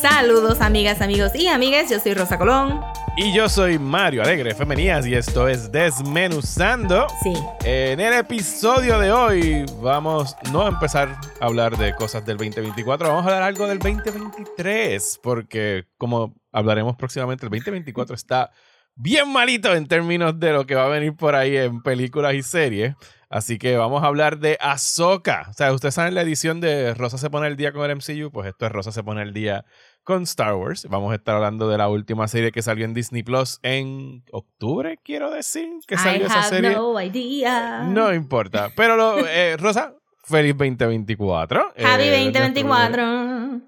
Saludos 0.00 0.60
amigas, 0.60 1.00
amigos 1.00 1.34
y 1.34 1.46
amigas, 1.48 1.90
yo 1.90 2.00
soy 2.00 2.14
Rosa 2.14 2.38
Colón. 2.38 2.80
Y 3.16 3.34
yo 3.34 3.48
soy 3.48 3.78
Mario 3.78 4.22
Alegre 4.22 4.54
Femenías 4.54 5.06
y 5.06 5.14
esto 5.14 5.48
es 5.48 5.70
Desmenuzando. 5.70 7.06
Sí. 7.22 7.34
En 7.64 8.00
el 8.00 8.14
episodio 8.14 8.98
de 8.98 9.12
hoy 9.12 9.66
vamos 9.82 10.36
no 10.52 10.64
a 10.64 10.68
empezar 10.68 11.16
a 11.40 11.46
hablar 11.46 11.76
de 11.76 11.94
cosas 11.94 12.24
del 12.24 12.38
2024, 12.38 13.08
vamos 13.08 13.24
a 13.24 13.28
hablar 13.28 13.42
algo 13.42 13.66
del 13.66 13.78
2023, 13.78 15.20
porque 15.22 15.84
como 15.98 16.34
hablaremos 16.52 16.96
próximamente, 16.96 17.44
el 17.44 17.50
2024 17.50 18.14
está 18.14 18.50
bien 18.94 19.30
malito 19.30 19.74
en 19.74 19.86
términos 19.86 20.38
de 20.38 20.52
lo 20.52 20.66
que 20.66 20.74
va 20.74 20.84
a 20.84 20.88
venir 20.88 21.14
por 21.14 21.34
ahí 21.34 21.56
en 21.56 21.82
películas 21.82 22.34
y 22.34 22.42
series. 22.42 22.94
Así 23.30 23.58
que 23.58 23.76
vamos 23.76 24.02
a 24.02 24.06
hablar 24.08 24.38
de 24.40 24.58
Ahsoka. 24.60 25.46
O 25.50 25.52
sea, 25.52 25.72
ustedes 25.72 25.94
saben 25.94 26.16
la 26.16 26.22
edición 26.22 26.60
de 26.60 26.94
Rosa 26.94 27.16
se 27.16 27.30
pone 27.30 27.46
el 27.46 27.56
día 27.56 27.72
con 27.72 27.88
el 27.88 27.96
MCU, 27.96 28.32
pues 28.32 28.48
esto 28.48 28.66
es 28.66 28.72
Rosa 28.72 28.90
se 28.90 29.04
pone 29.04 29.22
el 29.22 29.32
día 29.32 29.64
con 30.02 30.24
Star 30.24 30.54
Wars. 30.54 30.86
Vamos 30.90 31.12
a 31.12 31.14
estar 31.14 31.36
hablando 31.36 31.68
de 31.68 31.78
la 31.78 31.88
última 31.88 32.26
serie 32.26 32.50
que 32.50 32.60
salió 32.60 32.84
en 32.84 32.92
Disney 32.92 33.22
Plus 33.22 33.60
en 33.62 34.24
octubre, 34.32 34.98
quiero 35.04 35.30
decir, 35.30 35.68
que 35.86 35.96
salió 35.96 36.22
I 36.22 36.26
esa 36.26 36.40
have 36.40 36.48
serie. 36.48 36.70
no 36.74 37.00
idea. 37.00 37.84
No 37.84 38.12
importa. 38.12 38.70
Pero, 38.74 38.96
lo, 38.96 39.24
eh, 39.24 39.56
Rosa, 39.56 39.94
feliz 40.24 40.54
2024. 40.58 41.60
Happy 41.60 41.72
Eh, 41.76 42.32
2024. 42.32 43.60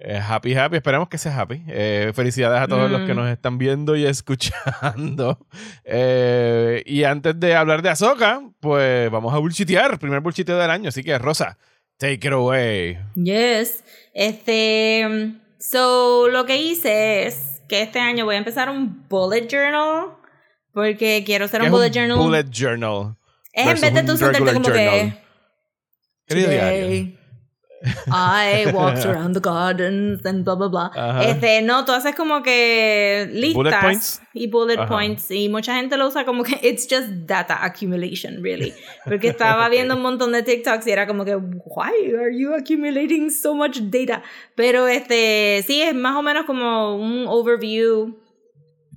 Eh, 0.00 0.20
happy, 0.26 0.54
happy. 0.54 0.76
Esperemos 0.76 1.08
que 1.08 1.18
sea 1.18 1.38
happy. 1.40 1.62
Eh, 1.68 2.12
felicidades 2.14 2.60
a 2.62 2.68
todos 2.68 2.90
los 2.90 3.02
que 3.06 3.12
Mm. 3.14 3.16
nos 3.16 3.28
están 3.30 3.58
viendo 3.58 3.96
y 3.96 4.04
escuchando. 4.06 5.46
Eh, 5.84 6.82
y 6.86 7.04
antes 7.04 7.38
de 7.38 7.54
hablar 7.54 7.82
de 7.82 7.90
Ahsoka, 7.90 8.40
pues 8.60 9.10
vamos 9.10 9.34
a 9.34 9.38
bullshitear. 9.38 9.98
Primer 9.98 10.20
bullshiteo 10.20 10.56
del 10.58 10.70
año. 10.70 10.88
Así 10.88 11.02
que, 11.02 11.18
Rosa, 11.18 11.58
take 11.96 12.14
it 12.28 12.32
away. 12.32 12.98
Yes. 13.16 13.84
Este. 14.14 15.32
So, 15.58 16.28
lo 16.28 16.44
que 16.46 16.56
hice 16.58 17.26
es 17.26 17.62
que 17.68 17.82
este 17.82 17.98
año 17.98 18.24
voy 18.24 18.36
a 18.36 18.38
empezar 18.38 18.70
un 18.70 19.06
bullet 19.08 19.48
journal. 19.50 20.14
Porque 20.72 21.24
quiero 21.26 21.46
hacer 21.46 21.60
¿Qué 21.60 21.66
un 21.66 21.72
bullet 21.72 21.90
journal. 21.90 22.18
Bullet 22.18 22.44
journal. 22.52 23.16
es 23.52 23.66
en 23.66 23.80
vez 23.80 23.94
de 23.94 24.02
tú 24.04 24.12
un 24.12 24.18
sentarte 24.18 24.52
como 24.52 24.64
journal. 24.64 24.90
que. 24.90 25.18
Querido 26.28 26.50
diario. 26.50 27.17
I 28.10 28.70
walked 28.72 29.04
around 29.06 29.34
the 29.34 29.40
gardens 29.40 30.24
and 30.24 30.44
blah 30.44 30.56
blah 30.56 30.68
blah. 30.68 30.90
Ajá. 30.94 31.22
Este, 31.24 31.62
no, 31.62 31.84
tú 31.84 31.92
haces 31.92 32.14
como 32.14 32.42
que 32.42 33.28
listas 33.32 33.54
Bullet 33.54 33.80
points. 33.80 34.20
y 34.34 34.46
bullet 34.48 34.78
Ajá. 34.78 34.88
points 34.88 35.30
y 35.30 35.48
mucha 35.48 35.74
gente 35.76 35.96
lo 35.96 36.08
usa 36.08 36.24
como 36.24 36.42
que 36.42 36.58
it's 36.62 36.86
just 36.88 37.08
data 37.26 37.56
accumulation 37.64 38.42
really. 38.42 38.72
Porque 39.04 39.28
estaba 39.32 39.68
viendo 39.68 39.94
un 39.96 40.02
montón 40.02 40.32
de 40.32 40.42
TikToks 40.42 40.86
y 40.86 40.90
era 40.90 41.06
como 41.06 41.24
que 41.24 41.36
why 41.36 42.14
are 42.18 42.36
you 42.36 42.54
accumulating 42.54 43.30
so 43.30 43.54
much 43.54 43.78
data? 43.80 44.22
Pero 44.54 44.88
este, 44.88 45.62
sí 45.66 45.80
es 45.82 45.94
más 45.94 46.16
o 46.16 46.22
menos 46.22 46.44
como 46.46 46.96
un 46.96 47.26
overview 47.28 48.14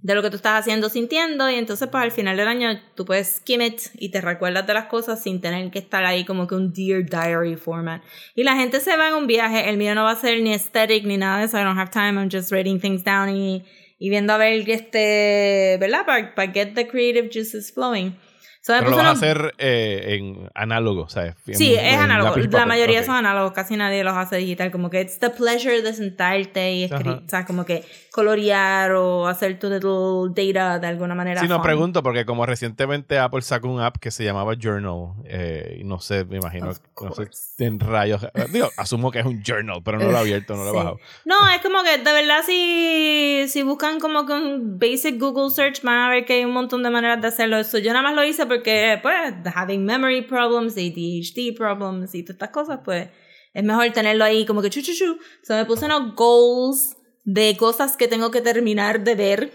de 0.02 0.16
lo 0.16 0.24
que 0.24 0.30
tú 0.30 0.36
estás 0.38 0.60
haciendo, 0.60 0.90
sintiendo, 0.90 1.50
y 1.50 1.56
entonces 1.56 1.88
pues 1.90 2.04
al 2.04 2.12
final 2.12 2.36
del 2.36 2.48
año 2.48 2.70
tú 2.96 3.06
puedes 3.06 3.36
skim 3.38 3.62
it 3.62 3.82
y 3.94 4.10
te 4.10 4.20
recuerdas 4.20 4.66
de 4.66 4.74
las 4.74 4.86
cosas 4.86 5.22
sin 5.22 5.42
tener 5.42 5.70
que 5.70 5.80
estar 5.80 6.04
ahí 6.06 6.26
como 6.26 6.48
que 6.48 6.56
un 6.56 6.74
Dear 6.74 7.06
Diary 7.06 7.56
format. 7.56 8.02
Y 8.36 8.44
la 8.44 8.56
gente 8.56 8.80
se 8.80 8.98
va 8.98 9.10
en 9.10 9.14
un 9.14 9.28
viaje, 9.28 9.70
el 9.70 9.78
mío 9.78 9.94
no 9.94 10.04
va 10.04 10.12
a 10.12 10.16
ser 10.16 10.42
ni 10.42 10.54
aesthetic 10.54 11.06
ni 11.06 11.18
nada 11.18 11.40
de 11.40 11.46
eso, 11.46 11.60
I 11.60 11.64
don't 11.64 11.78
have 11.78 11.92
time, 11.92 12.20
I'm 12.20 12.30
just 12.32 12.52
writing 12.52 12.80
things 12.80 13.04
down 13.04 13.30
y, 13.30 13.64
y 14.00 14.10
viendo 14.10 14.34
a 14.34 14.38
ver 14.38 14.68
este, 14.68 15.78
¿verdad? 15.80 16.06
Para 16.06 16.52
get 16.52 16.74
the 16.74 16.88
creative 16.88 17.30
juices 17.32 17.72
flowing. 17.72 18.16
So, 18.64 18.74
Pero 18.78 18.92
lo 18.92 18.98
vas 18.98 19.08
a 19.08 19.12
hacer 19.12 19.56
eh, 19.58 20.18
en 20.20 20.48
análogo, 20.54 21.10
¿sabes? 21.10 21.34
En- 21.48 21.56
Sí, 21.56 21.74
es 21.76 21.98
análogo. 21.98 22.36
La 22.38 22.68
mayoría 22.68 23.04
son 23.04 23.16
análogos, 23.16 23.54
casi 23.54 23.76
nadie 23.76 24.04
los 24.04 24.16
hace 24.16 24.38
digital. 24.38 24.70
Como 24.72 24.92
que 24.92 25.02
it's 25.02 25.18
the 25.18 25.32
pleasure 25.32 25.82
de 25.82 25.94
sentarte 25.94 26.72
y 26.74 26.84
escribir, 26.84 27.24
sea, 27.28 27.44
como 27.46 27.66
que 27.66 27.84
colorear 28.12 28.92
o 28.92 29.26
hacer 29.28 29.58
tu 29.58 29.68
little 29.70 30.30
data 30.54 30.78
de 30.78 30.88
alguna 30.88 31.16
manera. 31.16 31.42
Sí, 31.42 31.48
no 31.48 31.56
fun. 31.56 31.64
pregunto 31.64 32.04
porque 32.04 32.24
como 32.26 32.46
recientemente 32.46 33.18
Apple 33.18 33.42
sacó 33.42 33.68
un 33.68 33.82
app 33.82 33.98
que 33.98 34.12
se 34.12 34.24
llamaba 34.24 34.54
Journal 34.56 35.14
eh, 35.26 35.82
no 35.84 36.00
sé, 36.00 36.26
me 36.26 36.38
imagino, 36.38 36.68
no 37.02 37.12
sé 37.14 37.30
en 37.66 37.80
rayos, 37.80 38.24
eh, 38.24 38.46
digo, 38.50 38.70
asumo 38.78 39.10
que 39.12 39.20
es 39.20 39.26
un 39.26 39.42
journal, 39.44 39.82
pero 39.84 39.98
no 39.98 40.06
lo 40.12 40.18
he 40.18 40.20
abierto, 40.22 40.56
no 40.56 40.64
lo 40.64 40.70
he 40.70 40.72
Sí. 40.72 40.78
bajado. 40.78 41.00
No, 41.26 41.36
es 41.50 41.62
como 41.62 41.82
que 41.84 41.98
de 41.98 42.14
verdad 42.14 42.42
si, 42.46 43.46
si 43.48 43.64
buscan 43.64 44.00
como 44.00 44.26
que 44.26 44.34
un 44.34 44.78
basic 44.80 45.20
Google 45.20 45.50
search 45.50 45.82
van 45.82 45.98
a 45.98 46.10
ver 46.10 46.26
que 46.26 46.34
hay 46.34 46.46
un 46.46 46.52
montón 46.54 46.84
de 46.84 46.90
maneras 46.92 47.22
de 47.22 47.28
hacerlo. 47.28 47.58
Eso 47.58 47.78
yo 47.80 47.92
nada 47.92 48.04
más 48.04 48.14
lo 48.16 48.24
hice 48.24 48.46
porque 48.52 49.00
pues 49.02 49.34
having 49.56 49.86
memory 49.86 50.24
problems, 50.24 50.76
ADHD 50.76 51.56
problems 51.56 52.14
y 52.14 52.24
todas 52.24 52.36
estas 52.36 52.50
cosas, 52.50 52.80
pues 52.84 53.08
es 53.54 53.64
mejor 53.64 53.90
tenerlo 53.92 54.26
ahí 54.26 54.46
como 54.46 54.62
que 54.62 54.70
chu 54.70 54.82
chu 54.82 54.94
chu. 54.94 55.18
So 55.42 55.54
me 55.54 55.64
puse 55.64 55.86
unos 55.86 56.16
goals 56.16 56.98
de 57.24 57.56
cosas 57.56 57.96
que 57.96 58.10
tengo 58.10 58.30
que 58.30 58.42
terminar 58.42 59.06
de 59.06 59.16
ver 59.16 59.54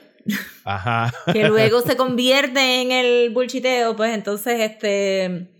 Ajá. 0.64 1.12
que 1.32 1.46
luego 1.46 1.82
se 1.82 1.96
convierte 1.98 2.80
en 2.80 2.90
el 2.90 3.30
bullshiteo, 3.34 3.96
pues 3.96 4.14
entonces 4.14 4.60
este 4.60 5.50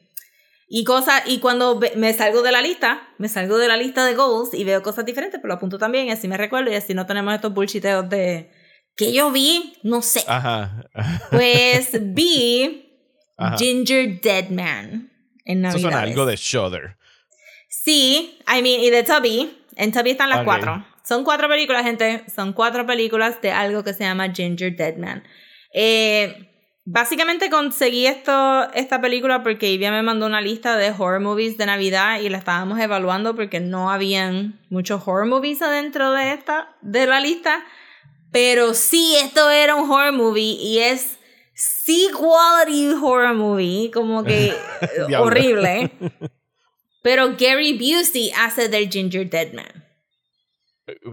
y 0.66 0.84
cosas 0.84 1.22
y 1.26 1.38
cuando 1.38 1.78
me 1.96 2.14
salgo 2.14 2.40
de 2.40 2.52
la 2.52 2.62
lista, 2.62 3.06
me 3.18 3.28
salgo 3.28 3.58
de 3.58 3.68
la 3.68 3.76
lista 3.76 4.06
de 4.06 4.14
goals 4.14 4.54
y 4.54 4.64
veo 4.64 4.82
cosas 4.82 5.04
diferentes, 5.04 5.40
pero 5.42 5.48
lo 5.48 5.54
apunto 5.56 5.76
también 5.76 6.06
y 6.06 6.10
así 6.10 6.26
me 6.26 6.38
recuerdo 6.38 6.70
y 6.70 6.74
así 6.74 6.94
no 6.94 7.04
tenemos 7.04 7.34
estos 7.34 7.52
bullshiteos 7.52 8.08
de 8.08 8.50
que 8.96 9.12
yo 9.12 9.30
vi, 9.30 9.74
no 9.82 10.00
sé. 10.00 10.24
Ajá. 10.26 10.88
Pues 11.30 11.90
vi 12.14 12.85
Ajá. 13.36 13.56
Ginger 13.58 14.20
Dead 14.20 14.48
Man 14.50 15.10
en 15.44 15.64
Eso 15.64 15.78
suena 15.78 15.96
Navidades. 15.98 16.12
algo 16.14 16.26
de 16.26 16.36
Shudder. 16.36 16.96
Sí, 17.68 18.38
I 18.48 18.62
mean, 18.62 18.80
y 18.80 18.90
de 18.90 19.02
Tubby. 19.02 19.64
En 19.76 19.92
Tubby 19.92 20.10
están 20.10 20.30
las 20.30 20.38
Ok. 20.40 20.44
cuatro. 20.44 20.86
Son 21.04 21.22
cuatro 21.24 21.48
películas, 21.48 21.84
gente. 21.84 22.24
Son 22.34 22.52
cuatro 22.52 22.86
películas 22.86 23.40
de 23.40 23.52
algo 23.52 23.84
que 23.84 23.92
se 23.92 24.04
llama 24.04 24.32
Ginger 24.32 24.74
Dead 24.74 24.96
Man. 24.96 25.22
Eh, 25.72 26.50
básicamente 26.84 27.50
conseguí 27.50 28.06
esto, 28.06 28.72
esta 28.72 29.00
película 29.00 29.42
porque 29.42 29.70
Ivia 29.70 29.90
me 29.90 30.02
mandó 30.02 30.26
una 30.26 30.40
lista 30.40 30.76
de 30.76 30.90
horror 30.90 31.20
movies 31.20 31.58
de 31.58 31.66
Navidad 31.66 32.20
y 32.20 32.28
la 32.28 32.38
estábamos 32.38 32.78
evaluando 32.80 33.36
porque 33.36 33.60
no 33.60 33.90
habían 33.90 34.60
muchos 34.70 35.02
horror 35.06 35.26
movies 35.26 35.62
adentro 35.62 36.12
de 36.12 36.32
esta, 36.32 36.74
de 36.80 37.06
la 37.06 37.20
lista. 37.20 37.64
Pero 38.32 38.74
sí, 38.74 39.16
esto 39.22 39.50
era 39.50 39.74
un 39.76 39.90
horror 39.90 40.12
movie 40.12 40.56
y 40.60 40.78
es 40.80 41.15
sí 41.86 42.08
quality 42.12 42.92
horror 43.00 43.34
movie, 43.34 43.90
como 43.94 44.22
que 44.24 44.48
eh, 45.08 45.16
horrible. 45.16 45.90
Pero 47.02 47.36
Gary 47.38 47.72
Busey 47.78 48.32
hace 48.36 48.68
del 48.68 48.90
Ginger 48.90 49.30
Dead 49.30 49.52
Man. 49.52 49.84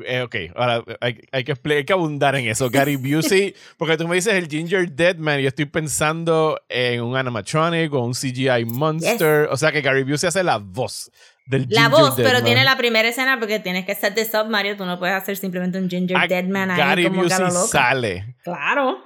Eh, 0.05 0.21
ok, 0.21 0.35
ahora 0.55 0.83
hay, 1.01 1.19
hay 1.31 1.43
que, 1.43 1.53
expli- 1.55 1.77
hay 1.77 1.83
que 1.85 1.93
abundar 1.93 2.35
en 2.35 2.47
eso. 2.47 2.69
Gary 2.69 2.95
Busey, 2.95 3.55
porque 3.77 3.97
tú 3.97 4.07
me 4.07 4.15
dices 4.15 4.33
el 4.33 4.47
Ginger 4.47 4.91
Dead 4.91 5.15
Man 5.17 5.39
y 5.39 5.43
yo 5.43 5.47
estoy 5.49 5.65
pensando 5.65 6.59
en 6.69 7.01
un 7.01 7.15
animatronic 7.17 7.91
o 7.93 7.99
un 8.05 8.13
CGI 8.13 8.65
monster. 8.65 9.47
O 9.51 9.57
sea 9.57 9.71
que 9.71 9.81
Gary 9.81 10.03
Busey 10.03 10.27
hace 10.27 10.43
la 10.43 10.57
voz 10.57 11.11
del 11.47 11.65
La 11.69 11.83
Ginger 11.83 11.99
voz, 11.99 12.13
pero 12.15 12.43
tiene 12.43 12.63
la 12.63 12.77
primera 12.77 13.07
escena 13.09 13.39
porque 13.39 13.59
tienes 13.59 13.85
que 13.85 13.95
set 13.95 14.13
this 14.15 14.31
up, 14.35 14.47
Mario. 14.47 14.77
Tú 14.77 14.85
no 14.85 14.97
puedes 14.99 15.15
hacer 15.15 15.37
simplemente 15.37 15.77
un 15.79 15.89
Ginger 15.89 16.17
Ah, 16.17 16.27
Dead 16.27 16.45
Man 16.45 16.69
ahí 16.71 16.77
Gary 16.77 17.03
como 17.07 17.23
Busey 17.23 17.51
sale. 17.67 18.35
Claro. 18.43 19.03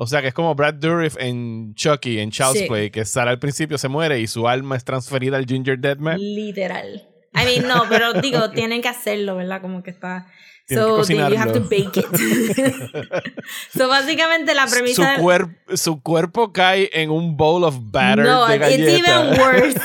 O 0.00 0.06
sea 0.06 0.22
que 0.22 0.28
es 0.28 0.34
como 0.34 0.54
Brad 0.54 0.74
Dourif 0.74 1.16
en 1.18 1.74
Chucky, 1.74 2.20
en 2.20 2.30
Child's 2.30 2.60
Sí. 2.60 2.66
Play, 2.68 2.90
que 2.90 3.04
sale 3.04 3.30
al 3.30 3.40
principio, 3.40 3.78
se 3.78 3.88
muere 3.88 4.20
y 4.20 4.28
su 4.28 4.46
alma 4.46 4.76
es 4.76 4.84
transferida 4.84 5.36
al 5.36 5.44
Ginger 5.44 5.76
Dead 5.78 5.98
Man. 5.98 6.18
Literal. 6.20 7.08
I 7.34 7.44
mean, 7.44 7.66
no, 7.68 7.82
pero 7.88 8.12
digo, 8.14 8.50
tienen 8.52 8.80
que 8.80 8.88
hacerlo, 8.88 9.34
¿verdad? 9.36 9.60
Como 9.60 9.82
que 9.82 9.90
está. 9.90 10.26
So 10.68 11.02
then 11.02 11.30
you 11.30 11.36
have 11.38 11.52
to 11.54 11.60
bake 11.60 11.96
it. 11.96 12.04
so 13.74 13.88
básicamente 13.88 14.54
la 14.54 14.66
Su, 14.68 14.74
premisa. 14.74 15.12
del- 15.12 15.20
cuer- 15.22 15.56
su 15.76 16.02
cuerpo 16.02 16.52
cae 16.52 16.90
en 16.92 17.10
un 17.10 17.36
bowl 17.36 17.64
of 17.64 17.76
batter 17.90 18.24
no, 18.24 18.46
de 18.46 18.56
it's 18.56 18.76
galleta. 18.76 19.24
even 19.24 19.40
worse. 19.40 19.80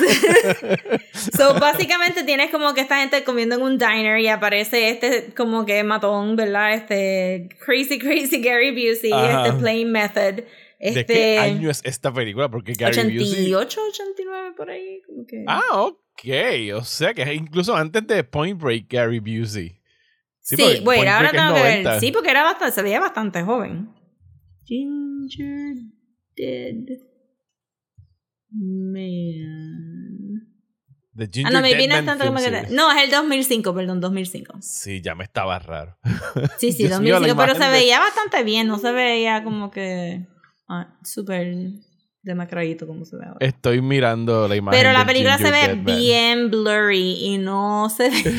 so 1.38 1.54
básicamente 1.60 2.24
tienes 2.24 2.52
como 2.52 2.74
que 2.74 2.82
esta 2.82 3.00
gente 3.00 3.24
comiendo 3.24 3.56
en 3.56 3.62
un 3.62 3.78
diner 3.78 4.20
y 4.20 4.28
aparece 4.28 4.90
este 4.90 5.34
como 5.34 5.66
que 5.66 5.84
matón, 5.84 6.36
¿verdad? 6.36 6.74
Este 6.74 7.50
crazy, 7.66 7.98
crazy 8.00 8.42
Gary 8.42 8.72
Busey, 8.72 9.12
Ajá. 9.14 9.48
este 9.48 9.60
plain 9.60 9.92
method. 9.92 10.36
¿De 10.80 10.90
Este, 11.00 11.06
qué 11.06 11.40
año 11.40 11.70
es 11.70 11.80
esta 11.86 12.12
película? 12.12 12.50
Porque 12.50 12.74
Gary 12.74 13.18
Busey... 13.18 13.54
88, 13.54 13.82
89 13.92 14.52
por 14.58 14.70
ahí, 14.70 15.02
como 15.08 15.26
que. 15.26 15.46
Ah, 15.48 15.62
ok. 15.82 16.76
O 16.76 16.84
sea 16.84 17.14
que 17.14 17.34
incluso 17.34 17.74
antes 17.74 18.06
de 18.06 18.22
Point 18.26 18.60
Break, 18.62 18.88
Gary 18.90 19.20
Busey. 19.20 19.80
Sí, 20.44 20.82
bueno, 20.84 21.12
ahora 21.12 21.32
tengo 21.32 21.54
que 21.56 21.62
ver. 21.62 21.84
90. 21.84 22.00
Sí, 22.00 22.12
porque 22.12 22.30
era 22.30 22.44
bastante, 22.44 22.76
se 22.76 22.82
veía 22.84 23.00
bastante 23.00 23.42
joven. 23.44 23.90
Ginger 24.66 25.76
Dead 26.36 26.98
Man. 28.52 30.48
The 31.16 31.30
Ah, 31.46 31.52
no, 31.52 31.62
me 31.62 31.76
Dead 31.76 31.88
Man 31.90 32.06
tanto 32.06 32.26
como 32.26 32.40
que. 32.40 32.68
No, 32.72 32.92
es 32.92 33.04
el 33.04 33.12
2005, 33.12 33.74
perdón, 33.76 34.02
2005. 34.02 34.56
Sí, 34.62 35.02
ya 35.02 35.14
me 35.16 35.24
estaba 35.24 35.60
raro. 35.60 35.98
Sí, 36.58 36.72
sí, 36.72 36.88
Dios 36.88 37.00
mío, 37.02 37.20
la 37.20 37.28
2005, 37.28 37.38
pero 37.38 37.54
se 37.56 37.66
de- 37.66 37.72
veía 37.80 38.00
bastante 38.00 38.44
bien, 38.44 38.68
no 38.68 38.80
se 38.80 38.92
veía 38.92 39.44
como 39.44 39.70
que. 39.70 40.26
Ah, 40.68 40.98
súper 41.04 41.56
demacradito 42.24 42.88
como 42.88 43.06
se 43.06 43.18
ve 43.18 43.26
ahora. 43.26 43.46
Estoy 43.46 43.82
mirando 43.82 44.48
la 44.48 44.56
imagen. 44.56 44.80
Pero 44.80 44.92
la 44.94 45.06
película 45.06 45.38
se 45.38 45.52
ve 45.52 45.68
Dead 45.68 45.76
Man. 45.76 45.86
bien 45.86 46.50
blurry 46.52 47.18
y 47.26 47.38
no 47.38 47.90
se 47.90 48.10
ve. 48.10 48.24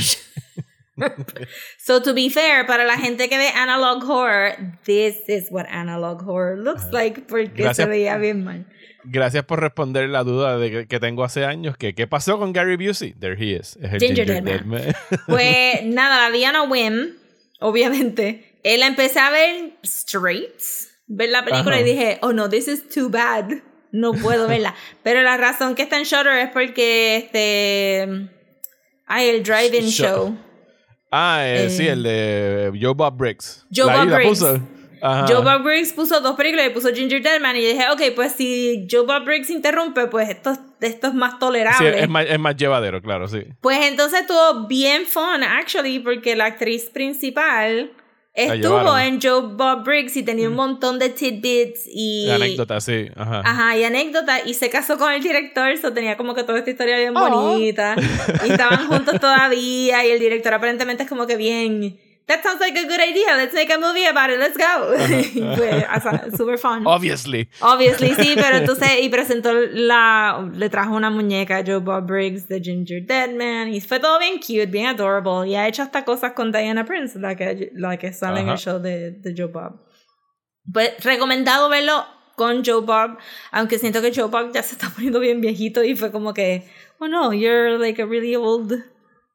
so 1.78 2.00
to 2.00 2.14
be 2.14 2.28
fair, 2.30 2.66
para 2.66 2.84
la 2.84 2.96
gente 2.96 3.28
que 3.28 3.36
ve 3.36 3.48
analog 3.48 4.04
horror, 4.04 4.54
this 4.84 5.16
is 5.28 5.48
what 5.50 5.66
analog 5.68 6.22
horror 6.22 6.56
looks 6.56 6.92
like 6.92 7.26
porque 7.26 7.62
Gracias. 7.62 7.76
se 7.76 7.86
veía 7.86 8.16
bien 8.18 8.44
mal. 8.44 8.66
Gracias 9.04 9.44
por 9.44 9.60
responder 9.60 10.08
la 10.08 10.24
duda 10.24 10.56
de 10.56 10.70
que, 10.70 10.86
que 10.86 10.98
tengo 10.98 11.24
hace 11.24 11.44
años. 11.44 11.76
Que, 11.76 11.94
¿Qué 11.94 12.06
pasó 12.06 12.38
con 12.38 12.52
Gary 12.52 12.76
Busey? 12.76 13.12
There 13.12 13.36
he 13.38 13.56
is. 13.56 13.76
Es 13.82 13.92
el 13.92 14.00
Ginger 14.00 14.26
Ginger, 14.26 14.44
Dead 14.44 14.60
Dead 14.60 14.64
Man. 14.64 14.94
Pues 15.26 15.84
nada, 15.84 16.28
la 16.28 16.30
vi 16.30 16.44
on 16.46 16.56
a 16.56 16.62
whim, 16.62 17.14
obviamente. 17.60 18.58
Él 18.62 18.82
empecé 18.82 19.20
a 19.20 19.30
ver 19.30 19.72
straight, 19.82 20.58
ver 21.06 21.28
la 21.28 21.44
película 21.44 21.76
Ajá. 21.76 21.80
y 21.82 21.84
dije, 21.84 22.18
oh 22.22 22.32
no, 22.32 22.48
this 22.48 22.66
is 22.66 22.88
too 22.88 23.10
bad. 23.10 23.50
No 23.92 24.12
puedo 24.14 24.48
verla. 24.48 24.74
Pero 25.02 25.22
la 25.22 25.36
razón 25.36 25.74
que 25.74 25.82
está 25.82 25.98
en 25.98 26.04
Shutter 26.04 26.38
es 26.38 26.50
porque 26.50 27.16
este. 27.16 28.30
Ay, 29.06 29.28
el 29.28 29.42
drive-in 29.42 29.88
show. 29.90 30.36
Ah, 31.14 31.40
eh, 31.46 31.66
Eh, 31.66 31.70
sí, 31.70 31.86
el 31.86 32.02
de 32.02 32.72
Joe 32.80 32.94
Bob 32.94 33.16
Briggs. 33.16 33.66
Joe 33.74 33.86
La- 33.86 33.96
Bob 34.04 34.14
Briggs. 34.14 34.28
puso. 34.40 34.60
Ajá. 35.06 35.26
Joe 35.28 35.42
Bob 35.44 35.62
Briggs 35.64 35.92
puso 35.92 36.18
dos 36.22 36.34
películas 36.34 36.66
y 36.66 36.70
puso 36.70 36.88
Ginger 36.94 37.22
Deadman 37.22 37.54
y 37.56 37.60
dije, 37.60 37.84
ok, 37.92 38.00
pues 38.16 38.32
si 38.32 38.86
Joe 38.90 39.02
Bob 39.04 39.24
Briggs 39.26 39.50
interrumpe, 39.50 40.06
pues 40.06 40.30
esto, 40.30 40.56
esto 40.80 41.08
es 41.08 41.14
más 41.14 41.32
Sí, 41.32 41.38
tolerable. 41.40 42.00
es 42.00 42.08
más, 42.08 42.24
es 42.26 42.38
más 42.38 42.56
llevadero, 42.56 43.02
claro, 43.02 43.28
sí. 43.28 43.44
Pues 43.60 43.84
entonces 43.86 44.20
estuvo 44.22 44.66
bien 44.66 45.04
fun, 45.04 45.42
actually, 45.42 45.98
porque 45.98 46.34
la 46.34 46.46
actriz 46.46 46.84
principal 46.88 47.92
estuvo 48.34 48.98
en 48.98 49.20
Joe 49.20 49.54
Bob 49.54 49.84
Briggs 49.84 50.16
y 50.16 50.22
tenía 50.22 50.48
un 50.48 50.56
montón 50.56 50.98
de 50.98 51.08
tidbits 51.10 51.82
y... 51.86 52.28
Anécdota, 52.30 52.80
sí. 52.80 53.08
Ajá. 53.16 53.42
Ajá, 53.44 53.76
y 53.76 53.84
anécdota, 53.84 54.44
y 54.44 54.54
se 54.54 54.70
casó 54.70 54.98
con 54.98 55.12
el 55.12 55.22
director, 55.22 55.76
so 55.78 55.92
tenía 55.92 56.16
como 56.16 56.34
que 56.34 56.42
toda 56.42 56.58
esta 56.58 56.70
historia 56.70 56.98
bien 56.98 57.16
Oh. 57.16 57.52
bonita, 57.52 57.94
y 58.44 58.50
estaban 58.50 58.88
juntos 58.88 59.14
todavía, 59.20 60.04
y 60.04 60.10
el 60.10 60.18
director 60.18 60.52
aparentemente 60.52 61.04
es 61.04 61.08
como 61.08 61.26
que 61.26 61.36
bien, 61.36 61.96
that 62.26 62.42
sounds 62.42 62.60
like 62.60 62.76
a 62.76 62.86
good 62.86 63.00
idea, 63.00 63.36
let's 63.36 63.54
make 63.54 63.70
a 63.70 63.78
movie 63.78 64.06
about 64.06 64.30
it, 64.30 64.38
let's 64.38 64.56
go. 64.56 64.92
o 64.94 64.96
sea, 64.96 66.30
super 66.36 66.56
fun. 66.56 66.86
Obviously. 66.86 67.48
Obviously, 67.60 68.14
sí, 68.14 68.34
pero 68.36 68.56
entonces, 68.56 68.88
y 69.02 69.08
presentó 69.08 69.52
la, 69.52 70.48
le 70.54 70.68
trajo 70.70 70.94
una 70.94 71.10
muñeca 71.10 71.58
a 71.58 71.64
Joe 71.64 71.80
Bob 71.80 72.06
Briggs 72.06 72.48
de 72.48 72.60
Ginger 72.60 73.04
Deadman, 73.06 73.74
y 73.74 73.80
fue 73.80 74.00
todo 74.00 74.18
bien 74.18 74.38
cute, 74.38 74.66
bien 74.66 74.86
adorable, 74.86 75.48
y 75.48 75.54
ha 75.54 75.68
hecho 75.68 75.82
hasta 75.82 76.04
cosas 76.04 76.32
con 76.32 76.50
Diana 76.50 76.84
Prince, 76.84 77.18
la 77.18 77.36
que, 77.36 77.70
la 77.74 77.96
que 77.98 78.12
sale 78.12 78.40
en 78.40 78.48
el 78.48 78.58
show 78.58 78.78
de, 78.78 79.10
de 79.10 79.34
Joe 79.36 79.52
Bob. 79.52 79.80
Pues 80.72 80.92
recomendado 81.04 81.68
verlo 81.68 82.06
con 82.36 82.64
Joe 82.64 82.80
Bob, 82.80 83.18
aunque 83.52 83.78
siento 83.78 84.00
que 84.00 84.12
Joe 84.14 84.28
Bob 84.28 84.52
ya 84.52 84.62
se 84.62 84.74
está 84.74 84.88
poniendo 84.90 85.20
bien 85.20 85.40
viejito 85.40 85.84
y 85.84 85.94
fue 85.94 86.10
como 86.10 86.32
que, 86.32 86.66
oh 86.98 87.06
no, 87.06 87.32
you're 87.32 87.78
like 87.78 88.00
a 88.00 88.06
really 88.06 88.34
old, 88.34 88.72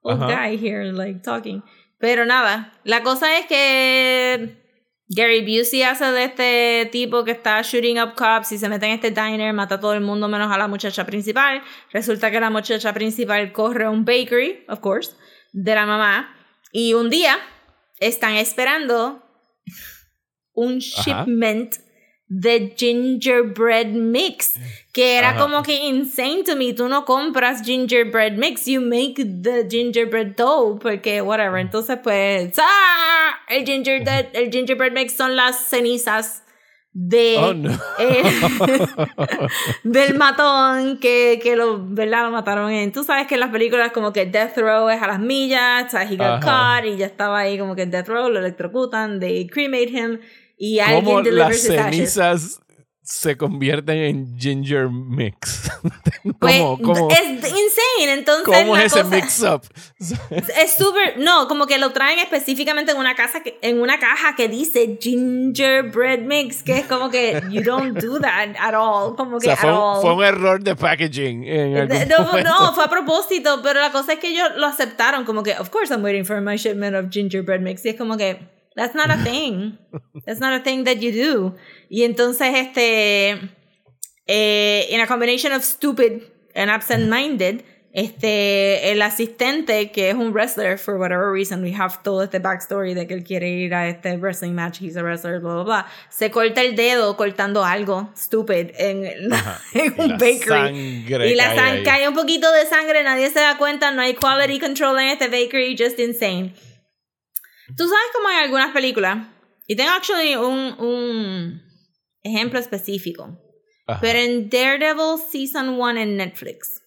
old 0.01 0.24
Ajá. 0.24 0.47
guy 0.47 0.57
here, 0.57 0.92
like 0.92 1.21
talking. 1.21 1.62
Pero 2.00 2.25
nada, 2.25 2.72
la 2.84 3.04
cosa 3.04 3.38
es 3.38 3.46
que 3.46 4.57
Gary 5.10 5.42
Busey 5.42 5.84
hace 5.84 6.06
de 6.06 6.24
este 6.24 6.90
tipo 6.92 7.24
que 7.24 7.31
está 7.31 7.62
shooting 7.62 8.00
up 8.00 8.13
cops 8.16 8.51
y 8.51 8.57
se 8.57 8.69
mete 8.69 8.86
en 8.86 8.94
este 8.94 9.12
diner, 9.12 9.54
mata 9.54 9.75
a 9.75 9.80
todo 9.80 9.94
el 9.94 10.01
mundo 10.01 10.28
menos 10.28 10.51
a 10.51 10.57
la 10.57 10.68
muchacha 10.68 11.06
principal. 11.06 11.62
Resulta 11.92 12.31
que 12.31 12.40
la 12.40 12.50
muchacha 12.50 12.94
principal 12.94 13.51
corre 13.51 13.86
a 13.86 13.90
un 13.90 14.06
bakery, 14.06 14.66
of 14.69 14.80
course, 14.80 15.12
de 15.51 15.75
la 15.75 15.86
mamá. 15.86 16.36
Y 16.72 16.94
un 16.94 17.10
día 17.10 17.38
están 18.00 18.36
esperando 18.36 19.24
un 20.54 20.80
Ajá. 20.98 21.25
De 22.30 22.74
gingerbread 22.78 23.88
mix, 23.88 24.54
que 24.94 25.18
era 25.18 25.31
Ajá. 25.31 25.40
como 25.40 25.64
que 25.64 25.74
insane 25.88 26.44
to 26.44 26.56
me. 26.56 26.74
Tú 26.74 26.88
no 26.88 27.04
compras 27.04 27.64
gingerbread 27.64 28.34
mix, 28.38 28.66
you 28.68 28.80
make 28.81 29.16
the 29.16 29.68
gingerbread 29.68 30.36
dough, 30.36 30.78
porque 30.80 31.22
whatever. 31.22 31.60
Entonces, 31.60 31.98
pues, 32.04 32.54
¡ah! 32.60 33.31
El, 33.50 33.66
ginger 33.66 34.04
el 34.34 34.52
gingerbread 34.52 34.92
mix 34.92 35.14
son 35.14 35.36
las 35.36 35.58
cenizas 35.70 36.44
de 36.92 37.36
Oh, 37.38 37.54
no. 37.54 37.72
eh, 38.00 38.24
del 39.84 40.16
matón 40.16 41.00
que, 41.00 41.40
que 41.42 41.56
lo, 41.56 41.84
¿verdad? 41.84 42.24
lo 42.26 42.31
mataron 42.31 42.72
en. 42.72 42.92
Tú 42.92 43.04
sabes 43.04 43.26
que 43.28 43.36
en 43.36 43.40
las 43.42 43.50
películas 43.52 43.92
como 43.92 44.14
que 44.14 44.26
Death 44.26 44.58
Row 44.58 44.90
es 44.90 45.02
a 45.02 45.08
las 45.08 45.20
millas, 45.20 45.86
o 45.86 45.90
sea, 45.90 46.04
he 46.04 46.16
got 46.16 46.44
Ajá. 46.44 46.81
caught 46.81 46.86
y 46.94 46.98
ya 46.98 47.06
estaba 47.06 47.40
ahí 47.40 47.58
como 47.58 47.76
que 47.76 47.86
Death 47.86 48.08
Row, 48.08 48.30
lo 48.30 48.40
electrocutan, 48.40 49.20
they 49.20 49.48
cremate 49.48 49.90
him 49.90 50.20
y 50.61 50.79
¿Cómo 50.79 51.17
alguien 51.19 51.38
las 51.38 51.57
cenizas 51.61 52.59
se 53.01 53.35
convierten 53.38 53.97
en 53.97 54.38
ginger 54.38 54.88
mix? 54.89 55.71
Pues, 56.38 56.57
¿Cómo, 56.59 56.79
cómo, 56.79 57.09
es 57.09 57.27
insane, 57.27 58.13
entonces 58.13 58.45
cómo 58.45 58.77
es 58.77 58.85
ese 58.94 59.01
cosa- 59.01 59.15
mix-up? 59.15 59.61
Es 60.61 60.73
súper, 60.75 61.17
no, 61.17 61.47
como 61.47 61.65
que 61.65 61.79
lo 61.79 61.91
traen 61.91 62.19
específicamente 62.19 62.91
en 62.91 62.97
una 63.00 63.15
casa 63.15 63.41
que, 63.41 63.57
en 63.63 63.81
una 63.81 63.97
caja 64.00 64.35
que 64.35 64.47
dice 64.47 64.97
gingerbread 65.01 66.19
mix, 66.19 66.61
que 66.61 66.77
es 66.79 66.85
como 66.85 67.09
que 67.09 67.41
you 67.50 67.63
don't 67.63 67.97
do 68.00 68.19
that 68.19 68.50
at 68.59 68.75
all, 68.75 69.15
como 69.15 69.38
O 69.38 69.39
que 69.39 69.45
sea, 69.45 69.53
at 69.56 69.59
fue, 69.61 69.71
un- 69.71 69.77
all. 69.77 70.01
fue 70.01 70.13
un 70.13 70.23
error 70.23 70.61
de 70.61 70.75
packaging 70.75 71.45
en 71.47 71.73
No, 72.09 72.38
no, 72.44 72.73
fue 72.75 72.83
a 72.83 72.89
propósito, 72.89 73.61
pero 73.63 73.79
la 73.79 73.91
cosa 73.91 74.13
es 74.13 74.19
que 74.19 74.27
ellos 74.27 74.50
lo 74.57 74.67
aceptaron, 74.67 75.23
como 75.25 75.41
que, 75.41 75.53
of 75.57 75.69
course 75.69 75.91
I'm 75.91 76.03
waiting 76.03 76.25
for 76.25 76.41
my 76.41 76.57
shipment 76.57 76.95
of 76.95 77.09
gingerbread 77.09 77.61
mix, 77.61 77.83
y 77.85 77.89
es 77.89 77.95
como 77.95 78.17
que, 78.17 78.58
that's 78.75 78.95
not 78.95 79.10
a 79.10 79.18
thing, 79.24 79.77
that's 80.25 80.39
not 80.39 80.54
a 80.54 80.63
thing 80.63 80.83
that 80.86 81.01
you 81.01 81.12
do. 81.12 81.56
Y 81.89 82.04
entonces, 82.04 82.54
este, 82.56 83.39
eh, 84.27 84.88
in 84.89 85.00
a 85.01 85.07
combination 85.07 85.51
of 85.51 85.63
stupid 85.63 86.21
and 86.56 86.69
absent-minded, 86.69 87.63
este, 87.92 88.92
el 88.92 89.01
asistente, 89.01 89.92
que 89.92 90.10
es 90.12 90.16
un 90.16 90.31
wrestler, 90.31 90.77
for 90.77 91.00
whatever 91.00 91.31
reason, 91.31 91.63
we 91.63 91.71
have 91.74 92.04
todo 92.04 92.21
este 92.21 92.39
backstory 92.39 92.94
de 92.94 93.07
que 93.07 93.16
él 93.16 93.24
quiere 93.24 93.50
ir 93.50 93.74
a 93.74 93.88
este 93.89 94.16
wrestling 94.19 94.54
match, 94.54 94.80
he's 94.80 94.95
a 94.95 95.01
wrestler, 95.01 95.39
blah, 95.39 95.56
blah, 95.56 95.63
blah, 95.63 95.86
se 96.10 96.30
corta 96.30 96.62
el 96.62 96.75
dedo 96.75 97.18
cortando 97.18 97.63
algo 97.66 98.10
stupid 98.16 98.69
en, 98.77 99.06
Y 99.74 99.80
un 100.00 100.07
la 100.10 100.18
bakery. 100.18 100.45
sangre 100.45 101.30
Y 101.31 101.36
la 101.36 101.45
cae 101.48 101.57
sang- 101.57 101.71
ahí. 101.77 101.83
cae 101.83 102.07
un 102.07 102.13
poquito 102.13 102.51
de 102.51 102.68
sangre, 102.68 103.04
nadie 103.04 103.31
se 103.31 103.39
da 103.39 103.57
cuenta, 103.57 103.89
no 103.92 104.04
hay 104.04 104.13
quality 104.13 104.60
control 104.60 105.00
en 105.00 105.07
este 105.07 105.27
bakery, 105.27 105.75
just 105.75 105.98
insane. 105.98 106.54
Tú 107.75 107.83
sabes 107.88 108.06
como 108.13 108.30
en 108.30 108.38
algunas 108.38 108.71
películas, 108.71 109.27
y 109.68 109.75
tengo 109.75 109.92
actually 109.92 110.36
un, 110.36 110.75
un 110.80 111.62
ejemplo 112.24 112.60
específico, 112.60 113.38
Ajá. 113.88 114.00
pero 114.01 114.19
en 114.19 114.50
Daredevil 114.50 115.19
Season 115.31 115.69
1 115.69 116.00
en 116.00 116.18
Netflix, 116.18 116.81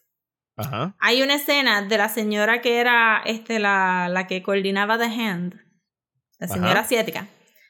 Ajá. 0.57 0.95
hay 0.99 1.23
una 1.23 1.35
escena 1.35 1.83
de 1.83 1.99
la 1.99 2.09
señora 2.09 2.61
que 2.61 2.79
era 2.79 3.23
este, 3.25 3.59
la, 3.59 4.09
la 4.11 4.27
que 4.27 4.43
coordinaba 4.43 4.99
The 4.99 5.05
Hand, 5.05 5.55
la 6.39 6.49
señora 6.49 6.73
Ajá. 6.73 6.81
asiática, 6.81 7.29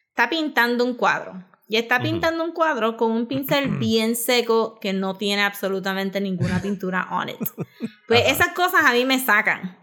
está 0.09 0.29
pintando 0.31 0.85
un 0.85 0.95
cuadro. 0.95 1.45
Y 1.69 1.77
está 1.77 2.03
pintando 2.03 2.45
un 2.45 2.53
cuadro 2.53 2.99
con 2.99 3.13
un 3.13 3.27
pincel 3.27 3.69
bien 3.79 4.15
seco 4.15 4.79
que 4.79 4.93
no 4.93 5.17
tiene 5.17 5.43
absolutamente 5.43 6.21
ninguna 6.21 6.61
pintura 6.63 7.09
on 7.11 7.31
it. 7.31 7.37
Pues 8.09 8.21
Ajá. 8.21 8.31
esas 8.31 8.49
cosas 8.49 8.85
a 8.85 8.93
mí 8.93 9.07
me 9.07 9.19
sacan. 9.19 9.79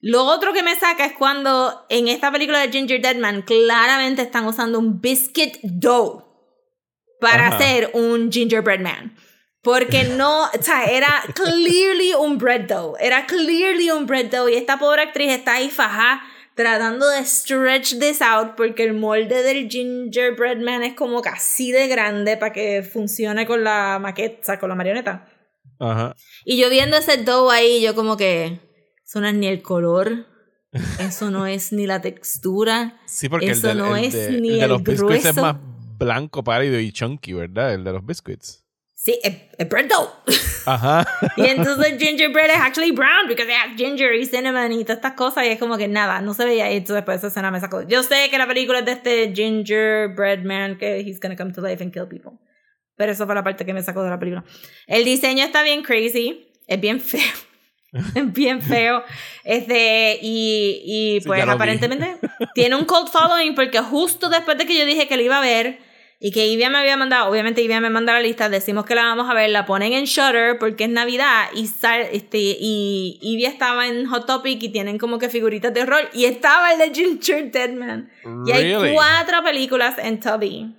Lo 0.00 0.24
otro 0.24 0.52
que 0.52 0.62
me 0.62 0.76
saca 0.76 1.04
es 1.04 1.12
cuando 1.12 1.84
en 1.88 2.06
esta 2.08 2.30
película 2.30 2.60
de 2.60 2.70
Ginger 2.70 3.00
Deadman 3.00 3.42
claramente 3.42 4.22
están 4.22 4.46
usando 4.46 4.78
un 4.78 5.00
biscuit 5.00 5.58
dough 5.62 6.24
para 7.20 7.48
Ajá. 7.48 7.56
hacer 7.56 7.90
un 7.94 8.30
gingerbread 8.30 8.80
man. 8.80 9.16
Porque 9.62 10.04
no, 10.16 10.44
o 10.44 10.62
sea, 10.62 10.84
era 10.84 11.24
clearly 11.34 12.14
un 12.14 12.38
bread 12.38 12.68
dough. 12.68 12.96
Era 13.00 13.26
clearly 13.26 13.90
un 13.90 14.06
bread 14.06 14.26
dough. 14.26 14.48
Y 14.48 14.54
esta 14.54 14.78
pobre 14.78 15.02
actriz 15.02 15.32
está 15.32 15.54
ahí 15.54 15.68
fajá 15.68 16.22
tratando 16.54 17.08
de 17.08 17.24
stretch 17.24 18.00
this 18.00 18.20
out 18.20 18.56
porque 18.56 18.82
el 18.82 18.92
molde 18.92 19.44
del 19.44 19.68
gingerbread 19.68 20.56
man 20.56 20.82
es 20.82 20.94
como 20.94 21.22
casi 21.22 21.70
de 21.70 21.86
grande 21.86 22.36
para 22.36 22.52
que 22.52 22.82
funcione 22.82 23.46
con 23.46 23.62
la 23.62 24.00
maqueta, 24.00 24.40
o 24.40 24.44
sea, 24.44 24.58
con 24.58 24.68
la 24.68 24.74
marioneta. 24.74 25.28
Ajá. 25.78 26.16
Y 26.44 26.56
yo 26.56 26.68
viendo 26.68 26.96
ese 26.96 27.18
dough 27.18 27.50
ahí, 27.50 27.80
yo 27.80 27.94
como 27.94 28.16
que 28.16 28.58
eso 29.08 29.20
no 29.22 29.26
es 29.28 29.34
ni 29.34 29.46
el 29.46 29.62
color, 29.62 30.26
eso 31.00 31.30
no 31.30 31.46
es 31.46 31.72
ni 31.72 31.86
la 31.86 32.00
textura. 32.02 33.00
Sí, 33.06 33.28
porque 33.28 33.50
Eso 33.50 33.70
el, 33.70 33.78
del- 33.78 33.86
no 33.86 33.96
el 33.96 34.04
es 34.04 34.12
de, 34.12 34.40
ni 34.40 34.50
el 34.50 34.58
de 34.58 34.62
el 34.64 34.68
los 34.68 34.82
biscuits 34.82 35.14
es 35.14 35.22
grueso. 35.34 35.40
más 35.42 35.56
blanco, 35.98 36.44
pálido 36.44 36.78
y 36.78 36.92
chunky, 36.92 37.32
¿verdad? 37.32 37.72
El 37.74 37.84
de 37.84 37.92
los 37.92 38.04
biscuits. 38.04 38.64
Sí, 38.94 39.18
es, 39.22 39.34
es 39.56 39.68
bread 39.68 39.88
dough. 39.88 40.10
Ajá. 40.66 41.06
y 41.36 41.46
entonces 41.46 41.96
gingerbread 41.98 42.50
es 42.50 42.56
actually 42.60 42.90
brown 42.92 43.26
because 43.28 43.46
they 43.46 43.54
have 43.54 43.74
ginger 43.76 44.12
y 44.12 44.26
cinnamon 44.26 44.72
y 44.72 44.82
todas 44.84 44.98
estas 44.98 45.12
cosas 45.14 45.44
y 45.46 45.48
es 45.48 45.58
como 45.58 45.78
que 45.78 45.88
nada, 45.88 46.20
no 46.20 46.34
se 46.34 46.44
veía 46.44 46.70
y 46.70 46.76
entonces 46.76 46.96
después 46.96 47.18
esa 47.18 47.28
escena 47.28 47.50
me 47.50 47.60
sacó. 47.60 47.82
Yo 47.88 48.02
sé 48.02 48.28
que 48.30 48.36
la 48.36 48.46
película 48.46 48.80
es 48.80 48.84
de 48.84 48.92
este 48.92 49.32
gingerbread 49.34 50.40
man 50.44 50.76
que 50.76 50.98
he's 51.00 51.18
gonna 51.20 51.36
come 51.36 51.52
to 51.52 51.62
life 51.62 51.82
and 51.82 51.92
kill 51.94 52.06
people. 52.08 52.32
Pero 52.96 53.12
eso 53.12 53.24
fue 53.24 53.34
la 53.34 53.42
parte 53.44 53.64
que 53.64 53.72
me 53.72 53.82
sacó 53.82 54.02
de 54.02 54.10
la 54.10 54.18
película. 54.18 54.44
El 54.86 55.04
diseño 55.04 55.44
está 55.44 55.62
bien 55.62 55.82
crazy, 55.82 56.52
es 56.66 56.78
bien 56.80 57.00
feo. 57.00 57.22
Bien 58.34 58.60
feo. 58.62 59.02
Este, 59.44 60.18
y, 60.22 60.82
y 60.84 61.20
Sí, 61.20 61.26
pues 61.26 61.44
vi. 61.44 61.50
aparentemente 61.50 62.16
tiene 62.54 62.76
un 62.76 62.84
cult 62.84 63.08
following 63.08 63.54
porque 63.54 63.80
justo 63.80 64.28
después 64.28 64.58
de 64.58 64.66
que 64.66 64.78
yo 64.78 64.84
dije 64.84 65.08
que 65.08 65.16
lo 65.16 65.22
iba 65.22 65.38
a 65.38 65.42
ver, 65.42 65.78
y 66.20 66.32
que 66.32 66.48
Ivia 66.48 66.68
me 66.68 66.78
había 66.78 66.96
mandado, 66.96 67.30
obviamente 67.30 67.62
Ivia 67.62 67.80
me 67.80 67.90
manda 67.90 68.12
la 68.12 68.20
lista, 68.20 68.48
decimos 68.48 68.84
que 68.84 68.96
la 68.96 69.04
vamos 69.04 69.30
a 69.30 69.34
ver, 69.34 69.50
la 69.50 69.66
ponen 69.66 69.92
en 69.92 70.04
Shutter 70.04 70.58
porque 70.58 70.84
es 70.84 70.90
Navidad 70.90 71.46
y, 71.54 71.62
este, 72.12 72.38
y 72.38 73.18
Ivia 73.22 73.48
estaba 73.48 73.86
en 73.86 74.04
Hot 74.06 74.26
Topic 74.26 74.60
y 74.60 74.68
tienen 74.70 74.98
como 74.98 75.20
que 75.20 75.28
figuritas 75.28 75.72
de 75.72 75.82
horror 75.82 76.10
y 76.12 76.24
estaba 76.24 76.72
el 76.72 76.78
de 76.80 76.92
Ginger 76.92 77.52
Deadman. 77.52 78.10
Y 78.46 78.50
hay 78.50 78.92
cuatro 78.92 79.44
películas 79.44 79.94
en 79.98 80.18
Tubby 80.18 80.74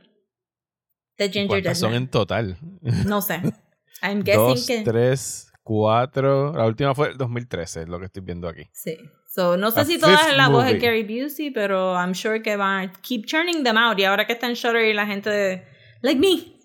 de 1.18 1.30
Ginger 1.30 1.64
Deadman. 1.64 1.76
son 1.76 1.94
en 1.94 2.10
total? 2.10 2.58
No 3.06 3.22
sé. 3.22 3.42
I'm 4.02 4.24
guessing 4.24 4.42
Dos, 4.46 4.68
que... 4.68 4.82
tres, 4.82 5.49
cuatro. 5.70 6.52
La 6.52 6.66
última 6.66 6.96
fue 6.96 7.10
el 7.10 7.18
2013, 7.18 7.86
lo 7.86 8.00
que 8.00 8.06
estoy 8.06 8.24
viendo 8.24 8.48
aquí. 8.48 8.64
Sí. 8.74 8.98
So, 9.28 9.56
no 9.56 9.70
sé 9.70 9.86
si 9.86 10.00
todas 10.00 10.36
la 10.36 10.50
voz 10.50 10.66
de 10.66 10.80
Gary 10.80 11.04
Busey, 11.04 11.52
pero 11.52 11.94
I'm 11.94 12.16
sure 12.16 12.42
que 12.42 12.56
van 12.56 12.90
a 12.90 12.94
keep 13.04 13.26
churning 13.28 13.64
them 13.64 13.78
out. 13.78 14.00
Y 14.00 14.04
ahora 14.04 14.26
que 14.26 14.34
está 14.34 14.48
en 14.48 14.56
Shutter 14.56 14.84
y 14.86 14.94
la 14.94 15.06
gente 15.06 15.30
de, 15.30 15.64
like 16.02 16.20
me, 16.20 16.56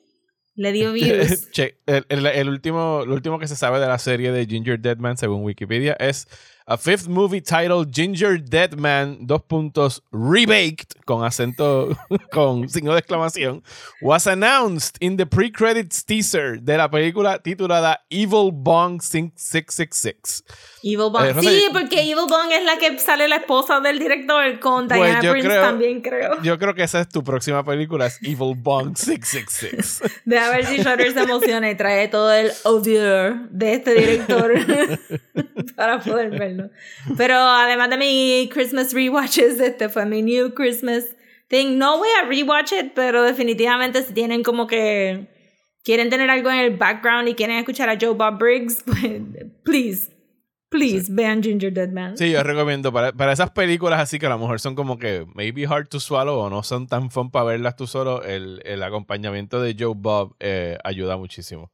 le 0.54 0.72
dio 0.72 0.92
views. 0.94 1.50
che, 1.50 1.82
el, 1.84 2.06
el, 2.08 2.24
el, 2.24 2.48
último, 2.48 3.04
lo 3.06 3.12
último 3.12 3.38
que 3.38 3.46
se 3.46 3.56
sabe 3.56 3.78
de 3.78 3.86
la 3.86 3.98
serie 3.98 4.32
de 4.32 4.46
Ginger 4.46 4.80
Deadman, 4.80 5.18
según 5.18 5.44
Wikipedia, 5.44 5.92
es 6.00 6.26
a 6.66 6.76
fifth 6.76 7.08
movie 7.08 7.40
titled 7.40 7.92
Ginger 7.92 8.38
Dead 8.38 8.78
Man, 8.78 9.26
dos 9.26 9.42
puntos, 9.42 10.00
rebaked, 10.12 10.94
con 11.04 11.22
acento, 11.22 11.96
con 12.32 12.68
signo 12.68 12.94
de 12.94 13.02
exclamación, 13.02 13.62
was 14.00 14.26
announced 14.26 14.96
in 15.00 15.16
the 15.16 15.26
pre-credits 15.26 16.02
teaser 16.02 16.56
de 16.56 16.78
la 16.78 16.88
película 16.88 17.38
titulada 17.42 17.98
Evil 18.10 18.50
Bong 18.50 19.00
666. 19.00 20.42
Evil 20.84 21.10
Bong. 21.10 21.24
Eh, 21.24 21.34
sí, 21.40 21.66
porque 21.72 22.02
Evil 22.02 22.26
Bong 22.28 22.52
es 22.52 22.62
la 22.62 22.76
que 22.76 22.98
sale 22.98 23.26
la 23.26 23.36
esposa 23.36 23.80
del 23.80 23.98
director 23.98 24.60
con 24.60 24.86
pues 24.86 25.00
Diana 25.00 25.32
Prince 25.32 25.48
también, 25.48 26.02
creo. 26.02 26.42
Yo 26.42 26.58
creo 26.58 26.74
que 26.74 26.82
esa 26.82 27.00
es 27.00 27.08
tu 27.08 27.24
próxima 27.24 27.64
película, 27.64 28.04
es 28.06 28.18
Evil 28.22 28.54
Bong 28.54 28.94
666. 28.94 30.02
De 30.26 30.36
ver 30.36 30.66
si 30.66 30.76
Shutter 30.76 31.14
se 31.14 31.20
emociona 31.20 31.70
y 31.70 31.74
trae 31.74 32.08
todo 32.08 32.30
el 32.30 32.52
odio 32.64 33.02
de 33.48 33.72
este 33.72 33.94
director 33.94 34.52
para 35.76 36.00
poder 36.00 36.30
verlo. 36.30 36.68
Pero 37.16 37.34
además 37.34 37.88
de 37.88 37.96
mi 37.96 38.50
Christmas 38.52 38.92
rewatches, 38.92 39.60
este 39.60 39.88
fue 39.88 40.04
mi 40.04 40.20
New 40.20 40.52
Christmas 40.52 41.04
thing. 41.48 41.78
No 41.78 41.96
voy 41.96 42.08
a 42.22 42.26
rewatch 42.26 42.72
it, 42.72 42.92
pero 42.94 43.22
definitivamente 43.22 44.02
si 44.02 44.12
tienen 44.12 44.42
como 44.42 44.66
que 44.66 45.28
quieren 45.82 46.10
tener 46.10 46.28
algo 46.28 46.50
en 46.50 46.58
el 46.58 46.76
background 46.76 47.26
y 47.28 47.34
quieren 47.34 47.56
escuchar 47.56 47.88
a 47.88 47.96
Joe 47.98 48.12
Bob 48.12 48.38
Briggs, 48.38 48.82
pues, 48.84 49.22
please 49.62 50.13
Please, 50.74 51.06
vean 51.08 51.40
Ginger 51.40 51.72
Dead 51.72 51.88
Man. 51.88 52.18
Sí, 52.18 52.32
yo 52.32 52.42
recomiendo 52.42 52.92
para, 52.92 53.12
para, 53.12 53.32
esas 53.32 53.52
películas 53.52 54.00
así 54.00 54.18
que 54.18 54.26
a 54.26 54.30
lo 54.30 54.40
mejor 54.40 54.58
son 54.58 54.74
como 54.74 54.98
que 54.98 55.24
maybe 55.32 55.68
hard 55.68 55.86
to 55.86 56.00
swallow 56.00 56.36
o 56.36 56.50
no 56.50 56.64
son 56.64 56.88
tan 56.88 57.12
fun 57.12 57.30
para 57.30 57.44
verlas 57.44 57.76
tú 57.76 57.86
solo, 57.86 58.24
el, 58.24 58.60
el 58.64 58.82
acompañamiento 58.82 59.62
de 59.62 59.76
Joe 59.78 59.94
Bob 59.96 60.34
eh, 60.40 60.76
ayuda 60.82 61.16
muchísimo. 61.16 61.70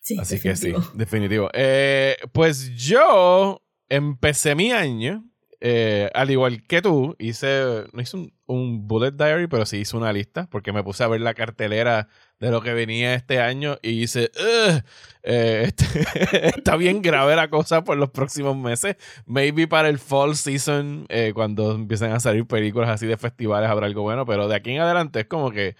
Sí, 0.00 0.16
así 0.16 0.38
que 0.38 0.54
sí, 0.54 0.72
definitivo. 0.94 1.50
Eh, 1.52 2.18
pues 2.30 2.70
yo 2.76 3.64
empecé 3.88 4.54
mi 4.54 4.70
año, 4.70 5.28
eh, 5.60 6.08
al 6.14 6.30
igual 6.30 6.62
que 6.62 6.82
tú, 6.82 7.16
hice, 7.18 7.84
no 7.92 8.00
hice 8.00 8.16
un, 8.16 8.32
un 8.46 8.86
bullet 8.86 9.10
diary, 9.10 9.48
pero 9.48 9.66
sí 9.66 9.78
hice 9.78 9.96
una 9.96 10.12
lista 10.12 10.46
porque 10.48 10.72
me 10.72 10.84
puse 10.84 11.02
a 11.02 11.08
ver 11.08 11.20
la 11.20 11.34
cartelera 11.34 12.06
de 12.40 12.50
lo 12.50 12.62
que 12.62 12.72
venía 12.72 13.14
este 13.14 13.38
año 13.40 13.78
y 13.82 14.00
dice, 14.00 14.32
eh, 14.40 14.82
este, 15.22 16.48
está 16.56 16.76
bien 16.76 17.02
grave 17.02 17.36
la 17.36 17.48
cosa 17.48 17.84
por 17.84 17.96
los 17.96 18.10
próximos 18.10 18.56
meses. 18.56 18.96
Maybe 19.26 19.68
para 19.68 19.88
el 19.88 19.98
fall 19.98 20.34
season, 20.34 21.06
eh, 21.10 21.32
cuando 21.34 21.72
empiecen 21.72 22.12
a 22.12 22.20
salir 22.20 22.46
películas 22.46 22.88
así 22.88 23.06
de 23.06 23.16
festivales, 23.16 23.70
habrá 23.70 23.86
algo 23.86 24.02
bueno, 24.02 24.24
pero 24.26 24.48
de 24.48 24.56
aquí 24.56 24.72
en 24.72 24.80
adelante 24.80 25.20
es 25.20 25.26
como 25.26 25.50
que 25.50 25.76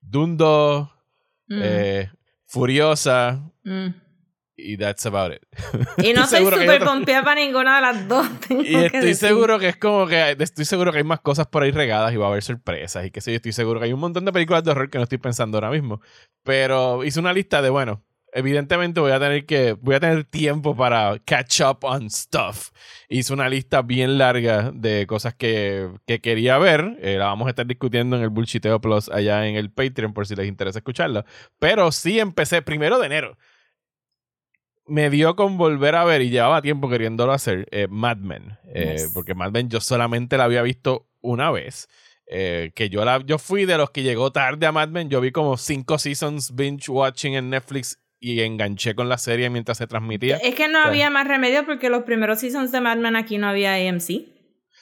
Dundo, 0.00 0.92
mm. 1.48 1.60
eh, 1.62 2.10
Furiosa. 2.46 3.42
Mm 3.64 4.03
y 4.56 4.76
that's 4.76 5.04
about 5.06 5.32
it. 5.32 5.42
Y 5.98 6.12
no 6.14 6.24
estoy 6.24 6.44
súper 6.44 6.84
confiada 6.84 7.24
para 7.24 7.40
ninguna 7.40 7.76
de 7.76 7.82
las 7.82 8.08
dos. 8.08 8.26
Y 8.50 8.74
estoy 8.76 9.14
seguro 9.14 9.58
que 9.58 9.68
es 9.68 9.76
como 9.76 10.06
que 10.06 10.36
estoy 10.38 10.64
seguro 10.64 10.92
que 10.92 10.98
hay 10.98 11.04
más 11.04 11.20
cosas 11.20 11.46
por 11.46 11.62
ahí 11.62 11.70
regadas 11.70 12.12
y 12.12 12.16
va 12.16 12.26
a 12.26 12.28
haber 12.30 12.42
sorpresas 12.42 13.06
y 13.06 13.10
que 13.10 13.20
sé 13.20 13.32
yo, 13.32 13.36
estoy 13.36 13.52
seguro 13.52 13.80
que 13.80 13.86
hay 13.86 13.92
un 13.92 14.00
montón 14.00 14.24
de 14.24 14.32
películas 14.32 14.64
de 14.64 14.70
horror 14.70 14.90
que 14.90 14.98
no 14.98 15.04
estoy 15.04 15.18
pensando 15.18 15.58
ahora 15.58 15.70
mismo. 15.70 16.00
Pero 16.42 17.04
hice 17.04 17.20
una 17.20 17.32
lista 17.32 17.62
de, 17.62 17.70
bueno, 17.70 18.02
evidentemente 18.32 19.00
voy 19.00 19.12
a 19.12 19.20
tener 19.20 19.46
que 19.46 19.74
voy 19.74 19.94
a 19.94 20.00
tener 20.00 20.24
tiempo 20.24 20.76
para 20.76 21.18
catch 21.24 21.60
up 21.60 21.78
on 21.82 22.10
stuff. 22.10 22.70
Hice 23.08 23.32
una 23.32 23.48
lista 23.48 23.82
bien 23.82 24.18
larga 24.18 24.70
de 24.74 25.06
cosas 25.06 25.34
que, 25.34 25.88
que 26.06 26.20
quería 26.20 26.58
ver. 26.58 26.96
Eh, 27.00 27.16
la 27.18 27.26
vamos 27.26 27.46
a 27.46 27.50
estar 27.50 27.66
discutiendo 27.66 28.16
en 28.16 28.22
el 28.22 28.28
Bullshiteo 28.28 28.80
Plus 28.80 29.08
allá 29.08 29.46
en 29.46 29.56
el 29.56 29.70
Patreon 29.70 30.12
por 30.12 30.26
si 30.26 30.34
les 30.34 30.46
interesa 30.46 30.80
escucharla. 30.80 31.24
Pero 31.58 31.90
sí 31.92 32.18
empecé 32.18 32.60
primero 32.60 32.98
de 32.98 33.06
enero 33.06 33.38
me 34.86 35.10
dio 35.10 35.36
con 35.36 35.56
volver 35.56 35.94
a 35.94 36.04
ver, 36.04 36.22
y 36.22 36.30
llevaba 36.30 36.62
tiempo 36.62 36.88
queriéndolo 36.88 37.32
hacer, 37.32 37.66
eh, 37.70 37.86
Mad 37.88 38.18
Men. 38.18 38.58
Eh, 38.66 39.06
porque 39.12 39.34
Mad 39.34 39.50
Men 39.50 39.68
yo 39.68 39.80
solamente 39.80 40.36
la 40.36 40.44
había 40.44 40.62
visto 40.62 41.06
una 41.20 41.50
vez. 41.50 41.88
Eh, 42.26 42.72
que 42.74 42.88
yo, 42.88 43.04
la, 43.04 43.22
yo 43.24 43.38
fui 43.38 43.66
de 43.66 43.76
los 43.76 43.90
que 43.90 44.02
llegó 44.02 44.32
tarde 44.32 44.66
a 44.66 44.72
Mad 44.72 44.88
Men. 44.88 45.10
Yo 45.10 45.20
vi 45.20 45.30
como 45.30 45.56
cinco 45.56 45.98
seasons 45.98 46.54
binge 46.54 46.90
watching 46.90 47.34
en 47.34 47.50
Netflix 47.50 47.98
y 48.18 48.40
enganché 48.40 48.94
con 48.94 49.08
la 49.08 49.18
serie 49.18 49.50
mientras 49.50 49.78
se 49.78 49.86
transmitía. 49.86 50.38
Es 50.38 50.54
que 50.54 50.68
no 50.68 50.78
había 50.78 51.10
más 51.10 51.28
remedio 51.28 51.66
porque 51.66 51.90
los 51.90 52.04
primeros 52.04 52.40
seasons 52.40 52.72
de 52.72 52.80
Mad 52.80 52.96
Men 52.96 53.16
aquí 53.16 53.38
no 53.38 53.48
había 53.48 53.74
AMC. 53.74 54.22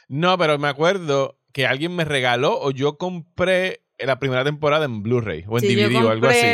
No, 0.08 0.38
pero 0.38 0.58
me 0.58 0.68
acuerdo 0.68 1.40
que 1.52 1.66
alguien 1.66 1.94
me 1.94 2.04
regaló 2.04 2.58
o 2.60 2.70
yo 2.70 2.98
compré 2.98 3.82
la 3.98 4.18
primera 4.18 4.44
temporada 4.44 4.84
en 4.84 5.02
Blu-ray 5.02 5.44
o 5.48 5.58
en 5.58 5.64
DVD 5.64 6.04
o 6.04 6.10
algo 6.10 6.28
así. 6.28 6.46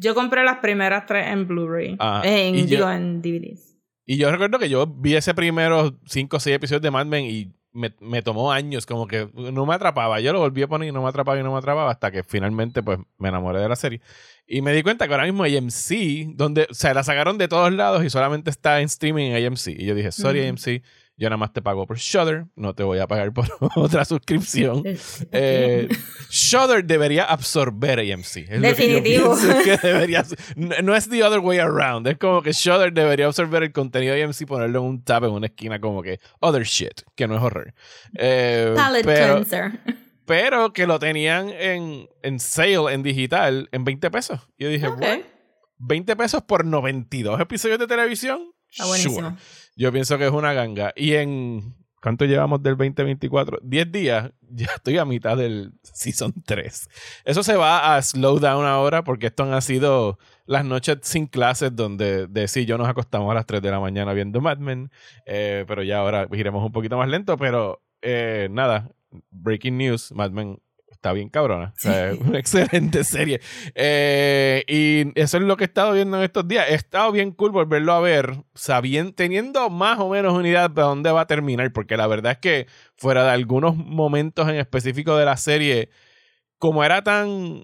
Yo 0.00 0.14
compré 0.14 0.42
las 0.44 0.58
primeras 0.58 1.04
tres 1.04 1.26
en 1.28 1.46
Blu-ray. 1.46 1.96
Ah, 1.98 2.22
en, 2.24 2.66
digo, 2.66 2.90
en 2.90 3.20
DVDs. 3.20 3.76
Y 4.06 4.16
yo 4.16 4.30
recuerdo 4.30 4.58
que 4.58 4.70
yo 4.70 4.86
vi 4.86 5.14
ese 5.14 5.34
primero 5.34 6.00
cinco 6.06 6.38
o 6.38 6.40
seis 6.40 6.56
episodios 6.56 6.80
de 6.80 6.90
Mad 6.90 7.04
Men 7.04 7.26
y 7.26 7.52
me, 7.72 7.94
me, 8.00 8.22
tomó 8.22 8.50
años, 8.50 8.86
como 8.86 9.06
que 9.06 9.28
no 9.34 9.66
me 9.66 9.74
atrapaba. 9.74 10.18
Yo 10.20 10.32
lo 10.32 10.40
volví 10.40 10.62
a 10.62 10.68
poner 10.68 10.88
y 10.88 10.92
no 10.92 11.02
me 11.02 11.08
atrapaba 11.10 11.38
y 11.38 11.42
no 11.42 11.52
me 11.52 11.58
atrapaba 11.58 11.90
hasta 11.90 12.10
que 12.10 12.24
finalmente 12.24 12.82
pues 12.82 12.98
me 13.18 13.28
enamoré 13.28 13.60
de 13.60 13.68
la 13.68 13.76
serie. 13.76 14.00
Y 14.46 14.62
me 14.62 14.72
di 14.72 14.82
cuenta 14.82 15.06
que 15.06 15.12
ahora 15.12 15.26
mismo 15.26 15.44
AMC, 15.44 16.34
donde, 16.34 16.66
o 16.70 16.74
sea, 16.74 16.94
la 16.94 17.04
sacaron 17.04 17.36
de 17.36 17.46
todos 17.46 17.70
lados 17.72 18.02
y 18.02 18.08
solamente 18.10 18.48
está 18.48 18.80
en 18.80 18.86
streaming 18.86 19.32
en 19.32 19.46
AMC. 19.46 19.68
Y 19.68 19.84
yo 19.84 19.94
dije, 19.94 20.12
sorry 20.12 20.46
AMC, 20.46 20.82
yo 21.20 21.28
nada 21.28 21.36
más 21.36 21.52
te 21.52 21.60
pago 21.60 21.86
por 21.86 21.98
Shudder, 21.98 22.46
no 22.56 22.74
te 22.74 22.82
voy 22.82 22.98
a 22.98 23.06
pagar 23.06 23.30
por 23.34 23.44
otra 23.76 24.04
suscripción. 24.04 24.82
Eh, 25.32 25.88
Shudder 26.30 26.84
debería 26.84 27.24
absorber 27.24 27.98
AMC. 28.00 28.48
Definitivo. 28.60 29.36
no, 30.82 30.96
es 30.96 31.08
the 31.08 31.22
other 31.22 31.40
way 31.40 31.58
around. 31.58 32.06
Es 32.06 32.16
como 32.16 32.42
que 32.42 32.52
Shudder 32.52 32.92
debería 32.92 33.26
absorber 33.26 33.62
el 33.62 33.72
contenido 33.72 34.14
de 34.14 34.24
AMC 34.24 34.40
y 34.40 34.46
ponerlo 34.46 34.80
en 34.80 34.84
un 34.86 35.04
tab 35.04 35.24
en 35.24 35.32
una 35.32 35.46
esquina 35.46 35.80
como 35.80 36.02
que 36.02 36.20
other 36.40 36.62
shit, 36.62 37.02
que 37.14 37.28
no 37.28 37.36
es 37.36 37.42
horror. 37.42 37.74
Eh, 38.14 38.74
pero, 39.04 39.34
cleanser. 39.34 39.80
Pero 40.26 40.72
que 40.72 40.86
lo 40.86 40.98
tenían 40.98 41.50
en, 41.50 42.08
en 42.22 42.40
sale, 42.40 42.92
en 42.92 43.02
digital, 43.02 43.68
en 43.72 43.84
20 43.84 44.10
pesos. 44.10 44.40
Y 44.56 44.64
yo 44.64 44.70
dije, 44.70 44.86
okay. 44.86 45.24
20 45.78 46.16
pesos 46.16 46.42
por 46.42 46.64
92 46.64 47.40
episodios 47.40 47.78
de 47.78 47.86
televisión. 47.86 48.52
Está 48.70 48.86
buenísimo. 48.86 49.36
Yo 49.80 49.90
pienso 49.92 50.18
que 50.18 50.26
es 50.26 50.30
una 50.30 50.52
ganga. 50.52 50.92
Y 50.94 51.14
en. 51.14 51.74
¿Cuánto 52.02 52.26
llevamos 52.26 52.62
del 52.62 52.76
2024? 52.76 53.60
10 53.62 53.92
días. 53.92 54.30
Ya 54.52 54.66
estoy 54.74 54.98
a 54.98 55.04
mitad 55.04 55.36
del 55.36 55.72
Season 55.84 56.34
3. 56.44 56.88
Eso 57.24 57.44
se 57.44 57.54
va 57.54 57.94
a 57.94 58.02
slow 58.02 58.40
down 58.40 58.66
ahora 58.66 59.04
porque 59.04 59.28
esto 59.28 59.44
han 59.44 59.62
sido 59.62 60.18
las 60.44 60.64
noches 60.64 60.98
sin 61.02 61.28
clases 61.28 61.76
donde 61.76 62.26
de 62.26 62.48
sí 62.48 62.66
yo 62.66 62.76
nos 62.76 62.88
acostamos 62.88 63.30
a 63.30 63.34
las 63.34 63.46
3 63.46 63.62
de 63.62 63.70
la 63.70 63.78
mañana 63.78 64.12
viendo 64.12 64.40
Mad 64.40 64.58
Men. 64.58 64.90
Eh, 65.24 65.64
pero 65.68 65.84
ya 65.84 65.98
ahora 65.98 66.26
iremos 66.32 66.64
un 66.64 66.72
poquito 66.72 66.98
más 66.98 67.08
lento. 67.08 67.36
Pero 67.36 67.80
eh, 68.02 68.48
nada, 68.50 68.90
breaking 69.30 69.78
news: 69.78 70.12
Mad 70.12 70.32
Men 70.32 70.58
está 71.00 71.14
bien 71.14 71.30
cabrona. 71.30 71.72
una 72.20 72.38
excelente 72.38 73.04
serie. 73.04 73.40
Eh, 73.74 74.64
y 74.68 75.18
eso 75.18 75.38
es 75.38 75.42
lo 75.42 75.56
que 75.56 75.64
he 75.64 75.66
estado 75.66 75.94
viendo 75.94 76.18
en 76.18 76.24
estos 76.24 76.46
días. 76.46 76.66
He 76.68 76.74
estado 76.74 77.10
bien 77.10 77.32
cool 77.32 77.52
volverlo 77.52 77.94
a 77.94 78.00
ver, 78.00 78.44
sabiendo, 78.54 79.14
teniendo 79.14 79.70
más 79.70 79.98
o 79.98 80.10
menos 80.10 80.34
unidad 80.34 80.68
de 80.68 80.82
dónde 80.82 81.10
va 81.10 81.22
a 81.22 81.26
terminar, 81.26 81.72
porque 81.72 81.96
la 81.96 82.06
verdad 82.06 82.32
es 82.32 82.38
que 82.38 82.66
fuera 82.96 83.24
de 83.24 83.30
algunos 83.30 83.76
momentos 83.76 84.46
en 84.50 84.56
específico 84.56 85.16
de 85.16 85.24
la 85.24 85.38
serie, 85.38 85.88
como 86.58 86.84
era 86.84 87.02
tan 87.02 87.62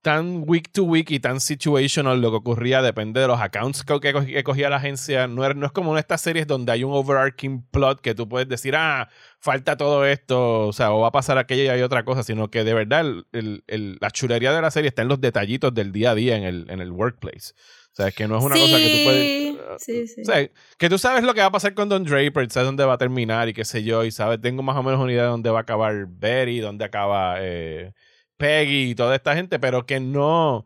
tan 0.00 0.44
week 0.46 0.72
to 0.72 0.84
week 0.84 1.10
y 1.10 1.20
tan 1.20 1.40
situational 1.40 2.20
lo 2.22 2.30
que 2.30 2.36
ocurría 2.36 2.80
depende 2.80 3.20
de 3.20 3.26
los 3.26 3.40
accounts 3.40 3.84
que, 3.84 4.42
cogía 4.44 4.70
la 4.70 4.76
agencia. 4.76 5.26
No 5.26 5.44
es, 5.44 5.54
no 5.56 5.66
es 5.66 5.72
como 5.72 5.92
en 5.92 5.98
estas 5.98 6.22
series 6.22 6.46
donde 6.46 6.72
hay 6.72 6.84
un 6.84 6.92
overarching 6.94 7.62
plot 7.70 8.00
que 8.00 8.14
tú 8.14 8.28
puedes 8.28 8.48
decir, 8.48 8.74
ah, 8.76 9.10
falta 9.40 9.76
todo 9.76 10.04
esto, 10.04 10.66
o 10.68 10.72
sea, 10.72 10.92
o 10.92 11.00
va 11.00 11.08
a 11.08 11.12
pasar 11.12 11.38
aquello 11.38 11.64
y 11.64 11.68
hay 11.68 11.82
otra 11.82 12.04
cosa, 12.04 12.22
sino 12.22 12.50
que 12.50 12.64
de 12.64 12.74
verdad 12.74 13.04
el, 13.32 13.98
la 14.00 14.10
chulería 14.10 14.52
de 14.52 14.62
la 14.62 14.70
serie 14.70 14.88
está 14.88 15.02
en 15.02 15.08
los 15.08 15.20
detallitos 15.20 15.72
del 15.74 15.92
día 15.92 16.12
a 16.12 16.14
día 16.14 16.36
en 16.36 16.44
el, 16.44 16.66
en 16.70 16.80
el 16.80 16.90
workplace. 16.92 17.52
O 17.92 17.96
sea, 17.98 18.08
es 18.08 18.14
que 18.14 18.28
no 18.28 18.38
es 18.38 18.44
una 18.44 18.54
cosa 18.54 18.76
que 18.76 18.90
tú 18.90 19.04
puedes. 19.04 19.82
Sí, 19.82 20.06
sí. 20.06 20.22
O 20.22 20.24
sea, 20.24 20.48
que 20.78 20.88
tú 20.88 20.98
sabes 20.98 21.24
lo 21.24 21.34
que 21.34 21.40
va 21.40 21.46
a 21.46 21.52
pasar 21.52 21.74
con 21.74 21.88
Don 21.88 22.04
Draper, 22.04 22.50
sabes 22.50 22.66
dónde 22.66 22.84
va 22.84 22.94
a 22.94 22.98
terminar 22.98 23.48
y 23.48 23.54
qué 23.54 23.64
sé 23.64 23.82
yo, 23.82 24.04
y 24.04 24.10
sabes, 24.10 24.40
tengo 24.40 24.62
más 24.62 24.76
o 24.76 24.82
menos 24.82 25.00
una 25.00 25.12
idea 25.12 25.22
de 25.22 25.28
dónde 25.28 25.50
va 25.50 25.58
a 25.58 25.62
acabar 25.62 26.06
Betty, 26.08 26.60
dónde 26.60 26.84
acaba. 26.84 27.36
Eh, 27.40 27.92
Peggy 28.38 28.90
y 28.90 28.94
toda 28.94 29.14
esta 29.16 29.34
gente, 29.34 29.58
pero 29.58 29.84
que 29.84 30.00
no. 30.00 30.64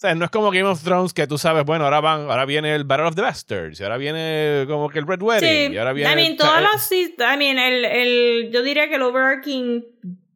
O 0.00 0.02
sea, 0.02 0.14
no 0.14 0.24
es 0.24 0.30
como 0.30 0.50
Game 0.50 0.64
of 0.64 0.82
Thrones 0.82 1.12
que 1.12 1.26
tú 1.26 1.36
sabes, 1.36 1.62
bueno, 1.66 1.84
ahora 1.84 2.00
van, 2.00 2.22
ahora 2.22 2.46
viene 2.46 2.74
el 2.74 2.84
Battle 2.84 3.08
of 3.08 3.16
the 3.16 3.20
Bastards, 3.20 3.78
y 3.78 3.82
ahora 3.82 3.98
viene 3.98 4.64
como 4.66 4.88
que 4.88 4.98
el 4.98 5.06
Red 5.06 5.20
Wedding, 5.20 5.68
Sí, 5.68 5.74
y 5.74 5.76
ahora 5.76 5.92
viene. 5.92 6.10
I 6.10 6.14
mean, 6.14 6.36
todas 6.38 6.62
eh, 6.90 7.12
las, 7.18 7.34
I 7.34 7.36
mean, 7.36 7.58
el, 7.58 7.84
el, 7.84 8.50
yo 8.50 8.62
diría 8.62 8.88
que 8.88 8.94
el 8.94 9.02
overarching 9.02 9.84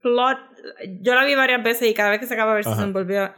plot, 0.02 0.38
yo 1.00 1.14
la 1.14 1.25
vi 1.25 1.35
varias 1.35 1.62
veces 1.62 1.88
y 1.88 1.94
cada 1.94 2.11
vez 2.11 2.21
que 2.21 2.26
se 2.26 2.35
acaba 2.35 2.50
de 2.50 2.56
ver 2.56 2.64
se 2.64 2.73
Ajá. 2.73 2.83
envolvió. 2.83 3.33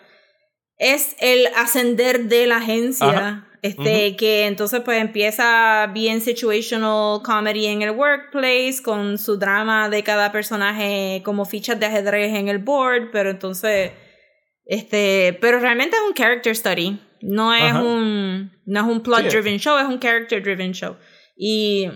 Es 0.78 1.14
el 1.20 1.46
ascender 1.56 2.24
de 2.24 2.48
la 2.48 2.56
agencia. 2.56 3.06
Ajá. 3.06 3.46
Este, 3.62 4.16
que 4.16 4.46
entonces 4.46 4.80
pues 4.84 5.00
empieza 5.00 5.88
bien 5.92 6.20
situational 6.20 7.22
comedy 7.22 7.66
en 7.66 7.82
el 7.82 7.92
workplace, 7.92 8.78
con 8.82 9.16
su 9.16 9.38
drama 9.38 9.88
de 9.88 10.02
cada 10.02 10.32
personaje 10.32 11.22
como 11.24 11.44
fichas 11.44 11.78
de 11.78 11.86
ajedrez 11.86 12.34
en 12.34 12.48
el 12.48 12.58
board, 12.58 13.10
pero 13.12 13.30
entonces, 13.30 13.92
este, 14.66 15.38
pero 15.40 15.58
realmente 15.60 15.96
es 15.96 16.02
un 16.06 16.12
character 16.14 16.54
study, 16.54 17.00
no 17.22 17.54
es 17.54 17.62
Ajá. 17.62 17.82
un, 17.82 18.52
no 18.66 18.80
es 18.80 18.86
un 18.86 19.00
plot 19.02 19.22
Sí, 19.22 19.28
driven 19.28 19.58
show, 19.58 19.78
es 19.78 19.86
un 19.86 19.98
character 19.98 20.42
driven 20.42 20.72
show. 20.72 20.96
Y 21.36 21.88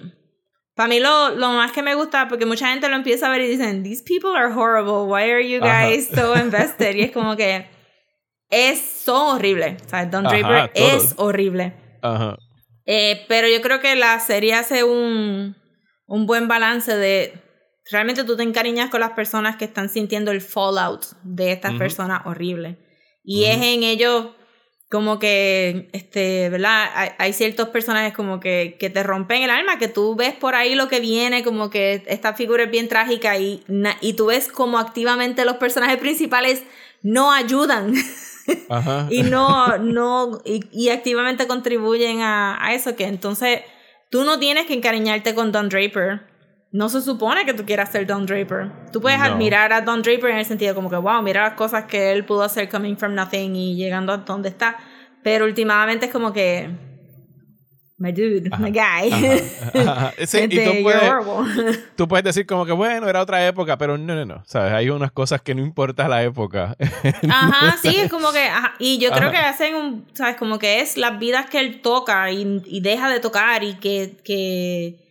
para 0.74 0.88
mí 0.88 1.00
lo, 1.00 1.30
lo 1.30 1.50
más 1.50 1.72
que 1.72 1.82
me 1.82 1.94
gusta, 1.94 2.28
porque 2.28 2.46
mucha 2.46 2.68
gente 2.70 2.88
lo 2.88 2.96
empieza 2.96 3.26
a 3.26 3.30
ver 3.30 3.42
y 3.42 3.48
dicen, 3.48 3.82
these 3.82 4.02
people 4.02 4.30
are 4.36 4.52
horrible, 4.54 5.06
why 5.12 5.30
are 5.30 5.46
you 5.46 5.62
Ajá. 5.62 5.88
guys 5.88 6.08
so 6.08 6.34
invested? 6.36 6.94
y 6.96 7.02
es 7.02 7.10
como 7.12 7.36
que 7.36 7.66
es, 8.48 8.80
son 8.80 9.36
horribles. 9.36 9.82
O 9.84 9.88
sea, 9.88 10.06
Don 10.06 10.26
Ajá, 10.26 10.36
Draper 10.36 10.72
todos. 10.74 11.04
es 11.04 11.14
horrible. 11.18 11.72
Ajá. 12.02 12.36
Eh, 12.86 13.24
pero 13.28 13.46
yo 13.46 13.60
creo 13.62 13.80
que 13.80 13.94
la 13.94 14.18
serie 14.20 14.54
hace 14.54 14.82
un, 14.84 15.54
un 16.06 16.26
buen 16.26 16.48
balance 16.48 16.96
de 16.96 17.34
realmente 17.90 18.25
tú 18.25 18.37
te 18.37 18.42
encariñas 18.42 18.90
con 18.90 19.00
las 19.00 19.11
personas 19.12 19.56
que 19.56 19.64
están 19.64 19.88
sintiendo 19.88 20.30
el 20.30 20.40
fallout 20.40 21.06
de 21.23 21.52
estas 21.52 21.70
Ujú. 21.73 21.78
personas 21.78 22.23
horribles. 22.25 22.76
Y 23.23 23.44
es 23.44 23.56
en 23.62 23.82
ellos 23.82 24.28
como 24.88 25.18
que, 25.20 25.88
este, 25.92 26.49
¿verdad? 26.49 26.90
Hay, 26.94 27.11
hay 27.18 27.32
ciertos 27.32 27.68
personajes 27.68 28.12
como 28.12 28.40
que, 28.40 28.76
que 28.80 28.90
te 28.90 29.02
rompen 29.04 29.42
el 29.42 29.50
alma, 29.50 29.78
que 29.78 29.87
tú 29.87 30.16
ves 30.16 30.35
por 30.35 30.56
ahí 30.56 30.75
lo 30.75 30.88
que 30.88 30.99
viene, 30.99 31.44
como 31.44 31.70
que 31.70 32.02
esta 32.06 32.35
figura 32.35 32.64
es 32.64 32.70
bien 32.73 32.88
trágica 32.88 33.38
y, 33.38 33.62
na- 33.68 33.97
y 34.00 34.14
tú 34.14 34.26
ves 34.26 34.49
como 34.49 34.78
activamente 34.80 35.44
los 35.44 35.59
personajes 35.59 35.99
principales 35.99 36.64
no 37.02 37.30
ayudan 37.32 37.94
Ajá. 38.68 39.06
y 39.11 39.23
no, 39.23 39.78
no, 39.78 40.40
y, 40.44 40.64
y 40.73 40.88
activamente 40.88 41.47
contribuyen 41.47 42.20
a, 42.23 42.59
a 42.64 42.75
eso, 42.75 42.97
que 42.97 43.04
entonces 43.04 43.61
tú 44.11 44.25
no 44.25 44.40
tienes 44.40 44.66
que 44.66 44.75
encariñarte 44.75 45.37
con 45.37 45.52
Don 45.52 45.68
Draper. 45.68 46.23
No 46.72 46.88
se 46.88 47.00
supone 47.02 47.44
que 47.44 47.52
tú 47.54 47.64
quieras 47.66 47.90
ser 47.90 48.06
Don 48.06 48.26
Draper. 48.26 48.70
Tú 48.92 49.00
puedes 49.00 49.18
No. 49.18 49.24
admirar 49.24 49.72
a 49.72 49.80
Don 49.80 50.02
Draper 50.02 50.30
en 50.30 50.38
el 50.38 50.44
sentido 50.46 50.74
como 50.74 50.88
que, 50.88 50.96
wow, 50.96 51.20
mira 51.22 51.42
las 51.42 51.54
cosas 51.54 51.84
que 51.86 52.12
él 52.12 52.24
pudo 52.24 52.42
hacer 52.44 52.68
coming 52.68 52.96
from 52.96 53.14
nothing 53.14 53.56
y 53.56 53.74
llegando 53.76 54.12
a 54.12 54.18
donde 54.18 54.50
está. 54.50 54.76
Pero 55.24 55.46
últimamente 55.46 56.06
es 56.06 56.12
como 56.12 56.32
que, 56.32 56.70
my 57.98 58.12
dude, 58.12 58.48
Ajá. 58.52 58.62
my 58.62 58.70
guy. 58.70 59.12
Ajá, 59.12 59.92
ajá. 59.92 60.12
Sí, 60.24 60.38
y 60.38 60.42
Este, 60.44 60.46
tú 60.64 60.70
you're 60.72 60.82
puedes, 60.84 61.10
horrible. 61.10 61.78
tú 61.96 62.06
puedes 62.08 62.24
decir 62.24 62.46
como 62.46 62.64
que, 62.64 62.72
bueno, 62.72 63.08
era 63.08 63.20
otra 63.20 63.44
época, 63.46 63.76
pero 63.76 63.98
no, 63.98 64.14
no, 64.14 64.24
no. 64.24 64.42
¿Sabes? 64.46 64.72
Hay 64.72 64.90
unas 64.90 65.10
cosas 65.10 65.42
que 65.42 65.54
no 65.56 65.62
importa 65.62 66.06
la 66.08 66.22
época. 66.22 66.76
Ajá, 67.28 67.76
sí, 67.82 67.96
es 67.96 68.08
como 68.10 68.30
que, 68.32 68.48
y 68.78 68.98
yo 68.98 69.10
creo 69.10 69.32
que 69.32 69.38
hacen 69.38 69.74
un, 69.74 70.06
sabes, 70.14 70.36
como 70.36 70.58
que 70.60 70.80
es 70.80 70.96
las 70.96 71.18
vidas 71.18 71.50
que 71.50 71.58
él 71.58 71.80
toca 71.82 72.30
y, 72.30 72.62
y 72.64 72.80
deja 72.80 73.10
de 73.10 73.18
tocar 73.18 73.64
y 73.64 73.74
que, 73.74 74.16
que, 74.24 75.09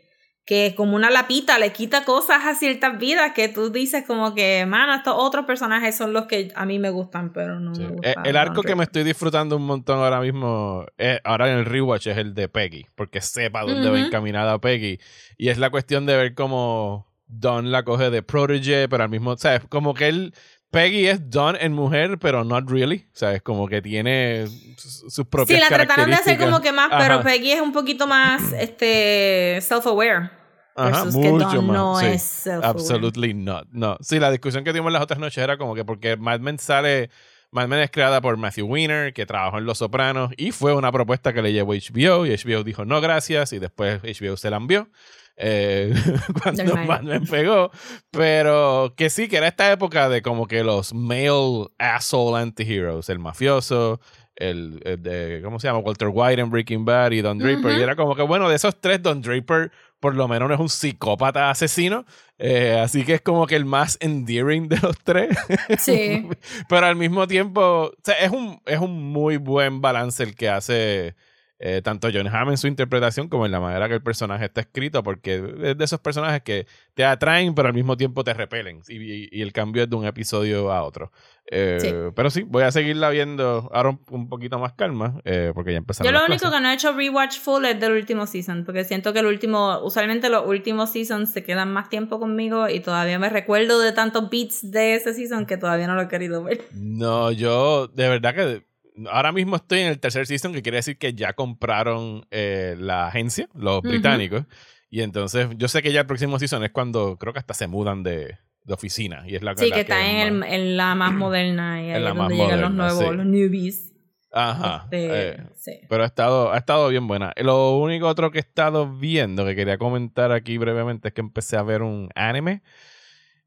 que 0.49 0.73
como 0.75 0.95
una 0.95 1.11
lapita 1.11 1.59
le 1.59 1.71
quita 1.71 2.03
cosas 2.05 2.43
a 2.43 2.55
ciertas 2.55 2.97
vidas 2.97 3.33
que 3.35 3.49
tú 3.49 3.69
dices 3.69 4.03
como 4.07 4.33
que, 4.33 4.65
mano, 4.65 4.95
estos 4.95 5.13
otros 5.15 5.45
personajes 5.45 5.95
son 5.95 6.11
los 6.11 6.25
que 6.25 6.51
a 6.55 6.65
mí 6.65 6.79
me 6.79 6.89
gustan, 6.89 7.31
pero 7.33 7.59
no 7.59 7.75
Sí. 7.75 7.81
me 7.83 7.89
Eh, 7.89 7.91
gustan. 7.91 8.25
El 8.25 8.35
arco 8.35 8.63
que 8.63 8.75
me 8.75 8.83
estoy 8.83 9.03
disfrutando 9.03 9.55
un 9.57 9.67
montón 9.67 9.99
ahora 9.99 10.19
mismo, 10.21 10.87
eh, 10.97 11.19
ahora 11.23 11.51
en 11.51 11.59
el 11.59 11.65
rewatch, 11.65 12.07
es 12.07 12.17
el 12.17 12.33
de 12.33 12.49
Peggy, 12.49 12.87
porque 12.95 13.21
sepa 13.21 13.61
dónde 13.61 13.89
va 13.91 13.97
Ujú. 13.97 14.07
encaminada 14.07 14.57
Peggy. 14.59 14.99
Y 15.37 15.49
es 15.49 15.59
la 15.59 15.69
cuestión 15.69 16.07
de 16.07 16.17
ver 16.17 16.33
cómo 16.33 17.05
Don 17.27 17.71
la 17.71 17.83
coge 17.83 18.09
de 18.09 18.23
protege, 18.23 18.89
pero 18.89 19.03
al 19.03 19.09
mismo, 19.11 19.37
¿sabes? 19.37 19.61
Como 19.69 19.93
que 19.93 20.07
él, 20.07 20.33
Peggy 20.71 21.05
es 21.05 21.29
Don 21.29 21.57
en 21.61 21.73
mujer, 21.73 22.17
pero 22.17 22.43
not 22.43 22.67
really, 22.67 23.05
¿sabes? 23.13 23.43
Como 23.43 23.67
que 23.67 23.83
tiene 23.83 24.47
sus 24.47 24.93
sus 25.01 25.13
Sí, 25.13 25.25
propias 25.25 25.59
la 25.61 25.67
trataron 25.69 26.09
de 26.09 26.15
hacer 26.15 26.39
como 26.39 26.59
que 26.59 26.71
más, 26.71 26.89
pero. 26.97 27.21
Peggy 27.21 27.51
es 27.51 27.61
un 27.61 27.71
poquito 27.71 28.07
más 28.07 28.51
este 28.53 29.59
self-aware. 29.61 30.38
Ajá, 30.79 31.03
versus 31.05 31.17
que 31.21 31.31
mucho 31.31 31.61
Don 31.61 31.67
más. 31.67 31.77
no 31.77 31.95
sí. 31.99 32.05
es 32.07 32.23
self-aware. 32.45 32.65
Absolutely 32.65 33.33
not. 33.33 33.67
No. 33.71 33.97
Sí, 34.01 34.19
la 34.19 34.31
discusión 34.31 34.63
que 34.63 34.71
tuvimos 34.71 34.91
las 34.91 35.01
otras 35.01 35.19
noches 35.19 35.43
era 35.43 35.57
como 35.57 35.75
que 35.75 35.85
porque 35.85 36.17
Mad 36.17 36.39
Men 36.39 36.59
sale. 36.59 37.09
Mad 37.51 37.67
Men 37.67 37.79
es 37.79 37.89
creada 37.91 38.21
por 38.21 38.37
Matthew 38.37 38.67
Weiner, 38.67 39.11
que 39.13 39.25
trabajó 39.25 39.57
en 39.57 39.65
Los 39.65 39.79
Sopranos, 39.79 40.31
y 40.37 40.51
fue 40.51 40.73
una 40.75 40.91
propuesta 40.91 41.33
que 41.33 41.41
le 41.41 41.51
llevó 41.51 41.73
HBO, 41.73 42.25
y 42.27 42.29
HBO 42.35 42.63
dijo 42.63 42.85
no 42.85 43.01
gracias, 43.01 43.53
y 43.53 43.59
después 43.59 44.01
HBO 44.03 44.37
se 44.37 44.49
la 44.51 44.57
envió. 44.57 44.87
eh, 45.35 45.93
cuando. 46.43 46.75
Mad 46.77 47.01
Men 47.01 47.25
pegó. 47.25 47.71
Pero 48.11 48.93
que 48.95 49.09
sí, 49.09 49.27
que 49.27 49.37
era 49.37 49.47
esta 49.47 49.71
época 49.71 50.09
de 50.09 50.21
como 50.21 50.47
que 50.47 50.63
los 50.63 50.93
male 50.93 51.67
asshole 51.79 52.37
antiheroes, 52.41 53.09
el 53.09 53.19
mafioso, 53.19 53.99
el, 54.35 54.79
el 54.85 55.01
de, 55.01 55.41
¿cómo 55.43 55.59
se 55.59 55.67
llama? 55.67 55.79
Walter 55.79 56.09
White 56.11 56.41
en 56.41 56.49
Breaking 56.49 56.85
Bad 56.85 57.11
y 57.11 57.21
Don 57.21 57.37
Draper. 57.39 57.77
Y 57.77 57.81
era 57.81 57.95
como 57.95 58.15
que, 58.15 58.21
bueno, 58.21 58.47
de 58.49 58.55
esos 58.55 58.79
tres, 58.79 59.01
Don 59.01 59.21
Draper 59.21 59.71
por 59.99 60.15
lo 60.15 60.27
menos 60.27 60.47
no 60.49 60.55
es 60.55 60.59
un 60.61 60.69
psicópata 60.69 61.49
asesino. 61.49 62.05
eh, 62.37 62.79
así 62.81 63.03
que 63.03 63.15
es 63.15 63.21
como 63.21 63.45
que 63.47 63.55
el 63.55 63.65
más 63.65 63.97
endearing 64.01 64.67
de 64.69 64.77
los 64.79 64.97
tres. 64.99 65.37
Sí. 65.79 66.27
Pero 66.69 66.85
al 66.85 66.95
mismo 66.95 67.27
tiempo, 67.27 67.61
o 67.61 67.91
sea, 68.03 68.15
es 68.15 68.31
un, 68.31 68.61
es 68.65 68.79
un 68.79 69.11
muy 69.11 69.37
buen 69.37 69.81
balance 69.81 70.23
el 70.23 70.35
que 70.35 70.49
hace 70.49 71.15
eh, 71.59 71.81
tanto 71.83 72.07
John 72.13 72.27
Hamm 72.27 72.51
en 72.51 72.57
su 72.57 72.67
interpretación 72.67 73.27
como 73.27 73.45
en 73.45 73.51
la 73.51 73.59
manera 73.59 73.87
que 73.89 73.95
el 73.95 74.01
personaje 74.01 74.45
está 74.45 74.61
escrito, 74.61 75.03
porque 75.03 75.35
es 75.61 75.77
de 75.77 75.83
esos 75.85 75.99
personajes 75.99 76.41
que 76.41 76.65
te 76.93 77.03
atraen, 77.05 77.53
pero 77.53 77.67
al 77.67 77.73
mismo 77.73 77.97
tiempo 77.97 78.23
te 78.23 78.33
repelen. 78.33 78.81
Y, 78.87 78.95
y- 78.95 79.29
y 79.31 79.41
el 79.41 79.51
cambio 79.51 79.83
es 79.83 79.89
de 79.89 79.95
un 79.95 80.05
episodio 80.05 80.71
a 80.71 80.83
otro. 80.83 81.11
Eh, 81.51 81.77
Sí. 81.81 81.93
Pero 82.15 82.29
sí, 82.29 82.43
voy 82.43 82.63
a 82.63 82.71
seguirla 82.71 83.09
viendo 83.09 83.69
ahora 83.73 83.89
un, 83.89 84.01
un 84.11 84.29
poquito 84.29 84.57
más 84.59 84.73
calma, 84.73 85.19
eh, 85.25 85.51
porque 85.53 85.71
ya 85.71 85.79
empezaron 85.79 86.05
Yo 86.07 86.11
lo 86.11 86.19
las 86.19 86.29
único 86.29 86.41
clases. 86.43 86.57
que 86.57 86.63
no 86.63 86.69
he 86.69 86.73
hecho 86.75 86.93
rewatch 86.93 87.39
full 87.39 87.65
es 87.65 87.79
del 87.79 87.91
último 87.93 88.25
season, 88.27 88.63
porque 88.65 88.83
siento 88.83 89.11
que 89.13 89.19
el 89.19 89.25
último, 89.25 89.79
usualmente 89.83 90.29
los 90.29 90.45
últimos 90.47 90.91
seasons 90.91 91.31
se 91.31 91.43
quedan 91.43 91.73
más 91.73 91.89
tiempo 91.89 92.19
conmigo 92.19 92.69
y 92.69 92.79
todavía 92.79 93.19
me 93.19 93.29
recuerdo 93.29 93.79
de 93.81 93.91
tantos 93.91 94.29
beats 94.29 94.71
de 94.71 94.95
ese 94.95 95.13
season 95.13 95.45
que 95.45 95.57
todavía 95.57 95.87
no 95.87 95.95
lo 95.95 96.03
he 96.03 96.07
querido 96.07 96.43
ver. 96.43 96.61
No, 96.71 97.31
yo 97.31 97.87
de 97.87 98.07
verdad 98.09 98.35
que 98.35 98.68
ahora 99.11 99.31
mismo 99.31 99.55
estoy 99.57 99.79
en 99.81 99.87
el 99.87 99.99
tercer 99.99 100.25
season, 100.27 100.53
que 100.53 100.61
quiere 100.61 100.77
decir 100.77 100.97
que 100.97 101.13
ya 101.13 101.33
compraron 101.33 102.25
eh, 102.31 102.75
la 102.79 103.07
agencia, 103.07 103.47
los 103.53 103.81
británicos. 103.81 104.45
Y 104.89 105.01
entonces 105.01 105.47
yo 105.55 105.67
sé 105.67 105.81
que 105.81 105.91
ya 105.91 106.01
el 106.01 106.07
próximo 106.07 106.39
season 106.39 106.63
es 106.63 106.71
cuando 106.71 107.17
creo 107.17 107.31
que 107.33 107.39
hasta 107.39 107.53
se 107.53 107.67
mudan 107.67 108.01
de, 108.03 108.37
de 108.63 108.73
oficina. 108.73 109.23
Y 109.27 109.35
es 109.35 109.43
la 109.43 109.55
Sí, 109.55 109.69
la 109.69 109.75
que 109.75 109.81
está 109.81 110.05
es 110.05 110.27
en, 110.27 110.39
más- 110.39 110.49
el, 110.49 110.55
en 110.55 110.77
la 110.77 110.95
más 110.95 111.13
moderna 111.13 111.81
y 111.83 111.89
En 111.91 111.95
ahí 111.97 112.03
es 112.07 112.15
donde 112.15 112.35
llegan 112.35 112.61
los 112.61 112.71
nuevos, 112.71 112.99
sí. 113.09 113.15
los 113.15 113.25
newbies. 113.25 113.85
Ajá. 114.31 114.83
Este, 114.91 115.29
eh, 115.31 115.37
sí. 115.55 115.71
pero 115.89 116.03
ha 116.03 116.05
estado, 116.05 116.51
ha 116.53 116.57
estado 116.57 116.87
bien 116.89 117.07
buena. 117.07 117.33
Lo 117.37 117.77
único 117.77 118.07
otro 118.07 118.29
que 118.31 118.37
he 118.37 118.41
estado 118.41 118.95
viendo, 118.97 119.43
que 119.45 119.55
quería 119.55 119.77
comentar 119.79 120.31
aquí 120.31 120.57
brevemente, 120.59 121.07
es 121.07 121.13
que 121.15 121.21
empecé 121.21 121.57
a 121.57 121.63
ver 121.63 121.81
un 121.81 122.09
anime. 122.15 122.61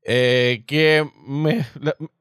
Eh, 0.04 0.64
que 0.66 1.08
me, 1.26 1.64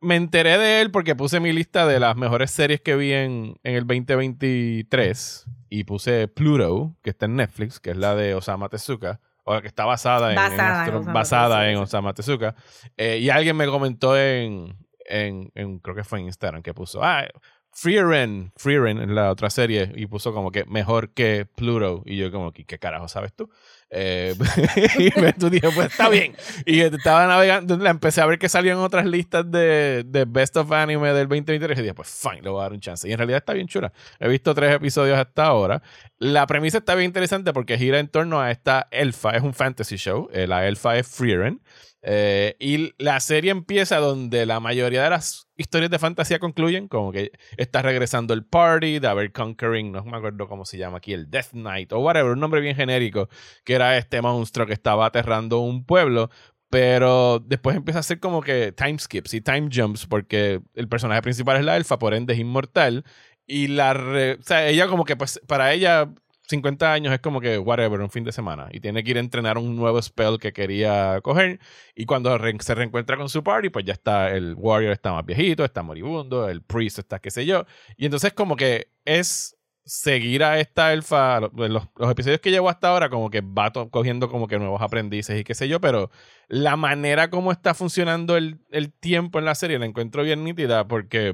me 0.02 0.16
enteré 0.16 0.58
de 0.58 0.82
él 0.82 0.92
porque 0.92 1.16
puse 1.16 1.40
mi 1.40 1.52
lista 1.52 1.88
de 1.88 2.00
las 2.00 2.16
mejores 2.16 2.52
series 2.52 2.82
que 2.82 2.96
vi 2.96 3.12
en, 3.14 3.56
en 3.64 3.76
el 3.76 3.88
2023 3.88 5.46
y 5.70 5.84
puse 5.86 6.28
Pluto, 6.28 6.96
que 7.02 7.10
está 7.10 7.26
en 7.26 7.38
Netflix, 7.38 7.80
que 7.80 7.92
es 7.92 7.98
la 7.98 8.14
de 8.14 8.36
Osama 8.36 8.70
Tezuka, 8.70 9.20
o 9.46 9.54
la 9.56 9.62
que 9.62 9.68
está 9.68 9.86
basada 9.86 10.32
en, 10.32 10.38
en 10.38 11.14
Basada 11.14 11.70
en 11.70 11.72
Tezuka, 11.72 11.72
en. 11.72 11.78
Osama 11.78 12.14
Tezuka. 12.14 12.56
Eh, 12.98 13.18
y 13.20 13.30
alguien 13.30 13.56
me 13.56 13.66
comentó 13.66 14.18
en, 14.18 14.78
en, 15.06 15.80
creo 15.80 15.96
que 15.96 16.04
fue 16.04 16.20
en 16.20 16.26
Instagram, 16.26 16.62
que 16.62 16.74
puso, 16.74 17.02
ah, 17.04 17.26
Freeren, 17.74 18.52
Freeren 18.58 18.98
en 19.00 19.16
la 19.16 19.32
otra 19.32 19.50
serie, 19.50 19.92
y 19.96 20.06
puso 20.06 20.34
como 20.34 20.52
que 20.52 20.66
mejor 20.66 21.14
que 21.14 21.48
Pluto. 21.56 22.04
Y 22.06 22.18
yo 22.18 22.32
como, 22.32 22.52
¿qué, 22.52 22.66
qué 22.66 22.78
carajo 22.78 23.08
sabes 23.08 23.34
tú? 23.34 23.50
Eh, 23.94 24.34
y 24.98 25.20
me 25.20 25.34
dije, 25.50 25.70
pues 25.76 25.92
está 25.92 26.08
bien. 26.10 26.34
Y 26.66 26.80
estaba 26.80 27.28
navegando, 27.28 27.78
la 27.78 27.90
empecé 27.90 28.22
a 28.22 28.26
ver 28.26 28.40
que 28.40 28.48
salían 28.48 28.78
otras 28.78 29.06
listas 29.06 29.50
de, 29.52 30.04
de 30.06 30.26
Best 30.26 30.56
of 30.56 30.72
Anime 30.72 31.10
del 31.10 31.28
2023 31.28 31.78
y 31.78 31.82
dije, 31.82 31.94
pues 31.94 32.08
fine, 32.08 32.42
le 32.42 32.50
voy 32.50 32.60
a 32.60 32.64
dar 32.64 32.74
un 32.74 32.80
chance. 32.80 33.08
Y 33.08 33.12
en 33.12 33.18
realidad 33.18 33.40
está 33.40 33.54
bien 33.54 33.68
chula. 33.68 33.92
He 34.20 34.30
visto 34.30 34.56
tres 34.56 34.74
episodios 34.74 35.18
hasta 35.20 35.44
ahora. 35.46 35.84
La 36.20 36.48
premisa 36.48 36.78
está 36.78 36.96
bien 36.96 37.08
interesante 37.10 37.52
porque 37.52 37.78
gira 37.78 38.00
en 38.00 38.08
torno 38.08 38.40
a 38.40 38.52
esta 38.52 38.88
elfa, 38.92 39.32
es 39.32 39.44
un 39.44 39.54
fantasy 39.54 39.98
show. 39.98 40.30
eh, 40.32 40.48
la 40.48 40.68
elfa 40.68 40.98
es 40.98 41.08
Freeren. 41.08 41.62
Eh, 42.04 42.56
y 42.60 42.94
la 42.98 43.20
serie 43.20 43.52
empieza 43.52 43.98
donde 43.98 44.46
la 44.46 44.60
mayoría 44.60 45.04
de 45.04 45.12
las 45.12 45.48
historias 45.56 45.92
de 45.92 46.00
fantasía 46.00 46.40
concluyen, 46.40 46.88
como 46.88 47.12
que 47.12 47.32
está 47.58 47.82
regresando 47.84 48.34
el 48.34 48.44
party, 48.44 49.00
de 49.00 49.08
haber 49.08 49.32
conquering, 49.32 49.92
no 49.92 50.04
me 50.04 50.18
acuerdo 50.18 50.48
cómo 50.48 50.66
se 50.66 50.78
llama 50.78 50.98
aquí, 50.98 51.14
el 51.14 51.30
Death 51.30 51.52
Knight 51.52 51.94
o 51.94 52.00
whatever, 52.00 52.32
un 52.32 52.40
nombre 52.40 52.62
bien 52.62 52.76
genérico, 52.76 53.30
que 53.64 53.74
era 53.74 53.98
este 53.98 54.22
monstruo 54.22 54.66
que 54.66 54.74
estaba 54.74 55.06
aterrando 55.06 55.60
un 55.60 55.86
pueblo. 55.86 56.30
pero 56.70 57.40
después 57.40 57.76
empieza 57.76 58.00
a 58.00 58.02
hacer 58.02 58.20
como 58.20 58.42
que 58.42 58.72
time 58.72 58.98
skips 58.98 59.34
y 59.34 59.42
time 59.42 59.70
jumps 59.74 60.08
porque 60.08 60.62
el 60.74 60.88
personaje 60.88 61.22
principal 61.22 61.58
es 61.58 61.66
la 61.66 61.76
elfa, 61.78 62.00
por 62.00 62.14
ende 62.14 62.34
es 62.34 62.40
inmortal. 62.40 63.04
Y 63.46 63.68
la... 63.68 63.92
o 64.40 64.44
sea, 64.44 64.68
ella 64.70 64.88
como 64.88 65.04
que 65.06 65.18
pues 65.18 65.42
para 65.48 65.74
ella 65.74 66.10
50 66.52 66.94
años 66.94 67.14
es 67.14 67.20
como 67.20 67.42
que 67.42 67.58
whatever, 67.58 68.00
un 68.02 68.10
fin 68.12 68.24
de 68.24 68.32
semana. 68.32 68.70
Y 68.72 68.80
tiene 68.80 69.04
que 69.04 69.12
ir 69.12 69.18
a 69.18 69.20
entrenar 69.22 69.58
un 69.58 69.76
nuevo 69.76 70.02
spell 70.02 70.38
que 70.40 70.54
quería 70.54 71.20
coger. 71.22 71.60
Y 71.96 72.06
cuando 72.06 72.38
se 72.60 72.76
reencuentra 72.76 73.18
con 73.18 73.30
su 73.30 73.44
party, 73.44 73.70
pues 73.70 73.86
ya 73.86 73.94
está 73.94 74.32
el 74.32 74.56
warrior 74.56 74.92
está 74.94 75.12
más 75.14 75.26
viejito, 75.26 75.66
está 75.66 75.84
moribundo, 75.84 76.48
el 76.50 76.62
priest 76.62 77.00
está 77.00 77.20
qué 77.20 77.32
sé 77.32 77.46
yo. 77.46 77.66
Y 77.98 78.06
entonces 78.06 78.34
como 78.34 78.56
que 78.56 78.92
es 79.06 79.58
seguir 79.86 80.44
a 80.44 80.60
esta 80.60 80.94
elfa, 80.94 81.40
los, 81.40 81.84
episodios 82.10 82.40
que 82.40 82.52
llevo 82.52 82.70
hasta 82.70 82.90
ahora, 82.90 83.10
como 83.10 83.30
que 83.30 83.42
va 83.42 83.72
cogiendo 83.90 84.30
como 84.30 84.48
que 84.48 84.60
nuevos 84.60 84.82
aprendices 84.82 85.40
y 85.40 85.44
qué 85.44 85.56
sé 85.56 85.68
yo, 85.68 85.82
pero 85.82 86.12
la 86.48 86.76
manera 86.78 87.30
como 87.30 87.52
está 87.52 87.74
funcionando 87.74 88.38
el, 88.38 88.60
tiempo 89.00 89.40
en 89.40 89.46
la 89.46 89.56
serie 89.56 89.80
la 89.80 89.86
encuentro 89.86 90.24
bien 90.24 90.44
nítida 90.44 90.88
porque 90.88 91.34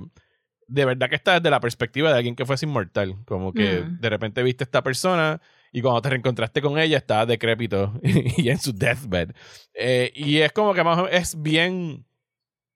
de 0.68 0.86
verdad 0.86 1.10
que 1.10 1.16
está 1.16 1.36
desde 1.36 1.50
la 1.50 1.60
perspectiva 1.60 2.12
de 2.12 2.18
alguien 2.18 2.36
que 2.36 2.46
fuese 2.46 2.66
inmortal, 2.66 3.16
como 3.26 3.54
que 3.54 3.82
mm. 3.82 4.00
de 4.00 4.10
repente 4.10 4.44
viste 4.44 4.64
a 4.64 4.66
esta 4.66 4.84
persona 4.84 5.42
y 5.72 5.82
cuando 5.82 6.02
te 6.02 6.10
reencontraste 6.10 6.62
con 6.62 6.78
ella 6.78 6.98
estaba 6.98 7.26
decrépito 7.26 7.94
y 8.04 8.50
en 8.50 8.60
su 8.60 8.74
deathbed. 8.74 9.32
Eh, 9.74 10.12
y 10.16 10.38
es 10.38 10.52
como 10.52 10.74
que 10.74 10.84
más 10.84 11.06
es 11.12 11.42
bien 11.42 12.06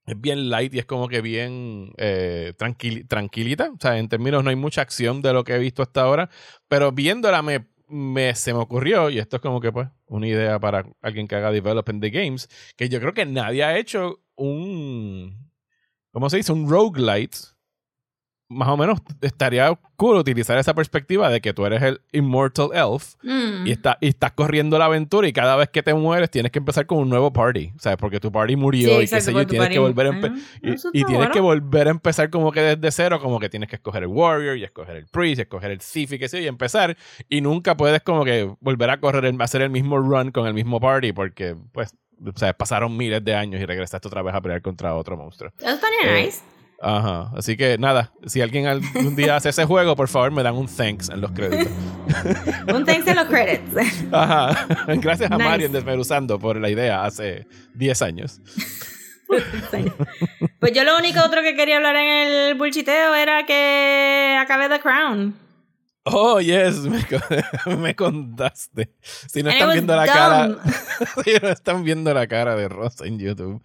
es 0.06 0.20
bien 0.20 0.50
light 0.50 0.74
y 0.74 0.80
es 0.80 0.86
como 0.86 1.08
que 1.08 1.20
bien 1.20 1.92
eh, 1.96 2.54
tranquilita. 3.08 3.70
O 3.70 3.78
sea, 3.80 3.98
en 3.98 4.08
términos 4.08 4.42
no 4.42 4.50
hay 4.50 4.56
mucha 4.56 4.82
acción 4.82 5.22
de 5.22 5.32
lo 5.32 5.44
que 5.44 5.54
he 5.54 5.58
visto 5.58 5.82
hasta 5.82 6.02
ahora, 6.02 6.28
pero 6.68 6.92
viéndola 6.92 7.42
me, 7.42 7.66
me, 7.88 8.34
se 8.34 8.52
me 8.52 8.60
ocurrió, 8.60 9.10
y 9.10 9.18
esto 9.18 9.36
es 9.36 9.42
como 9.42 9.60
que 9.60 9.70
pues 9.70 9.88
una 10.06 10.26
idea 10.26 10.58
para 10.58 10.84
alguien 11.02 11.28
que 11.28 11.36
haga 11.36 11.52
development 11.52 12.02
de 12.02 12.10
games, 12.10 12.48
que 12.76 12.88
yo 12.88 13.00
creo 13.00 13.14
que 13.14 13.26
nadie 13.26 13.62
ha 13.62 13.78
hecho 13.78 14.20
un, 14.34 15.50
¿cómo 16.10 16.28
se 16.30 16.38
dice? 16.38 16.52
Un 16.52 16.68
roguelite 16.68 17.51
más 18.52 18.68
o 18.68 18.76
menos 18.76 19.00
estaría 19.20 19.78
cool 19.96 20.16
utilizar 20.16 20.58
esa 20.58 20.74
perspectiva 20.74 21.30
de 21.30 21.40
que 21.40 21.52
tú 21.52 21.64
eres 21.64 21.82
el 21.82 22.00
Immortal 22.12 22.70
Elf 22.72 23.14
mm. 23.22 23.66
y, 23.66 23.70
está, 23.70 23.98
y 24.00 24.08
estás 24.08 24.32
corriendo 24.32 24.78
la 24.78 24.86
aventura 24.86 25.28
y 25.28 25.32
cada 25.32 25.56
vez 25.56 25.68
que 25.68 25.82
te 25.82 25.94
mueres 25.94 26.30
tienes 26.30 26.52
que 26.52 26.58
empezar 26.58 26.86
con 26.86 26.98
un 26.98 27.08
nuevo 27.08 27.32
party, 27.32 27.72
¿sabes? 27.78 27.98
Porque 27.98 28.20
tu 28.20 28.30
party 28.30 28.56
murió 28.56 29.00
y 29.00 29.08
qué 29.08 29.20
sé 29.20 29.32
yo, 29.32 29.46
tienes 29.46 29.68
que 29.68 29.78
volver 29.78 30.06
a 30.06 30.10
ah, 30.10 30.34
y, 30.92 31.04
tienes 31.04 31.30
que 31.30 31.40
volver 31.40 31.88
a 31.88 31.90
empezar 31.90 32.30
como 32.30 32.52
que 32.52 32.60
desde 32.60 32.90
cero, 32.90 33.20
como 33.20 33.38
que 33.38 33.48
tienes 33.48 33.68
que 33.68 33.76
escoger 33.76 34.02
el 34.02 34.08
Warrior 34.08 34.56
y 34.56 34.64
escoger 34.64 34.96
el 34.96 35.06
Priest 35.06 35.38
y 35.38 35.42
escoger 35.42 35.70
el 35.70 35.80
Sith 35.80 36.12
y 36.12 36.18
qué 36.18 36.28
sé 36.28 36.38
yo, 36.38 36.44
y 36.44 36.48
empezar 36.48 36.96
y 37.28 37.40
nunca 37.40 37.76
puedes 37.76 38.02
como 38.02 38.24
que 38.24 38.50
volver 38.60 38.90
a 38.90 39.00
correr, 39.00 39.24
el, 39.24 39.40
hacer 39.40 39.62
el 39.62 39.70
mismo 39.70 39.98
run 39.98 40.30
con 40.30 40.46
el 40.46 40.54
mismo 40.54 40.80
party 40.80 41.12
porque 41.12 41.56
pues 41.72 41.94
o 42.24 42.38
sea, 42.38 42.52
pasaron 42.52 42.96
miles 42.96 43.24
de 43.24 43.34
años 43.34 43.60
y 43.60 43.66
regresaste 43.66 44.06
otra 44.08 44.22
vez 44.22 44.34
a 44.34 44.40
pelear 44.40 44.62
contra 44.62 44.94
otro 44.94 45.16
monstruo. 45.16 45.50
Eso 45.58 45.70
estaría 45.70 46.18
eh, 46.18 46.24
nice. 46.24 46.40
Ajá. 46.82 47.30
Así 47.36 47.56
que 47.56 47.78
nada, 47.78 48.12
si 48.26 48.40
alguien 48.40 48.66
algún 48.66 49.14
día 49.14 49.36
hace 49.36 49.50
ese 49.50 49.64
juego, 49.64 49.94
por 49.94 50.08
favor 50.08 50.32
me 50.32 50.42
dan 50.42 50.56
un 50.56 50.66
thanks 50.66 51.10
en 51.10 51.20
los 51.20 51.30
créditos. 51.30 51.72
un 52.74 52.84
thanks 52.84 53.06
en 53.06 53.16
los 53.16 53.26
créditos. 53.26 53.86
Ajá. 54.10 54.66
Gracias 54.96 55.30
a 55.30 55.38
Mario 55.38 55.66
en 55.66 55.72
Desmeruzando 55.72 56.40
por 56.40 56.60
la 56.60 56.68
idea 56.68 57.04
hace 57.04 57.46
10 57.74 58.02
años. 58.02 58.40
pues 60.58 60.72
yo 60.72 60.82
lo 60.82 60.98
único 60.98 61.20
otro 61.24 61.40
que 61.42 61.54
quería 61.54 61.76
hablar 61.76 61.94
en 61.94 62.08
el 62.08 62.54
bullshiteo 62.56 63.14
era 63.14 63.46
que 63.46 64.36
acabé 64.40 64.68
The 64.68 64.80
Crown. 64.80 65.36
Oh, 66.04 66.40
yes, 66.40 66.78
me, 66.78 67.06
me 67.76 67.94
contaste. 67.94 68.92
Si 69.00 69.40
no 69.44 69.50
están 69.50 69.70
viendo 69.72 69.94
la 69.94 70.06
cara, 70.06 70.58
si 71.24 71.32
no 71.40 71.48
están 71.48 71.84
viendo 71.84 72.12
la 72.12 72.26
cara 72.26 72.56
de 72.56 72.68
Rosa 72.68 73.06
en 73.06 73.20
YouTube. 73.20 73.62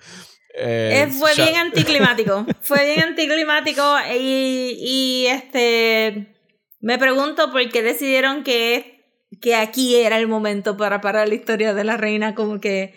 Eh, 0.59 1.03
eh, 1.03 1.11
fue 1.11 1.35
bien 1.35 1.55
anticlimático. 1.55 2.45
fue 2.61 2.83
bien 2.83 3.01
anticlimático 3.01 3.83
y, 4.19 4.75
y, 4.79 5.27
este 5.27 6.35
me 6.79 6.97
pregunto 6.97 7.51
por 7.51 7.69
qué 7.69 7.83
decidieron 7.83 8.43
que, 8.43 9.25
que 9.41 9.55
aquí 9.55 9.95
era 9.95 10.17
el 10.17 10.27
momento 10.27 10.77
para 10.77 10.99
parar 11.01 11.27
la 11.27 11.35
historia 11.35 11.73
de 11.73 11.83
la 11.83 11.97
reina, 11.97 12.33
como 12.33 12.59
que 12.59 12.93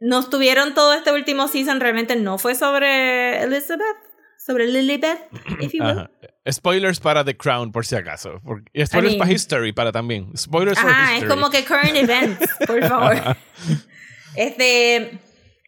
nos 0.00 0.28
tuvieron 0.30 0.74
todo 0.74 0.92
este 0.94 1.12
último 1.12 1.48
season, 1.48 1.80
realmente 1.80 2.16
no 2.16 2.38
fue 2.38 2.54
sobre 2.54 3.42
Elizabeth, 3.42 3.96
sobre 4.44 4.66
Lilibeth, 4.66 5.18
if 5.60 5.72
you 5.72 5.82
will. 5.84 6.08
Spoilers 6.50 7.00
para 7.00 7.24
The 7.24 7.36
Crown, 7.36 7.72
por 7.72 7.86
si 7.86 7.96
acaso. 7.96 8.40
Y 8.72 8.84
spoilers 8.84 9.14
para 9.16 9.32
History, 9.32 9.72
para 9.72 9.92
también. 9.92 10.36
Spoilers 10.36 10.78
Ah, 10.82 11.16
es 11.16 11.24
como 11.24 11.48
que 11.48 11.64
current 11.64 11.96
events, 11.96 12.46
por 12.66 12.86
favor. 12.86 13.36
este, 14.36 15.18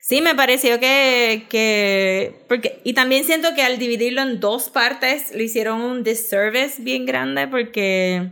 Sí, 0.08 0.20
me 0.20 0.36
pareció 0.36 0.78
que, 0.78 1.46
que 1.50 2.44
porque, 2.46 2.80
y 2.84 2.94
también 2.94 3.24
siento 3.24 3.48
que 3.56 3.62
al 3.62 3.76
dividirlo 3.76 4.22
en 4.22 4.38
dos 4.38 4.70
partes 4.70 5.34
le 5.34 5.42
hicieron 5.42 5.80
un 5.80 6.04
disservice 6.04 6.80
bien 6.80 7.06
grande 7.06 7.48
porque 7.48 8.30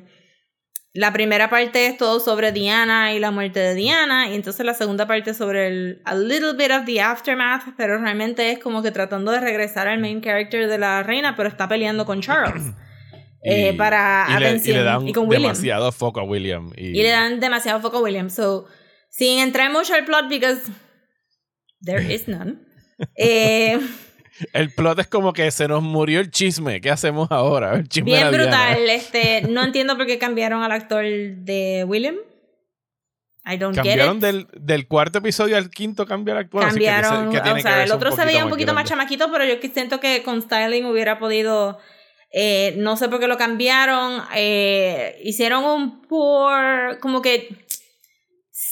la 0.92 1.12
primera 1.12 1.50
parte 1.50 1.88
es 1.88 1.96
todo 1.98 2.20
sobre 2.20 2.52
Diana 2.52 3.12
y 3.12 3.18
la 3.18 3.32
muerte 3.32 3.58
de 3.58 3.74
Diana 3.74 4.28
y 4.28 4.36
entonces 4.36 4.64
la 4.64 4.74
segunda 4.74 5.08
parte 5.08 5.32
es 5.32 5.36
sobre 5.36 5.66
el 5.66 6.02
a 6.04 6.14
little 6.14 6.52
bit 6.52 6.70
of 6.70 6.84
the 6.84 7.00
aftermath, 7.00 7.64
pero 7.76 7.98
realmente 7.98 8.52
es 8.52 8.60
como 8.60 8.80
que 8.80 8.92
tratando 8.92 9.32
de 9.32 9.40
regresar 9.40 9.88
al 9.88 9.98
main 9.98 10.20
character 10.20 10.68
de 10.68 10.78
la 10.78 11.02
reina, 11.02 11.34
pero 11.34 11.48
está 11.48 11.66
peleando 11.68 12.06
con 12.06 12.20
Charles. 12.20 12.62
Eh, 13.46 13.74
para 13.76 14.26
y. 14.30 14.72
Le, 14.72 14.82
dan 14.82 15.06
y 15.06 15.12
con 15.12 15.28
demasiado 15.28 15.92
foco 15.92 16.20
a 16.20 16.22
William. 16.22 16.72
Y... 16.78 16.98
y... 16.98 17.02
le 17.02 17.10
dan 17.10 17.40
demasiado 17.40 17.78
foco 17.82 17.98
a 17.98 18.00
William. 18.00 18.30
So, 18.30 18.64
sin 19.10 19.38
entrar 19.38 19.70
mucho 19.70 19.92
al 19.92 20.06
plot, 20.06 20.30
because 20.30 20.62
There 21.84 22.12
is 22.12 22.28
none. 22.28 22.56
Eh, 23.16 23.78
el 24.52 24.70
plot 24.70 25.00
es 25.00 25.06
como 25.08 25.32
que 25.32 25.50
se 25.50 25.68
nos 25.68 25.82
murió 25.82 26.20
el 26.20 26.30
chisme. 26.30 26.80
¿Qué 26.80 26.90
hacemos 26.90 27.28
ahora? 27.30 27.82
bien 28.02 28.30
brutal. 28.30 28.78
Este, 28.88 29.42
no 29.42 29.62
entiendo 29.62 29.96
por 29.96 30.06
qué 30.06 30.18
cambiaron 30.18 30.62
al 30.62 30.72
actor 30.72 31.04
de 31.04 31.84
William. 31.86 32.16
I 33.46 33.58
don't 33.58 33.74
cambiaron 33.74 34.20
Del, 34.20 34.46
del 34.54 34.88
cuarto 34.88 35.18
episodio 35.18 35.58
al 35.58 35.68
quinto 35.68 36.06
cambiar 36.06 36.38
actor. 36.38 36.62
Cambiaron. 36.62 37.28
o 37.28 37.60
sea, 37.60 37.84
el 37.84 37.92
otro 37.92 38.10
se 38.12 38.24
veía 38.24 38.44
un 38.44 38.50
poquito 38.50 38.72
más, 38.72 38.88
chamaquito, 38.88 39.30
pero 39.30 39.44
yo 39.44 39.56
siento 39.72 40.00
que 40.00 40.22
con 40.22 40.40
styling 40.40 40.86
hubiera 40.86 41.18
podido. 41.18 41.78
Eh, 42.36 42.74
no 42.78 42.96
sé 42.96 43.08
por 43.08 43.20
qué 43.20 43.28
lo 43.28 43.36
cambiaron. 43.36 44.22
Eh, 44.34 45.20
hicieron 45.22 45.64
un 45.64 46.02
poor. 46.02 46.98
Como 47.00 47.20
que 47.20 47.64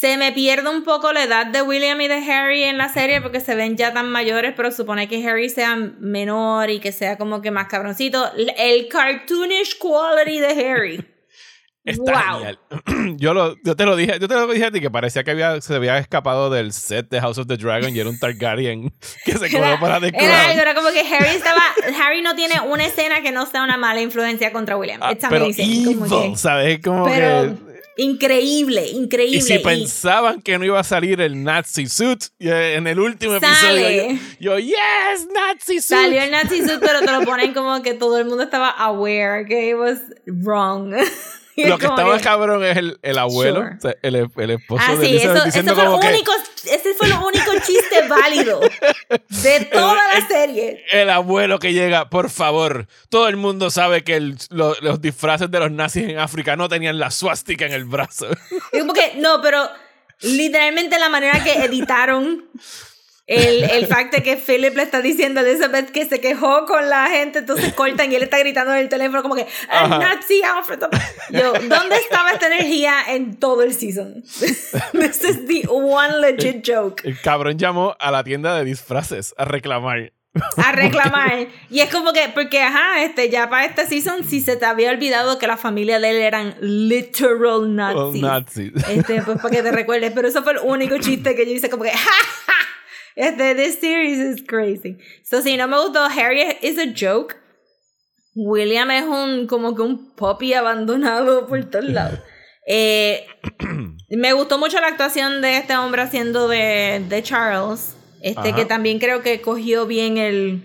se 0.03 0.17
me 0.17 0.33
pierde 0.33 0.69
un 0.69 0.83
poco 0.83 1.13
la 1.13 1.23
edad 1.23 1.47
de 1.47 1.63
William 1.63 2.01
y 2.01 2.09
de 2.09 2.17
Harry 2.17 2.65
en 2.65 2.77
la 2.77 2.89
serie 2.89 3.21
porque 3.21 3.39
se 3.39 3.55
ven 3.55 3.77
ya 3.77 3.95
tan 3.95 4.11
mayores, 4.11 4.53
pero 4.57 4.73
supone 4.73 5.07
que 5.07 5.25
Harry 5.25 5.49
sea 5.49 5.77
menor 5.77 6.71
y 6.71 6.81
que 6.81 6.91
sea 6.91 7.17
como 7.17 7.41
que 7.41 7.53
más 7.53 7.69
cabroncito. 7.69 8.33
El 8.57 8.89
cartoonish 8.89 9.79
quality 9.79 10.41
de 10.41 10.67
Harry. 10.67 11.05
Está 11.85 12.21
genial. 12.21 12.59
Yo, 13.17 13.33
lo, 13.33 13.57
yo 13.65 13.77
te 13.77 13.85
lo 13.85 13.95
dije, 13.97 14.19
yo 14.21 14.29
te 14.29 14.35
lo 14.35 14.47
dije 14.47 14.67
a 14.67 14.71
ti 14.71 14.81
que 14.81 14.91
parecía 14.91 15.25
que 15.25 15.33
había, 15.33 15.61
se 15.61 15.75
había 15.75 15.99
escapado 15.99 16.49
del 16.49 16.73
set 16.73 17.09
de 17.09 17.21
House 17.21 17.39
of 17.39 17.47
the 17.47 17.57
Dragon 17.57 17.95
y 17.95 17.99
era 17.99 18.09
un 18.09 18.19
Targaryen 18.19 18.93
que 19.25 19.33
se 19.33 19.49
quedó 19.49 19.79
para 19.81 20.01
The 20.01 20.09
Era, 20.15 20.53
era, 20.53 20.75
como 20.75 20.91
que 20.91 21.01
Harry 21.01 21.31
estaba, 21.37 21.61
Harry 22.01 22.23
no 22.23 22.35
tiene 22.35 22.61
una 22.61 22.87
escena 22.87 23.21
que 23.23 23.31
no 23.31 23.47
sea 23.47 23.63
una 23.63 23.77
mala 23.77 24.01
influencia 24.01 24.53
contra 24.53 24.77
William. 24.77 25.01
Ah, 25.03 25.15
pero 25.29 25.47
evil, 25.47 26.37
¿sabes? 26.37 26.81
Como 26.81 27.07
que 27.07 27.72
Increíble, 28.03 28.89
increíble. 28.89 29.39
Y 29.39 29.41
si 29.41 29.59
pensaban 29.59 30.43
que 30.43 30.59
no 30.59 30.65
iba 30.65 30.81
a 30.81 30.85
salir 30.85 31.21
el 31.21 31.43
Nazi 31.43 31.87
suit 31.87 32.25
eh, 32.39 32.75
en 32.77 32.87
el 32.87 32.99
último 32.99 33.37
episodio, 33.37 34.19
yo, 34.41 34.59
yes, 34.59 34.77
Nazi 35.33 35.81
suit. 35.81 36.01
Salió 36.01 36.23
el 36.23 36.31
Nazi 36.31 36.63
suit, 36.63 36.81
pero 36.81 37.01
te 37.01 37.13
lo 37.13 37.23
ponen 37.23 37.55
como 37.55 37.81
que 37.83 37.95
todo 37.95 38.19
el 38.19 38.25
mundo 38.25 38.43
estaba 38.45 38.71
aware 38.71 39.45
que 39.47 39.71
it 39.71 39.77
was 39.77 39.99
wrong. 40.27 40.95
Lo 41.57 41.79
que 41.79 41.87
estaba 41.87 42.19
cabrón 42.21 42.65
es 42.65 42.77
el, 42.77 42.99
el 43.03 43.19
abuelo, 43.19 43.65
el, 44.03 44.15
el, 44.37 44.51
esposo 44.51 44.83
ah, 44.87 44.97
de 44.97 45.07
sí, 45.07 45.17
eso, 45.17 45.45
eso 45.45 45.75
fue 45.75 45.85
lo 45.85 45.97
único, 45.97 46.33
ese 46.65 46.95
fue 46.95 47.09
lo 47.09 47.27
único 47.27 47.53
chiste 47.65 48.09
válido 48.09 48.61
de 49.29 49.61
toda 49.73 49.95
la 50.15 50.27
serie. 50.27 50.85
El 50.91 51.11
abuelo 51.11 51.59
que 51.59 51.75
llega, 51.75 52.09
por 52.09 52.31
favor, 52.31 52.87
todo 53.11 53.29
el 53.29 53.37
mundo 53.37 53.71
sabe 53.71 54.03
que 54.03 54.35
los 54.51 55.01
disfraces 55.01 55.51
de 55.51 55.59
los 55.59 55.71
nazis 55.71 56.09
en 56.09 56.19
África 56.19 56.57
no 56.57 56.69
tenían 56.69 56.99
la 56.99 57.11
suástica 57.11 57.67
en 57.67 57.73
el 57.73 57.85
brazo. 57.85 58.29
Como 58.73 58.95
que, 58.95 59.15
no, 59.17 59.43
pero 59.43 59.69
literalmente 60.23 60.99
la 60.99 61.11
manera 61.11 61.43
que 61.45 61.65
editaron 61.65 62.49
el, 63.27 63.65
el 63.65 63.87
fact 63.87 64.15
de 64.15 64.23
que 64.23 64.37
Philip 64.37 64.75
le 64.77 64.83
está 64.83 65.01
diciendo 65.01 65.41
a 65.41 65.43
Elizabeth 65.45 65.91
que 65.91 66.07
se 66.07 66.21
quejó 66.21 66.67
con 66.67 66.89
la 66.89 67.09
gente, 67.09 67.41
entonces 67.41 67.73
cortan 67.75 68.11
y 68.11 68.17
él 68.17 68.25
está 68.25 68.39
gritando 68.39 68.73
en 68.73 68.81
el 68.81 68.89
teléfono 68.89 69.23
como 69.23 69.35
que 69.35 69.43
¡El 69.43 69.91
Nazi 69.91 70.43
Alfred! 70.43 70.81
Yo, 71.31 71.53
¿dónde 71.53 71.97
estaba 71.97 72.33
esta 72.33 72.47
energía 72.49 72.95
en 73.09 73.37
todo 73.37 73.63
el 73.63 73.75
season? 73.75 74.23
This 74.93 75.25
is 75.25 75.47
the 75.47 75.67
one 75.69 76.19
legit 76.21 76.67
joke. 76.67 77.03
El 77.05 77.21
cabrón 77.21 77.59
llamó 77.59 77.97
a 77.99 78.11
la 78.11 78.25
tienda 78.25 78.57
de 78.57 78.65
disfraces 78.65 79.35
a 79.37 79.45
reclamar 79.45 80.13
a 80.57 80.73
reclamar. 80.73 81.49
y 81.71 81.81
es 81.81 81.91
como 81.91 82.13
que, 82.13 82.31
porque, 82.35 82.61
ajá, 82.63 83.03
este, 83.03 83.29
ya 83.29 83.51
para 83.51 83.67
esta 83.67 83.87
season, 83.87 84.25
si 84.25 84.41
se 84.41 84.57
te 84.57 84.65
había 84.65 84.91
olvidado 84.91 85.39
que 85.39 85.47
la 85.47 85.57
familia 85.57 86.01
de 86.01 86.11
él 86.11 86.17
eran 86.17 86.55
literal 86.61 87.75
nazis. 87.75 88.23
nazis. 88.23 88.73
Este, 88.89 89.23
pues 89.23 89.39
para 89.39 89.51
que 89.51 89.63
te 89.63 89.73
recuerdes. 89.73 90.13
Pero 90.15 90.29
eso 90.29 90.43
fue 90.43 90.53
el 90.53 90.59
único 90.63 90.97
chiste 90.99 91.35
que 91.35 91.45
yo 91.47 91.53
hice, 91.53 91.69
como 91.69 91.85
que, 91.85 91.91
¡ja, 91.93 91.99
ja! 92.47 92.53
Este, 93.17 93.55
this 93.55 93.79
series 93.81 94.19
is 94.19 94.43
crazy. 94.47 94.99
So, 95.25 95.43
si 95.43 95.57
no 95.57 95.69
me 95.69 95.77
gustó, 95.77 96.07
Harry 96.09 96.43
is 96.63 96.79
a 96.79 96.87
joke. 96.87 97.37
William 98.35 98.91
es 98.91 99.05
un, 99.05 99.47
como 99.47 99.75
que 99.75 99.83
un 99.83 100.15
puppy 100.15 100.55
abandonado 100.55 101.47
por 101.47 101.65
todos 101.65 101.85
lados. 101.85 102.21
Eh, 102.67 103.27
me 104.09 104.33
gustó 104.33 104.59
mucho 104.59 104.81
la 104.81 104.89
actuación 104.89 105.43
de 105.43 105.59
este 105.59 105.77
hombre 105.77 106.03
haciendo 106.03 106.49
de, 106.49 107.05
de 107.09 107.23
Charles. 107.23 107.97
Este 108.23 108.51
Ajá. 108.51 108.55
que 108.55 108.65
también 108.65 108.99
creo 108.99 109.23
que 109.23 109.41
cogió 109.41 109.87
bien 109.87 110.17
el. 110.17 110.63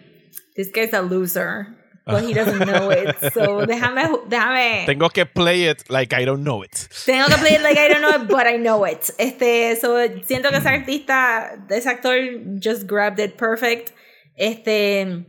This 0.56 0.72
guy's 0.72 0.94
a 0.94 1.02
loser. 1.02 1.77
But 2.08 2.24
he 2.24 2.34
doesn't 2.34 2.60
know 2.66 2.90
it. 2.90 3.16
So 3.34 3.66
déjame. 3.68 4.08
déjame 4.30 4.86
Tengo 4.86 5.10
que 5.10 5.26
play 5.26 5.66
it 5.70 5.84
like 5.90 6.14
I 6.14 6.24
don't 6.26 6.42
know 6.44 6.64
it. 6.64 6.88
tengo 7.06 7.26
que 7.28 7.36
play 7.38 7.56
it 7.56 7.62
like 7.62 7.78
I 7.78 7.90
don't 7.90 8.02
know 8.02 8.16
it, 8.16 8.28
but 8.30 8.48
I 8.48 8.58
know 8.58 8.86
it. 8.86 9.12
Este, 9.20 9.76
so, 9.80 9.98
siento 10.26 10.50
que 10.50 10.58
ese 10.58 10.70
artista, 10.70 11.58
ese 11.70 11.88
actor, 11.90 12.16
just 12.64 12.88
grabbed 12.88 13.20
it 13.20 13.36
perfect. 13.38 13.92
Este, 14.36 15.26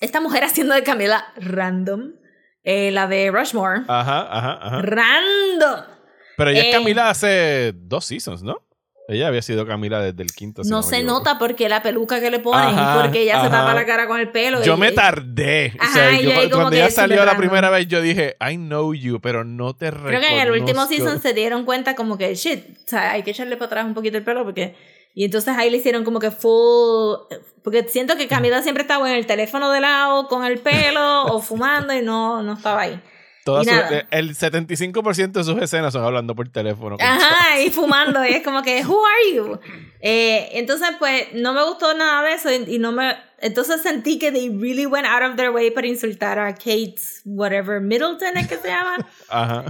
esta 0.00 0.20
mujer 0.20 0.42
haciendo 0.44 0.74
de 0.74 0.82
Camila 0.82 1.24
random. 1.36 2.14
Eh, 2.64 2.90
la 2.90 3.06
de 3.06 3.30
Rushmore. 3.30 3.82
Ajá, 3.88 4.20
ajá, 4.36 4.58
ajá. 4.60 4.82
Random. 4.82 5.80
Pero 6.36 6.50
ella 6.50 6.60
Eh. 6.62 6.68
es 6.70 6.74
Camila 6.76 7.08
hace 7.10 7.72
dos 7.74 8.04
seasons, 8.04 8.42
¿no? 8.42 8.62
Ella 9.10 9.26
había 9.28 9.42
sido 9.42 9.66
Camila 9.66 10.00
desde 10.00 10.22
el 10.22 10.32
quinto. 10.32 10.62
si 10.62 10.70
No 10.70 10.82
se 10.82 11.02
nota 11.02 11.38
porque 11.38 11.68
la 11.68 11.82
peluca 11.82 12.20
que 12.20 12.30
le 12.30 12.38
ponen, 12.38 12.78
Ajá, 12.78 13.02
porque 13.02 13.22
ella 13.22 13.42
se 13.42 13.50
tapa 13.50 13.74
la 13.74 13.84
cara 13.84 14.06
con 14.06 14.20
el 14.20 14.30
pelo. 14.30 14.62
Yo 14.62 14.76
y- 14.76 14.80
me 14.80 14.92
tardé. 14.92 15.72
o 15.78 15.82
Ajá, 15.82 15.92
sea, 15.92 16.20
y 16.20 16.24
yo- 16.24 16.30
ahí 16.30 16.48
como 16.50 16.62
cuando 16.64 16.76
ella 16.76 16.90
salió 16.90 17.16
la 17.16 17.24
random. 17.26 17.38
primera 17.40 17.70
vez, 17.70 17.88
yo 17.88 18.00
dije, 18.00 18.36
I 18.40 18.56
know 18.56 18.94
you, 18.94 19.20
pero 19.20 19.42
no 19.44 19.74
te 19.74 19.90
reconozco. 19.90 20.08
Creo 20.08 20.20
que 20.20 20.34
en 20.34 20.40
el 20.40 20.50
último 20.52 20.86
season 20.86 21.20
se 21.20 21.34
dieron 21.34 21.64
cuenta 21.64 21.94
como 21.96 22.16
que, 22.16 22.34
shit, 22.36 22.64
o 22.84 22.88
sea, 22.88 23.10
hay 23.12 23.22
que 23.24 23.32
echarle 23.32 23.56
para 23.56 23.66
atrás 23.66 23.84
un 23.86 23.94
poquito 23.94 24.16
el 24.16 24.22
pelo 24.24 24.44
porque... 24.44 24.76
Y 25.12 25.24
entonces 25.24 25.56
ahí 25.58 25.70
le 25.70 25.78
hicieron 25.78 26.04
como 26.04 26.20
que 26.20 26.30
full... 26.30 27.16
Porque 27.64 27.82
siento 27.88 28.16
que 28.16 28.28
Camila 28.28 28.62
siempre 28.62 28.82
estaba 28.82 29.10
en 29.10 29.16
el 29.16 29.26
teléfono 29.26 29.70
de 29.72 29.80
lado, 29.80 30.28
con 30.28 30.44
el 30.44 30.58
pelo, 30.60 31.24
o 31.24 31.40
fumando, 31.42 31.92
y 31.92 32.00
no, 32.00 32.42
no 32.44 32.52
estaba 32.52 32.82
ahí. 32.82 33.00
Y 33.46 33.64
sus- 33.64 33.66
nada. 33.66 33.98
eh, 33.98 34.06
el 34.10 34.34
75% 34.36 35.32
de 35.32 35.44
sus 35.44 35.60
escenas 35.62 35.92
son 35.92 36.04
hablando 36.04 36.34
por 36.34 36.48
teléfono. 36.48 36.96
Ajá, 37.00 37.60
y 37.60 37.70
fumando, 37.70 38.24
y 38.24 38.30
es 38.34 38.42
como 38.42 38.62
que, 38.62 38.84
who 38.84 39.02
are 39.04 39.34
you? 39.34 39.58
Eh, 40.00 40.50
entonces, 40.52 40.88
pues, 40.98 41.28
no 41.34 41.52
me 41.52 41.64
gustó 41.64 41.94
nada 41.94 42.22
de 42.28 42.34
eso, 42.34 42.50
y, 42.52 42.74
y 42.76 42.78
no 42.78 42.92
me... 42.92 43.16
Entonces 43.42 43.80
sentí 43.82 44.18
que 44.18 44.30
they 44.30 44.50
really 44.50 44.84
went 44.86 45.06
out 45.06 45.22
of 45.22 45.36
their 45.36 45.50
way 45.50 45.70
para 45.70 45.86
insultar 45.86 46.38
a 46.38 46.52
Kate, 46.54 46.96
whatever, 47.24 47.80
Middleton 47.80 48.36
es 48.36 48.46
que 48.46 48.56
se 48.58 48.68
llama. 48.68 48.96
Ajá. 49.28 49.64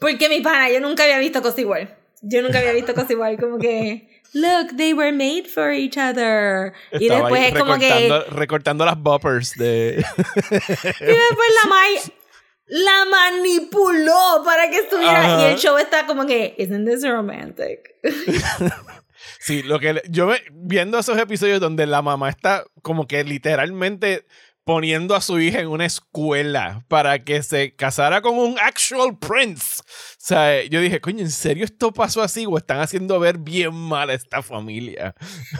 Porque 0.00 0.28
mi 0.28 0.40
pana, 0.40 0.70
yo 0.70 0.80
nunca 0.80 1.04
había 1.04 1.18
visto 1.18 1.42
cosa 1.42 1.60
igual. 1.60 1.94
Yo 2.22 2.40
nunca 2.42 2.58
había 2.60 2.72
visto 2.72 2.94
cosa 2.94 3.12
igual, 3.12 3.36
como 3.38 3.58
que, 3.58 4.08
look, 4.32 4.74
they 4.76 4.94
were 4.94 5.12
made 5.12 5.44
for 5.44 5.70
each 5.72 5.98
other. 5.98 6.72
Y 6.92 7.04
Estaba 7.04 7.20
después 7.28 7.42
ahí 7.42 7.48
es 7.52 7.58
como 7.58 7.78
que, 7.78 8.24
recortando, 8.30 8.84
las 8.86 8.96
boppers 8.98 9.54
de... 9.56 9.96
y 10.00 11.04
después 11.04 11.48
la 11.62 11.68
Mai 11.68 11.96
la 12.66 13.04
manipuló 13.10 14.42
para 14.44 14.70
que 14.70 14.78
estuviera. 14.78 15.20
Ajá. 15.34 15.42
Y 15.42 15.52
el 15.52 15.58
show 15.58 15.76
está 15.78 16.06
como 16.06 16.26
que, 16.26 16.54
isn't 16.58 16.86
this 16.88 17.02
romantic? 17.08 17.94
Sí, 19.38 19.62
lo 19.62 19.78
que 19.80 19.92
le- 19.94 20.02
yo 20.08 20.26
ve- 20.28 20.42
viendo 20.52 20.98
esos 20.98 21.18
episodios 21.18 21.60
donde 21.60 21.86
la 21.86 22.00
mamá 22.02 22.28
está 22.28 22.64
como 22.82 23.06
que 23.08 23.24
literalmente 23.24 24.24
poniendo 24.64 25.14
a 25.14 25.20
su 25.20 25.40
hija 25.40 25.60
en 25.60 25.68
una 25.68 25.86
escuela 25.86 26.84
para 26.88 27.24
que 27.24 27.42
se 27.42 27.74
casara 27.74 28.22
con 28.22 28.38
un 28.38 28.58
actual 28.58 29.18
prince. 29.18 29.80
O 29.80 30.14
sea, 30.18 30.62
yo 30.64 30.80
dije, 30.80 31.00
coño, 31.00 31.20
¿en 31.20 31.30
serio 31.30 31.64
esto 31.64 31.92
pasó 31.92 32.22
así 32.22 32.46
o 32.46 32.56
están 32.56 32.80
haciendo 32.80 33.18
ver 33.18 33.38
bien 33.38 33.74
mal 33.74 34.10
a 34.10 34.14
esta 34.14 34.42
familia? 34.42 35.14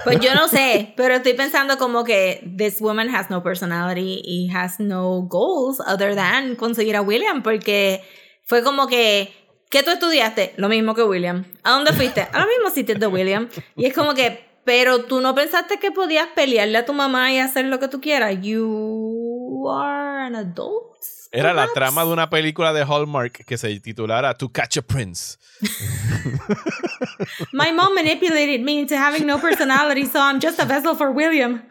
Pues 0.04 0.20
yo 0.20 0.34
no 0.34 0.48
sé, 0.48 0.94
pero 0.96 1.16
estoy 1.16 1.34
pensando 1.34 1.78
como 1.78 2.04
que 2.04 2.48
this 2.56 2.80
woman 2.80 3.12
has 3.14 3.28
no 3.28 3.42
personality 3.42 4.22
y 4.24 4.50
has 4.54 4.78
no 4.78 5.22
goals 5.22 5.80
other 5.80 6.14
than 6.14 6.54
conseguir 6.54 6.96
a 6.96 7.02
William, 7.02 7.42
porque 7.42 8.02
fue 8.44 8.62
como 8.62 8.86
que, 8.86 9.34
¿qué 9.68 9.82
tú 9.82 9.90
estudiaste? 9.90 10.54
Lo 10.56 10.68
mismo 10.68 10.94
que 10.94 11.02
William. 11.02 11.44
¿A 11.64 11.72
dónde 11.72 11.92
fuiste? 11.92 12.20
A 12.32 12.38
los 12.38 12.48
mismos 12.48 12.74
sitios 12.74 13.00
de 13.00 13.06
William. 13.08 13.48
Y 13.76 13.86
es 13.86 13.94
como 13.94 14.14
que, 14.14 14.51
pero 14.64 15.04
tú 15.04 15.20
no 15.20 15.34
pensaste 15.34 15.78
que 15.78 15.90
podías 15.90 16.28
pelearle 16.34 16.78
a 16.78 16.84
tu 16.84 16.92
mamá 16.92 17.32
y 17.32 17.38
hacer 17.38 17.64
lo 17.66 17.78
que 17.78 17.88
tú 17.88 18.00
quieras. 18.00 18.38
You 18.40 19.68
are 19.70 20.26
an 20.26 20.36
adult. 20.36 20.92
Era 21.34 21.54
la 21.54 21.66
trama 21.72 22.04
de 22.04 22.12
una 22.12 22.28
película 22.28 22.74
de 22.74 22.82
Hallmark 22.84 23.44
que 23.46 23.56
se 23.56 23.80
titulara 23.80 24.34
To 24.36 24.50
Catch 24.50 24.76
a 24.76 24.82
Prince. 24.82 25.38
My 27.52 27.72
mom 27.72 27.94
manipulated 27.94 28.60
me 28.60 28.80
into 28.80 28.96
having 28.96 29.26
no 29.26 29.38
personality, 29.38 30.04
so 30.04 30.20
I'm 30.20 30.40
just 30.40 30.58
a 30.58 30.66
vessel 30.66 30.94
for 30.94 31.10
William. 31.10 31.62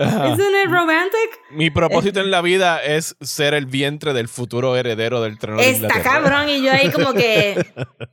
Ajá. 0.00 0.28
Isn't 0.28 0.54
it 0.64 0.70
romantic? 0.70 1.40
Mi 1.50 1.70
propósito 1.70 2.20
en 2.20 2.30
la 2.30 2.40
vida 2.40 2.82
es 2.82 3.16
ser 3.20 3.54
el 3.54 3.66
vientre 3.66 4.12
del 4.12 4.28
futuro 4.28 4.76
heredero 4.76 5.20
del 5.20 5.38
trono 5.38 5.60
de 5.60 5.70
Está 5.70 5.86
Inglaterra. 5.88 6.12
cabrón 6.12 6.48
y 6.48 6.62
yo 6.62 6.72
ahí 6.72 6.90
como 6.90 7.12
que 7.12 7.54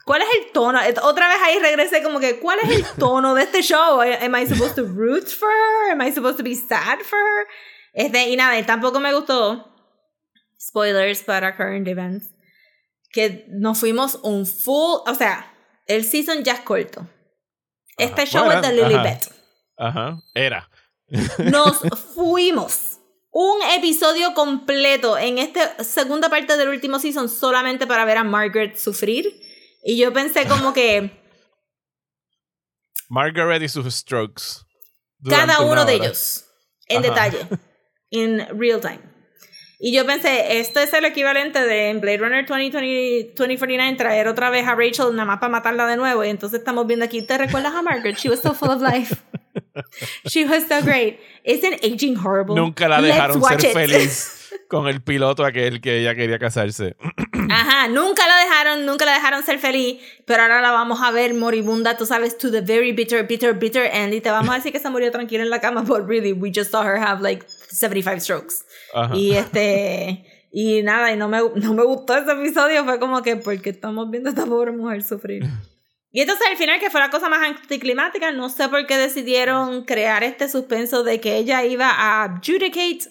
¿cuál 0.06 0.22
es 0.22 0.28
el 0.40 0.52
tono? 0.52 0.80
Otra 1.04 1.28
vez 1.28 1.38
ahí 1.44 1.60
regresé 1.60 2.04
como 2.04 2.20
que 2.20 2.40
¿cuál 2.40 2.60
es 2.64 2.70
el 2.76 2.86
tono 3.00 3.34
de 3.36 3.44
este 3.44 3.62
show? 3.62 4.02
Am 4.02 4.36
I 4.36 4.46
supposed 4.46 4.76
to 4.76 4.84
root 4.84 5.28
for 5.28 5.50
her? 5.50 5.92
Am 5.92 6.02
I 6.02 6.12
supposed 6.12 6.38
to 6.38 6.44
be 6.44 6.56
sad 6.56 7.00
for 7.04 7.18
her? 7.20 7.48
Este, 7.94 8.30
y 8.30 8.36
nada, 8.36 8.64
tampoco 8.66 9.00
me 9.00 9.14
gustó 9.14 9.74
spoilers 10.60 11.24
para 11.24 11.56
current 11.56 11.88
events 11.88 12.34
que 13.12 13.46
nos 13.50 13.80
fuimos 13.80 14.20
un 14.24 14.46
full, 14.46 15.00
o 15.08 15.16
sea, 15.16 15.52
el 15.86 16.04
season 16.04 16.44
ya 16.44 16.54
es 16.54 16.60
corto. 16.60 17.08
Este 17.98 18.24
Ajá. 18.24 18.32
show 18.32 18.46
Bueno, 18.46 18.62
es 18.62 18.68
de 18.70 18.82
ajá. 18.82 18.88
Lilibet. 18.90 19.34
Ajá, 19.78 20.20
era. 20.36 20.70
Nos 21.10 21.80
fuimos 22.16 23.00
un 23.32 23.62
episodio 23.76 24.34
completo 24.34 25.18
en 25.18 25.38
esta 25.38 25.84
segunda 25.84 26.30
parte 26.30 26.58
del 26.58 26.70
último 26.70 27.00
season 27.00 27.30
solamente 27.30 27.88
para 27.88 28.04
ver 28.06 28.18
a 28.18 28.24
Margaret 28.24 28.76
sufrir. 28.78 29.42
Y 29.84 29.98
yo 29.98 30.12
pensé 30.12 30.48
como 30.48 30.74
que 30.74 31.12
Margaret 33.10 33.62
y 33.62 33.70
sus 33.70 33.94
strokes. 33.94 34.66
cada 35.30 35.62
uno 35.62 35.86
de 35.86 35.94
ellos, 35.94 36.46
en 36.88 37.06
Ajá. 37.06 37.10
detalle, 37.30 37.48
en 38.12 38.60
real 38.60 38.82
time. 38.82 39.07
Y 39.80 39.94
yo 39.94 40.08
pensé, 40.08 40.60
esto 40.60 40.80
es 40.80 40.92
el 40.94 41.06
equivalente 41.06 41.64
de 41.64 41.90
en 41.90 42.02
Blade 42.02 42.18
Runner 42.18 42.46
2020, 42.48 43.34
2049 43.36 43.96
traer 43.96 44.28
otra 44.28 44.50
vez 44.50 44.68
a 44.68 44.74
Rachel 44.74 45.12
nada 45.12 45.26
más 45.26 45.40
para 45.40 45.52
matarla 45.52 45.86
de 45.86 45.98
nuevo. 45.98 46.24
Y 46.24 46.30
entonces 46.30 46.60
estamos 46.60 46.88
viendo 46.88 47.06
aquí, 47.06 47.22
¿te 47.22 47.38
recuerdas 47.38 47.76
a 47.76 47.84
Margaret? 47.84 48.18
She 48.18 48.30
was 48.30 48.40
so 48.40 48.54
full 48.54 48.70
of 48.70 48.82
life. 48.82 49.16
She 50.26 50.46
was 50.46 50.68
so 50.68 50.82
great. 50.82 51.20
Isn't 51.44 51.84
aging 51.84 52.16
horrible? 52.16 52.56
Nunca 52.56 52.88
la 52.88 53.02
dejaron 53.02 53.42
ser 53.44 53.64
it. 53.64 53.74
feliz 53.74 54.50
con 54.68 54.88
el 54.88 55.02
piloto 55.02 55.46
aquel 55.46 55.82
que 55.82 56.00
ella 56.00 56.16
quería 56.16 56.40
casarse. 56.40 56.96
Ajá, 57.52 57.88
nunca 57.88 58.28
la 58.28 58.38
dejaron, 58.38 58.86
nunca 58.86 59.06
la 59.06 59.14
dejaron 59.14 59.44
ser 59.44 59.60
feliz, 59.60 60.00
pero 60.26 60.42
ahora 60.42 60.62
la 60.62 60.72
vamos 60.72 61.02
a 61.02 61.12
ver 61.12 61.34
moribunda, 61.34 61.96
tú 61.98 62.06
sabes, 62.06 62.38
to 62.38 62.52
the 62.52 62.62
very 62.62 62.92
bitter, 62.92 63.26
bitter, 63.28 63.54
bitter 63.54 63.90
end, 63.94 64.14
y 64.14 64.22
te 64.22 64.32
vamos 64.32 64.54
a 64.54 64.58
decir 64.58 64.72
que 64.72 64.80
se 64.80 64.90
murió 64.90 65.12
tranquila 65.12 65.44
en 65.44 65.50
la 65.50 65.62
cama, 65.62 65.82
but 65.82 66.08
really, 66.08 66.34
we 66.34 66.52
just 66.54 66.72
saw 66.72 66.84
her 66.84 66.98
have 66.98 67.22
like 67.22 67.46
75 67.78 68.20
strokes. 68.20 68.56
Ajá. 68.94 69.16
Y 69.16 69.34
este, 69.34 70.26
y 70.52 70.82
nada, 70.84 71.12
y 71.12 71.18
no 71.18 71.28
me, 71.28 71.40
no 71.56 71.74
me 71.74 71.84
gustó 71.84 72.16
ese 72.18 72.32
episodio, 72.32 72.84
fue 72.84 73.00
como 73.00 73.22
que, 73.22 73.36
porque 73.36 73.70
estamos 73.70 74.10
viendo 74.10 74.30
a 74.30 74.34
esta 74.34 74.46
pobre 74.46 74.72
mujer 74.72 75.04
sufrir. 75.04 75.44
Y 76.10 76.22
entonces 76.22 76.48
al 76.50 76.58
final, 76.58 76.80
que 76.80 76.90
fue 76.90 77.00
la 77.00 77.12
cosa 77.12 77.30
más 77.30 77.44
anticlimática, 77.44 78.32
no 78.32 78.50
sé 78.50 78.70
por 78.70 78.88
qué 78.88 78.98
decidieron 78.98 79.84
crear 79.84 80.24
este 80.24 80.50
suspenso 80.50 81.04
de 81.04 81.20
que 81.20 81.38
ella 81.38 81.64
iba 81.64 81.92
a 81.92 82.24
adjudicate 82.24 83.02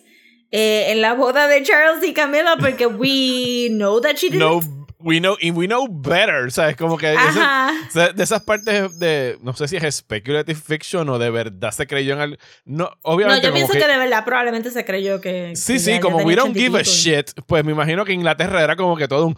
eh, 0.50 0.86
en 0.90 1.02
la 1.02 1.12
boda 1.12 1.46
de 1.46 1.62
Charles 1.62 2.02
y 2.02 2.12
Camila, 2.12 2.56
porque 2.58 2.86
we 2.86 3.68
know 3.68 4.00
that 4.00 4.16
she 4.16 4.28
didn't. 4.28 4.40
No, 4.40 4.75
we 4.98 5.18
know, 5.18 5.36
y 5.40 5.50
we 5.50 5.66
know 5.66 5.86
better, 5.88 6.50
¿sabes? 6.50 6.76
Como 6.76 6.96
que 6.96 7.12
ese- 7.14 8.12
de 8.14 8.22
esas 8.22 8.42
partes 8.42 8.98
de, 8.98 9.38
no 9.42 9.54
sé 9.54 9.68
si 9.68 9.76
es 9.76 9.96
speculative 9.96 10.58
fiction 10.58 11.08
o 11.08 11.18
de 11.18 11.30
verdad 11.30 11.70
se 11.70 11.86
creyó 11.86 12.14
en 12.14 12.20
algo. 12.20 12.36
No, 12.64 12.84
No, 12.84 12.90
obviamente 13.02 13.42
yo 13.42 13.48
como 13.50 13.54
pienso 13.56 13.72
que, 13.74 13.78
que, 13.80 13.86
de 13.86 13.98
verdad 13.98 14.24
probablemente 14.24 14.70
se 14.70 14.84
creyó 14.84 15.20
que. 15.20 15.54
Sí, 15.56 15.74
que 15.74 15.78
sí, 15.78 16.00
como 16.00 16.18
we 16.18 16.34
don't 16.34 16.54
give 16.56 16.76
a 16.78 16.80
80 16.80 16.80
y 16.80 16.82
pico. 16.84 16.90
shit, 16.92 17.40
pues 17.46 17.64
me 17.64 17.72
imagino 17.72 18.04
que 18.04 18.12
Inglaterra 18.12 18.62
era 18.62 18.76
como 18.76 18.96
que 18.96 19.06
todo 19.08 19.26
un 19.26 19.36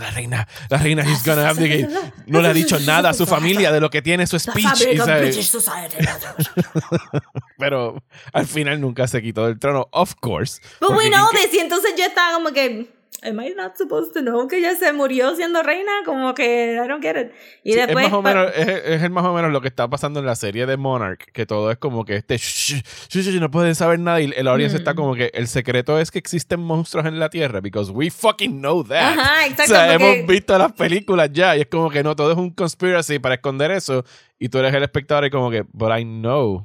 la 0.00 0.10
reina, 0.12 0.46
la 0.68 0.78
reina 0.78 1.02
is 1.10 1.24
gonna 1.24 1.48
have 1.48 1.60
the 1.60 1.68
gate. 1.68 1.94
No 2.26 2.40
le 2.40 2.48
ha 2.48 2.52
dicho 2.52 2.78
nada 2.80 3.10
a 3.10 3.14
su 3.14 3.26
familia 3.26 3.72
de 3.72 3.80
lo 3.80 3.90
que 3.90 4.02
tiene 4.02 4.26
su 4.26 4.38
speech, 4.38 4.80
y 4.94 4.98
of 5.00 5.06
sabe, 5.06 5.22
British 5.22 5.48
society. 5.48 5.96
pero 7.58 8.02
al 8.32 8.46
final 8.46 8.80
nunca 8.80 9.06
se 9.06 9.20
quitó 9.22 9.46
del 9.46 9.58
trono, 9.58 9.88
of 9.92 10.14
course. 10.20 10.60
But 10.80 10.90
we 10.90 11.08
know 11.10 11.26
¿quién- 11.30 11.42
this. 11.50 11.54
Y 11.54 11.58
entonces 11.58 11.94
yo 11.96 12.04
estaba 12.04 12.34
como 12.34 12.52
que. 12.52 12.88
Am 13.22 13.38
I 13.40 13.52
not 13.56 13.76
supposed 13.76 14.12
to 14.14 14.20
know 14.20 14.46
que 14.48 14.58
ella 14.58 14.74
se 14.76 14.92
murió 14.92 15.34
siendo 15.36 15.62
reina? 15.62 15.90
Como 16.04 16.32
que, 16.34 16.74
I 16.82 16.88
don't 16.88 17.02
get 17.02 17.16
it. 17.20 17.32
Y 17.64 17.72
Sí, 17.72 17.78
después... 17.78 18.06
es, 18.06 18.10
más 18.10 18.18
o 18.18 18.22
menos, 18.22 18.52
es, 18.56 18.68
es 19.02 19.10
más 19.10 19.24
o 19.24 19.34
menos 19.34 19.50
lo 19.52 19.60
que 19.60 19.68
está 19.68 19.88
pasando 19.88 20.20
en 20.20 20.26
la 20.26 20.34
serie 20.36 20.64
de 20.66 20.76
Monarch, 20.76 21.24
que 21.32 21.44
todo 21.44 21.70
es 21.70 21.76
como 21.78 22.04
que 22.04 22.16
este 22.16 22.38
shh, 22.38 22.82
shh, 23.08 23.20
shh, 23.22 23.40
no 23.40 23.50
pueden 23.50 23.74
saber 23.74 23.98
nada 23.98 24.20
y 24.20 24.32
el 24.34 24.48
audience 24.48 24.76
está 24.76 24.92
Mm. 24.92 24.96
como 24.96 25.14
que 25.14 25.30
el 25.34 25.48
secreto 25.48 25.98
es 25.98 26.10
que 26.10 26.18
existen 26.18 26.60
monstruos 26.60 27.06
en 27.06 27.18
la 27.18 27.28
Tierra 27.28 27.60
because 27.60 27.90
we 27.92 28.10
fucking 28.10 28.58
know 28.60 28.82
that. 28.84 29.18
Ajá, 29.18 29.42
o 29.44 29.46
exacto. 29.50 29.74
sea, 29.74 29.88
porque- 29.98 30.12
hemos 30.20 30.26
visto 30.26 30.58
las 30.58 30.72
películas 30.72 31.30
ya 31.32 31.56
y 31.56 31.60
es 31.62 31.66
como 31.66 31.90
que 31.90 32.02
no, 32.02 32.16
todo 32.16 32.32
es 32.32 32.38
un 32.38 32.50
conspiracy 32.50 33.18
para 33.18 33.34
esconder 33.34 33.70
eso 33.70 34.04
y 34.38 34.48
tú 34.48 34.58
eres 34.58 34.72
el 34.72 34.82
espectador 34.82 35.26
y 35.26 35.30
como 35.30 35.50
que, 35.50 35.64
but 35.72 35.90
I 35.98 36.04
know 36.04 36.64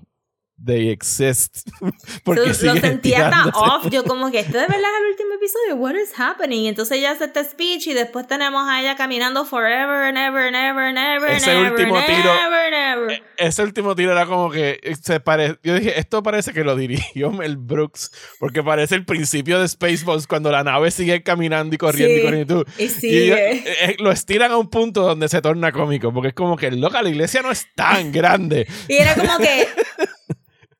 they 0.63 0.89
exist. 0.89 1.67
Porque 2.23 2.53
So, 2.53 2.67
lo 2.67 2.75
sentía 2.79 3.29
tan 3.29 3.49
off. 3.53 3.87
Yo 3.91 4.03
como 4.03 4.31
que 4.31 4.39
esto 4.39 4.53
de 4.57 4.65
verdad 4.67 4.77
es 4.79 5.01
el 5.01 5.11
último 5.11 5.33
episodio. 5.35 5.75
What 5.75 5.95
is 5.95 6.11
happening? 6.17 6.61
Y 6.63 6.67
entonces 6.69 6.97
ella 6.97 7.11
hace 7.11 7.25
este 7.25 7.43
speech 7.43 7.87
y 7.87 7.93
después 7.93 8.25
tenemos 8.27 8.67
a 8.67 8.79
ella 8.81 8.95
caminando 8.95 9.45
forever 9.45 10.05
and 10.05 10.17
ever 10.17 10.47
and 10.47 10.55
ever 10.55 10.83
and 10.85 10.97
ever 10.97 11.29
Ese 11.31 11.51
ever 11.51 11.71
último 11.71 11.97
and 11.97 12.05
tiro- 12.07 12.33
ever 12.33 12.73
and 12.73 13.03
ever. 13.09 13.23
Ese 13.37 13.63
último 13.63 13.95
tiro 13.95 14.11
era 14.13 14.25
como 14.25 14.49
que 14.49 14.79
eh, 14.81 14.95
se 15.01 15.19
pare... 15.19 15.57
yo 15.63 15.75
dije, 15.75 15.99
esto 15.99 16.23
parece 16.23 16.53
que 16.53 16.63
lo 16.63 16.75
dirigió 16.75 17.31
Mel 17.33 17.57
Brooks, 17.57 18.11
porque 18.39 18.63
parece 18.63 18.95
el 18.95 19.05
principio 19.05 19.59
de 19.59 19.67
Spaceballs 19.67 20.25
cuando 20.27 20.51
la 20.51 20.63
nave 20.63 20.89
sigue 20.91 21.21
caminando 21.23 21.75
y 21.75 21.77
corriendo 21.77 22.13
y 22.15 22.17
Sí, 22.17 22.23
corriendo 22.23 22.61
y 22.61 22.63
tú. 22.63 22.71
Y 22.77 22.83
Y 22.85 22.89
sigue. 22.89 23.51
ellos, 23.51 23.65
eh, 23.67 23.75
eh, 23.81 23.95
lo 23.99 24.11
estiran 24.11 24.51
a 24.51 24.57
un 24.57 24.69
punto 24.69 25.01
donde 25.01 25.27
se 25.27 25.41
torna 25.41 25.71
cómico, 25.71 26.13
porque 26.13 26.29
es 26.29 26.33
como 26.33 26.55
que 26.55 26.71
loca, 26.71 27.01
la 27.01 27.09
iglesia 27.09 27.41
no 27.41 27.51
es 27.51 27.67
tan 27.75 28.11
grande. 28.11 28.67
Y 28.87 28.95
era 28.95 29.15
como 29.15 29.37
que 29.37 29.67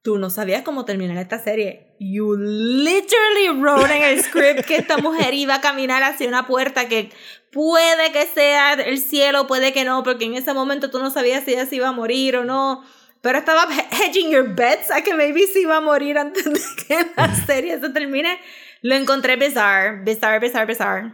tú 0.05 0.19
no 0.19 0.29
sabías 0.29 0.61
cómo 0.61 0.85
terminar 0.85 1.17
esta 1.17 1.39
serie. 1.39 1.95
You 1.99 2.37
literally 2.37 3.49
wrote 3.59 3.91
en 3.91 4.03
el 4.03 4.23
script 4.23 4.63
que 4.65 4.75
esta 4.75 4.97
mujer 4.97 5.33
iba 5.33 5.55
a 5.55 5.61
caminar 5.61 6.03
hacia 6.03 6.27
una 6.27 6.45
puerta 6.45 6.87
que 6.87 7.11
puede 7.51 8.11
que 8.11 8.27
sea 8.27 8.73
el 8.73 8.99
cielo, 8.99 9.47
puede 9.47 9.73
que 9.73 9.83
no, 9.83 10.03
porque 10.03 10.25
en 10.25 10.35
ese 10.35 10.53
momento 10.53 10.91
tú 10.91 10.99
no 10.99 11.09
sabías 11.09 11.43
si 11.43 11.53
ella 11.53 11.65
se 11.65 11.77
iba 11.77 11.87
a 11.87 11.91
morir 11.91 12.37
o 12.37 12.45
no. 12.45 12.83
Pero 13.21 13.39
estaba 13.39 13.67
hedging 13.91 14.29
your 14.29 14.47
bets 14.53 14.91
a 14.91 15.01
que 15.01 15.15
maybe 15.15 15.47
se 15.47 15.61
iba 15.61 15.77
a 15.77 15.81
morir 15.81 16.19
antes 16.19 16.45
de 16.45 16.61
que 16.87 17.07
la 17.17 17.33
serie 17.47 17.79
se 17.79 17.89
termine. 17.89 18.39
Lo 18.83 18.93
encontré 18.93 19.37
bizarre, 19.37 20.03
bizarre, 20.03 20.39
bizarre, 20.39 20.67
bizarre. 20.67 21.13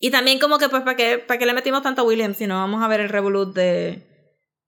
Y 0.00 0.10
también 0.10 0.40
como 0.40 0.58
que 0.58 0.68
pues 0.68 0.82
para 0.82 0.96
qué, 0.96 1.18
para 1.18 1.38
qué 1.38 1.46
le 1.46 1.54
metimos 1.54 1.82
tanto 1.82 2.02
a 2.02 2.04
Williams 2.04 2.36
si 2.36 2.48
no 2.48 2.56
vamos 2.56 2.82
a 2.82 2.88
ver 2.88 2.98
el 2.98 3.10
revolut 3.10 3.54
de 3.54 4.11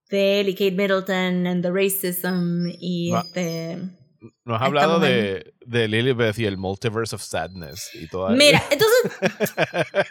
de 0.09 0.45
y 0.47 0.53
Kate 0.53 0.71
Middleton 0.71 1.47
and 1.47 1.63
the 1.63 1.71
racism 1.71 2.67
y 2.79 3.11
Va- 3.11 3.21
este 3.25 3.77
Nos 4.43 4.59
has 4.61 4.67
hablado 4.67 4.99
de, 4.99 5.53
de 5.65 5.87
Lilibeth 5.87 6.37
y 6.39 6.45
el 6.45 6.57
Multiverse 6.57 7.15
of 7.15 7.21
Sadness 7.21 7.89
y 7.93 8.07
todo 8.07 8.29
mira 8.29 8.61
entonces 8.71 9.55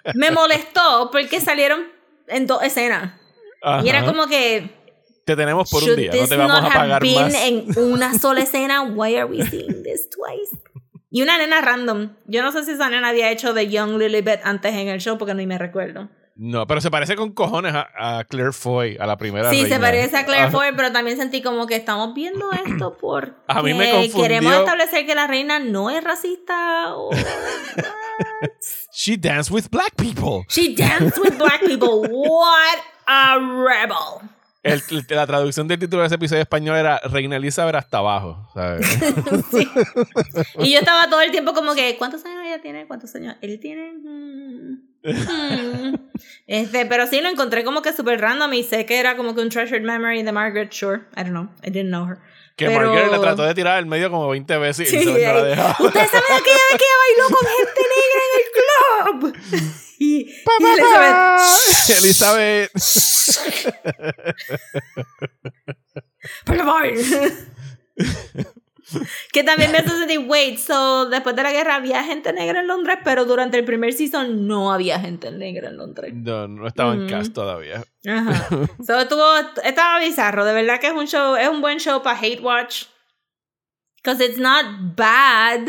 me 0.14 0.30
molestó 0.30 1.10
porque 1.12 1.40
salieron 1.40 1.84
en 2.28 2.46
dos 2.46 2.62
escenas. 2.62 3.20
Y 3.82 3.88
era 3.88 4.04
como 4.04 4.26
que 4.26 4.70
Te 5.24 5.34
tenemos 5.36 5.70
por 5.70 5.82
un 5.84 5.96
día, 5.96 6.10
no 6.14 6.28
te 6.28 6.36
vamos 6.36 6.54
not 6.60 6.64
a 6.64 6.66
have 6.66 6.74
pagar 6.74 7.02
been 7.02 7.14
más. 7.22 7.34
en 7.34 7.78
una 7.78 8.18
sola 8.18 8.40
escena 8.42 8.82
why 8.82 9.16
are 9.16 9.24
we 9.24 9.42
seeing 9.46 9.82
this 9.82 10.08
twice 10.10 10.62
y 11.10 11.22
una 11.22 11.38
nena 11.38 11.60
random. 11.60 12.16
Yo 12.26 12.42
no 12.42 12.50
sé 12.52 12.64
si 12.64 12.72
esa 12.72 12.90
nena 12.90 13.08
había 13.10 13.30
hecho 13.30 13.54
de 13.54 13.68
Young 13.70 13.98
Lilibet 13.98 14.40
antes 14.44 14.74
en 14.74 14.88
el 14.88 15.00
show 15.00 15.16
porque 15.16 15.32
ni 15.34 15.46
me 15.46 15.56
recuerdo 15.58 16.10
No, 16.36 16.66
pero 16.66 16.80
se 16.80 16.90
parece 16.90 17.14
con 17.14 17.32
cojones 17.32 17.74
a, 17.74 18.18
a 18.18 18.24
Claire 18.24 18.52
Foy, 18.52 18.96
a 18.98 19.06
la 19.06 19.16
primera 19.16 19.50
Sí, 19.50 19.66
se 19.66 19.78
parece 19.78 20.16
a 20.16 20.24
Claire. 20.24 20.50
Foy, 20.50 20.68
pero 20.76 20.90
también 20.90 21.16
sentí 21.16 21.40
como 21.42 21.66
que 21.68 21.76
estamos 21.76 22.12
viendo 22.12 22.50
esto 22.52 22.96
porque 23.00 23.30
A 23.46 23.62
mí 23.62 23.72
me 23.72 23.90
confundió. 23.92 24.22
queremos 24.22 24.52
establecer 24.54 25.06
que 25.06 25.14
la 25.14 25.28
reina 25.28 25.60
no 25.60 25.90
es 25.90 26.02
racista 26.02 26.96
o 26.96 27.10
She 28.92 29.16
danced 29.16 29.50
with 29.52 29.68
black 29.70 29.94
people. 29.96 30.44
she 30.48 30.74
danced 30.74 31.18
with 31.18 31.36
black 31.38 31.60
people. 31.64 32.02
What 32.10 32.78
a 33.06 33.38
rebel. 33.38 34.22
El- 34.64 34.82
el- 34.90 35.06
la 35.10 35.26
traducción 35.26 35.68
del 35.68 35.78
título 35.78 36.00
de 36.02 36.06
ese 36.06 36.16
episodio 36.16 36.42
español 36.42 36.76
era 36.76 36.98
Reina 37.04 37.36
Elizabeth 37.36 37.74
hasta 37.76 37.98
abajo. 37.98 38.48
¿sabes? 38.54 38.86
Sí. 39.52 39.68
Y 40.58 40.72
yo 40.72 40.78
estaba 40.80 41.08
todo 41.08 41.20
el 41.20 41.30
tiempo 41.30 41.52
como 41.52 41.74
que, 41.74 41.96
¿cuántos 41.98 42.24
años 42.24 42.42
ella 42.44 42.60
tiene? 42.60 42.86
¿Cuántos 42.86 43.14
años? 43.14 43.36
Él 43.42 43.60
tiene... 43.60 43.92
Mm, 43.92 44.78
mm. 45.04 45.94
Este, 46.46 46.86
pero 46.86 47.06
sí 47.06 47.20
lo 47.20 47.28
encontré 47.28 47.62
como 47.64 47.82
que 47.82 47.92
súper 47.92 48.20
random 48.20 48.52
y 48.54 48.62
sé 48.62 48.86
que 48.86 48.98
era 48.98 49.16
como 49.16 49.34
que 49.34 49.42
un 49.42 49.50
treasured 49.50 49.82
memory 49.82 50.22
de 50.22 50.32
Margaret, 50.32 50.72
sure. 50.72 51.02
I 51.16 51.20
don't 51.24 51.30
know. 51.30 51.48
I 51.62 51.70
didn't 51.70 51.88
know 51.90 52.06
her. 52.08 52.18
que 52.56 52.66
Pero- 52.66 52.88
Margaret 52.90 53.10
la 53.10 53.20
trató 53.20 53.42
de 53.44 53.54
tirar 53.54 53.76
al 53.76 53.86
medio 53.86 54.10
como 54.10 54.28
20 54.28 54.56
veces 54.58 54.92
y 54.92 54.98
Sí, 54.98 55.04
no 55.04 55.12
la 55.18 55.28
ahí. 55.30 55.44
dejaba. 55.44 55.76
Ustedes 55.78 56.10
saben 56.10 56.32
aquella 56.32 56.64
vez 56.70 56.78
que 56.78 56.84
ella 56.84 56.98
bailó 57.04 57.36
con 57.36 57.46
gente 57.58 57.82
negra 57.94 58.22
en 58.30 58.32
el 58.40 59.32
club. 59.32 59.83
Y. 59.98 60.26
Elizabeth, 61.88 61.90
Elizabeth. 61.98 62.70
por 66.46 66.56
favor. 66.56 66.84
que 69.32 69.42
también 69.44 69.72
me 69.72 69.78
hace 69.78 69.88
sentir, 69.90 70.20
wait, 70.26 70.58
so 70.58 71.06
después 71.06 71.34
de 71.34 71.42
la 71.42 71.52
guerra 71.52 71.76
había 71.76 72.02
gente 72.04 72.32
negra 72.32 72.60
en 72.60 72.66
Londres, 72.66 72.98
pero 73.04 73.24
durante 73.24 73.58
el 73.58 73.64
primer 73.64 73.92
season 73.94 74.46
no 74.46 74.72
había 74.72 75.00
gente 75.00 75.30
negra 75.30 75.68
en 75.70 75.76
Londres. 75.78 76.12
No, 76.14 76.46
no 76.48 76.66
estaba 76.66 76.92
en 76.94 77.06
Mm. 77.06 77.08
cast 77.08 77.32
todavía. 77.32 77.82
Ajá. 78.06 78.46
So 78.86 78.98
estuvo, 79.00 79.24
estaba 79.62 79.98
bizarro, 80.00 80.44
de 80.44 80.52
verdad 80.52 80.80
que 80.80 80.88
es 80.88 80.92
un 80.92 81.06
show, 81.06 81.36
es 81.36 81.48
un 81.48 81.60
buen 81.60 81.78
show 81.78 82.02
para 82.02 82.18
hate 82.18 82.40
watch. 82.40 82.84
Because 84.02 84.22
it's 84.22 84.38
not 84.38 84.66
bad. 84.96 85.66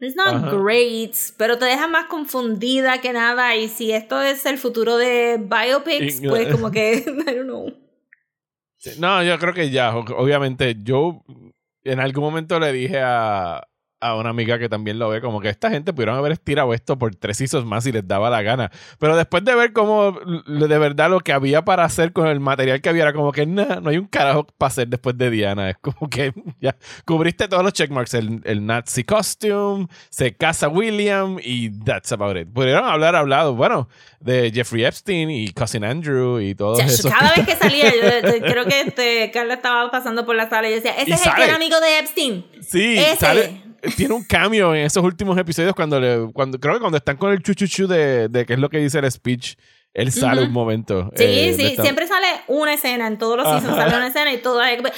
It's 0.00 0.14
not 0.14 0.44
Ajá. 0.44 0.56
great, 0.56 1.14
pero 1.36 1.58
te 1.58 1.64
deja 1.64 1.88
más 1.88 2.06
confundida 2.06 3.00
que 3.00 3.12
nada. 3.12 3.56
Y 3.56 3.68
si 3.68 3.92
esto 3.92 4.22
es 4.22 4.46
el 4.46 4.58
futuro 4.58 4.96
de 4.96 5.38
biopics, 5.38 6.22
pues 6.26 6.48
como 6.48 6.70
que, 6.70 7.04
I 7.26 7.34
don't 7.34 7.44
know. 7.44 7.74
No, 8.98 9.22
yo 9.24 9.38
creo 9.38 9.52
que 9.52 9.70
ya, 9.70 9.96
obviamente, 9.96 10.76
yo 10.82 11.24
en 11.82 12.00
algún 12.00 12.24
momento 12.24 12.60
le 12.60 12.72
dije 12.72 13.00
a, 13.00 13.67
a 14.00 14.14
una 14.16 14.30
amiga 14.30 14.58
que 14.58 14.68
también 14.68 14.98
lo 14.98 15.08
ve, 15.08 15.20
como 15.20 15.40
que 15.40 15.48
esta 15.48 15.70
gente 15.70 15.92
pudieron 15.92 16.16
haber 16.16 16.32
estirado 16.32 16.72
esto 16.74 16.98
por 16.98 17.14
tres 17.14 17.40
hisos 17.40 17.64
más 17.64 17.84
si 17.84 17.92
les 17.92 18.06
daba 18.06 18.30
la 18.30 18.42
gana. 18.42 18.70
Pero 18.98 19.16
después 19.16 19.44
de 19.44 19.54
ver 19.54 19.72
cómo 19.72 20.12
de 20.46 20.78
verdad 20.78 21.10
lo 21.10 21.20
que 21.20 21.32
había 21.32 21.64
para 21.64 21.84
hacer 21.84 22.12
con 22.12 22.26
el 22.28 22.40
material 22.40 22.80
que 22.80 22.88
había, 22.88 23.02
era 23.02 23.12
como 23.12 23.32
que 23.32 23.46
nah, 23.46 23.80
no 23.80 23.90
hay 23.90 23.98
un 23.98 24.06
carajo 24.06 24.46
para 24.56 24.68
hacer 24.68 24.88
después 24.88 25.16
de 25.18 25.30
Diana. 25.30 25.70
Es 25.70 25.76
como 25.78 26.08
que 26.08 26.32
ya 26.60 26.76
cubriste 27.04 27.48
todos 27.48 27.62
los 27.62 27.72
checkmarks, 27.72 28.14
el, 28.14 28.40
el 28.44 28.64
Nazi 28.64 29.04
costume, 29.04 29.86
se 30.10 30.34
casa 30.36 30.68
William 30.68 31.38
y 31.42 31.70
that's 31.84 32.12
about 32.12 32.36
it. 32.36 32.48
Pudieron 32.52 32.84
hablar, 32.84 33.16
hablado, 33.16 33.54
bueno, 33.54 33.88
de 34.20 34.50
Jeffrey 34.52 34.84
Epstein 34.84 35.30
y 35.30 35.48
Cousin 35.52 35.84
Andrew 35.84 36.40
y 36.40 36.54
todo 36.54 36.78
eso. 36.80 37.08
cada 37.10 37.34
vez 37.34 37.46
que 37.46 37.56
salía, 37.56 37.90
yo, 37.90 38.28
yo 38.36 38.40
creo 38.40 38.64
que 38.66 38.80
este, 38.82 39.30
Carla 39.32 39.54
estaba 39.54 39.90
pasando 39.90 40.24
por 40.24 40.36
la 40.36 40.48
sala 40.48 40.68
y 40.68 40.74
decía, 40.74 40.92
ese 40.92 41.10
Y 41.10 41.12
es 41.14 41.26
el 41.26 41.32
sale. 41.32 41.44
era 41.44 41.56
amigo 41.56 41.80
de 41.80 41.98
Epstein. 41.98 42.46
Sí, 42.60 42.98
Ese. 42.98 43.16
sale, 43.16 43.62
tiene 43.96 44.14
un 44.14 44.24
cambio 44.24 44.74
en 44.74 44.84
esos 44.86 45.02
últimos 45.04 45.36
episodios 45.38 45.74
cuando 45.74 45.98
le, 46.00 46.30
cuando 46.32 46.58
creo 46.58 46.74
que 46.74 46.80
cuando 46.80 46.98
están 46.98 47.16
con 47.16 47.32
el 47.32 47.42
chuchuchu 47.42 47.86
de, 47.86 48.28
de 48.28 48.46
qué 48.46 48.54
es 48.54 48.58
lo 48.58 48.68
que 48.68 48.78
dice 48.78 48.98
el 48.98 49.10
speech, 49.10 49.54
él 49.94 50.12
sale 50.12 50.42
un 50.42 50.52
momento. 50.52 51.10
Sí, 51.16 51.24
eh, 51.24 51.54
sí, 51.56 51.64
esta- 51.66 51.82
siempre 51.82 52.06
sale 52.06 52.26
una 52.46 52.74
escena, 52.74 53.06
en 53.06 53.18
todos 53.18 53.36
los 53.36 53.46
seasons 53.48 53.72
Ajá. 53.72 53.84
sale 53.84 53.96
una 53.96 54.06
escena 54.08 54.32
y 54.32 54.38
todo 54.38 54.62
es 54.62 54.78
ah, 54.84 54.90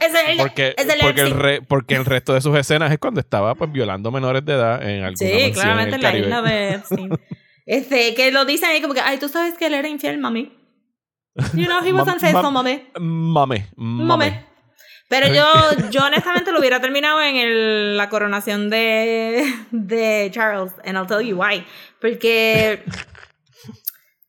es 0.00 0.12
el, 0.28 0.36
Porque, 0.38 0.74
es 0.76 0.88
el 0.88 1.00
porque, 1.00 1.20
el 1.20 1.30
re- 1.32 1.62
porque 1.62 1.94
el 1.96 2.04
resto 2.04 2.32
de 2.34 2.40
sus 2.40 2.56
escenas 2.56 2.90
es 2.92 2.98
cuando 2.98 3.20
estaba 3.20 3.54
pues 3.54 3.70
violando 3.72 4.10
menores 4.10 4.44
de 4.44 4.52
edad 4.54 4.82
en 4.88 5.04
alguna 5.04 5.16
Sí, 5.16 5.52
claramente 5.52 5.96
en 5.96 6.02
la 6.02 6.08
Caribe. 6.08 6.26
isla 6.26 6.42
de 6.42 6.68
Epstein. 6.74 7.10
Este, 7.64 8.14
que 8.14 8.32
lo 8.32 8.44
dicen 8.44 8.70
ahí 8.70 8.82
como 8.82 8.92
que, 8.92 9.00
ay, 9.00 9.18
tú 9.18 9.28
sabes 9.28 9.54
que 9.56 9.66
él 9.66 9.74
era 9.74 9.86
infiel, 9.88 10.18
mami. 10.18 10.52
You 11.54 11.66
know, 11.66 11.78
he 11.84 11.92
was 11.92 12.08
unfaithful, 12.08 12.42
ma- 12.50 12.62
mami. 12.62 12.82
Mame, 12.98 13.66
Mami. 13.76 14.32
Pero 15.12 15.26
yo, 15.34 15.44
yo 15.90 16.04
honestamente 16.06 16.52
lo 16.52 16.58
hubiera 16.58 16.80
terminado 16.80 17.20
en 17.20 17.36
el- 17.36 17.96
la 17.98 18.08
coronación 18.08 18.70
de, 18.70 19.44
de 19.70 20.30
Charles, 20.32 20.72
and 20.84 20.96
I'll 20.96 21.06
tell 21.06 21.20
you 21.20 21.36
why. 21.38 21.64
Porque 22.00 22.82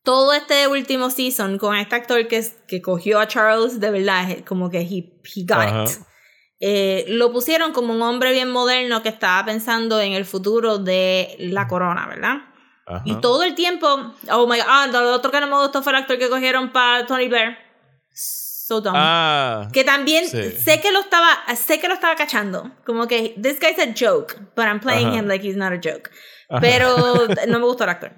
todo 0.04 0.34
este 0.34 0.68
último 0.68 1.10
season 1.10 1.58
con 1.58 1.78
este 1.78 1.96
actor 1.96 2.28
que, 2.28 2.46
que 2.68 2.82
cogió 2.82 3.20
a 3.20 3.28
Charles, 3.28 3.80
de 3.80 3.90
verdad, 3.92 4.40
como 4.46 4.70
que 4.70 4.80
he, 4.82 5.14
he 5.36 5.44
got 5.48 5.60
Ajá. 5.60 5.84
it. 5.86 5.92
Eh, 6.60 7.06
lo 7.08 7.32
pusieron 7.32 7.72
como 7.74 7.94
un 7.94 8.02
hombre 8.02 8.32
bien 8.32 8.50
moderno 8.52 9.02
que 9.02 9.10
estaba 9.10 9.46
pensando 9.46 10.00
en 10.02 10.14
el 10.14 10.26
futuro 10.26 10.78
de 10.78 11.36
la 11.40 11.68
corona, 11.68 12.08
¿verdad? 12.08 12.36
Ajá. 12.86 13.02
Y 13.06 13.16
todo 13.22 13.44
el 13.44 13.56
tiempo, 13.56 13.88
oh 14.32 14.48
my 14.48 14.58
god, 14.58 14.66
ah, 14.68 14.88
lo 14.92 15.14
otro 15.14 15.32
que 15.32 15.40
no 15.40 15.48
me 15.48 15.56
gustó 15.58 15.82
fue 15.82 15.94
el 15.94 16.00
actor 16.00 16.18
que 16.18 16.30
cogieron 16.30 16.72
para 16.74 17.06
Tony 17.06 17.28
Blair. 17.30 17.58
So 18.66 18.80
dumb. 18.80 18.94
Ah, 18.96 19.68
que 19.74 19.84
también 19.84 20.26
sí. 20.26 20.52
sé 20.52 20.80
que 20.80 20.92
lo 20.94 21.02
estaba, 21.02 21.28
sé 21.56 21.80
que 21.82 21.90
lo 21.90 21.96
estaba 21.96 22.16
cachando. 22.16 22.72
Como 22.86 23.08
que, 23.08 23.36
this 23.42 23.60
guy's 23.60 23.78
a 23.78 23.94
joke, 23.94 24.36
but 24.56 24.66
I'm 24.66 24.80
playing 24.80 25.08
Ajá. 25.10 25.18
him 25.20 25.28
like 25.28 25.46
he's 25.46 25.58
not 25.58 25.74
a 25.74 25.80
joke. 25.84 26.10
Ajá. 26.50 26.62
Pero 26.62 26.96
no 27.50 27.60
me 27.60 27.66
gustó 27.66 27.84
el 27.84 27.90
actor. 27.90 28.14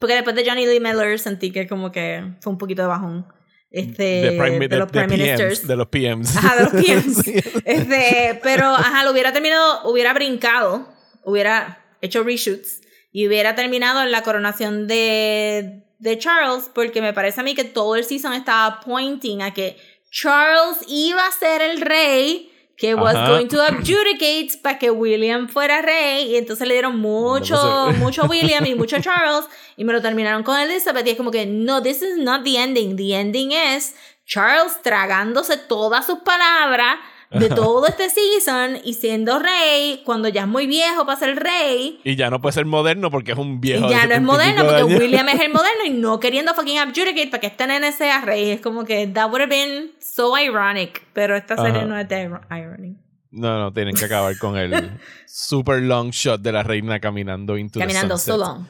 Porque 0.00 0.14
después 0.14 0.34
de 0.34 0.44
Johnny 0.44 0.66
Lee 0.66 0.80
Miller 0.80 1.16
sentí 1.20 1.52
que 1.52 1.68
como 1.68 1.92
que 1.92 2.34
fue 2.40 2.52
un 2.52 2.58
poquito 2.58 2.82
de 2.82 2.88
bajón. 2.88 3.26
Este, 3.70 4.02
de, 4.02 4.30
prime- 4.32 4.58
de 4.58 4.68
de- 4.68 4.78
los 4.78 4.90
de 4.90 4.92
prime 5.00 5.06
PMs, 5.16 5.18
ministers. 5.38 5.66
de 5.68 5.76
los 5.76 5.86
PMs. 5.88 6.36
Ajá, 6.36 6.56
de 6.56 6.62
los 6.64 6.72
PMs. 6.84 7.16
Sí. 7.24 7.34
Este, 7.64 8.40
pero, 8.42 8.66
ajá, 8.66 9.04
lo 9.04 9.12
hubiera 9.12 9.32
terminado, 9.32 9.88
hubiera 9.88 10.12
brincado, 10.12 10.92
hubiera 11.24 11.84
hecho 12.00 12.24
reshoots 12.24 12.80
y 13.12 13.28
hubiera 13.28 13.54
terminado 13.54 14.02
en 14.02 14.10
la 14.10 14.22
coronación 14.22 14.86
de, 14.88 15.84
de 15.98 16.18
Charles, 16.18 16.70
porque 16.74 17.00
me 17.00 17.12
parece 17.12 17.40
a 17.40 17.44
mí 17.44 17.54
que 17.54 17.64
todo 17.64 17.96
el 17.96 18.04
season 18.04 18.32
estaba 18.32 18.80
pointing 18.80 19.42
a 19.42 19.52
que 19.52 19.76
Charles 20.10 20.78
iba 20.88 21.26
a 21.26 21.32
ser 21.32 21.62
el 21.62 21.80
rey 21.80 22.52
que 22.76 22.94
was 22.94 23.14
going 23.14 23.48
to 23.48 23.60
adjudicate 23.62 24.58
para 24.62 24.78
que 24.78 24.90
William 24.90 25.48
fuera 25.48 25.80
rey. 25.80 26.32
Y 26.32 26.36
entonces 26.36 26.66
le 26.68 26.74
dieron 26.74 26.98
mucho 26.98 27.56
mucho 27.98 28.24
William 28.26 28.64
y 28.66 28.74
mucho 28.74 29.00
Charles 29.00 29.46
y 29.76 29.84
me 29.84 29.92
lo 29.92 30.02
terminaron 30.02 30.42
con 30.42 30.58
Elizabeth. 30.58 31.06
Y 31.06 31.10
es 31.10 31.16
como 31.16 31.30
que 31.30 31.46
no 31.46 31.82
this 31.82 32.02
is 32.02 32.18
not 32.18 32.44
the 32.44 32.58
ending. 32.58 32.96
The 32.96 33.14
ending 33.14 33.52
es 33.52 33.94
Charles 34.26 34.80
tragándose 34.82 35.56
todas 35.56 36.04
sus 36.06 36.18
palabras 36.20 36.98
de 37.30 37.48
todo 37.48 37.86
este 37.86 38.08
season 38.10 38.78
y 38.84 38.94
siendo 38.94 39.38
rey 39.38 40.02
cuando 40.04 40.28
ya 40.28 40.42
es 40.42 40.48
muy 40.48 40.66
viejo 40.66 41.04
para 41.06 41.18
ser 41.18 41.36
rey. 41.36 42.00
Y 42.04 42.16
ya 42.16 42.30
no 42.30 42.40
puede 42.40 42.52
ser 42.52 42.66
moderno 42.66 43.10
porque 43.10 43.32
es 43.32 43.38
un 43.38 43.60
viejo. 43.60 43.86
Y 43.86 43.90
ya 43.90 44.06
no 44.06 44.14
es 44.14 44.22
moderno 44.22 44.64
porque 44.64 44.84
William 44.84 45.28
es 45.28 45.40
el 45.40 45.52
moderno 45.52 45.84
y 45.86 45.90
no 45.90 46.20
queriendo 46.20 46.54
fucking 46.54 46.78
abjudicate 46.78 47.28
para 47.28 47.40
que 47.40 47.46
este 47.48 47.66
nene 47.66 47.92
sea 47.92 48.20
rey. 48.20 48.50
Es 48.50 48.60
como 48.60 48.84
que 48.84 49.06
that 49.08 49.26
would 49.28 49.40
have 49.40 49.50
been 49.50 49.92
so 49.98 50.38
ironic. 50.38 51.06
Pero 51.12 51.36
esta 51.36 51.56
serie 51.56 51.84
no 51.84 51.98
es 51.98 52.08
de 52.08 52.30
irony. 52.50 52.96
No, 53.30 53.58
no, 53.58 53.72
tienen 53.72 53.94
que 53.94 54.04
acabar 54.04 54.38
con 54.38 54.56
el 54.56 54.98
super 55.26 55.82
long 55.82 56.10
shot 56.10 56.40
de 56.40 56.52
la 56.52 56.62
reina 56.62 57.00
caminando 57.00 57.58
into 57.58 57.78
Caminando 57.78 58.16
so 58.16 58.36
long. 58.38 58.66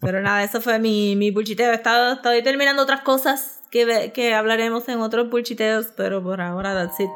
Pero 0.00 0.22
nada, 0.22 0.42
eso 0.42 0.60
fue 0.60 0.78
mi, 0.78 1.16
mi 1.16 1.30
bullshiteo. 1.30 1.72
estoy 1.72 2.42
terminando 2.42 2.82
otras 2.82 3.02
cosas 3.02 3.60
que, 3.70 4.12
que 4.14 4.34
hablaremos 4.34 4.88
en 4.88 5.00
otros 5.00 5.30
bullshiteos, 5.30 5.86
pero 5.96 6.22
por 6.22 6.40
ahora, 6.40 6.74
that's 6.74 7.00
it. 7.00 7.10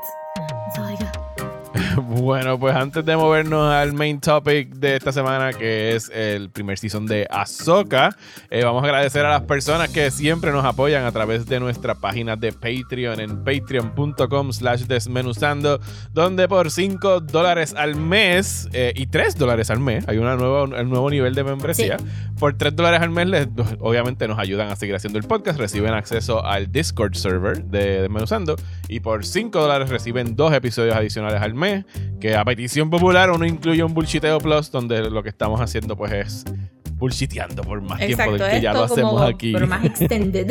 Bueno, 2.06 2.58
pues 2.58 2.74
antes 2.74 3.04
de 3.04 3.16
movernos 3.16 3.72
al 3.72 3.92
main 3.92 4.20
topic 4.20 4.68
de 4.74 4.96
esta 4.96 5.12
semana, 5.12 5.52
que 5.52 5.94
es 5.94 6.10
el 6.10 6.50
primer 6.50 6.78
season 6.78 7.06
de 7.06 7.26
Ahsoka, 7.30 8.16
eh, 8.50 8.64
vamos 8.64 8.82
a 8.82 8.86
agradecer 8.86 9.24
a 9.24 9.30
las 9.30 9.42
personas 9.42 9.90
que 9.90 10.10
siempre 10.10 10.52
nos 10.52 10.64
apoyan 10.64 11.04
a 11.04 11.12
través 11.12 11.46
de 11.46 11.60
nuestra 11.60 11.94
página 11.94 12.36
de 12.36 12.52
Patreon 12.52 13.20
en 13.20 13.44
patreon.com 13.44 14.52
slash 14.52 14.82
desmenuzando, 14.82 15.80
donde 16.12 16.48
por 16.48 16.70
5 16.70 17.20
dólares 17.20 17.74
al 17.76 17.96
mes 17.96 18.68
eh, 18.72 18.92
y 18.94 19.06
3 19.06 19.36
dólares 19.36 19.70
al 19.70 19.80
mes, 19.80 20.06
hay 20.08 20.18
una 20.18 20.36
nueva, 20.36 20.64
un 20.64 20.90
nuevo 20.90 21.10
nivel 21.10 21.34
de 21.34 21.44
membresía, 21.44 21.96
por 22.38 22.56
3 22.56 22.76
dólares 22.76 23.00
al 23.00 23.10
mes, 23.10 23.26
les, 23.28 23.48
obviamente 23.80 24.28
nos 24.28 24.38
ayudan 24.38 24.68
a 24.68 24.76
seguir 24.76 24.94
haciendo 24.94 25.18
el 25.18 25.24
podcast, 25.24 25.58
reciben 25.58 25.94
acceso 25.94 26.44
al 26.44 26.70
Discord 26.70 27.14
server 27.14 27.64
de 27.64 28.02
Desmenuzando 28.02 28.56
y 28.88 29.00
por 29.00 29.24
5 29.24 29.58
dólares 29.58 29.88
reciben 29.88 30.36
dos 30.36 30.52
episodios 30.52 30.94
adicionales 30.94 31.40
al 31.40 31.54
mes 31.54 31.85
que 32.20 32.36
a 32.36 32.44
petición 32.44 32.90
popular 32.90 33.30
uno 33.30 33.46
incluye 33.46 33.82
un 33.82 33.94
bullshiteo 33.94 34.38
plus 34.38 34.70
donde 34.70 35.10
lo 35.10 35.22
que 35.22 35.28
estamos 35.28 35.60
haciendo 35.60 35.96
pues 35.96 36.12
es 36.12 36.44
bullshiteando 36.92 37.62
por 37.62 37.80
más 37.82 37.98
tiempo 37.98 38.32
del 38.32 38.50
que 38.50 38.60
ya 38.60 38.72
lo 38.72 38.84
hacemos 38.84 39.20
aquí. 39.22 39.52
Pero 39.52 39.66
más 39.66 39.84
extended. 39.84 40.50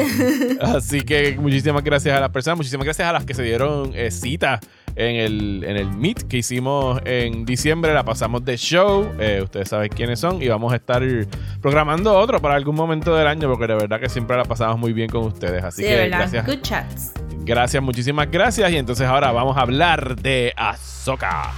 Así 0.62 1.02
que 1.02 1.38
muchísimas 1.40 1.84
gracias 1.84 2.16
a 2.16 2.20
las 2.20 2.30
personas, 2.30 2.58
muchísimas 2.58 2.86
gracias 2.86 3.08
a 3.08 3.14
las 3.14 3.26
que 3.26 3.34
se 3.34 3.44
dieron 3.44 3.92
eh, 3.96 4.12
cita 4.12 4.60
en 4.96 5.16
el, 5.16 5.64
en 5.66 5.78
el 5.78 5.88
meet 5.92 6.28
que 6.28 6.38
hicimos 6.38 7.02
en 7.06 7.46
diciembre. 7.46 7.94
La 7.94 8.04
pasamos 8.04 8.44
de 8.46 8.58
show. 8.58 9.12
Eh, 9.20 9.42
ustedes 9.44 9.70
saben 9.70 9.90
quiénes 9.90 10.20
son. 10.20 10.42
Y 10.42 10.48
vamos 10.48 10.74
a 10.74 10.78
estar 10.78 11.04
programando 11.62 12.18
otro 12.18 12.42
para 12.42 12.56
algún 12.56 12.76
momento 12.76 13.16
del 13.16 13.28
año. 13.28 13.50
Porque 13.50 13.68
de 13.68 13.76
verdad 13.76 14.00
que 14.00 14.10
siempre 14.10 14.38
la 14.38 14.46
pasamos 14.46 14.80
muy 14.80 14.94
bien 14.94 15.10
con 15.10 15.24
ustedes. 15.26 15.64
Así 15.64 15.84
que 15.84 16.08
gracias. 16.08 16.46
Good 16.46 16.62
chats. 16.62 17.14
Gracias, 17.46 17.82
muchísimas 17.84 18.30
gracias. 18.32 18.72
Y 18.72 18.78
entonces 18.78 19.08
ahora 19.08 19.32
vamos 19.32 19.56
a 19.58 19.62
hablar 19.62 20.16
de 20.16 20.54
Ahsoka. 20.58 21.54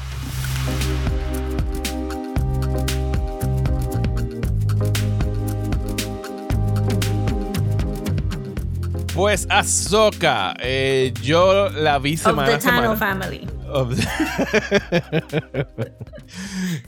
Pues 9.17 9.47
Ahsoka, 9.49 10.53
eh, 10.59 11.11
yo 11.23 11.69
la 11.71 11.97
vi 11.97 12.15
semana 12.17 12.55
of 12.55 12.63
the 12.63 12.69
Tano 12.69 12.95
family. 12.99 13.47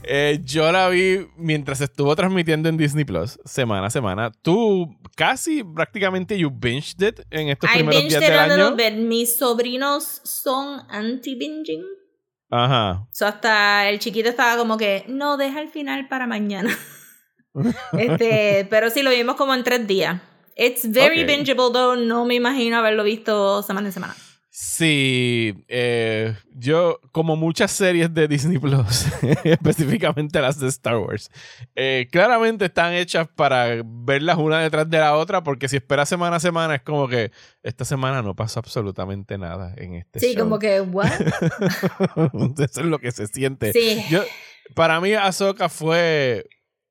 eh, 0.04 0.38
yo 0.44 0.70
la 0.70 0.88
vi 0.90 1.26
mientras 1.36 1.80
estuvo 1.80 2.14
transmitiendo 2.14 2.68
en 2.68 2.76
Disney 2.76 3.04
Plus, 3.04 3.36
semana 3.44 3.88
a 3.88 3.90
semana. 3.90 4.30
Tú 4.42 4.96
casi 5.16 5.64
prácticamente 5.64 6.38
you 6.38 6.52
binged 6.54 7.02
it 7.02 7.20
en 7.30 7.48
estos 7.48 7.68
I 7.68 7.78
primeros 7.78 8.08
días 8.08 8.20
del 8.20 8.38
año. 8.38 8.52
A 8.52 8.70
little 8.70 8.90
bit. 8.90 8.96
Mis 9.04 9.36
sobrinos 9.36 10.20
son 10.22 10.82
anti-binging. 10.88 11.82
Ajá. 12.48 13.08
So 13.10 13.26
hasta 13.26 13.88
el 13.88 13.98
chiquito 13.98 14.28
estaba 14.28 14.56
como 14.56 14.78
que, 14.78 15.04
no, 15.08 15.36
deja 15.36 15.60
el 15.60 15.68
final 15.68 16.06
para 16.06 16.28
mañana. 16.28 16.70
este, 17.98 18.68
pero 18.70 18.88
sí, 18.88 19.02
lo 19.02 19.10
vimos 19.10 19.34
como 19.34 19.52
en 19.52 19.64
tres 19.64 19.84
días. 19.88 20.20
It's 20.60 20.84
very 20.84 21.24
bingeable, 21.24 21.72
though. 21.72 21.96
No 21.96 22.26
me 22.26 22.34
imagino 22.34 22.76
haberlo 22.76 23.02
visto 23.02 23.62
semana 23.62 23.88
en 23.88 23.92
semana. 23.92 24.14
Sí, 24.50 25.54
eh, 25.68 26.34
yo, 26.54 27.00
como 27.12 27.34
muchas 27.34 27.70
series 27.70 28.12
de 28.12 28.28
Disney 28.28 28.58
Plus, 28.58 29.06
específicamente 29.44 30.38
las 30.38 30.60
de 30.60 30.68
Star 30.68 30.98
Wars, 30.98 31.30
eh, 31.74 32.08
claramente 32.12 32.66
están 32.66 32.92
hechas 32.92 33.26
para 33.34 33.80
verlas 33.82 34.36
una 34.36 34.60
detrás 34.60 34.90
de 34.90 34.98
la 34.98 35.16
otra, 35.16 35.42
porque 35.42 35.66
si 35.66 35.76
esperas 35.76 36.10
semana 36.10 36.36
a 36.36 36.40
semana, 36.40 36.74
es 36.74 36.82
como 36.82 37.08
que 37.08 37.32
esta 37.62 37.86
semana 37.86 38.20
no 38.20 38.36
pasa 38.36 38.60
absolutamente 38.60 39.38
nada 39.38 39.72
en 39.78 39.94
este 39.94 40.20
Sí, 40.20 40.36
como 40.36 40.58
que, 40.58 40.82
¿what? 40.82 41.08
Eso 42.58 42.80
es 42.80 42.86
lo 42.86 42.98
que 42.98 43.12
se 43.12 43.28
siente. 43.28 43.72
Sí. 43.72 44.04
Yo, 44.10 44.24
para 44.74 45.00
mí, 45.00 45.14
Ahsoka 45.14 45.70
fue 45.70 46.44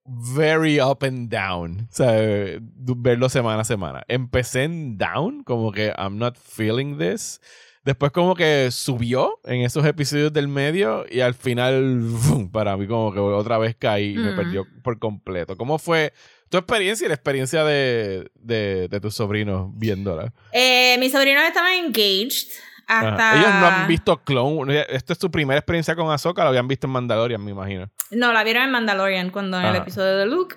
very 0.09 0.79
up 0.79 1.03
and 1.03 1.29
down. 1.29 1.87
O 1.91 1.93
sea, 1.93 2.59
verlo 2.75 3.29
semana 3.29 3.61
a 3.61 3.65
semana. 3.65 4.03
Empecé 4.07 4.63
en 4.63 4.97
down, 4.97 5.43
como 5.43 5.71
que 5.71 5.93
I'm 5.97 6.17
not 6.17 6.37
feeling 6.37 6.97
this. 6.97 7.39
Después 7.85 8.11
como 8.11 8.35
que 8.35 8.69
subió 8.71 9.39
en 9.45 9.61
esos 9.61 9.85
episodios 9.85 10.33
del 10.33 10.47
medio 10.47 11.05
y 11.09 11.21
al 11.21 11.33
final, 11.33 12.03
para 12.51 12.75
mí 12.75 12.87
como 12.87 13.13
que 13.13 13.19
otra 13.19 13.57
vez 13.57 13.75
caí 13.77 14.13
y 14.13 14.17
me 14.17 14.33
mm. 14.33 14.35
perdió 14.35 14.67
por 14.83 14.99
completo. 14.99 15.55
¿Cómo 15.55 15.79
fue 15.79 16.13
tu 16.49 16.57
experiencia 16.57 17.05
y 17.05 17.07
la 17.07 17.15
experiencia 17.15 17.63
de, 17.63 18.29
de, 18.35 18.89
de 18.89 18.99
tus 18.99 19.15
sobrinos 19.15 19.69
viéndola? 19.75 20.33
Eh, 20.51 20.97
mis 20.99 21.11
sobrinos 21.11 21.43
estaban 21.43 21.73
engaged. 21.73 22.49
Ellos 22.89 23.53
no 23.59 23.67
han 23.67 23.87
visto 23.87 24.17
Clone. 24.23 24.85
Esta 24.89 25.13
es 25.13 25.19
su 25.19 25.29
primera 25.29 25.59
experiencia 25.59 25.95
con 25.95 26.11
Ahsoka, 26.11 26.43
lo 26.43 26.49
habían 26.49 26.67
visto 26.67 26.87
en 26.87 26.93
Mandalorian, 26.93 27.43
me 27.43 27.51
imagino. 27.51 27.89
No, 28.11 28.33
la 28.33 28.43
vieron 28.43 28.63
en 28.63 28.71
Mandalorian 28.71 29.29
cuando 29.29 29.59
en 29.59 29.65
el 29.65 29.75
episodio 29.75 30.17
de 30.17 30.25
Luke. 30.25 30.55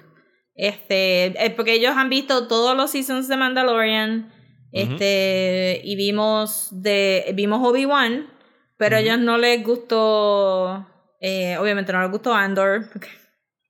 Este, 0.55 1.35
porque 1.57 1.75
ellos 1.75 1.97
han 1.97 2.09
visto 2.09 2.49
todos 2.49 2.77
los 2.77 2.91
seasons 2.91 3.29
de 3.29 3.37
Mandalorian. 3.37 4.33
Este, 4.73 5.83
y 5.85 5.97
vimos 5.97 6.69
de 6.71 7.33
vimos 7.35 7.61
Obi-Wan, 7.63 8.27
pero 8.79 8.97
a 8.97 9.01
ellos 9.01 9.19
no 9.19 9.37
les 9.37 9.63
gustó 9.63 10.87
eh, 11.23 11.57
obviamente 11.57 11.93
no 11.93 12.03
les 12.03 12.11
gustó 12.11 12.35
Andor, 12.35 12.91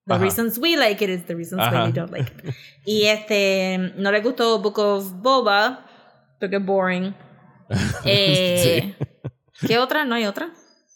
the 0.07 0.19
reasons 0.19 0.59
we 0.59 0.75
like 0.75 1.05
it 1.05 1.11
is 1.11 1.27
the 1.27 1.37
reasons 1.37 1.61
why 1.61 1.85
we 1.85 1.93
don't 1.93 2.11
like 2.11 2.33
it. 2.33 2.55
Y 2.87 3.05
este, 3.05 3.93
no 3.97 4.11
les 4.11 4.23
gustó 4.23 4.59
Book 4.61 4.79
of 4.79 5.21
Boba, 5.21 5.85
porque 6.41 6.57
es 6.57 6.65
boring. 6.65 7.15
Eh, 8.05 8.95
¿Qué 9.67 9.79
otra? 9.79 10.05
¿No 10.05 10.15
hay 10.15 10.27
otra? 10.27 10.51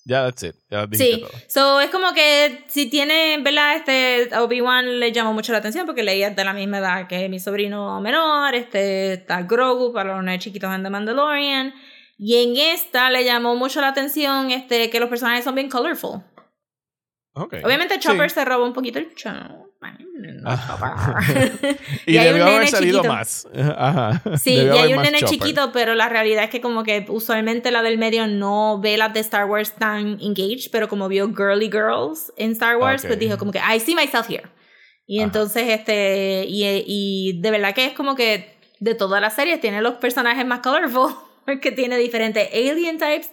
Ya, 0.04 0.22
that's 0.22 0.44
it. 0.44 0.54
sí, 0.92 1.24
so 1.48 1.80
es 1.80 1.90
como 1.90 2.12
que 2.12 2.64
si 2.68 2.88
tiene, 2.88 3.38
¿verdad? 3.42 3.74
Este 3.76 4.28
Obi-Wan 4.36 5.00
le 5.00 5.10
llamó 5.10 5.32
mucho 5.32 5.50
la 5.50 5.58
atención 5.58 5.84
porque 5.84 6.04
leía 6.04 6.30
de 6.30 6.44
la 6.44 6.52
misma 6.52 6.78
edad 6.78 7.08
que 7.08 7.28
mi 7.28 7.40
sobrino 7.40 8.00
menor, 8.00 8.54
este 8.54 9.14
está 9.14 9.42
Grogu 9.42 9.92
para 9.92 10.22
los 10.22 10.38
chiquitos 10.38 10.72
en 10.72 10.84
The 10.84 10.90
Mandalorian. 10.90 11.74
Y 12.18 12.36
en 12.36 12.56
esta 12.56 13.10
le 13.10 13.24
llamó 13.24 13.56
mucho 13.56 13.80
la 13.80 13.88
atención 13.88 14.50
este, 14.52 14.90
que 14.90 15.00
los 15.00 15.08
personajes 15.08 15.44
son 15.44 15.56
bien 15.56 15.68
colorful. 15.68 16.22
Obviamente 17.34 17.98
Chopper 17.98 18.30
se 18.30 18.44
robó 18.44 18.64
un 18.64 18.72
poquito 18.72 18.98
el 18.98 19.12
show. 19.14 19.65
y, 22.06 22.16
y 22.16 22.18
debió 22.18 22.46
haber 22.46 22.68
salido 22.68 23.04
más. 23.04 23.46
Sí, 24.40 24.54
y 24.54 24.68
hay 24.68 24.94
un 24.94 25.02
nene 25.02 25.22
chiquito, 25.24 25.72
pero 25.72 25.94
la 25.94 26.08
realidad 26.08 26.44
es 26.44 26.50
que 26.50 26.60
como 26.60 26.84
que 26.84 27.04
usualmente 27.08 27.70
la 27.70 27.82
del 27.82 27.98
medio 27.98 28.26
no 28.26 28.80
ve 28.80 28.96
las 28.96 29.12
de 29.12 29.20
Star 29.20 29.46
Wars 29.46 29.74
tan 29.74 30.18
engaged, 30.20 30.70
pero 30.72 30.88
como 30.88 31.08
vio 31.08 31.32
Girly 31.34 31.70
Girls 31.70 32.32
en 32.36 32.52
Star 32.52 32.76
Wars, 32.76 33.04
pues 33.06 33.18
dijo 33.18 33.38
como 33.38 33.52
que 33.52 33.58
I 33.58 33.80
see 33.80 33.94
myself 33.94 34.28
here. 34.28 34.48
Y 35.06 35.20
entonces, 35.20 35.68
este, 35.68 36.44
y, 36.48 36.64
y 36.86 37.40
de 37.40 37.50
verdad 37.50 37.74
que 37.74 37.86
es 37.86 37.92
como 37.92 38.16
que 38.16 38.56
de 38.80 38.94
todas 38.94 39.20
las 39.20 39.36
series 39.36 39.60
tiene 39.60 39.80
los 39.80 39.94
personajes 39.94 40.44
más 40.44 40.60
colorful, 40.60 41.14
porque 41.46 41.72
tiene 41.72 41.96
diferentes 41.96 42.48
alien 42.52 42.98
types. 42.98 43.30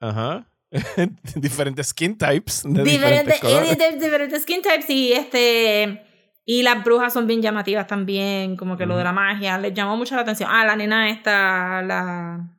Ajá. 0.00 0.46
diferentes 1.36 1.88
skin 1.88 2.16
types. 2.16 2.62
diferentes, 2.64 3.40
diferentes, 3.40 4.00
diferentes 4.00 4.42
skin 4.42 4.62
types 4.62 4.90
y 4.90 5.12
este. 5.12 6.04
Y 6.46 6.62
las 6.62 6.84
brujas 6.84 7.12
son 7.12 7.26
bien 7.26 7.40
llamativas 7.40 7.86
también, 7.86 8.56
como 8.56 8.76
que 8.76 8.84
lo 8.84 8.98
de 8.98 9.04
la 9.04 9.12
magia, 9.12 9.56
les 9.56 9.72
llamó 9.72 9.96
mucho 9.96 10.14
la 10.14 10.22
atención. 10.22 10.50
Ah, 10.52 10.66
la 10.66 10.76
nena 10.76 11.08
esta, 11.08 11.80
la... 11.80 12.50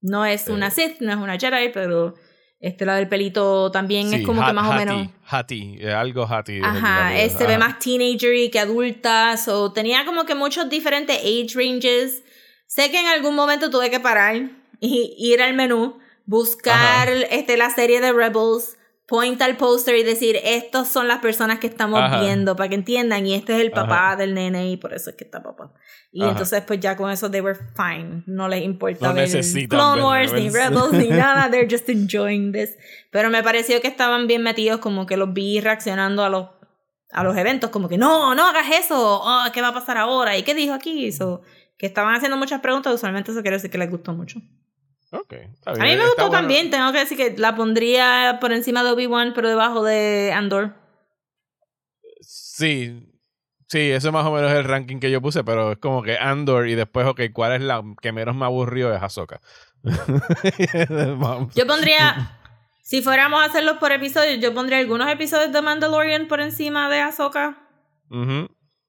No 0.00 0.24
es 0.24 0.48
una 0.48 0.68
eh. 0.68 0.70
Sith, 0.70 1.00
no 1.00 1.12
es 1.12 1.18
una 1.18 1.38
Jedi, 1.38 1.68
pero 1.74 2.14
Este, 2.58 2.86
la 2.86 2.94
del 2.94 3.08
pelito 3.08 3.70
también 3.70 4.14
es 4.14 4.24
como 4.24 4.46
que 4.46 4.52
más 4.52 4.70
o 4.70 4.72
menos. 4.72 5.08
Hattie, 5.28 5.92
algo 5.92 6.26
Hattie. 6.26 6.62
Ajá, 6.64 7.10
se 7.28 7.46
ve 7.46 7.58
más 7.58 7.78
teenager 7.80 8.50
que 8.50 8.58
adulta. 8.58 9.36
So, 9.36 9.72
tenía 9.72 10.06
como 10.06 10.24
que 10.24 10.34
muchos 10.34 10.70
diferentes 10.70 11.18
age 11.18 11.48
ranges. 11.54 12.22
Sé 12.66 12.90
que 12.90 12.98
en 13.00 13.06
algún 13.08 13.34
momento 13.34 13.68
tuve 13.68 13.90
que 13.90 14.00
parar 14.00 14.48
y 14.80 15.14
ir 15.18 15.42
al 15.42 15.54
menú, 15.54 15.98
buscar 16.26 17.08
este, 17.08 17.56
la 17.56 17.70
serie 17.70 18.00
de 18.00 18.12
Rebels 18.12 18.76
point 19.06 19.40
al 19.42 19.56
póster 19.56 19.96
y 19.96 20.04
decir, 20.04 20.38
estas 20.42 20.88
son 20.88 21.06
las 21.06 21.18
personas 21.18 21.58
que 21.58 21.66
estamos 21.66 22.00
viendo, 22.20 22.56
para 22.56 22.70
que 22.70 22.76
entiendan, 22.76 23.26
y 23.26 23.34
este 23.34 23.54
es 23.54 23.60
el 23.60 23.70
papá 23.70 24.16
del 24.16 24.32
nene 24.32 24.70
y 24.70 24.76
por 24.78 24.94
eso 24.94 25.10
es 25.10 25.16
que 25.16 25.24
está 25.24 25.42
papá. 25.42 25.72
Y 26.12 26.24
entonces 26.24 26.62
pues 26.66 26.80
ya 26.80 26.96
con 26.96 27.10
eso 27.10 27.30
they 27.30 27.42
were 27.42 27.58
fine, 27.76 28.22
no 28.26 28.48
les 28.48 28.62
importa 28.62 29.12
ver 29.12 29.28
Clone 29.68 30.02
Wars, 30.02 30.32
ni 30.32 30.48
Rebels, 30.48 30.92
ni 30.92 31.08
nada, 31.10 31.50
they're 31.50 31.68
just 31.68 31.88
enjoying 31.90 32.52
this. 32.52 32.70
Pero 33.10 33.28
me 33.28 33.42
pareció 33.42 33.80
que 33.82 33.88
estaban 33.88 34.26
bien 34.26 34.42
metidos, 34.42 34.80
como 34.80 35.04
que 35.04 35.18
los 35.18 35.32
vi 35.32 35.60
reaccionando 35.60 36.24
a 36.24 36.30
los, 36.30 36.46
a 37.10 37.22
los 37.22 37.36
eventos, 37.36 37.68
como 37.68 37.90
que 37.90 37.98
no, 37.98 38.34
no 38.34 38.46
hagas 38.46 38.66
eso, 38.72 39.20
oh, 39.22 39.44
¿qué 39.52 39.60
va 39.60 39.68
a 39.68 39.74
pasar 39.74 39.98
ahora? 39.98 40.38
¿Y 40.38 40.42
qué 40.42 40.54
dijo 40.54 40.72
aquí? 40.72 41.06
eso 41.06 41.42
que 41.76 41.86
estaban 41.86 42.14
haciendo 42.14 42.36
muchas 42.36 42.60
preguntas, 42.60 42.94
usualmente 42.94 43.32
eso 43.32 43.42
quiere 43.42 43.56
decir 43.56 43.68
que 43.68 43.76
les 43.76 43.90
gustó 43.90 44.12
mucho. 44.12 44.40
A 45.66 45.72
mí 45.74 45.96
me 45.96 46.06
gustó 46.06 46.30
también, 46.30 46.70
tengo 46.70 46.90
que 46.90 47.00
decir 47.00 47.18
que 47.18 47.36
la 47.36 47.54
pondría 47.54 48.38
por 48.40 48.52
encima 48.52 48.82
de 48.82 48.92
Obi-Wan, 48.92 49.32
pero 49.34 49.48
debajo 49.48 49.84
de 49.84 50.32
Andor. 50.34 50.74
Sí, 52.20 53.12
sí, 53.68 53.90
ese 53.90 54.10
más 54.10 54.24
o 54.24 54.32
menos 54.32 54.50
es 54.50 54.56
el 54.58 54.64
ranking 54.64 55.00
que 55.00 55.10
yo 55.10 55.20
puse, 55.20 55.44
pero 55.44 55.72
es 55.72 55.78
como 55.78 56.02
que 56.02 56.16
Andor 56.16 56.66
y 56.68 56.74
después, 56.74 57.06
ok, 57.06 57.20
¿cuál 57.32 57.52
es 57.52 57.60
la 57.60 57.82
que 58.00 58.12
menos 58.12 58.34
me 58.34 58.46
aburrió? 58.46 58.94
Es 58.94 59.02
Ahsoka. 59.02 59.42
yo 61.54 61.66
pondría, 61.66 62.38
si 62.82 63.02
fuéramos 63.02 63.42
a 63.42 63.46
hacerlos 63.46 63.76
por 63.78 63.92
episodios, 63.92 64.40
yo 64.40 64.54
pondría 64.54 64.78
algunos 64.78 65.10
episodios 65.10 65.52
de 65.52 65.60
Mandalorian 65.60 66.26
por 66.26 66.40
encima 66.40 66.88
de 66.88 67.00
Ahsoka. 67.00 67.68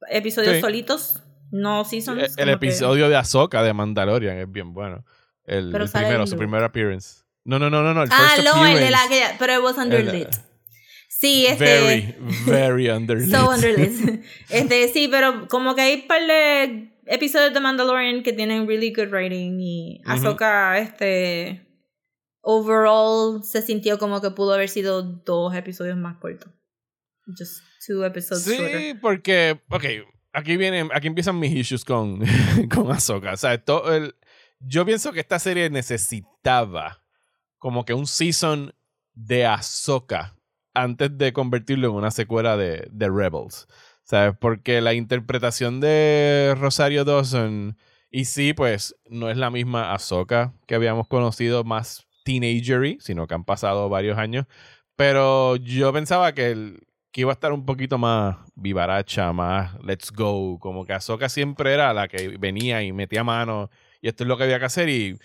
Episodios 0.10 0.62
solitos, 0.62 1.22
no 1.52 1.84
seasons. 1.84 2.38
El, 2.38 2.48
el 2.48 2.56
episodio 2.56 3.10
de 3.10 3.18
Ahsoka 3.18 3.62
de 3.62 3.74
Mandalorian 3.74 4.38
es 4.38 4.50
bien 4.50 4.74
bueno. 4.74 5.04
El, 5.46 5.72
primero, 5.72 6.28
su 6.28 6.38
primer 6.38 6.64
appearance. 6.64 7.24
No, 7.46 7.60
no, 7.60 7.70
no, 7.70 7.84
no, 7.84 7.94
no. 7.94 8.04
El 8.04 8.10
ah, 8.12 8.36
no, 8.44 8.66
el 8.66 8.80
de 8.80 8.92
la 8.92 9.08
que. 9.10 9.22
Pero 9.38 9.58
it 9.58 9.64
was 9.64 9.78
underlit. 9.78 10.30
sí, 11.10 11.46
este. 11.46 11.66
Very, 11.66 12.16
very 12.46 12.90
underlit. 12.90 13.30
so 13.30 13.50
underlit. 13.50 14.24
Este, 14.50 14.88
sí, 14.88 15.08
pero 15.10 15.48
como 15.50 15.76
que 15.76 15.82
hay 15.82 15.96
un 15.96 16.08
par 16.08 16.26
de 16.26 16.94
episodios 17.06 17.54
de 17.54 17.60
Mandalorian 17.60 18.24
que 18.24 18.32
tienen 18.32 18.68
really 18.68 18.94
good 18.94 19.10
writing 19.12 19.60
y 19.60 20.02
Ahsoka, 20.06 20.78
este. 20.78 21.68
Overall 22.46 23.42
se 23.44 23.62
sintió 23.62 23.98
como 23.98 24.22
que 24.22 24.32
pudo 24.32 24.54
haber 24.54 24.68
sido 24.68 25.02
dos 25.02 25.56
episodios 25.56 25.98
más 25.98 26.18
cortos. 26.18 26.52
Just 27.26 27.64
two 27.86 28.06
episodes 28.06 28.44
Sí, 28.44 28.94
porque. 29.02 29.60
Ok, 29.70 29.86
aquí 30.32 30.56
vienen. 30.56 30.90
Aquí 30.94 31.08
empiezan 31.08 31.40
mis 31.40 31.54
issues 31.54 31.84
con, 31.84 32.20
con 32.74 32.92
Ahsoka. 32.92 33.34
O 33.34 33.38
sea, 33.38 33.58
todo 33.58 33.94
el 33.94 34.16
yo 34.66 34.86
pienso 34.86 35.12
que 35.12 35.20
esta 35.20 35.40
serie 35.40 35.70
necesitaba 35.70 37.04
como 37.58 37.86
que 37.86 37.94
un 37.94 38.08
season 38.08 38.74
de 39.14 39.46
Ahsoka 39.46 40.36
antes 40.74 41.18
de 41.18 41.34
convertirlo 41.34 41.90
en 41.90 41.96
una 41.96 42.12
secuela 42.12 42.58
de, 42.58 42.88
de 42.92 43.10
Rebels. 43.10 43.68
¿Sabes? 44.04 44.36
Porque 44.40 44.82
la 44.82 44.94
interpretación 44.94 45.80
de 45.80 46.56
Rosario 46.58 47.06
Dawson, 47.06 47.78
y 48.12 48.26
sí, 48.26 48.54
pues 48.54 48.96
no 49.10 49.30
es 49.30 49.38
la 49.38 49.50
misma 49.50 49.94
Ahsoka 49.94 50.54
que 50.68 50.76
habíamos 50.76 51.08
conocido 51.08 51.64
más 51.64 52.06
teenagery, 52.26 52.98
sino 53.00 53.28
que 53.28 53.34
han 53.34 53.46
pasado 53.46 53.88
varios 53.88 54.18
años. 54.18 54.46
Pero 54.96 55.56
yo 55.56 55.94
pensaba 55.94 56.34
que, 56.34 56.80
que 57.12 57.22
iba 57.22 57.32
a 57.32 57.34
estar 57.34 57.54
un 57.54 57.66
poquito 57.66 57.98
más 57.98 58.38
vivaracha, 58.56 59.32
más 59.32 59.82
let's 59.84 60.12
go. 60.12 60.60
Como 60.60 60.86
que 60.86 60.94
Ahsoka 60.94 61.30
siempre 61.30 61.74
era 61.74 61.94
la 61.94 62.08
que 62.10 62.38
venía 62.38 62.84
y 62.84 62.92
metía 62.92 63.24
mano 63.24 63.70
y 64.04 64.10
esto 64.10 64.26
es 64.26 64.28
lo 64.28 64.38
que 64.38 64.44
había 64.44 64.60
que 64.60 64.66
hacer 64.66 64.90
y 64.90 65.18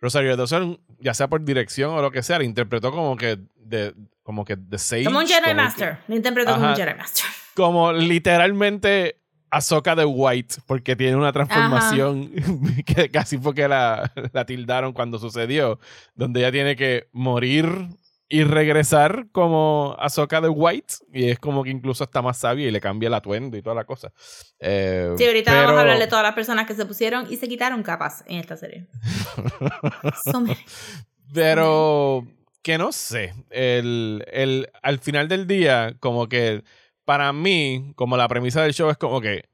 Rosario 0.00 0.36
Dawson, 0.36 0.80
ya 0.98 1.14
sea 1.14 1.28
por 1.28 1.42
dirección 1.44 1.94
o 1.94 2.02
lo 2.02 2.10
que 2.10 2.24
sea, 2.24 2.38
la 2.38 2.44
interpretó 2.44 2.90
como 2.90 3.16
que 3.16 3.38
de, 3.56 3.94
como 4.24 4.44
que 4.44 4.56
de 4.56 4.76
Sage. 4.76 5.04
Como 5.04 5.20
un 5.20 5.26
Jedi 5.26 5.54
Master, 5.54 5.98
la 6.08 6.14
interpretó 6.16 6.52
como 6.52 6.68
un 6.68 6.76
Jedi 6.76 6.94
Master. 6.94 7.24
Como 7.54 7.92
literalmente 7.92 9.20
Ahsoka 9.48 9.94
de 9.94 10.04
White, 10.04 10.56
porque 10.66 10.96
tiene 10.96 11.14
una 11.14 11.32
transformación 11.32 12.32
que 12.84 13.12
casi 13.12 13.38
fue 13.38 13.54
que 13.54 13.68
la, 13.68 14.12
la 14.32 14.44
tildaron 14.44 14.92
cuando 14.92 15.20
sucedió, 15.20 15.78
donde 16.16 16.40
ella 16.40 16.50
tiene 16.50 16.74
que 16.74 17.08
morir 17.12 17.86
y 18.34 18.42
regresar 18.42 19.28
como 19.30 19.94
Ahsoka 19.96 20.40
de 20.40 20.48
White 20.48 20.94
y 21.12 21.30
es 21.30 21.38
como 21.38 21.62
que 21.62 21.70
incluso 21.70 22.02
está 22.02 22.20
más 22.20 22.36
sabia 22.36 22.66
y 22.66 22.72
le 22.72 22.80
cambia 22.80 23.06
el 23.06 23.14
atuendo 23.14 23.56
y 23.56 23.62
toda 23.62 23.76
la 23.76 23.84
cosa. 23.84 24.12
Eh, 24.58 25.14
sí, 25.16 25.24
ahorita 25.24 25.54
vamos 25.54 25.76
a 25.76 25.80
hablar 25.82 26.00
de 26.00 26.08
todas 26.08 26.24
las 26.24 26.34
personas 26.34 26.66
que 26.66 26.74
se 26.74 26.84
pusieron 26.84 27.32
y 27.32 27.36
se 27.36 27.46
quitaron 27.46 27.84
capas 27.84 28.24
en 28.26 28.40
esta 28.40 28.56
serie. 28.56 28.88
pero 31.32 32.26
que 32.62 32.76
no 32.76 32.90
sé, 32.90 33.34
el, 33.50 34.24
el, 34.32 34.68
al 34.82 34.98
final 34.98 35.28
del 35.28 35.46
día 35.46 35.94
como 36.00 36.28
que 36.28 36.64
para 37.04 37.32
mí, 37.32 37.92
como 37.94 38.16
la 38.16 38.26
premisa 38.26 38.62
del 38.62 38.74
show 38.74 38.90
es 38.90 38.96
como 38.96 39.20
que 39.20 39.44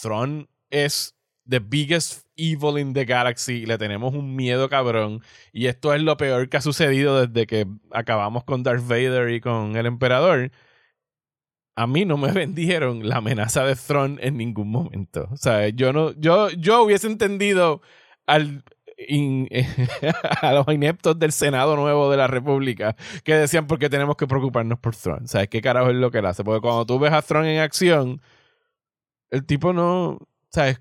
Thrawn 0.00 0.48
es 0.70 1.16
the 1.46 1.60
biggest 1.60 2.26
evil 2.36 2.76
in 2.78 2.92
the 2.92 3.04
galaxy, 3.04 3.66
le 3.66 3.78
tenemos 3.78 4.14
un 4.14 4.36
miedo 4.36 4.68
cabrón. 4.68 5.22
Y 5.52 5.66
esto 5.66 5.94
es 5.94 6.02
lo 6.02 6.16
peor 6.16 6.48
que 6.48 6.56
ha 6.56 6.60
sucedido 6.60 7.26
desde 7.26 7.46
que 7.46 7.66
acabamos 7.90 8.44
con 8.44 8.62
Darth 8.62 8.86
Vader 8.86 9.30
y 9.30 9.40
con 9.40 9.76
el 9.76 9.86
emperador. 9.86 10.50
A 11.74 11.86
mí 11.86 12.04
no 12.04 12.16
me 12.16 12.32
vendieron 12.32 13.08
la 13.08 13.16
amenaza 13.16 13.64
de 13.64 13.76
Thrawn 13.76 14.18
en 14.22 14.36
ningún 14.36 14.70
momento. 14.70 15.28
O 15.32 15.36
sea, 15.36 15.68
yo 15.68 15.92
no, 15.92 16.12
yo, 16.12 16.50
yo 16.50 16.82
hubiese 16.82 17.06
entendido 17.06 17.82
al, 18.26 18.64
a 20.42 20.52
los 20.52 20.68
ineptos 20.68 21.18
del 21.18 21.32
Senado 21.32 21.76
Nuevo 21.76 22.10
de 22.10 22.16
la 22.16 22.26
República 22.26 22.96
que 23.24 23.34
decían 23.34 23.66
porque 23.66 23.90
tenemos 23.90 24.16
que 24.16 24.26
preocuparnos 24.26 24.78
por 24.78 24.94
Thrawn. 24.96 25.26
¿Sabes 25.28 25.48
qué 25.48 25.60
carajo 25.60 25.90
es 25.90 25.96
lo 25.96 26.10
que 26.10 26.18
él 26.18 26.26
hace? 26.26 26.44
Porque 26.44 26.60
cuando 26.60 26.86
tú 26.86 26.98
ves 26.98 27.12
a 27.12 27.22
Thrawn 27.22 27.46
en 27.46 27.60
acción, 27.60 28.20
el 29.30 29.44
tipo 29.46 29.72
no, 29.72 30.18
¿sabes? 30.50 30.80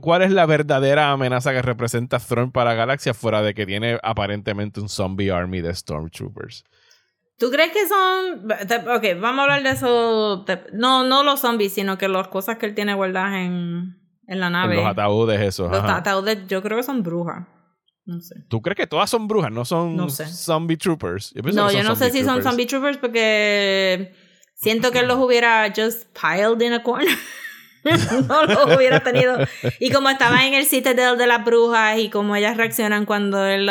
¿Cuál 0.00 0.22
es 0.22 0.30
la 0.30 0.46
verdadera 0.46 1.10
amenaza 1.10 1.52
que 1.52 1.60
representa 1.60 2.18
Thrawn 2.18 2.50
para 2.50 2.72
Galaxia 2.72 3.12
fuera 3.12 3.42
de 3.42 3.52
que 3.52 3.66
tiene 3.66 3.98
aparentemente 4.02 4.80
un 4.80 4.88
zombie 4.88 5.30
army 5.30 5.60
de 5.60 5.74
Stormtroopers? 5.74 6.64
¿Tú 7.38 7.50
crees 7.50 7.72
que 7.72 7.86
son... 7.86 8.50
Ok, 8.96 9.20
vamos 9.20 9.40
a 9.40 9.42
hablar 9.42 9.62
de 9.62 9.70
eso. 9.70 10.46
No, 10.72 11.04
no 11.04 11.24
los 11.24 11.40
zombies, 11.40 11.74
sino 11.74 11.98
que 11.98 12.08
las 12.08 12.28
cosas 12.28 12.56
que 12.56 12.66
él 12.66 12.74
tiene 12.74 12.94
guardadas 12.94 13.34
en, 13.34 13.98
en 14.26 14.40
la 14.40 14.48
nave. 14.48 14.76
los 14.76 14.86
ataúdes 14.86 15.40
esos. 15.40 15.70
Los 15.70 15.84
ataúdes 15.84 16.46
yo 16.46 16.62
creo 16.62 16.78
que 16.78 16.84
son 16.84 17.02
brujas. 17.02 17.46
No 18.06 18.20
sé. 18.20 18.36
¿Tú 18.48 18.62
crees 18.62 18.76
que 18.76 18.86
todas 18.86 19.10
son 19.10 19.28
brujas? 19.28 19.50
No 19.50 19.64
son 19.64 20.10
zombie 20.10 20.76
troopers. 20.76 21.34
no, 21.34 21.70
yo 21.70 21.82
no 21.82 21.96
sé 21.96 22.10
si 22.10 22.24
son 22.24 22.42
zombie 22.42 22.66
troopers 22.66 22.96
porque 22.96 24.14
siento 24.54 24.90
que 24.90 25.00
él 25.00 25.08
los 25.08 25.18
hubiera 25.18 25.70
just 25.74 26.06
piled 26.18 26.62
in 26.62 26.72
a 26.72 26.82
corner. 26.82 27.08
no 28.28 28.44
lo 28.44 28.76
hubiera 28.76 29.00
tenido. 29.00 29.36
Y 29.78 29.90
como 29.90 30.08
estaba 30.08 30.46
en 30.46 30.54
el 30.54 30.66
Citadel 30.66 31.18
de 31.18 31.26
las 31.26 31.44
brujas 31.44 31.98
y 31.98 32.10
como 32.10 32.36
ellas 32.36 32.56
reaccionan 32.56 33.06
cuando 33.06 33.44
él, 33.44 33.70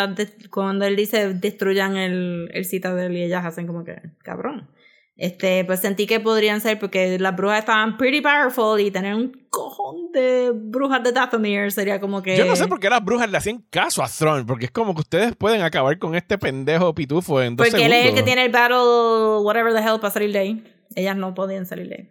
cuando 0.49 0.85
él 0.85 0.95
dice 0.95 1.33
destruyan 1.33 1.97
el, 1.97 2.49
el 2.53 2.65
Citadel 2.65 3.15
y 3.15 3.23
ellas 3.23 3.45
hacen 3.45 3.67
como 3.67 3.83
que, 3.83 4.01
cabrón. 4.23 4.69
Este, 5.15 5.63
pues 5.65 5.79
sentí 5.79 6.07
que 6.07 6.19
podrían 6.19 6.59
ser 6.59 6.79
porque 6.79 7.19
las 7.19 7.35
brujas 7.35 7.59
estaban 7.59 7.97
pretty 7.97 8.19
powerful 8.19 8.79
y 8.79 8.89
tener 8.89 9.13
un 9.13 9.45
cojón 9.51 10.11
de 10.11 10.51
brujas 10.55 11.03
de 11.03 11.11
Dathomir 11.11 11.71
sería 11.71 11.99
como 11.99 12.23
que. 12.23 12.35
Yo 12.35 12.45
no 12.45 12.55
sé 12.55 12.67
por 12.67 12.79
qué 12.79 12.89
las 12.89 13.03
brujas 13.05 13.29
le 13.29 13.37
hacían 13.37 13.63
caso 13.69 14.03
a 14.03 14.07
Thrawn, 14.07 14.47
porque 14.47 14.65
es 14.65 14.71
como 14.71 14.95
que 14.95 15.01
ustedes 15.01 15.35
pueden 15.35 15.61
acabar 15.61 15.99
con 15.99 16.15
este 16.15 16.39
pendejo 16.39 16.95
pitufo 16.95 17.43
en 17.43 17.55
dos 17.55 17.69
Porque 17.69 17.85
él 17.85 17.93
es 17.93 18.07
el 18.07 18.15
que 18.15 18.23
tiene 18.23 18.45
el 18.45 18.51
battle, 18.51 19.43
whatever 19.43 19.71
the 19.71 19.79
hell, 19.79 19.99
para 19.99 20.11
salir 20.11 20.31
de 20.31 20.39
ahí. 20.39 20.63
Ellas 20.95 21.15
no 21.15 21.35
podían 21.35 21.67
salir 21.67 21.89
de 21.89 21.95
ahí. 21.95 22.09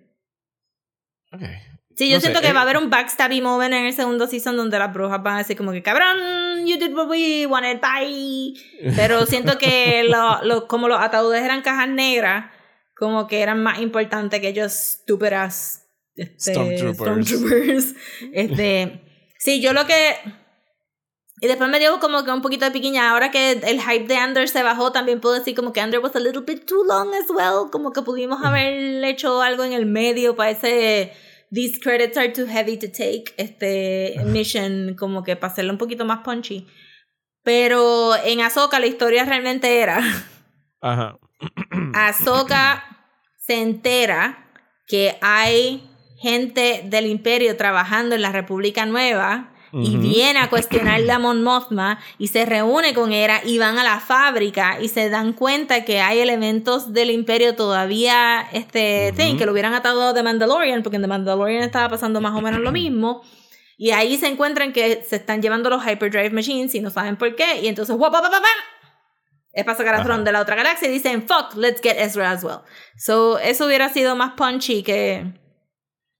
Ok. 1.32 1.71
Sí, 1.94 2.10
yo 2.10 2.20
siento 2.20 2.40
que 2.40 2.48
eh, 2.48 2.52
va 2.52 2.60
a 2.60 2.62
haber 2.62 2.78
un 2.78 2.90
backstabby 2.90 3.40
moment 3.40 3.74
en 3.74 3.84
el 3.86 3.92
segundo 3.92 4.26
season 4.26 4.56
donde 4.56 4.78
las 4.78 4.92
brujas 4.92 5.22
van 5.22 5.34
a 5.34 5.38
decir 5.38 5.56
como 5.56 5.72
que 5.72 5.82
cabrón, 5.82 6.66
you 6.66 6.78
did 6.78 6.94
what 6.94 7.08
we 7.08 7.46
wanted, 7.46 7.80
bye. 7.80 8.54
Pero 8.96 9.26
siento 9.26 9.58
que 9.58 10.04
lo, 10.04 10.66
como 10.68 10.88
los 10.88 11.00
ataúdes 11.00 11.42
eran 11.42 11.62
cajas 11.62 11.88
negras, 11.88 12.50
como 12.96 13.26
que 13.26 13.40
eran 13.40 13.62
más 13.62 13.80
importantes 13.80 14.40
que 14.40 14.48
ellos 14.48 14.72
estúpidas 14.72 15.82
este, 16.14 16.54
Stormtroopers. 16.94 17.94
Este, 18.32 19.02
sí, 19.38 19.60
yo 19.60 19.72
lo 19.72 19.86
que... 19.86 20.16
Y 21.40 21.48
después 21.48 21.68
me 21.68 21.80
dio 21.80 21.98
como 21.98 22.24
que 22.24 22.30
un 22.30 22.40
poquito 22.40 22.64
de 22.64 22.70
piquiña. 22.70 23.10
Ahora 23.10 23.32
que 23.32 23.50
el 23.50 23.80
hype 23.80 24.06
de 24.06 24.16
Under 24.24 24.48
se 24.48 24.62
bajó, 24.62 24.92
también 24.92 25.20
puedo 25.20 25.34
decir 25.34 25.56
como 25.56 25.72
que 25.72 25.80
Under 25.80 25.98
was 25.98 26.14
a 26.14 26.20
little 26.20 26.42
bit 26.42 26.66
too 26.66 26.84
long 26.84 27.12
as 27.14 27.28
well. 27.30 27.68
Como 27.72 27.92
que 27.92 28.02
pudimos 28.02 28.38
haber 28.44 29.04
hecho 29.04 29.42
algo 29.42 29.64
en 29.64 29.72
el 29.72 29.86
medio 29.86 30.36
para 30.36 30.50
ese 30.50 31.12
these 31.52 31.78
credits 31.78 32.16
are 32.16 32.32
too 32.32 32.46
heavy 32.46 32.78
to 32.78 32.88
take, 32.88 33.34
este 33.36 34.24
mission, 34.24 34.94
como 34.94 35.22
que 35.22 35.36
para 35.36 35.52
hacerlo 35.52 35.72
un 35.72 35.78
poquito 35.78 36.04
más 36.04 36.20
punchy. 36.24 36.66
Pero 37.44 38.16
en 38.16 38.40
Ahsoka 38.40 38.80
la 38.80 38.86
historia 38.86 39.24
realmente 39.24 39.80
era. 39.80 40.00
Ajá. 40.80 41.18
Ahsoka 41.94 42.84
se 43.36 43.60
entera 43.60 44.50
que 44.86 45.18
hay 45.20 45.88
gente 46.20 46.82
del 46.84 47.06
imperio 47.06 47.56
trabajando 47.56 48.14
en 48.14 48.22
la 48.22 48.32
República 48.32 48.86
Nueva 48.86 49.52
y 49.72 49.96
viene 49.96 50.38
a 50.38 50.50
cuestionar 50.50 51.00
a 51.10 51.18
Mon 51.18 51.42
Mothma 51.42 51.98
y 52.18 52.28
se 52.28 52.44
reúne 52.44 52.92
con 52.92 53.12
ella 53.12 53.40
y 53.42 53.58
van 53.58 53.78
a 53.78 53.84
la 53.84 54.00
fábrica 54.00 54.78
y 54.80 54.88
se 54.88 55.08
dan 55.08 55.32
cuenta 55.32 55.84
que 55.84 56.00
hay 56.00 56.18
elementos 56.18 56.92
del 56.92 57.10
imperio 57.10 57.56
todavía 57.56 58.46
este 58.52 59.14
que 59.16 59.46
lo 59.46 59.52
hubieran 59.52 59.72
atado 59.72 60.08
a 60.08 60.14
The 60.14 60.22
Mandalorian 60.22 60.82
porque 60.82 60.96
en 60.96 61.02
The 61.02 61.08
Mandalorian 61.08 61.62
estaba 61.62 61.88
pasando 61.88 62.20
más 62.20 62.34
o 62.34 62.42
menos 62.42 62.60
lo 62.60 62.70
mismo. 62.70 63.22
Y 63.78 63.90
ahí 63.90 64.16
se 64.16 64.28
encuentran 64.28 64.72
que 64.72 65.02
se 65.08 65.16
están 65.16 65.42
llevando 65.42 65.70
los 65.70 65.82
hyperdrive 65.84 66.30
machines 66.30 66.74
y 66.74 66.80
no 66.80 66.90
saben 66.90 67.16
por 67.16 67.34
qué. 67.34 67.60
Y 67.62 67.68
entonces 67.68 67.96
¡guap, 67.96 68.14
es 69.52 69.64
para 69.64 69.76
sacar 69.76 69.94
a 69.94 70.18
de 70.18 70.32
la 70.32 70.40
otra 70.40 70.54
galaxia 70.54 70.88
y 70.88 70.92
dicen 70.92 71.26
fuck 71.26 71.54
let's 71.56 71.80
get 71.82 71.96
Ezra 71.98 72.30
as 72.30 72.44
well. 72.44 72.60
So 72.96 73.38
eso 73.38 73.66
hubiera 73.66 73.88
sido 73.88 74.16
más 74.16 74.32
punchy 74.34 74.82
que 74.82 75.41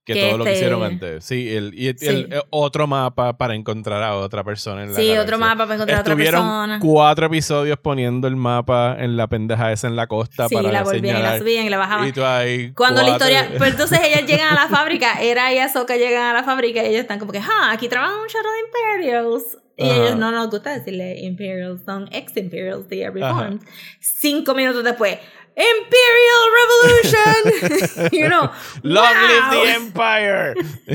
que, 0.05 0.15
todo 0.15 0.37
lo 0.37 0.43
que 0.43 0.53
hicieron 0.53 0.81
este 0.83 0.93
antes. 0.93 1.25
Sí, 1.25 1.55
el, 1.55 1.73
y 1.73 1.87
el, 1.87 2.43
otro 2.49 2.87
mapa 2.87 3.37
para 3.37 3.55
encontrar 3.55 4.03
a 4.03 4.15
otra 4.15 4.43
persona 4.43 4.83
en 4.83 4.89
la 4.89 4.95
Sí, 4.95 5.11
otro 5.17 5.37
mapa 5.37 5.63
para 5.63 5.75
encontrar 5.75 5.99
a 5.99 6.01
otra 6.01 6.15
persona. 6.15 6.79
cuatro 6.81 7.27
episodios 7.27 7.77
poniendo 7.79 8.27
el 8.27 8.35
mapa 8.35 8.97
en 8.99 9.15
la 9.15 9.27
pendeja 9.27 9.71
esa 9.71 9.87
en 9.87 9.95
la 9.95 10.07
costa 10.07 10.49
sí, 10.49 10.55
para 10.55 10.71
la 10.71 10.83
volvían 10.83 11.19
y 11.19 11.21
la 11.21 11.37
subían 11.37 11.65
y 11.65 11.69
la 11.69 11.77
bajaban. 11.77 12.07
Y 12.07 12.11
tú 12.11 12.23
ahí 12.23 12.71
Cuando 12.73 13.01
la 13.01 13.09
historia... 13.11 13.49
Entonces 13.53 13.99
ellas 14.03 14.23
llegan 14.27 14.49
a 14.57 14.63
la 14.63 14.67
fábrica, 14.67 15.21
Era 15.21 15.53
y 15.53 15.59
Ahsoka 15.59 15.95
llegan 15.95 16.23
a 16.23 16.33
la 16.33 16.43
fábrica 16.43 16.83
y 16.83 16.87
ellos 16.87 17.01
están 17.01 17.19
como 17.19 17.31
que, 17.31 17.39
ah, 17.39 17.71
aquí 17.71 17.87
trabajan 17.87 18.17
un 18.19 18.27
chorro 18.27 18.49
de 18.51 18.59
Imperials. 18.99 19.57
Y 19.75 19.89
ellos 19.89 20.15
no 20.17 20.31
nos 20.31 20.51
gusta 20.51 20.77
decirle 20.77 21.19
Imperials, 21.21 21.81
son 21.83 22.07
ex-Imperials, 22.11 22.87
they 22.89 23.03
are 23.03 23.11
reformed. 23.11 23.61
Cinco 23.99 24.53
minutos 24.53 24.83
después, 24.83 25.17
Imperial 25.55 26.43
Revolution. 26.59 28.09
you 28.19 28.27
know, 28.27 28.51
long 28.83 29.13
live 29.13 29.51
the 29.51 29.63
Empire. 29.75 30.55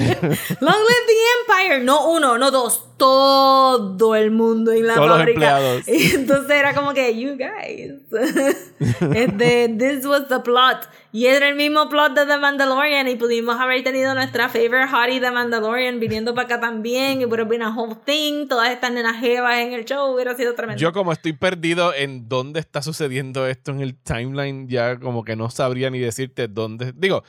long 0.61 0.80
live 0.90 1.04
the 1.06 1.20
Empire. 1.40 1.82
No 1.82 2.16
uno, 2.16 2.36
no 2.36 2.50
dos, 2.50 2.82
todo 2.99 4.16
el 4.16 4.32
mundo 4.32 4.72
en 4.72 4.86
la 4.86 4.94
Todos 4.94 5.09
fábrica. 5.09 5.61
Los 5.61 5.84
empleados. 5.84 5.88
Y 5.88 6.14
entonces 6.16 6.51
era 6.51 6.74
como 6.74 6.92
que, 6.92 7.18
you 7.18 7.36
guys. 7.36 7.94
este, 9.14 9.68
this 9.78 10.05
was 10.05 10.28
the 10.28 10.40
plot. 10.40 10.88
Y 11.12 11.26
era 11.26 11.49
el 11.49 11.55
mismo 11.55 11.88
plot 11.88 12.14
de 12.14 12.26
The 12.26 12.36
Mandalorian. 12.38 13.09
Y 13.09 13.14
pudimos 13.14 13.59
haber 13.59 13.82
tenido 13.84 14.14
nuestra 14.14 14.49
favorite 14.49 14.88
hottie 14.88 15.20
The 15.20 15.30
Mandalorian 15.30 16.01
viniendo 16.01 16.34
para 16.34 16.46
acá 16.46 16.61
también. 16.61 17.20
Y 17.20 17.24
would 17.24 17.40
have 17.40 17.49
been 17.49 17.62
a 17.62 17.74
whole 17.74 17.96
thing. 18.05 18.49
Todas 18.49 18.70
estas 18.70 18.92
nenas 18.92 19.16
jevas 19.18 19.59
en 19.59 19.72
el 19.72 19.84
show. 19.84 20.12
Hubiera 20.12 20.36
sido 20.36 20.55
tremendo. 20.55 20.80
Yo, 20.80 20.92
como 20.92 21.12
estoy 21.12 21.32
perdido 21.32 21.94
en 21.94 22.28
dónde 22.28 22.61
está 22.61 22.82
sucediendo 22.82 23.46
esto 23.46 23.70
en 23.70 23.80
el 23.80 23.96
timeline, 23.96 24.68
ya 24.68 24.99
como 24.99 25.24
que 25.24 25.36
no 25.36 25.49
sabría 25.49 25.88
ni 25.88 26.01
decirte 26.01 26.49
dónde. 26.49 26.92
Digo, 26.96 27.22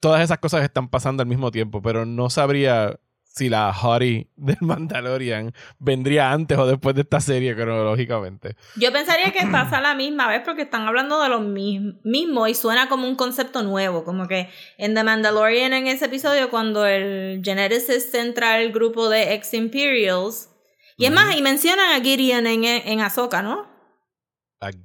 todas 0.00 0.22
esas 0.22 0.38
cosas 0.38 0.62
están 0.62 0.88
pasando 0.88 1.22
al 1.22 1.28
mismo 1.28 1.50
tiempo, 1.50 1.82
pero 1.82 2.06
no 2.06 2.30
sabría 2.30 2.98
si 3.36 3.50
la 3.50 3.72
Hottie 3.72 4.28
del 4.36 4.56
Mandalorian 4.60 5.52
vendría 5.78 6.32
antes 6.32 6.56
o 6.56 6.66
después 6.66 6.94
de 6.94 7.02
esta 7.02 7.20
serie 7.20 7.54
cronológicamente. 7.54 8.56
Yo 8.76 8.90
pensaría 8.92 9.30
que 9.30 9.46
pasa 9.52 9.78
a 9.78 9.80
la 9.82 9.94
misma 9.94 10.26
vez 10.26 10.40
porque 10.44 10.62
están 10.62 10.86
hablando 10.86 11.22
de 11.22 11.28
lo 11.28 11.40
mismo 11.40 12.48
y 12.48 12.54
suena 12.54 12.88
como 12.88 13.06
un 13.06 13.14
concepto 13.14 13.62
nuevo, 13.62 14.04
como 14.04 14.26
que 14.26 14.48
en 14.78 14.94
The 14.94 15.04
Mandalorian 15.04 15.74
en 15.74 15.86
ese 15.86 16.06
episodio 16.06 16.48
cuando 16.48 16.86
el 16.86 17.42
Geneticist 17.44 18.14
entra 18.14 18.54
al 18.54 18.72
grupo 18.72 19.10
de 19.10 19.34
ex-Imperials 19.34 20.50
y 20.96 21.04
es 21.04 21.12
más, 21.12 21.36
y 21.36 21.42
mencionan 21.42 21.92
a 21.92 22.02
Gideon 22.02 22.46
en, 22.46 22.64
en 22.64 23.00
Ahsoka, 23.00 23.42
¿no? 23.42 23.68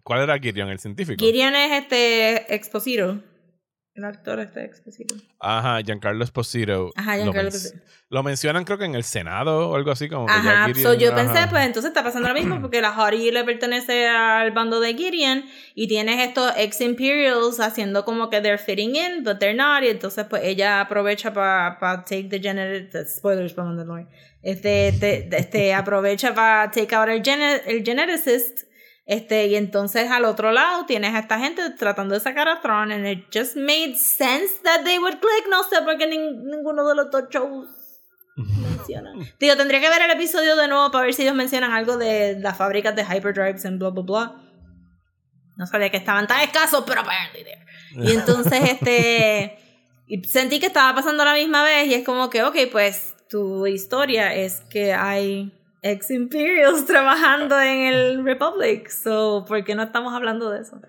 ¿Cuál 0.03 0.23
era 0.23 0.37
Gideon, 0.37 0.67
el 0.67 0.79
científico? 0.79 1.23
Gideon 1.23 1.55
es 1.55 1.83
este 1.83 2.53
Exposito. 2.53 3.23
El 4.01 4.05
actor 4.05 4.39
este 4.39 4.65
Exposito. 4.65 5.13
Ajá, 5.39 5.79
Giancarlo 5.81 6.23
Esposito. 6.23 6.89
Ajá, 6.95 7.17
Giancarlo 7.17 7.49
Esposito. 7.49 7.83
Lo 8.09 8.23
mencionan 8.23 8.65
creo 8.65 8.79
que 8.79 8.85
en 8.85 8.95
el 8.95 9.03
Senado 9.03 9.69
o 9.69 9.75
algo 9.75 9.91
así 9.91 10.09
como 10.09 10.27
Ajá, 10.27 10.67
yo 10.71 11.13
pensé, 11.13 11.47
pues 11.51 11.65
entonces 11.67 11.89
está 11.89 12.03
pasando 12.03 12.27
lo 12.29 12.33
mismo 12.33 12.59
porque 12.59 12.81
la 12.81 12.97
Hori 12.99 13.29
le 13.29 13.43
pertenece 13.43 14.07
al 14.07 14.51
bando 14.51 14.79
de 14.79 14.95
Gideon 14.95 15.45
y 15.75 15.87
tienes 15.87 16.19
estos 16.19 16.51
ex-Imperials 16.57 17.59
haciendo 17.59 18.03
como 18.03 18.31
que 18.31 18.41
they're 18.41 18.57
fitting 18.57 18.95
in, 18.95 19.23
but 19.23 19.37
they're 19.37 19.55
not, 19.55 19.83
y 19.83 19.89
entonces 19.89 20.25
pues 20.27 20.43
ella 20.43 20.81
aprovecha 20.81 21.31
para 21.31 21.77
pa 21.79 22.03
take 22.03 22.23
the 22.23 22.39
genetic, 22.39 23.07
spoilers 23.07 23.53
para 23.53 23.67
Mandalorian, 23.67 24.09
este, 24.41 24.87
este, 25.37 25.73
aprovecha 25.75 26.33
para 26.33 26.71
take 26.71 26.95
out 26.95 27.07
el, 27.07 27.21
el 27.67 27.83
geneticist 27.85 28.70
este, 29.05 29.47
y 29.47 29.55
entonces 29.55 30.09
al 30.11 30.25
otro 30.25 30.51
lado 30.51 30.85
tienes 30.85 31.13
a 31.15 31.19
esta 31.19 31.39
gente 31.39 31.69
tratando 31.71 32.13
de 32.13 32.19
sacar 32.19 32.47
a 32.47 32.61
Tron 32.61 32.91
and 32.91 33.07
it 33.07 33.25
just 33.33 33.55
made 33.55 33.95
sense 33.95 34.61
that 34.63 34.83
they 34.83 34.99
would 34.99 35.19
click. 35.19 35.47
No 35.49 35.63
sé 35.63 35.81
por 35.81 35.97
qué 35.97 36.07
ninguno 36.07 36.87
de 36.87 36.95
los 36.95 37.11
dos 37.11 37.23
shows 37.29 37.67
mencionan. 38.35 39.19
Tío, 39.37 39.57
tendría 39.57 39.79
que 39.79 39.89
ver 39.89 40.03
el 40.03 40.11
episodio 40.11 40.55
de 40.55 40.67
nuevo 40.67 40.91
para 40.91 41.05
ver 41.05 41.13
si 41.13 41.23
ellos 41.23 41.35
mencionan 41.35 41.71
algo 41.71 41.97
de 41.97 42.39
las 42.39 42.57
fábricas 42.57 42.95
de 42.95 43.03
hyperdrives 43.03 43.65
en 43.65 43.79
bla 43.79 43.89
bla 43.89 44.03
bla. 44.03 44.35
No 45.57 45.65
sabía 45.65 45.89
que 45.89 45.97
estaban 45.97 46.27
tan 46.27 46.41
escasos, 46.41 46.83
pero 46.85 47.01
apparently 47.01 47.43
there. 47.43 47.65
Y 47.95 48.11
entonces 48.17 48.61
este 48.69 49.57
y 50.07 50.21
sentí 50.25 50.59
que 50.59 50.65
estaba 50.67 50.93
pasando 50.93 51.23
la 51.23 51.33
misma 51.33 51.63
vez 51.63 51.87
y 51.87 51.93
es 51.93 52.05
como 52.05 52.29
que, 52.29 52.43
ok, 52.43 52.55
pues 52.71 53.15
tu 53.29 53.65
historia 53.65 54.33
es 54.35 54.59
que 54.69 54.93
hay 54.93 55.53
ex 55.81 56.11
Imperials 56.11 56.85
trabajando 56.87 57.59
en 57.59 57.93
el 57.93 58.23
Republic. 58.23 58.89
So, 58.89 59.45
¿por 59.47 59.63
qué 59.63 59.75
no 59.75 59.83
estamos 59.83 60.13
hablando 60.13 60.49
de 60.49 60.61
eso? 60.61 60.81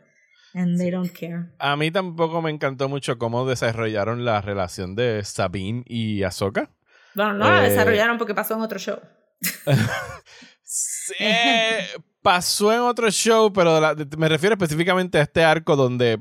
And 0.54 0.78
they 0.78 0.90
don't 0.90 1.10
care. 1.12 1.46
A 1.58 1.76
mí 1.76 1.90
tampoco 1.90 2.42
me 2.42 2.50
encantó 2.50 2.88
mucho 2.88 3.18
cómo 3.18 3.46
desarrollaron 3.46 4.24
la 4.24 4.40
relación 4.42 4.94
de 4.94 5.24
Sabine 5.24 5.82
y 5.86 6.22
Ahsoka. 6.24 6.70
Bueno, 7.14 7.34
no 7.34 7.50
la 7.50 7.66
eh, 7.66 7.70
desarrollaron 7.70 8.18
porque 8.18 8.34
pasó 8.34 8.54
en 8.54 8.60
otro 8.60 8.78
show. 8.78 9.00
sí, 10.62 11.14
pasó 12.20 12.72
en 12.72 12.80
otro 12.80 13.10
show, 13.10 13.52
pero 13.52 13.80
me 14.18 14.28
refiero 14.28 14.54
específicamente 14.54 15.18
a 15.18 15.22
este 15.22 15.42
arco 15.42 15.74
donde 15.74 16.20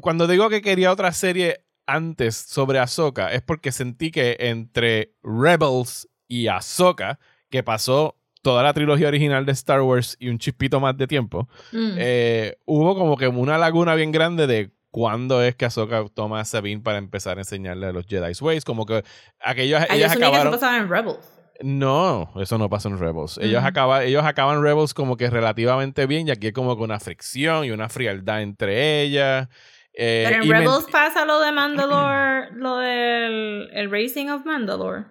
cuando 0.00 0.26
digo 0.26 0.48
que 0.48 0.62
quería 0.62 0.90
otra 0.90 1.12
serie 1.12 1.64
antes 1.86 2.36
sobre 2.36 2.78
Ahsoka 2.78 3.32
es 3.32 3.42
porque 3.42 3.72
sentí 3.72 4.10
que 4.10 4.36
entre 4.40 5.14
Rebels 5.22 6.08
y 6.26 6.48
Ahsoka 6.48 7.18
que 7.50 7.62
pasó 7.62 8.16
toda 8.42 8.62
la 8.62 8.72
trilogía 8.72 9.08
original 9.08 9.44
de 9.44 9.52
Star 9.52 9.82
Wars 9.82 10.16
y 10.18 10.28
un 10.28 10.38
chispito 10.38 10.80
más 10.80 10.96
de 10.96 11.06
tiempo, 11.06 11.48
mm. 11.72 11.94
eh, 11.98 12.56
hubo 12.64 12.96
como 12.96 13.16
que 13.16 13.28
una 13.28 13.58
laguna 13.58 13.94
bien 13.94 14.12
grande 14.12 14.46
de 14.46 14.70
cuándo 14.90 15.42
es 15.42 15.54
que 15.54 15.64
Ahsoka 15.64 16.04
toma 16.14 16.40
a 16.40 16.44
Sabine 16.44 16.82
para 16.82 16.98
empezar 16.98 17.38
a 17.38 17.40
enseñarle 17.42 17.86
a 17.86 17.92
los 17.92 18.06
Jedi's 18.06 18.40
Ways. 18.40 18.64
Como 18.64 18.86
que 18.86 19.04
aquellos, 19.40 19.82
Ay, 19.88 19.98
ellas 19.98 20.16
acabaron... 20.16 20.54
eso 20.54 20.74
en 20.74 20.88
Rebels. 20.88 21.34
No, 21.60 22.30
eso 22.40 22.56
no 22.56 22.70
pasa 22.70 22.88
en 22.88 22.98
Rebels. 22.98 23.38
Ellos, 23.38 23.64
acaba, 23.64 24.04
ellos 24.04 24.24
acaban 24.24 24.62
Rebels 24.62 24.94
como 24.94 25.16
que 25.16 25.28
relativamente 25.28 26.06
bien 26.06 26.28
y 26.28 26.30
aquí 26.30 26.46
hay 26.46 26.52
como 26.52 26.76
que 26.76 26.84
una 26.84 27.00
fricción 27.00 27.64
y 27.64 27.72
una 27.72 27.88
frialdad 27.88 28.42
entre 28.42 29.02
ellas. 29.02 29.48
Eh, 29.92 30.26
Pero 30.28 30.44
en 30.44 30.50
Rebels 30.50 30.86
pasa 30.92 31.24
lo 31.24 31.40
de 31.40 31.50
Mandalore, 31.50 32.52
lo 32.52 32.76
del 32.76 33.70
el 33.72 33.90
Racing 33.90 34.28
of 34.28 34.44
Mandalore. 34.44 35.06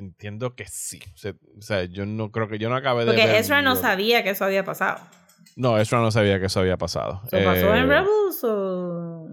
Entiendo 0.00 0.54
que 0.54 0.64
sí. 0.66 0.98
O 1.58 1.60
sea, 1.60 1.84
yo 1.84 2.06
no 2.06 2.30
creo 2.30 2.48
que 2.48 2.58
yo 2.58 2.70
no 2.70 2.76
acabé 2.76 3.04
de. 3.04 3.12
Porque 3.12 3.38
Ezra 3.38 3.60
no 3.60 3.76
sabía 3.76 4.24
que 4.24 4.30
eso 4.30 4.46
había 4.46 4.64
pasado. 4.64 4.98
No, 5.56 5.78
Ezra 5.78 6.00
no 6.00 6.10
sabía 6.10 6.40
que 6.40 6.46
eso 6.46 6.60
había 6.60 6.78
pasado. 6.78 7.20
¿Se 7.28 7.42
pasó 7.42 7.74
en 7.74 7.82
eh, 7.82 7.86
Rebels 7.86 8.44
o.? 8.44 9.28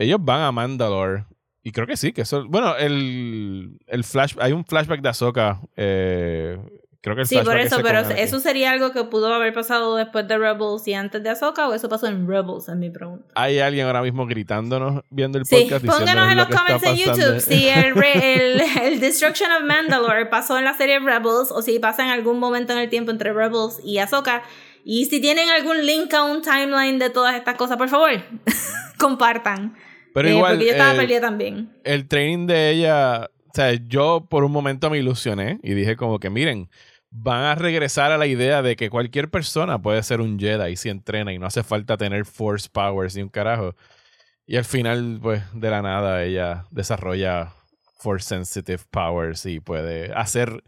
Ellos 0.00 0.18
van 0.20 0.40
a 0.40 0.50
Mandalore. 0.50 1.26
Y 1.62 1.70
creo 1.70 1.86
que 1.86 1.96
sí, 1.96 2.12
que 2.12 2.22
eso. 2.22 2.44
Bueno, 2.48 2.76
el, 2.76 3.78
el 3.86 4.02
flash. 4.02 4.34
Hay 4.40 4.50
un 4.50 4.64
flashback 4.64 5.02
de 5.02 5.08
Ahsoka. 5.08 5.60
Eh, 5.76 6.58
Creo 7.02 7.16
que 7.16 7.24
sí, 7.24 7.36
por 7.44 7.58
eso, 7.58 7.80
pero 7.82 7.98
eso 7.98 8.38
sería 8.38 8.70
algo 8.70 8.92
que 8.92 9.02
pudo 9.02 9.34
haber 9.34 9.52
pasado 9.52 9.96
después 9.96 10.28
de 10.28 10.38
Rebels 10.38 10.86
y 10.86 10.94
antes 10.94 11.20
de 11.20 11.30
Ahsoka, 11.30 11.68
o 11.68 11.74
eso 11.74 11.88
pasó 11.88 12.06
en 12.06 12.28
Rebels, 12.28 12.68
en 12.68 12.78
mi 12.78 12.90
pregunta. 12.90 13.24
Hay 13.34 13.58
alguien 13.58 13.86
ahora 13.88 14.02
mismo 14.02 14.24
gritándonos 14.24 15.02
viendo 15.10 15.36
el 15.36 15.44
podcast. 15.44 15.80
Sí, 15.80 15.88
pónganos 15.88 16.30
en 16.30 16.36
los 16.36 16.46
comments 16.46 16.84
en 16.84 16.96
YouTube 16.96 17.40
si 17.40 17.66
el, 17.66 18.00
el, 18.22 18.62
el, 18.82 19.00
Destruction 19.00 19.50
of 19.50 19.64
Mandalore 19.64 20.26
pasó 20.26 20.56
en 20.58 20.64
la 20.64 20.74
serie 20.74 21.00
Rebels 21.00 21.50
o 21.50 21.60
si 21.60 21.80
pasa 21.80 22.04
en 22.04 22.10
algún 22.10 22.38
momento 22.38 22.72
en 22.72 22.78
el 22.78 22.88
tiempo 22.88 23.10
entre 23.10 23.32
Rebels 23.32 23.80
y 23.84 23.98
Ahsoka. 23.98 24.44
Y 24.84 25.06
si 25.06 25.20
tienen 25.20 25.50
algún 25.50 25.84
link 25.84 26.14
a 26.14 26.22
un 26.22 26.40
timeline 26.40 27.00
de 27.00 27.10
todas 27.10 27.34
estas 27.34 27.56
cosas, 27.56 27.78
por 27.78 27.88
favor, 27.88 28.10
compartan. 28.98 29.74
Pero 30.14 30.28
eh, 30.28 30.34
igual. 30.34 30.52
Porque 30.52 30.66
yo 30.66 30.70
estaba 30.70 30.94
perdida 30.94 31.20
también. 31.20 31.72
El 31.82 32.06
training 32.06 32.46
de 32.46 32.70
ella. 32.70 33.28
O 33.48 33.54
sea, 33.54 33.72
yo 33.88 34.26
por 34.30 34.44
un 34.44 34.52
momento 34.52 34.88
me 34.88 34.98
ilusioné 34.98 35.58
y 35.62 35.74
dije 35.74 35.96
como 35.96 36.18
que 36.20 36.30
miren, 36.30 36.70
van 37.12 37.44
a 37.44 37.54
regresar 37.54 38.10
a 38.10 38.18
la 38.18 38.26
idea 38.26 38.62
de 38.62 38.74
que 38.74 38.90
cualquier 38.90 39.30
persona 39.30 39.80
puede 39.80 40.02
ser 40.02 40.20
un 40.20 40.38
Jedi 40.38 40.76
si 40.76 40.88
entrena 40.88 41.32
y 41.32 41.38
no 41.38 41.46
hace 41.46 41.62
falta 41.62 41.96
tener 41.96 42.24
Force 42.24 42.68
Powers 42.72 43.14
ni 43.14 43.22
un 43.22 43.28
carajo. 43.28 43.76
Y 44.46 44.56
al 44.56 44.64
final, 44.64 45.20
pues, 45.22 45.42
de 45.52 45.70
la 45.70 45.82
nada, 45.82 46.24
ella 46.24 46.64
desarrolla 46.70 47.52
Force 47.98 48.26
Sensitive 48.26 48.82
Powers 48.90 49.46
y 49.46 49.60
puede 49.60 50.12
hacer 50.14 50.64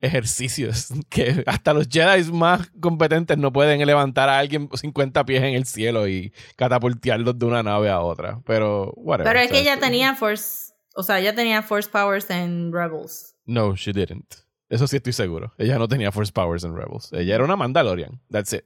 ejercicios 0.00 0.88
que 1.10 1.44
hasta 1.46 1.74
los 1.74 1.86
Jedi 1.88 2.32
más 2.32 2.70
competentes 2.80 3.36
no 3.36 3.52
pueden 3.52 3.84
levantar 3.86 4.28
a 4.28 4.38
alguien 4.38 4.68
50 4.72 5.24
pies 5.24 5.42
en 5.42 5.54
el 5.54 5.66
cielo 5.66 6.08
y 6.08 6.32
catapultearlos 6.56 7.38
de 7.38 7.46
una 7.46 7.62
nave 7.62 7.90
a 7.90 8.00
otra. 8.00 8.40
Pero, 8.46 8.92
whatever. 8.96 9.32
Pero 9.32 9.44
es 9.44 9.50
que 9.50 9.60
ella 9.60 9.78
tenía 9.78 10.14
Force, 10.14 10.72
o 10.94 11.02
sea, 11.02 11.20
ella 11.20 11.34
tenía 11.34 11.62
Force 11.62 11.90
Powers 11.90 12.30
en 12.30 12.72
Rebels. 12.72 13.36
No, 13.44 13.76
she 13.76 13.92
didn't. 13.92 14.43
Eso 14.68 14.86
sí 14.86 14.96
estoy 14.96 15.12
seguro. 15.12 15.52
Ella 15.58 15.78
no 15.78 15.88
tenía 15.88 16.10
Force 16.10 16.32
Powers 16.32 16.64
en 16.64 16.76
Rebels. 16.76 17.12
Ella 17.12 17.34
era 17.36 17.44
una 17.44 17.56
Mandalorian. 17.56 18.20
That's 18.30 18.52
it. 18.52 18.64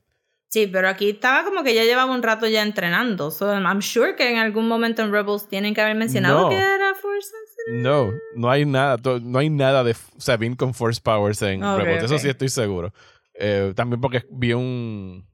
Sí, 0.48 0.66
pero 0.66 0.88
aquí 0.88 1.10
estaba 1.10 1.44
como 1.44 1.62
que 1.62 1.74
ya 1.74 1.84
llevaba 1.84 2.12
un 2.14 2.22
rato 2.22 2.46
ya 2.46 2.62
entrenando. 2.62 3.30
So 3.30 3.52
I'm 3.52 3.82
sure 3.82 4.16
que 4.16 4.30
en 4.30 4.38
algún 4.38 4.66
momento 4.66 5.02
en 5.02 5.12
Rebels 5.12 5.46
tienen 5.48 5.74
que 5.74 5.82
haber 5.82 5.94
mencionado 5.94 6.48
que 6.48 6.56
era 6.56 6.94
Force 6.94 7.30
No, 7.70 8.12
no 8.34 8.50
hay 8.50 8.64
nada, 8.64 8.96
no 9.22 9.38
hay 9.38 9.50
nada 9.50 9.84
de 9.84 9.94
Sabine 10.16 10.56
con 10.56 10.72
Force 10.72 11.00
Powers 11.02 11.42
en 11.42 11.60
Rebels. 11.60 12.04
Eso 12.04 12.18
sí 12.18 12.28
estoy 12.28 12.48
seguro. 12.48 12.94
Eh, 13.34 13.72
también 13.76 14.00
porque 14.00 14.24
vi 14.30 14.54
un 14.54 15.26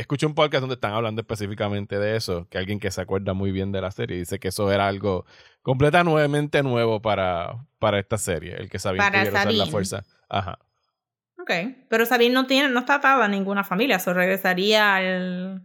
escuché 0.00 0.26
un 0.26 0.34
podcast 0.34 0.60
donde 0.60 0.74
están 0.74 0.92
hablando 0.92 1.20
específicamente 1.20 1.98
de 1.98 2.16
eso, 2.16 2.48
que 2.48 2.58
alguien 2.58 2.80
que 2.80 2.90
se 2.90 3.00
acuerda 3.00 3.34
muy 3.34 3.52
bien 3.52 3.72
de 3.72 3.80
la 3.80 3.90
serie 3.90 4.16
dice 4.16 4.38
que 4.38 4.48
eso 4.48 4.70
era 4.70 4.88
algo 4.88 5.24
completamente 5.62 6.62
nuevo 6.62 7.00
para, 7.00 7.64
para 7.78 7.98
esta 7.98 8.18
serie, 8.18 8.56
el 8.56 8.68
que 8.68 8.78
Sabine 8.78 9.06
pudiera 9.06 9.30
usar 9.30 9.52
la 9.52 9.66
fuerza. 9.66 10.04
Ajá. 10.28 10.58
Ok, 11.38 11.50
pero 11.88 12.06
Sabine 12.06 12.34
no 12.34 12.46
tiene, 12.46 12.68
no 12.70 12.80
está 12.80 12.96
atada 12.96 13.24
a 13.24 13.28
ninguna 13.28 13.64
familia, 13.64 13.96
eso 13.96 14.14
regresaría 14.14 14.96
al... 14.96 15.62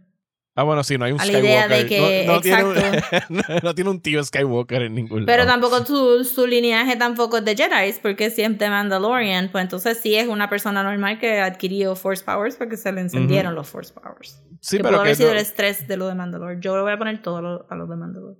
Ah, 0.56 0.64
bueno, 0.64 0.82
sí, 0.82 0.98
no 0.98 1.04
hay 1.04 1.12
un 1.12 1.20
Skywalker. 1.20 2.26
no, 2.26 2.40
Tiene 2.40 2.64
un, 2.64 2.74
no, 3.62 3.74
tiene 3.74 3.90
un, 3.90 4.00
tío 4.00 4.22
Skywalker 4.22 4.82
en 4.82 4.94
ningún 4.94 5.24
Pero 5.24 5.46
tampoco 5.46 5.84
su, 5.86 6.24
su 6.24 6.46
lineaje 6.46 6.96
tampoco 6.96 7.38
es 7.38 7.44
de 7.44 7.56
Jedi, 7.56 7.92
porque 8.02 8.26
es 8.26 8.34
siempre 8.34 8.68
Mandalorian. 8.68 9.50
Pues 9.52 9.62
entonces 9.62 9.98
sí 10.02 10.16
es 10.16 10.26
una 10.26 10.50
persona 10.50 10.82
normal 10.82 11.20
que 11.20 11.40
adquirió 11.40 11.94
Force 11.94 12.24
Powers 12.24 12.56
porque 12.56 12.76
se 12.76 12.90
le 12.90 13.00
encendieron 13.00 13.54
los 13.54 13.68
Force 13.68 13.94
Powers. 13.94 14.42
Sí, 14.60 14.78
que 14.78 14.82
pero 14.82 14.94
pudo 14.96 15.02
haber 15.02 15.16
sido 15.16 15.30
el 15.30 15.38
estrés 15.38 15.86
de 15.86 15.96
lo 15.96 16.08
de 16.08 16.16
Mandalore. 16.16 16.58
Yo 16.60 16.74
le 16.76 16.82
voy 16.82 16.92
a 16.92 16.98
poner 16.98 17.22
todo 17.22 17.66
a 17.68 17.74
lo 17.76 17.86
de 17.86 17.96
Mandalore. 17.96 18.38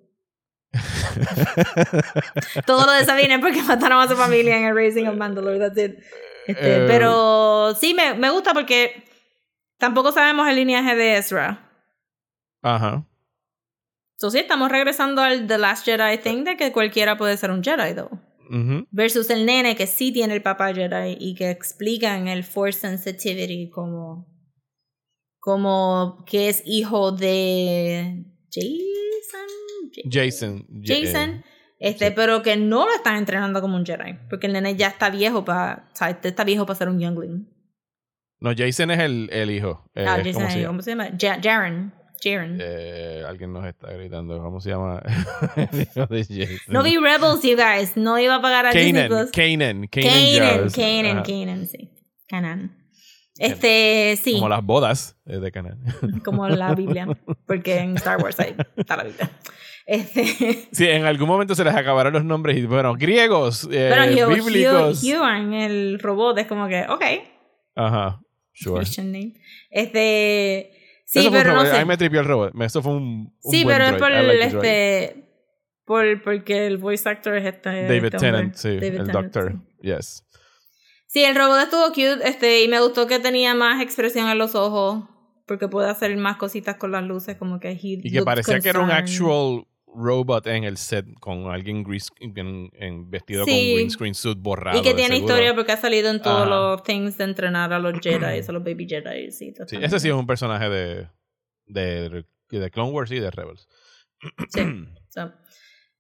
todo 2.67 2.87
lo 2.87 2.93
de 2.93 3.05
Sabine 3.05 3.39
porque 3.39 3.63
mataron 3.63 4.01
a 4.01 4.09
su 4.09 4.17
familia 4.17 4.57
en 4.59 4.65
el 4.65 4.75
Racing 4.75 5.07
of 5.07 5.17
Mandalore. 5.17 5.59
That's 5.59 5.79
it. 5.79 5.95
Este, 6.47 6.85
eh, 6.85 6.87
pero 6.89 7.75
sí, 7.77 7.95
me, 7.95 8.15
me 8.15 8.31
gusta 8.31 8.53
porque 8.53 9.05
tampoco 9.79 10.11
sabemos 10.11 10.49
el 10.49 10.57
lineaje 10.57 10.97
de 10.97 11.17
Ezra. 11.17 11.70
Ajá. 12.63 13.07
So, 14.21 14.31
sí, 14.31 14.39
estamos 14.39 14.71
regresando 14.71 15.23
al 15.23 15.47
The 15.47 15.57
Last 15.57 15.87
Jedi 15.87 16.19
thing 16.19 16.45
de 16.45 16.57
que 16.57 16.73
cualquiera 16.73 17.17
puede 17.17 17.39
ser 17.39 17.51
un 17.51 17.65
Jedi, 17.65 17.95
though. 17.95 18.11
Versus 18.91 19.31
el 19.31 19.47
nene 19.47 19.77
que 19.77 19.87
sí 19.87 20.13
tiene 20.13 20.35
el 20.35 20.43
papá 20.43 20.75
Jedi 20.75 21.17
y 21.21 21.35
que 21.37 21.51
explican 21.51 22.27
el 22.27 22.43
Force 22.43 22.81
Sensitivity 22.81 23.71
como. 23.71 24.27
como 25.39 26.25
que 26.27 26.49
es 26.49 26.63
hijo 26.67 27.13
de. 27.13 28.25
Jason. 28.53 29.47
Jason. 30.11 30.67
Jason. 30.83 31.45
Este, 31.79 32.11
pero 32.11 32.43
que 32.43 32.57
no 32.57 32.87
lo 32.87 32.93
están 32.93 33.17
entrenando 33.17 33.63
como 33.63 33.77
un 33.77 33.87
Jedi. 33.87 34.19
Porque 34.29 34.49
el 34.49 34.53
nene 34.53 34.77
ya 34.77 34.89
está 34.89 35.09
viejo 35.09 35.45
para. 35.45 35.89
O 35.93 35.97
sea, 35.97 36.11
este 36.11 36.29
está 36.29 36.45
viejo 36.45 36.67
para 36.67 36.79
ser 36.79 36.89
un 36.89 36.99
youngling. 36.99 37.49
No, 38.41 38.53
Jason 38.57 38.91
es 38.91 38.99
el, 38.99 39.31
el 39.33 39.51
hijo. 39.51 39.89
Eh, 39.95 40.05
ah, 40.07 40.17
Jason 40.17 40.35
¿cómo, 40.35 40.51
se 40.51 40.65
¿cómo 40.65 40.83
se 40.83 40.91
llama? 40.91 41.11
Jaren. 41.19 42.00
Jaren. 42.23 42.59
Eh, 42.61 43.25
alguien 43.27 43.53
nos 43.53 43.67
está 43.67 43.93
gritando. 43.93 44.39
¿Cómo 44.43 44.61
se 44.61 44.71
llama? 44.71 45.03
no 46.69 46.83
vi 46.83 46.97
Rebels, 46.97 47.43
you 47.43 47.57
guys. 47.57 47.97
No 47.97 48.19
iba 48.19 48.37
a 48.37 48.43
pagar 48.43 48.67
a 48.67 48.73
Disney 48.73 49.09
Plus. 49.09 49.31
Kanan. 49.31 49.87
Kanan. 49.89 50.71
Kanan. 50.71 51.23
Kanan, 51.23 51.67
sí. 51.67 51.91
Kanan. 52.29 52.77
Este, 53.39 54.19
sí. 54.23 54.35
Como 54.35 54.49
las 54.49 54.65
bodas 54.65 55.17
de 55.25 55.51
Kanan. 55.51 55.79
Como 56.25 56.49
la 56.49 56.75
Biblia. 56.75 57.09
Porque 57.47 57.79
en 57.79 57.97
Star 57.97 58.23
Wars 58.23 58.39
ahí 58.39 58.55
está 58.77 58.97
la 58.97 59.05
Biblia. 59.05 59.31
Este... 59.87 60.69
Sí, 60.73 60.87
en 60.87 61.05
algún 61.05 61.27
momento 61.27 61.55
se 61.55 61.65
les 61.65 61.75
acabaron 61.75 62.13
los 62.13 62.25
nombres 62.25 62.57
y 62.59 62.67
bueno, 62.67 62.95
griegos, 62.95 63.65
eh, 63.73 63.91
Pero 63.91 64.29
bíblicos. 64.29 65.03
Ewan, 65.03 65.53
el 65.53 65.99
robot, 65.99 66.39
es 66.39 66.47
como 66.47 66.69
que, 66.69 66.87
ok. 66.89 67.03
Ajá, 67.75 68.21
sure. 68.53 68.85
Este... 69.71 70.80
Sí, 71.11 71.29
pero 71.31 71.55
no 71.55 71.65
sé. 71.65 71.77
A 71.77 71.81
mí 71.81 71.87
me 71.87 71.97
tripió 71.97 72.21
el 72.21 72.27
robot. 72.27 72.53
Eso 72.61 72.83
fue 72.83 72.93
un, 72.93 73.35
Sí, 73.41 73.65
pero 73.67 73.85
es 73.85 73.93
por 73.95 74.13
el, 74.13 74.43
este... 74.43 75.27
Por, 75.85 76.23
porque 76.23 76.69
el 76.69 76.79
voice 76.79 77.09
actor 77.09 77.37
es 77.37 77.47
este... 77.47 77.69
David 77.69 78.05
este 78.05 78.19
Tennant, 78.19 78.55
sí. 78.55 78.69
el 78.69 79.09
doctor, 79.09 79.57
yes. 79.83 80.25
Sí, 81.09 81.25
el 81.25 81.35
robot 81.35 81.63
estuvo 81.65 81.89
cute, 81.89 82.29
este, 82.29 82.63
y 82.63 82.69
me 82.69 82.81
gustó 82.81 83.09
que 83.09 83.19
tenía 83.19 83.57
más 83.57 83.83
expresión 83.83 84.29
en 84.29 84.39
los 84.39 84.55
ojos, 84.55 85.03
porque 85.49 85.67
puede 85.67 85.91
hacer 85.91 86.17
más 86.17 86.37
cositas 86.37 86.77
con 86.77 86.93
las 86.93 87.03
luces, 87.03 87.37
como 87.37 87.59
que 87.59 87.77
Y 87.83 88.13
que 88.13 88.23
parecía 88.23 88.61
que 88.61 88.69
era 88.69 88.79
un 88.79 88.93
actual 88.93 89.65
robot 89.95 90.47
en 90.47 90.65
el 90.65 90.77
set 90.77 91.07
con 91.21 91.51
alguien 91.51 91.85
en, 92.21 93.11
vestido 93.11 93.45
con 93.45 93.55
green 93.55 93.91
screen 93.91 94.15
suit 94.15 94.39
borrado. 94.39 94.79
Y 94.79 94.83
que 94.83 94.95
tiene 94.95 95.19
historia 95.19 95.55
porque 95.55 95.73
ha 95.73 95.77
salido 95.77 96.11
en 96.11 96.21
todos 96.21 96.49
los 96.49 96.83
things 96.83 97.19
de 97.19 97.25
entrenar 97.25 97.73
a 97.73 97.79
los 97.79 97.99
Jedi, 98.03 98.25
a 98.25 98.53
los 98.53 98.65
Baby 98.65 98.87
Jedi. 98.89 99.31
Sí, 99.31 99.53
sí, 99.67 99.77
ese 99.81 100.01
sí 100.01 100.09
es 100.09 100.15
un 100.15 100.27
personaje 100.27 100.69
de, 100.69 101.09
de, 101.67 102.25
de 102.51 102.71
Clone 102.71 102.91
Wars 102.91 103.11
y 103.11 103.21
de 103.21 103.31
Rebels. 103.31 103.69
Sí. 104.49 104.61
so. 105.09 105.33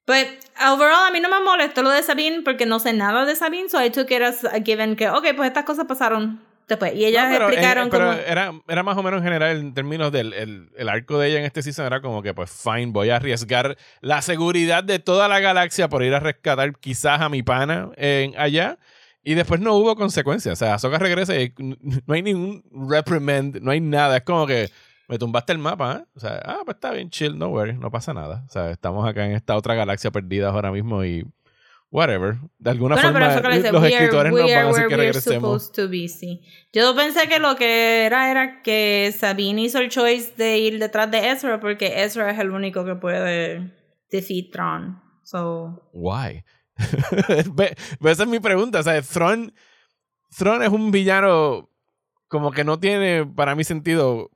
But 0.06 0.26
overall, 0.60 1.06
a 1.06 1.10
mí 1.12 1.20
no 1.20 1.28
me 1.28 1.40
molestó 1.40 1.82
lo 1.82 1.90
de 1.90 2.02
Sabine 2.02 2.42
porque 2.42 2.66
no 2.66 2.80
sé 2.80 2.92
nada 2.92 3.24
de 3.24 3.36
Sabine, 3.36 3.68
so 3.68 3.82
I 3.82 3.90
took 3.90 4.10
it 4.10 4.22
as 4.22 4.44
a 4.44 4.60
given 4.60 4.96
que, 4.96 5.08
ok, 5.08 5.28
pues 5.36 5.48
estas 5.48 5.64
cosas 5.64 5.86
pasaron 5.86 6.40
después. 6.70 6.94
Y 6.94 7.04
ellas 7.04 7.32
explicaron 7.32 7.90
pero 7.90 8.12
Era, 8.12 8.52
era 8.68 8.82
más 8.82 8.96
o 8.96 9.02
menos 9.02 9.18
en 9.18 9.24
general 9.24 9.56
en 9.56 9.74
términos 9.74 10.10
del 10.12 10.32
el, 10.32 10.70
el, 10.76 10.88
arco 10.88 11.18
de 11.18 11.28
ella 11.28 11.38
en 11.38 11.44
este 11.44 11.62
season 11.62 11.86
era 11.86 12.00
como 12.00 12.22
que, 12.22 12.34
pues, 12.34 12.50
fine, 12.50 12.86
voy 12.86 13.10
a 13.10 13.16
arriesgar 13.16 13.76
la 14.00 14.22
seguridad 14.22 14.82
de 14.82 14.98
toda 14.98 15.28
la 15.28 15.40
galaxia 15.40 15.88
por 15.88 16.02
ir 16.02 16.14
a 16.14 16.20
rescatar 16.20 16.72
quizás 16.78 17.20
a 17.20 17.28
mi 17.28 17.42
pana 17.42 17.90
en 17.96 18.34
allá. 18.38 18.78
Y 19.22 19.34
después 19.34 19.60
no 19.60 19.74
hubo 19.74 19.96
consecuencias. 19.96 20.54
O 20.54 20.56
sea, 20.56 20.74
Ahsoka 20.74 20.98
regresa 20.98 21.36
y 21.36 21.52
no 21.58 22.14
hay 22.14 22.22
ningún 22.22 22.64
reprimand, 22.88 23.60
no 23.60 23.70
hay 23.70 23.80
nada. 23.80 24.16
Es 24.16 24.22
como 24.22 24.46
que 24.46 24.70
me 25.08 25.18
tumbaste 25.18 25.52
el 25.52 25.58
mapa, 25.58 25.96
¿eh? 26.00 26.04
O 26.14 26.20
sea, 26.20 26.40
ah, 26.44 26.60
pues 26.64 26.76
está 26.76 26.92
bien 26.92 27.10
chill, 27.10 27.36
no 27.36 27.48
worry, 27.48 27.76
no 27.76 27.90
pasa 27.90 28.14
nada. 28.14 28.44
O 28.46 28.48
sea, 28.48 28.70
estamos 28.70 29.06
acá 29.08 29.26
en 29.26 29.32
esta 29.32 29.56
otra 29.56 29.74
galaxia 29.74 30.10
perdida 30.10 30.50
ahora 30.50 30.70
mismo 30.70 31.04
y 31.04 31.26
whatever. 31.90 32.38
De 32.58 32.70
alguna 32.70 32.96
forma, 32.96 33.20
los 33.20 33.84
escritores 33.84 34.32
no 34.32 34.38
van 34.38 34.66
a 34.66 34.70
hacer 34.70 34.86
que 34.88 34.96
regresemos. 34.96 35.72
To 35.72 35.88
be, 35.88 36.08
sí. 36.08 36.42
Yo 36.72 36.94
pensé 36.94 37.28
que 37.28 37.38
lo 37.38 37.56
que 37.56 38.06
era 38.06 38.30
era 38.30 38.62
que 38.62 39.14
Sabine 39.16 39.62
hizo 39.62 39.78
el 39.78 39.88
choice 39.88 40.34
de 40.36 40.58
ir 40.58 40.78
detrás 40.78 41.10
de 41.10 41.30
Ezra 41.30 41.60
porque 41.60 42.04
Ezra 42.04 42.30
es 42.30 42.38
el 42.38 42.50
único 42.50 42.84
que 42.84 42.94
puede 42.94 43.72
defeat 44.10 44.50
Thrawn. 44.52 45.00
So. 45.24 45.88
Why? 45.92 46.44
Esa 48.04 48.22
es 48.22 48.28
mi 48.28 48.40
pregunta. 48.40 48.80
O 48.80 48.82
sea, 48.82 49.00
Thrawn, 49.02 49.52
Thrawn 50.36 50.62
es 50.62 50.70
un 50.70 50.90
villano 50.90 51.68
como 52.28 52.52
que 52.52 52.64
no 52.64 52.78
tiene 52.78 53.26
para 53.26 53.54
mí 53.54 53.64
sentido 53.64 54.30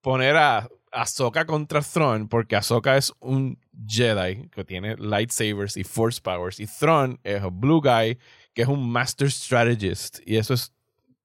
poner 0.00 0.36
a 0.36 0.68
Ahsoka 0.90 1.44
contra 1.44 1.82
Thrawn 1.82 2.28
porque 2.28 2.56
Ahsoka 2.56 2.96
es 2.96 3.12
un 3.20 3.58
Jedi 3.86 4.48
que 4.48 4.64
tiene 4.64 4.96
lightsabers 4.96 5.76
y 5.76 5.84
force 5.84 6.20
powers 6.20 6.60
y 6.60 6.66
Thrawn 6.66 7.18
es 7.24 7.42
un 7.42 7.60
blue 7.60 7.80
guy 7.80 8.18
que 8.54 8.62
es 8.62 8.68
un 8.68 8.88
master 8.90 9.30
strategist 9.30 10.20
y 10.24 10.36
eso 10.36 10.54
es 10.54 10.72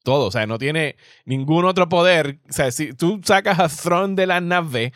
todo, 0.04 0.26
o 0.26 0.32
sea, 0.32 0.48
no 0.48 0.58
tiene 0.58 0.96
ningún 1.26 1.66
otro 1.66 1.88
poder, 1.88 2.40
o 2.50 2.54
sea, 2.54 2.72
si 2.72 2.94
tú 2.94 3.22
sacas 3.24 3.60
a 3.60 3.70
Thrawn 3.70 4.16
de 4.16 4.28
la 4.28 4.42
nave 4.42 4.94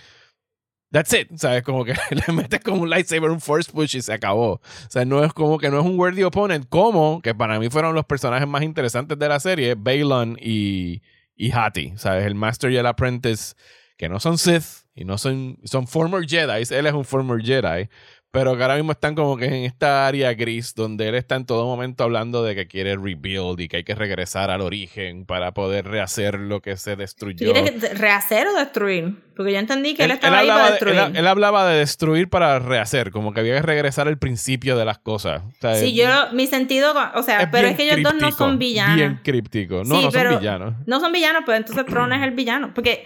That's 0.96 1.12
it, 1.12 1.28
¿sabes? 1.36 1.62
Como 1.64 1.84
que 1.84 1.94
le 2.12 2.34
metes 2.34 2.62
como 2.62 2.84
un 2.84 2.90
lightsaber, 2.90 3.30
un 3.30 3.42
force 3.42 3.70
push 3.70 3.98
y 3.98 4.02
se 4.02 4.14
acabó. 4.14 4.54
O 4.54 4.62
sea, 4.88 5.04
no 5.04 5.26
es 5.26 5.34
como 5.34 5.58
que 5.58 5.70
no 5.70 5.82
es 5.82 5.86
un 5.86 6.00
worthy 6.00 6.24
opponent, 6.24 6.68
como 6.70 7.22
que 7.22 7.36
para 7.36 7.60
mí 7.60 7.70
fueron 7.70 7.96
los 7.96 8.06
personajes 8.06 8.48
más 8.48 8.64
interesantes 8.64 9.20
de 9.20 9.28
la 9.28 9.42
serie, 9.42 9.76
Balon 9.76 10.38
y, 10.40 11.02
y 11.36 11.52
Hattie, 11.52 11.98
¿sabes? 11.98 12.26
El 12.26 12.36
Master 12.36 12.72
y 12.72 12.78
el 12.78 12.86
Apprentice 12.86 13.56
que 13.98 14.08
no 14.08 14.22
son 14.22 14.38
Sith 14.38 14.85
y 14.96 15.04
no 15.04 15.18
son, 15.18 15.58
son 15.64 15.88
former 15.88 16.28
Jedi, 16.28 16.64
él 16.70 16.88
es 16.88 16.94
un 16.94 17.04
former 17.04 17.42
Jedi, 17.42 17.90
pero 18.36 18.58
que 18.58 18.64
ahora 18.64 18.76
mismo 18.76 18.92
están 18.92 19.16
como 19.16 19.38
que 19.38 19.46
en 19.46 19.64
esta 19.64 20.08
área 20.08 20.34
gris 20.34 20.76
donde 20.76 21.08
él 21.08 21.16
está 21.16 21.36
en 21.36 21.46
todo 21.46 21.66
momento 21.66 22.04
hablando 22.04 22.44
de 22.44 22.54
que 22.54 22.68
quiere 22.68 22.98
rebuild 22.98 23.62
y 23.62 23.70
que 23.70 23.78
hay 23.78 23.84
que 23.86 23.96
regresar 23.96 24.52
al 24.52 24.60
origen 24.60 25.26
para 25.26 25.54
poder 25.54 25.86
rehacer 25.86 26.38
lo 26.38 26.62
que 26.62 26.76
se 26.76 26.98
destruyó. 26.98 27.54
¿Quieres 27.54 27.98
rehacer 27.98 28.48
o 28.48 28.54
destruir? 28.54 29.16
Porque 29.38 29.54
yo 29.54 29.60
entendí 29.60 29.94
que 29.94 30.04
él, 30.04 30.12
estaba 30.12 30.40
ahí 30.40 30.50
para 30.50 30.70
destruir. 30.72 31.12
él, 31.14 31.28
hablaba 31.28 31.66
de 31.70 31.80
destruir 31.80 32.30
para 32.30 32.60
rehacer, 32.60 33.12
como 33.12 33.34
que 33.34 33.40
había 33.40 33.56
que 33.56 33.62
regresar 33.62 34.10
al 34.10 34.18
principio 34.18 34.76
de 34.78 34.84
las 34.84 34.98
cosas. 34.98 35.44
sí, 35.80 35.96
yo, 35.96 36.08
mi 36.34 36.48
sentido, 36.48 36.94
o 37.16 37.24
sea, 37.24 37.50
pero 37.52 37.70
es 37.70 37.78
que 37.78 37.84
ellos 37.84 38.04
dos 38.04 38.22
no 38.22 38.34
son 38.34 38.60
villanos. 38.60 38.98
Bien 38.98 39.20
críptico. 39.24 39.84
No, 39.86 40.02
no 40.02 40.12
son 40.12 40.40
villanos. 40.40 40.74
No 40.86 41.00
son 41.00 41.14
villanos, 41.14 41.44
pues 41.46 41.58
entonces 41.58 41.86
Tron 41.86 42.12
es 42.12 42.22
el 42.22 42.32
villano. 42.32 42.74
Porque 42.74 43.06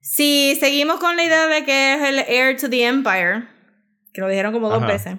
si 0.00 0.56
seguimos 0.58 0.98
con 0.98 1.16
la 1.16 1.24
idea 1.24 1.46
de 1.46 1.64
que 1.64 1.94
es 1.94 2.02
el 2.02 2.18
heir 2.20 2.58
to 2.58 2.68
the 2.68 2.86
empire, 2.86 3.46
que 4.12 4.20
lo 4.20 4.28
dijeron 4.28 4.52
como 4.52 4.68
dos 4.68 4.86
veces. 4.86 5.16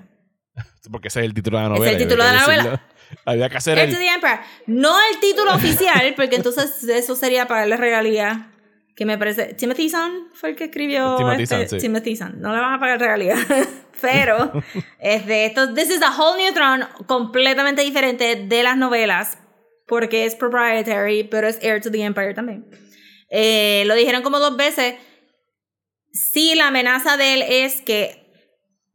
Porque 0.91 1.09
ese 1.09 1.19
es 1.19 1.25
el 1.25 1.33
título 1.33 1.57
de 1.57 1.63
la 1.63 1.69
novela. 1.69 1.85
Es 1.85 1.97
el 1.97 2.03
título 2.03 2.23
de 2.25 2.33
la 2.33 2.41
novela. 2.41 2.81
Había 3.25 3.49
que 3.49 3.57
hacer 3.57 3.77
Heir 3.77 3.89
el... 3.89 3.93
to 3.93 3.99
the 3.99 4.07
Empire. 4.07 4.39
No 4.67 4.95
el 5.11 5.19
título 5.19 5.53
oficial, 5.53 6.13
porque 6.15 6.37
entonces 6.37 6.83
eso 6.83 7.15
sería 7.15 7.47
para 7.47 7.61
darle 7.61 7.77
regalía. 7.77 8.47
Que 8.95 9.05
me 9.05 9.17
parece. 9.17 9.53
Timothy 9.53 9.89
Zahn 9.89 10.29
fue 10.33 10.51
el 10.51 10.55
que 10.55 10.65
escribió. 10.65 11.15
Timothy 11.17 11.43
este, 11.43 11.55
Zahn, 11.55 11.69
sí. 11.69 11.77
Timothy 11.77 12.15
Zahn. 12.15 12.41
No 12.41 12.53
le 12.53 12.61
van 12.61 12.73
a 12.73 12.79
pagar 12.79 12.99
regalía. 12.99 13.35
Pero, 14.01 14.51
es 14.99 15.25
de 15.25 15.45
esto. 15.45 15.73
This 15.73 15.89
is 15.89 16.01
a 16.01 16.11
whole 16.11 16.37
new 16.37 16.53
throne, 16.53 16.85
completamente 17.05 17.83
diferente 17.83 18.35
de 18.35 18.63
las 18.63 18.77
novelas. 18.77 19.37
Porque 19.87 20.25
es 20.25 20.35
proprietary, 20.35 21.23
pero 21.23 21.47
es 21.47 21.61
Heir 21.61 21.81
to 21.81 21.91
the 21.91 22.01
Empire 22.01 22.33
también. 22.33 22.65
Eh, 23.31 23.83
lo 23.87 23.95
dijeron 23.95 24.21
como 24.21 24.39
dos 24.39 24.55
veces. 24.55 24.95
Sí, 26.11 26.53
la 26.55 26.67
amenaza 26.67 27.17
de 27.17 27.33
él 27.33 27.41
es 27.41 27.81
que 27.81 28.21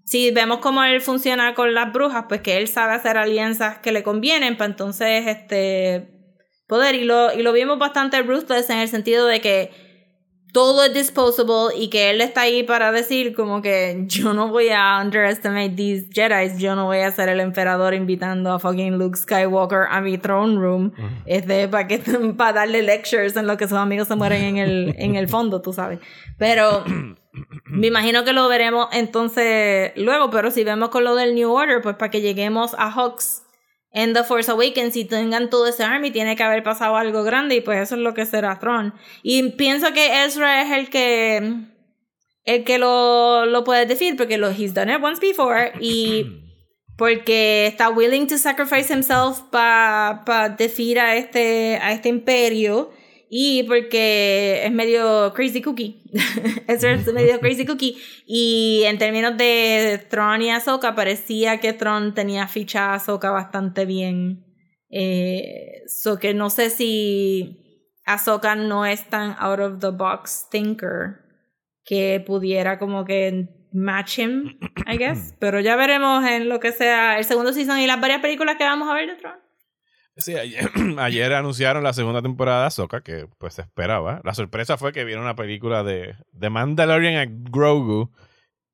si 0.04 0.30
vemos 0.30 0.58
cómo 0.58 0.84
él 0.84 1.00
funciona 1.00 1.54
con 1.54 1.74
las 1.74 1.92
brujas, 1.92 2.26
pues 2.28 2.42
que 2.42 2.58
él 2.58 2.68
sabe 2.68 2.92
hacer 2.92 3.16
alianzas 3.16 3.78
que 3.78 3.90
le 3.90 4.04
convienen 4.04 4.56
para 4.56 4.70
entonces 4.70 5.26
este 5.26 6.08
poder. 6.68 6.94
Y 6.94 7.04
lo, 7.04 7.32
y 7.32 7.42
lo 7.42 7.52
vimos 7.52 7.78
bastante 7.78 8.22
ruthless 8.22 8.70
en 8.70 8.78
el 8.78 8.88
sentido 8.88 9.26
de 9.26 9.40
que 9.40 9.85
todo 10.56 10.84
es 10.84 10.94
disposable 10.94 11.76
y 11.76 11.88
que 11.88 12.08
él 12.08 12.22
está 12.22 12.40
ahí 12.40 12.62
para 12.62 12.90
decir 12.90 13.34
como 13.34 13.60
que 13.60 14.04
yo 14.06 14.32
no 14.32 14.48
voy 14.48 14.70
a 14.70 14.98
underestimate 15.04 15.76
these 15.76 16.08
Jedi, 16.10 16.56
yo 16.56 16.74
no 16.74 16.86
voy 16.86 17.00
a 17.00 17.10
ser 17.10 17.28
el 17.28 17.40
emperador 17.40 17.92
invitando 17.92 18.50
a 18.50 18.58
fucking 18.58 18.96
Luke 18.96 19.18
Skywalker 19.18 19.80
a 19.90 20.00
mi 20.00 20.16
throne 20.16 20.58
room 20.58 20.92
este, 21.26 21.68
para, 21.68 21.86
que, 21.86 21.98
para 22.38 22.60
darle 22.60 22.82
lectures 22.82 23.36
en 23.36 23.46
lo 23.46 23.58
que 23.58 23.68
sus 23.68 23.76
amigos 23.76 24.08
se 24.08 24.16
mueren 24.16 24.42
en 24.44 24.56
el, 24.56 24.94
en 24.96 25.16
el 25.16 25.28
fondo, 25.28 25.60
tú 25.60 25.74
sabes. 25.74 25.98
Pero 26.38 26.84
me 27.66 27.88
imagino 27.88 28.24
que 28.24 28.32
lo 28.32 28.48
veremos 28.48 28.88
entonces 28.92 29.92
luego, 29.96 30.30
pero 30.30 30.50
si 30.50 30.64
vemos 30.64 30.88
con 30.88 31.04
lo 31.04 31.16
del 31.16 31.34
New 31.34 31.52
Order, 31.52 31.82
pues 31.82 31.96
para 31.96 32.10
que 32.10 32.22
lleguemos 32.22 32.72
a 32.78 32.90
Hawks 32.90 33.42
en 33.96 34.12
The 34.12 34.24
Force 34.24 34.50
Awakens 34.50 34.94
y 34.94 35.06
tengan 35.06 35.48
todo 35.48 35.66
ese 35.66 35.82
army, 35.82 36.10
tiene 36.10 36.36
que 36.36 36.42
haber 36.42 36.62
pasado 36.62 36.98
algo 36.98 37.24
grande 37.24 37.56
y 37.56 37.60
pues 37.62 37.80
eso 37.80 37.94
es 37.94 38.02
lo 38.02 38.12
que 38.12 38.26
será 38.26 38.58
Tron. 38.58 38.92
Y 39.22 39.52
pienso 39.52 39.94
que 39.94 40.22
Ezra 40.22 40.60
es 40.60 40.70
el 40.70 40.90
que 40.90 41.62
el 42.44 42.64
que 42.64 42.76
lo, 42.76 43.46
lo 43.46 43.64
puede 43.64 43.86
decir 43.86 44.14
porque 44.18 44.36
lo, 44.36 44.50
he's 44.50 44.74
done 44.74 44.92
it 44.92 45.02
once 45.02 45.18
before 45.18 45.72
y 45.80 46.26
porque 46.98 47.66
está 47.66 47.88
willing 47.88 48.26
to 48.26 48.36
sacrifice 48.36 48.92
himself 48.92 49.40
para 49.50 50.24
pa 50.26 50.50
defeat 50.50 50.98
a 50.98 51.16
este, 51.16 51.78
a 51.80 51.92
este 51.92 52.10
imperio 52.10 52.90
y 53.28 53.64
porque 53.64 54.62
es 54.64 54.72
medio 54.72 55.32
crazy 55.34 55.60
cookie. 55.60 56.02
Ezra 56.68 56.92
es 56.92 57.12
medio 57.12 57.40
crazy 57.40 57.66
cookie. 57.66 57.96
Y 58.26 58.82
en 58.84 58.98
términos 58.98 59.36
de 59.36 60.04
Tron 60.08 60.42
y 60.42 60.50
Ahsoka, 60.50 60.94
parecía 60.94 61.58
que 61.58 61.72
Tron 61.72 62.14
tenía 62.14 62.46
ficha 62.46 62.90
a 62.90 62.94
Ahsoka 62.94 63.30
bastante 63.30 63.84
bien. 63.84 64.44
Eh, 64.88 65.82
so 65.86 66.18
que 66.18 66.32
no 66.34 66.50
sé 66.50 66.70
si 66.70 67.90
Ahsoka 68.04 68.54
no 68.54 68.86
es 68.86 69.08
tan 69.10 69.34
out 69.38 69.58
of 69.58 69.80
the 69.80 69.90
box 69.90 70.46
thinker 70.50 71.24
que 71.84 72.22
pudiera 72.24 72.78
como 72.78 73.04
que 73.04 73.48
match 73.72 74.18
him, 74.18 74.58
I 74.86 74.96
guess. 74.96 75.34
Pero 75.40 75.60
ya 75.60 75.76
veremos 75.76 76.24
en 76.24 76.48
lo 76.48 76.60
que 76.60 76.72
sea 76.72 77.18
el 77.18 77.24
segundo 77.24 77.52
season 77.52 77.78
y 77.80 77.86
las 77.86 78.00
varias 78.00 78.20
películas 78.20 78.56
que 78.56 78.64
vamos 78.64 78.88
a 78.88 78.94
ver 78.94 79.08
de 79.08 79.16
Tron. 79.16 79.45
Sí, 80.16 80.34
ayer, 80.34 80.70
ayer 80.98 81.34
anunciaron 81.34 81.84
la 81.84 81.92
segunda 81.92 82.22
temporada 82.22 82.62
de 82.62 82.66
Ahsoka, 82.68 83.02
que 83.02 83.26
pues 83.38 83.54
se 83.54 83.62
esperaba. 83.62 84.20
La 84.24 84.34
sorpresa 84.34 84.76
fue 84.78 84.92
que 84.92 85.04
vieron 85.04 85.24
una 85.24 85.36
película 85.36 85.82
de, 85.84 86.14
de 86.32 86.50
Mandalorian 86.50 87.16
a 87.16 87.26
Grogu, 87.50 88.10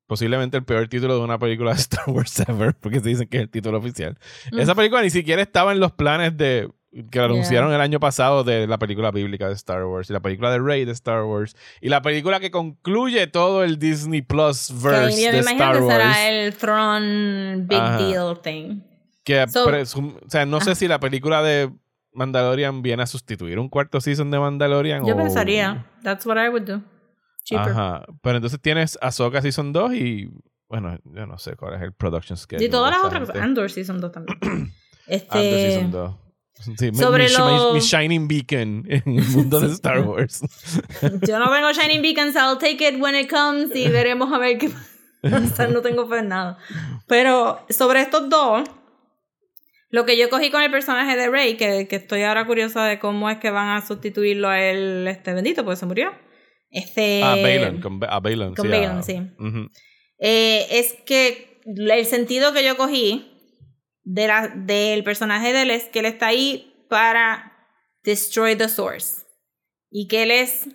posiblemente 0.07 0.57
el 0.57 0.63
peor 0.63 0.87
título 0.87 1.15
de 1.17 1.21
una 1.23 1.39
película 1.39 1.73
de 1.73 1.77
Star 1.79 2.05
Wars 2.07 2.39
ever, 2.47 2.73
porque 2.75 2.99
se 3.01 3.09
dicen 3.09 3.27
que 3.27 3.37
es 3.37 3.43
el 3.43 3.49
título 3.49 3.77
oficial. 3.77 4.17
Mm. 4.51 4.59
Esa 4.59 4.75
película 4.75 5.01
ni 5.01 5.09
siquiera 5.09 5.41
estaba 5.41 5.73
en 5.73 5.79
los 5.79 5.91
planes 5.91 6.37
de 6.37 6.69
que 7.09 7.19
anunciaron 7.19 7.73
el 7.73 7.81
año 7.81 7.99
pasado 7.99 8.43
de 8.43 8.67
la 8.67 8.77
película 8.77 9.09
bíblica 9.09 9.47
de 9.47 9.55
Star 9.55 9.83
Wars 9.85 10.11
y 10.11 10.13
la 10.13 10.19
película 10.19 10.51
de 10.51 10.59
Rey 10.59 10.85
de 10.85 10.91
Star 10.91 11.23
Wars 11.23 11.55
y 11.81 11.89
la 11.89 12.03
película 12.03 12.39
que 12.39 12.51
concluye 12.51 13.25
todo 13.25 13.63
el 13.63 13.79
Disney 13.79 14.21
Plus 14.21 14.71
verse 14.79 15.31
de 15.31 15.39
imagino 15.39 15.53
Star 15.53 15.75
que 15.75 15.81
Wars. 15.81 15.95
será 15.95 16.29
el 16.29 16.53
Tron 16.53 17.67
Big 17.67 17.79
Ajá. 17.79 17.97
Deal 17.97 18.39
thing. 18.41 18.81
Que 19.23 19.47
So- 19.47 19.67
presum- 19.67 20.17
o 20.25 20.29
sea, 20.29 20.45
no 20.45 20.59
sé 20.61 20.75
si 20.75 20.87
la 20.87 20.99
película 20.99 21.41
de 21.41 21.71
Mandalorian 22.13 22.81
viene 22.81 23.03
a 23.03 23.07
sustituir 23.07 23.57
un 23.59 23.69
cuarto 23.69 23.99
season 24.01 24.29
de 24.31 24.39
Mandalorian 24.39 25.05
Yo 25.05 25.15
o- 25.15 25.17
pensaría. 25.17 25.85
That's 26.03 26.25
what 26.25 26.37
I 26.37 26.49
would 26.49 26.63
do. 26.63 26.81
Cheaper. 27.45 27.71
Ajá. 27.71 28.05
Pero 28.21 28.37
entonces 28.37 28.59
tienes 28.61 28.97
Ahsoka 29.01 29.41
Season 29.41 29.73
2 29.73 29.93
y 29.95 30.29
bueno, 30.69 30.97
yo 31.03 31.25
no 31.25 31.37
sé 31.37 31.55
cuál 31.55 31.75
es 31.75 31.81
el 31.81 31.91
production 31.93 32.37
schedule. 32.37 32.65
Y 32.65 32.69
todas 32.69 32.91
las 32.95 33.03
otras 33.03 33.27
cosas. 33.27 33.41
Andor 33.41 33.69
Season 33.71 33.99
2 33.99 34.11
también. 34.11 34.37
Andor 34.41 34.69
este. 35.07 35.71
Season 35.71 35.91
2. 35.91 36.15
Sí, 36.77 36.91
Sobre 36.93 37.27
mi, 37.27 37.33
lo- 37.33 37.73
mi 37.73 37.79
shining 37.79 38.27
beacon 38.27 38.85
en 38.87 39.03
el 39.05 39.25
mundo 39.29 39.59
de 39.59 39.67
Star 39.73 40.01
Wars. 40.01 40.41
Yo 41.27 41.39
no 41.39 41.51
vengo 41.51 41.71
Shining 41.73 42.01
Beacons, 42.01 42.35
I'll 42.35 42.57
take 42.57 42.87
it 42.87 43.01
when 43.01 43.15
it 43.15 43.29
comes 43.29 43.75
y 43.75 43.89
veremos 43.89 44.31
a 44.31 44.37
ver 44.37 44.57
qué 44.59 44.69
pasa. 45.21 45.67
No 45.73 45.81
tengo 45.81 46.07
fe 46.07 46.19
en 46.19 46.27
nada. 46.29 46.57
Pero 47.07 47.65
sobre 47.69 48.01
estos 48.01 48.29
dos, 48.29 48.63
lo 49.93 50.07
que 50.07 50.17
yo 50.17 50.27
cogí 50.27 50.49
con 50.49 50.63
el 50.63 50.71
personaje 50.71 51.15
de 51.15 51.29
Rey, 51.29 51.55
que, 51.55 51.87
que 51.87 51.97
estoy 51.97 52.23
ahora 52.23 52.47
curiosa 52.47 52.83
de 52.83 52.97
cómo 52.97 53.29
es 53.29 53.37
que 53.37 53.51
van 53.51 53.69
a 53.77 53.85
sustituirlo 53.85 54.49
a 54.49 54.59
él, 54.59 55.07
este 55.07 55.35
bendito, 55.35 55.63
porque 55.63 55.75
se 55.79 55.85
murió. 55.85 56.11
Este. 56.71 57.21
ah, 57.23 57.35
Balon, 57.35 57.79
con, 57.79 57.99
a 58.09 58.19
Balon. 58.19 58.55
con 58.55 58.65
sí, 58.65 58.71
Balon, 58.71 58.97
a- 58.97 59.03
sí. 59.03 59.21
Eh, 60.17 60.65
es 60.71 60.93
que 61.05 61.61
el 61.65 62.05
sentido 62.07 62.53
que 62.53 62.65
yo 62.65 62.75
cogí 62.75 63.37
de 64.01 64.25
la, 64.25 64.47
del 64.47 65.03
personaje 65.03 65.53
de 65.53 65.61
él 65.61 65.69
es 65.69 65.83
que 65.89 65.99
él 65.99 66.05
está 66.07 66.25
ahí 66.25 66.73
para 66.89 67.51
destroy 68.03 68.55
the 68.55 68.69
source. 68.69 69.21
Y 69.91 70.07
que 70.07 70.23
él 70.23 70.31
es 70.31 70.69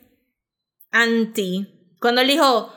anti. 0.92 1.66
Cuando 2.00 2.20
él 2.20 2.28
dijo, 2.28 2.72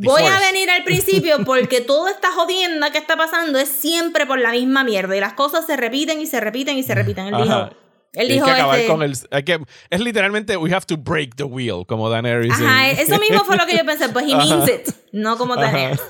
voy 0.00 0.22
a 0.22 0.38
venir 0.40 0.70
al 0.70 0.84
principio 0.84 1.38
porque 1.44 1.80
toda 1.80 2.10
esta 2.10 2.30
jodienda 2.32 2.90
que 2.90 2.98
está 2.98 3.16
pasando 3.16 3.58
es 3.58 3.68
siempre 3.68 4.26
por 4.26 4.38
la 4.38 4.52
misma 4.52 4.84
mierda. 4.84 5.16
Y 5.16 5.20
las 5.20 5.34
cosas 5.34 5.66
se 5.66 5.76
repiten 5.76 6.20
y 6.20 6.26
se 6.26 6.40
repiten 6.40 6.76
y 6.78 6.82
se 6.82 6.94
repiten. 6.94 7.26
Él 7.28 7.34
Ajá. 7.34 7.44
dijo, 7.44 7.70
él 8.14 8.28
Y 8.28 8.30
hay 8.30 8.34
dijo 8.34 8.46
que 8.46 8.52
acabar 8.52 8.78
este- 8.78 8.90
con 8.92 9.02
el, 9.02 9.14
hay 9.32 9.42
que, 9.42 9.58
es 9.90 10.00
literalmente 10.00 10.56
we 10.56 10.72
have 10.72 10.86
to 10.86 10.96
break 10.96 11.34
the 11.34 11.42
wheel 11.42 11.84
como 11.84 12.08
Daenerys 12.08 12.52
Ajá, 12.52 12.90
en- 12.90 12.98
eso 13.00 13.18
mismo 13.18 13.44
fue 13.44 13.56
lo 13.56 13.66
que 13.66 13.76
yo 13.76 13.84
pensé, 13.84 14.08
pues 14.08 14.24
he 14.28 14.36
means 14.36 14.68
it, 14.68 14.88
no 15.10 15.36
como 15.36 15.56
Daenerys. 15.56 16.00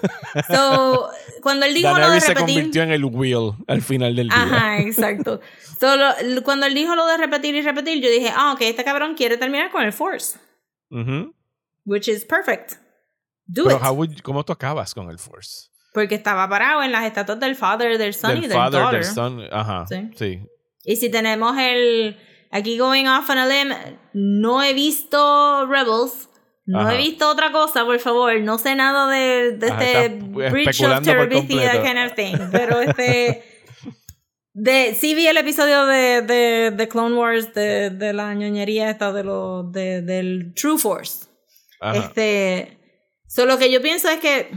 So, 0.49 1.09
cuando 1.43 1.65
él 1.65 1.73
dijo 1.73 1.89
lo 1.89 1.95
de 1.95 2.01
Daenerys 2.03 2.25
se 2.25 2.35
repetir, 2.35 2.55
convirtió 2.57 2.83
en 2.83 2.93
el 2.93 3.05
wheel 3.07 3.53
al 3.69 3.81
final 3.81 4.15
del 4.17 4.29
día 4.29 4.37
Ajá, 4.43 4.79
exacto. 4.81 5.41
Solo, 5.81 6.11
cuando 6.45 6.67
él 6.67 6.75
dijo 6.75 6.95
lo 6.95 7.07
de 7.07 7.17
repetir 7.17 7.55
y 7.55 7.63
repetir, 7.63 8.03
yo 8.03 8.11
dije, 8.11 8.31
ah, 8.37 8.53
ok, 8.53 8.61
este 8.63 8.85
cabrón 8.85 9.15
quiere 9.15 9.39
terminar 9.39 9.71
con 9.71 9.83
el 9.83 9.93
Force, 9.95 10.39
Ujú. 10.91 11.35
which 11.87 12.07
is 12.09 12.25
perfect. 12.27 12.75
Do 13.47 13.65
pero 13.65 13.77
it. 13.77 13.83
how 13.83 13.95
would- 13.95 14.23
¿cómo 14.23 14.45
tú 14.45 14.53
acabas 14.53 14.95
con 14.95 15.11
el 15.11 15.19
Force? 15.19 15.69
Porque 15.93 16.15
estaba 16.17 16.49
parado 16.49 16.83
en 16.83 16.91
las 16.93 17.05
estatuas 17.05 17.39
del 17.41 17.55
father, 17.57 17.99
del 17.99 18.15
son 18.15 18.33
y 18.39 18.41
del 18.41 18.51
del 18.51 18.59
father, 18.59 18.81
daughter. 18.81 19.05
del 19.05 19.15
son 19.15 19.41
ajá 19.53 19.87
Sí. 19.89 20.11
sí 20.17 20.41
Y 20.85 20.97
si 20.97 21.11
tenemos 21.11 21.57
el, 21.59 22.19
aquí 22.51 22.77
going 22.79 23.07
off 23.07 23.29
on 23.31 23.39
a 23.39 23.47
limb, 23.47 23.73
no 24.13 24.63
he 24.63 24.73
visto 24.75 25.67
Rebels. 25.67 26.29
No 26.67 26.81
Ajá. 26.81 26.95
he 26.95 26.97
visto 26.97 27.29
otra 27.31 27.53
cosa, 27.53 27.85
por 27.85 27.99
favor. 28.01 28.41
No 28.41 28.57
sé 28.57 28.75
nada 28.75 29.07
de, 29.11 29.53
de 29.59 29.71
Ajá, 29.71 29.85
este 29.85 30.09
Bridge 30.51 30.81
of 30.83 31.03
Terabithia 31.03 31.73
completo. 31.73 31.83
kind 31.85 31.99
of 32.07 32.15
thing. 32.15 32.51
Pero 32.51 32.81
este. 32.81 33.45
De, 34.55 34.95
sí 34.95 35.15
vi 35.15 35.27
el 35.27 35.37
episodio 35.37 35.85
de, 35.85 36.23
de, 36.23 36.71
de 36.71 36.89
Clone 36.89 37.17
Wars 37.17 37.53
de, 37.55 37.91
de 37.91 38.13
la 38.13 38.33
ñoñería 38.35 38.89
esta 38.89 39.13
de 39.13 39.25
lo, 39.25 39.65
de, 39.65 40.01
del 40.01 40.55
True 40.55 40.79
Force. 40.79 41.27
ajá 41.81 41.99
Este. 41.99 42.79
Solo 43.35 43.59
que 43.59 43.73
yo 43.73 43.83
pienso 43.83 44.09
es 44.09 44.21
que. 44.21 44.51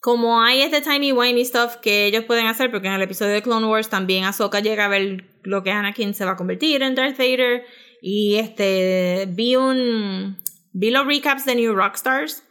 Como 0.00 0.40
hay 0.42 0.62
este 0.62 0.82
timey-wimey 0.82 1.44
stuff 1.44 1.76
que 1.76 2.06
ellos 2.06 2.24
pueden 2.24 2.46
hacer, 2.46 2.72
porque 2.72 2.88
en 2.88 2.94
el 2.94 3.02
episodio 3.02 3.34
de 3.34 3.42
Clone 3.42 3.66
Wars 3.66 3.88
también 3.88 4.24
Ahsoka 4.24 4.58
llega 4.58 4.86
a 4.86 4.88
ver 4.88 5.26
lo 5.44 5.62
que 5.62 5.70
Anakin 5.70 6.12
se 6.12 6.24
va 6.24 6.32
a 6.32 6.36
convertir 6.36 6.82
en 6.82 6.96
Darth 6.96 7.18
Vader. 7.18 7.64
Y 8.00 8.36
este. 8.36 9.26
Vi 9.30 9.56
un. 9.56 10.38
Vi 10.72 10.90
los 10.90 11.06
recaps 11.06 11.44
de 11.44 11.56
New 11.56 11.74
Rockstars. 11.74 12.44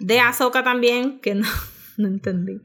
De 0.00 0.20
Ahsoka 0.20 0.64
también, 0.64 1.20
que 1.20 1.34
no, 1.34 1.48
no 1.98 2.08
entendí. 2.08 2.60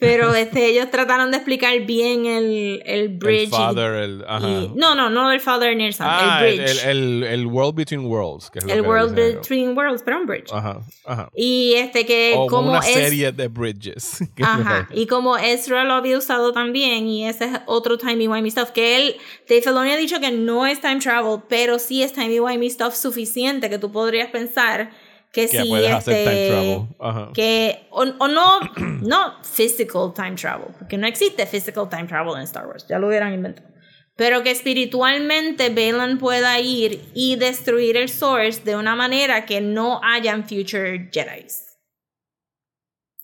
Pero 0.00 0.34
este, 0.34 0.66
ellos 0.66 0.90
trataron 0.90 1.30
de 1.30 1.36
explicar 1.36 1.78
bien 1.80 2.24
el, 2.26 2.82
el 2.86 3.08
bridge. 3.10 3.42
el 3.42 3.48
y- 3.48 3.50
father 3.50 3.94
el 3.96 4.24
ajá 4.26 4.48
y- 4.48 4.72
no, 4.74 4.94
no, 4.94 5.10
no 5.10 5.30
el 5.30 5.40
Father 5.40 5.78
el 5.78 5.92
Son, 5.94 6.06
ah, 6.08 6.40
el 6.42 6.56
bridge. 6.58 6.84
el, 6.86 7.22
el, 7.24 7.46
world 7.46 7.74
between 7.76 8.06
worlds 8.06 8.50
que 8.50 8.60
es 8.60 8.64
el 8.66 8.80
World. 8.80 9.14
Between 9.14 9.76
Worlds, 9.76 10.02
pero 10.02 10.18
un 10.18 10.26
bridge. 10.26 10.50
ajá 10.52 10.80
ajá 11.04 11.28
Y 11.34 11.74
este 11.74 12.06
que 12.06 12.32
o 12.36 12.46
como 12.46 12.70
una 12.70 12.78
es 12.80 12.86
serie 12.94 13.30
de 13.30 13.48
bridges 13.48 14.20
Ajá, 14.42 14.88
y 14.92 15.06
como 15.06 15.36
Ezra 15.36 15.84
lo 15.84 15.92
había 15.94 16.16
usado 16.16 16.52
también, 16.52 17.06
y 17.06 17.26
ese 17.26 17.44
es 17.44 17.52
otro 17.66 17.98
timey-wimey 17.98 18.50
stuff, 18.50 18.70
que 18.70 18.96
él, 18.96 19.16
Dave 19.48 19.62
Filoni 19.62 19.90
ha 19.90 19.96
dicho 19.96 20.18
que 20.18 20.30
no 20.30 20.66
es 20.66 20.80
time 20.80 20.98
travel, 21.00 21.40
pero 21.48 21.78
sí 21.78 22.02
es 22.02 22.14
timey-wimey 22.14 22.70
stuff 22.70 22.94
suficiente 22.94 23.68
que 23.68 23.78
tú 23.78 23.92
podrías 23.92 24.30
pensar 24.30 24.90
que, 25.32 25.46
Que 25.46 25.62
si 25.62 25.68
puedes 25.68 25.90
hacer 25.92 26.24
time 26.24 26.42
este, 26.42 26.48
travel. 26.48 26.88
Ajá. 26.98 27.30
que 27.34 27.86
o, 27.90 28.02
o 28.02 28.28
no 28.28 28.60
no 29.02 29.42
physical 29.42 30.12
time 30.14 30.34
travel 30.34 30.74
porque 30.78 30.98
no 30.98 31.06
existe 31.06 31.46
physical 31.46 31.88
time 31.88 32.06
travel 32.06 32.36
en 32.36 32.42
Star 32.42 32.66
Wars 32.66 32.86
ya 32.88 32.98
lo 32.98 33.08
hubieran 33.08 33.32
inventado 33.32 33.68
pero 34.16 34.42
que 34.42 34.50
espiritualmente 34.50 35.70
Balin 35.70 36.18
pueda 36.18 36.60
ir 36.60 37.00
y 37.14 37.36
destruir 37.36 37.96
el 37.96 38.08
Source 38.08 38.62
de 38.64 38.76
una 38.76 38.94
manera 38.94 39.46
que 39.46 39.60
no 39.60 40.00
hayan 40.02 40.46
future 40.48 41.08
Jedi's 41.12 41.78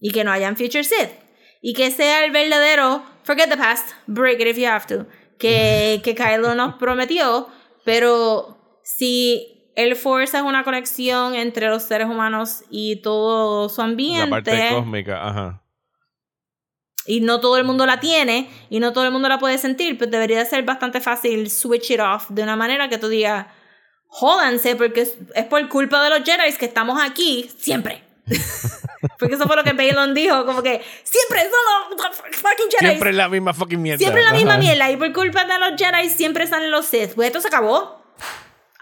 y 0.00 0.12
que 0.12 0.24
no 0.24 0.30
hayan 0.30 0.57
future 0.57 0.84
Sith 0.84 1.11
y 1.61 1.74
que 1.74 1.90
sea 1.90 2.24
el 2.24 2.30
verdadero 2.30 3.02
forget 3.24 3.48
the 3.48 3.57
past 3.57 3.94
break 4.07 4.40
it 4.40 4.46
if 4.46 4.57
you 4.57 4.66
have 4.66 4.86
to 4.86 5.07
que, 5.38 6.00
que 6.04 6.14
Kylo 6.14 6.54
nos 6.54 6.76
prometió 6.76 7.48
pero 7.84 8.80
si 8.84 9.55
el 9.77 9.95
Force 9.95 10.37
es 10.37 10.43
una 10.43 10.64
conexión 10.64 11.35
entre 11.35 11.68
los 11.68 11.85
seres 11.85 12.09
humanos 12.09 12.64
y 12.70 12.97
todo 13.03 13.68
su 13.68 13.81
ambiente 13.83 14.24
La 14.24 14.31
parte 14.31 14.68
cósmica, 14.72 15.29
ajá. 15.29 15.62
y 17.07 17.20
no 17.20 17.41
todo 17.41 17.57
el 17.59 17.64
mundo 17.64 17.87
la 17.87 18.01
tiene 18.01 18.51
y 18.70 18.81
no 18.81 18.93
todo 18.93 19.05
el 19.05 19.12
mundo 19.12 19.29
la 19.29 19.39
puede 19.39 19.59
sentir, 19.59 19.97
pues 19.97 20.11
debería 20.11 20.45
ser 20.45 20.64
bastante 20.64 21.01
fácil 21.01 21.49
switch 21.51 21.93
it 21.93 22.01
off 22.01 22.29
de 22.31 22.43
una 22.43 22.57
manera 22.57 22.89
que 22.89 22.99
tú 22.99 23.09
digas, 23.09 23.47
jódanse 24.07 24.74
porque 24.74 25.03
es, 25.03 25.16
es 25.35 25.45
por 25.45 25.68
culpa 25.68 26.03
de 26.03 26.11
los 26.11 26.29
Jedi 26.29 26.53
que 26.57 26.66
estamos 26.66 27.01
aquí 27.01 27.49
siempre. 27.59 28.03
porque 29.18 29.35
eso 29.35 29.47
fue 29.47 29.57
lo 29.57 29.64
que 29.64 29.72
Balon 29.72 30.14
dijo, 30.14 30.47
como 30.47 30.62
que 30.62 30.83
siempre 31.05 31.43
son 31.43 31.97
los 31.97 32.16
fucking 32.16 32.70
Jedi. 32.70 32.87
Siempre 32.89 33.11
es 33.11 33.16
la 33.16 33.29
misma 33.29 33.55
fucking 33.55 33.81
mierda. 33.81 33.99
Siempre 33.99 34.22
la 34.22 34.33
misma 34.33 34.59
mierda 34.59 34.91
y 34.91 34.97
por 34.97 35.12
culpa 35.12 35.45
de 35.45 35.59
los 35.59 35.81
Jedi 35.81 36.09
siempre 36.09 36.47
salen 36.47 36.70
los 36.70 36.87
Sith. 36.87 37.14
Pues 37.14 37.29
esto 37.29 37.41
se 37.41 37.49
acabó. 37.49 38.05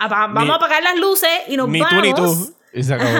Va- 0.03 0.09
Vamos 0.27 0.45
Ni- 0.45 0.51
a 0.51 0.55
apagar 0.55 0.83
las 0.83 0.97
luces 0.99 1.31
y 1.49 1.57
nos 1.57 1.69
Ni 1.69 1.81
vamos. 1.81 1.95
tú 2.03 2.07
ni 2.07 2.15
tú. 2.15 2.57
Y 2.73 2.83
se 2.83 2.95
acabó. 2.95 3.11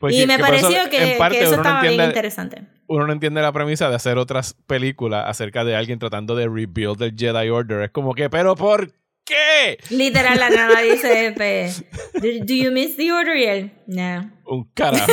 Porque- 0.00 0.16
y 0.16 0.26
me 0.26 0.34
eso, 0.34 0.42
pareció 0.44 0.90
que, 0.90 1.12
en 1.12 1.18
parte, 1.18 1.38
que 1.38 1.44
eso 1.44 1.52
no 1.56 1.62
estaba 1.62 1.82
bien 1.82 2.00
interesante. 2.02 2.62
uno 2.88 3.06
no 3.06 3.12
entiende 3.12 3.40
la 3.40 3.52
premisa 3.52 3.88
de 3.88 3.96
hacer 3.96 4.18
otras 4.18 4.54
películas 4.66 5.24
acerca 5.26 5.64
de 5.64 5.76
alguien 5.76 5.98
tratando 5.98 6.34
de 6.34 6.46
rebuild 6.48 7.00
el 7.02 7.14
Jedi 7.16 7.48
Order. 7.48 7.82
Es 7.82 7.90
como 7.90 8.12
que, 8.14 8.28
¿pero 8.28 8.54
por 8.56 8.92
qué? 9.24 9.78
Literal, 9.88 10.38
la 10.38 10.50
nana 10.50 10.80
dice, 10.82 11.32
do, 12.44 12.54
you 12.54 12.70
miss 12.72 12.96
the 12.96 13.10
order? 13.12 13.36
Y 13.36 13.44
él, 13.44 13.72
no. 13.86 14.30
Un 14.46 14.64
carajo. 14.74 15.06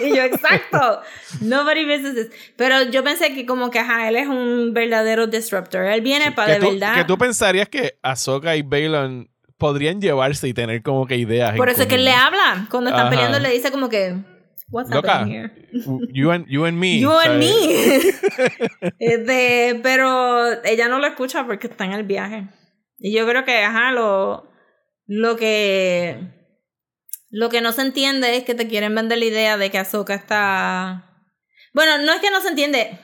Y 0.00 0.16
yo, 0.16 0.22
exacto. 0.22 1.00
Nobody 1.40 1.86
misses 1.86 2.14
this. 2.14 2.28
Pero 2.56 2.82
yo 2.90 3.04
pensé 3.04 3.32
que 3.34 3.46
como 3.46 3.70
que, 3.70 3.78
ajá, 3.78 4.08
él 4.08 4.16
es 4.16 4.26
un 4.26 4.72
verdadero 4.74 5.26
disruptor. 5.28 5.84
Él 5.84 6.00
viene 6.00 6.32
para 6.32 6.54
de 6.54 6.58
tú, 6.60 6.70
verdad. 6.72 6.94
que 6.96 7.04
tú 7.04 7.16
pensarías 7.18 7.68
que 7.68 7.98
Ahsoka 8.02 8.56
y 8.56 8.62
Balon 8.62 9.28
podrían 9.62 10.00
llevarse 10.00 10.48
y 10.48 10.54
tener 10.54 10.82
como 10.82 11.06
que 11.06 11.16
ideas. 11.16 11.56
Por 11.56 11.68
eso 11.68 11.82
es 11.82 11.86
que 11.86 11.94
él 11.94 12.04
le 12.04 12.10
habla. 12.10 12.66
Cuando 12.68 12.90
están 12.90 13.06
Ajá. 13.06 13.10
peleando, 13.10 13.38
le 13.38 13.50
dice 13.50 13.70
como 13.70 13.88
que, 13.88 14.16
what's 14.70 14.90
Loca, 14.90 15.24
here? 15.24 15.52
You 16.12 16.32
and, 16.32 16.48
you 16.48 16.64
and 16.64 16.76
me. 16.76 16.98
You 17.00 17.12
and 17.12 17.38
me. 17.38 17.48
Este, 18.98 19.78
pero 19.80 20.64
ella 20.64 20.88
no 20.88 20.98
lo 20.98 21.06
escucha 21.06 21.46
porque 21.46 21.68
está 21.68 21.84
en 21.84 21.92
el 21.92 22.02
viaje. 22.02 22.48
Y 22.98 23.14
yo 23.14 23.24
creo 23.24 23.44
que, 23.44 23.62
ajá, 23.62 23.92
lo, 23.92 24.50
lo 25.06 25.36
que. 25.36 26.18
Lo 27.30 27.48
que 27.48 27.60
no 27.60 27.70
se 27.70 27.82
entiende 27.82 28.36
es 28.36 28.42
que 28.42 28.56
te 28.56 28.66
quieren 28.66 28.96
vender 28.96 29.18
la 29.18 29.24
idea 29.26 29.56
de 29.56 29.70
que 29.70 29.78
Ahsoka 29.78 30.14
está. 30.14 31.08
Bueno, 31.72 31.98
no 32.04 32.12
es 32.12 32.20
que 32.20 32.32
no 32.32 32.40
se 32.40 32.48
entiende. 32.48 32.98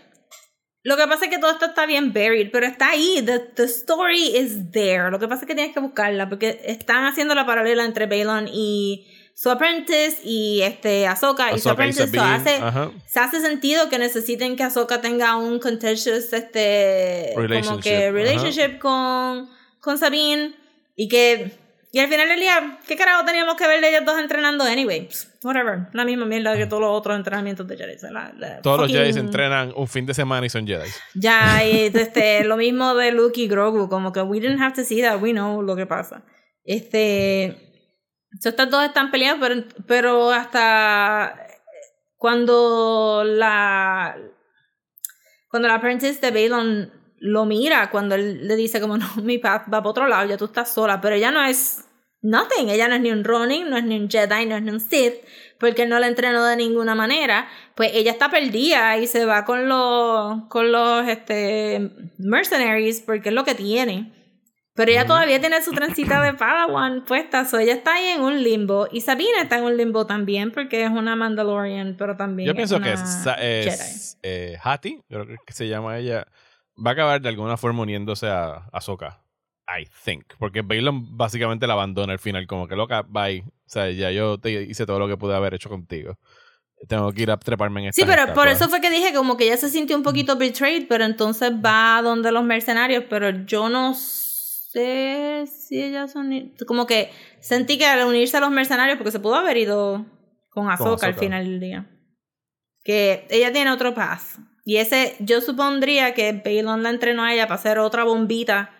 Lo 0.89 0.97
que 0.97 1.07
pasa 1.07 1.27
es 1.27 1.31
que 1.31 1.37
todo 1.37 1.51
esto 1.51 1.67
está 1.67 1.85
bien 1.85 2.15
buried, 2.15 2.49
pero 2.51 2.65
está 2.65 2.89
ahí. 2.89 3.23
The, 3.23 3.41
the 3.41 3.65
story 3.65 4.35
is 4.35 4.71
there. 4.73 5.11
Lo 5.11 5.19
que 5.19 5.29
pasa 5.29 5.43
es 5.43 5.47
que 5.47 5.55
tienes 5.55 5.75
que 5.75 5.81
buscarla 5.81 6.31
porque 6.31 6.63
están 6.65 7.05
haciendo 7.05 7.35
la 7.35 7.45
paralela 7.45 7.85
entre 7.85 8.07
Balon 8.07 8.49
y 8.51 9.07
su 9.35 9.51
apprentice 9.51 10.17
y 10.25 10.63
este 10.63 11.07
Ahsoka, 11.07 11.53
y 11.53 11.59
su 11.59 11.69
apprentice. 11.69 12.09
So, 12.09 12.23
hace, 12.23 12.55
ajá. 12.55 12.91
se 13.07 13.21
hace 13.21 13.43
sentido 13.43 13.91
que 13.91 13.99
necesiten 13.99 14.57
que 14.57 14.63
Ahsoka 14.63 15.03
tenga 15.03 15.37
un 15.37 15.59
contentious 15.59 16.33
este 16.33 17.33
como 17.35 17.47
Relationship, 17.47 17.83
que 17.83 17.97
ajá. 18.07 18.11
relationship 18.11 18.79
con, 18.79 19.51
con 19.81 19.99
Sabine 19.99 20.55
y 20.97 21.09
que 21.09 21.53
y 21.99 22.01
al 22.01 22.09
final 22.09 22.29
del 22.29 22.39
día 22.39 22.79
¿qué 22.87 22.97
carajo 22.97 23.25
teníamos 23.25 23.57
que 23.57 23.67
ver 23.67 23.81
de 23.81 23.89
ellos 23.89 24.05
dos 24.05 24.19
entrenando 24.21 24.63
anyway? 24.65 25.09
Whatever, 25.43 25.89
la 25.93 26.05
misma 26.05 26.27
mierda 26.27 26.57
que 26.57 26.67
todos 26.67 26.81
los 26.83 26.91
otros 26.93 27.17
entrenamientos 27.17 27.67
de 27.67 27.77
Jedi. 27.77 27.97
la- 28.13 28.33
la 28.37 28.61
Todos 28.63 28.81
los 28.83 28.91
Jedi 28.91 29.13
se 29.13 29.21
entrenan 29.21 29.73
un 29.75 29.89
fin 29.89 30.07
de 30.07 30.15
semana 30.15 30.47
y 30.47 30.49
son 30.51 30.67
Jedi. 30.67 30.89
Ya, 31.15 31.65
y 31.65 31.91
este, 31.93 32.45
lo 32.45 32.57
mismo 32.57 32.95
de 32.95 33.11
Luke 33.13 33.41
y 33.41 33.49
Grogu, 33.49 33.89
como 33.89 34.13
que 34.13 34.23
we 34.23 34.39
didn't 34.41 34.61
have 34.63 34.75
to 34.75 34.85
see 34.85 35.03
that, 35.03 35.21
we 35.21 35.33
know 35.33 35.61
lo 35.63 35.75
que 35.75 35.87
pasa. 35.87 36.23
Este, 36.65 37.57
so 38.41 38.51
estas 38.51 38.71
dos 38.71 38.85
están 38.85 39.11
peleados, 39.11 39.41
pero, 39.41 39.65
pero 39.87 40.31
hasta 40.31 41.35
cuando 42.17 43.23
la 43.25 44.17
cuando 45.49 45.69
la 45.69 45.75
apprentice 45.75 46.31
de 46.31 46.31
Balon 46.49 46.93
lo 47.21 47.45
mira, 47.47 47.91
cuando 47.91 48.15
él 48.15 48.47
le 48.47 48.55
dice 48.55 48.81
como 48.81 48.97
no, 48.99 49.07
mi 49.23 49.39
path 49.39 49.65
va 49.65 49.79
para 49.83 49.89
otro 49.89 50.07
lado, 50.07 50.29
ya 50.29 50.37
tú 50.37 50.45
estás 50.45 50.73
sola, 50.73 51.01
pero 51.01 51.15
ella 51.17 51.31
no 51.31 51.43
es 51.45 51.85
nothing, 52.23 52.69
ella 52.69 52.89
no 52.89 52.97
es 52.97 53.01
ni 53.01 53.11
un 53.11 53.25
Ronin, 53.25 53.69
no 53.71 53.77
es 53.77 53.85
ni 53.85 53.97
un 53.99 54.09
Jedi, 54.11 54.47
no 54.47 54.57
es 54.57 54.63
ni 54.63 54.71
un 54.71 54.81
Sith, 54.81 55.15
porque 55.59 55.83
él 55.83 55.89
no 55.89 55.99
la 55.99 56.07
entrenó 56.09 56.45
de 56.45 56.57
ninguna 56.57 56.95
manera, 56.95 57.49
pues 57.75 57.91
ella 57.95 58.11
está 58.13 58.31
perdida 58.31 58.97
y 58.99 59.07
se 59.07 59.25
va 59.25 59.45
con 59.45 59.69
los 59.69 60.45
con 60.49 60.71
los 60.73 61.07
este 61.09 61.91
mercenaries 62.19 63.01
porque 63.01 63.29
es 63.31 63.35
lo 63.35 63.45
que 63.45 63.55
tiene. 63.55 64.13
Pero 64.75 64.93
ella 64.93 65.07
todavía 65.09 65.41
tiene 65.41 65.61
su 65.61 65.73
trencita 65.73 66.23
de 66.23 66.35
Padawan 66.35 67.05
puesta, 67.05 67.45
so 67.45 67.59
ella 67.59 67.73
está 67.73 67.95
ahí 67.97 68.07
en 68.15 68.21
un 68.21 68.41
limbo. 68.45 68.87
Y 68.93 69.01
Sabina 69.01 69.43
está 69.43 69.59
en 69.59 69.65
un 69.65 69.77
limbo 69.77 70.07
también 70.07 70.53
porque 70.53 70.85
es 70.85 70.91
una 70.91 71.17
Mandalorian, 71.17 71.97
pero 71.99 72.17
también 72.17 72.47
Yo 72.47 72.53
es 72.53 72.57
pienso 72.57 72.77
que 72.81 72.91
una 72.93 72.97
Sa- 73.07 73.35
Jedi. 73.35 73.69
es 73.69 74.19
eh, 74.23 74.57
Hattie, 74.63 75.03
creo 75.09 75.27
que 75.45 75.53
se 75.53 75.67
llama 75.67 75.99
ella, 75.99 76.29
va 76.77 76.91
a 76.91 76.93
acabar 76.93 77.21
de 77.21 77.29
alguna 77.29 77.57
forma 77.57 77.83
uniéndose 77.83 78.29
a 78.29 78.69
Ahsoka. 78.73 79.21
I 79.69 79.87
think. 80.05 80.25
Porque 80.39 80.63
Balon 80.63 81.17
básicamente 81.17 81.67
la 81.67 81.75
abandona 81.75 82.15
al 82.15 82.19
final, 82.19 82.47
como 82.47 82.67
que 82.67 82.77
loca, 82.77 83.03
bye. 83.03 83.41
O 83.41 83.71
sea, 83.71 83.91
ya 83.91 84.11
yo 84.11 84.39
te 84.39 84.63
hice 84.63 84.87
todo 84.87 84.99
lo 84.99 85.09
que 85.09 85.17
pude 85.17 85.35
haber 85.35 85.55
hecho 85.55 85.69
contigo. 85.69 86.19
Tengo 86.89 87.13
que 87.13 87.23
ir 87.23 87.31
a 87.31 87.37
treparme 87.37 87.83
en 87.83 87.89
esta 87.89 88.01
Sí, 88.01 88.09
pero 88.09 88.33
por 88.35 88.49
eso 88.49 88.69
fue 88.69 88.81
que 88.81 88.91
dije 88.91 89.13
como 89.13 89.37
que 89.37 89.45
ella 89.45 89.57
se 89.57 89.69
sintió 89.69 89.97
un 89.97 90.03
poquito 90.03 90.37
betrayed, 90.37 90.87
pero 90.89 91.05
entonces 91.05 91.53
va 91.53 92.01
donde 92.03 92.33
los 92.33 92.45
mercenarios, 92.45 93.05
pero 93.11 93.31
yo 93.45 93.69
no 93.69 93.95
sé 93.95 95.45
si 95.47 95.83
ella 95.83 96.07
son... 96.07 96.55
Como 96.67 96.87
que 96.87 97.11
sentí 97.41 97.79
que 97.79 97.87
al 97.87 98.07
unirse 98.07 98.37
a 98.37 98.41
los 98.41 98.51
mercenarios, 98.51 98.97
porque 98.97 99.11
se 99.11 99.21
pudo 99.21 99.35
haber 99.35 99.57
ido 99.57 100.07
con 100.51 100.71
Ahsoka 100.71 101.07
al 101.07 101.15
final 101.15 101.45
del 101.45 101.61
día. 101.61 101.91
Que 102.85 103.27
ella 103.29 103.53
tiene 103.53 103.73
otro 103.73 103.93
path. 103.93 104.39
Y 104.65 104.77
ese, 104.77 105.17
yo 105.19 105.41
supondría 105.41 106.15
que 106.15 106.33
Balon 106.33 106.83
la 106.83 106.91
entrenó 106.91 107.25
a 107.25 107.35
ella 107.35 107.49
para 107.49 107.57
hacer 107.57 107.79
otra 107.79 108.05
bombita 108.05 108.78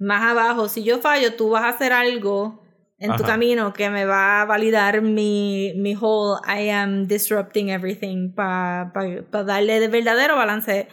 más 0.00 0.22
abajo. 0.22 0.68
Si 0.68 0.82
yo 0.82 0.98
fallo, 0.98 1.34
tú 1.34 1.50
vas 1.50 1.62
a 1.62 1.68
hacer 1.68 1.92
algo 1.92 2.60
en 2.98 3.16
tu 3.16 3.22
camino 3.22 3.72
que 3.72 3.88
me 3.88 4.04
va 4.04 4.42
a 4.42 4.44
validar 4.44 5.00
mi, 5.00 5.72
mi 5.76 5.94
whole 5.94 6.40
I 6.46 6.68
am 6.68 7.06
disrupting 7.06 7.70
everything 7.70 8.34
para 8.34 8.92
darle 9.30 9.80
de 9.80 9.88
verdadero 9.88 10.36
balance 10.36 10.88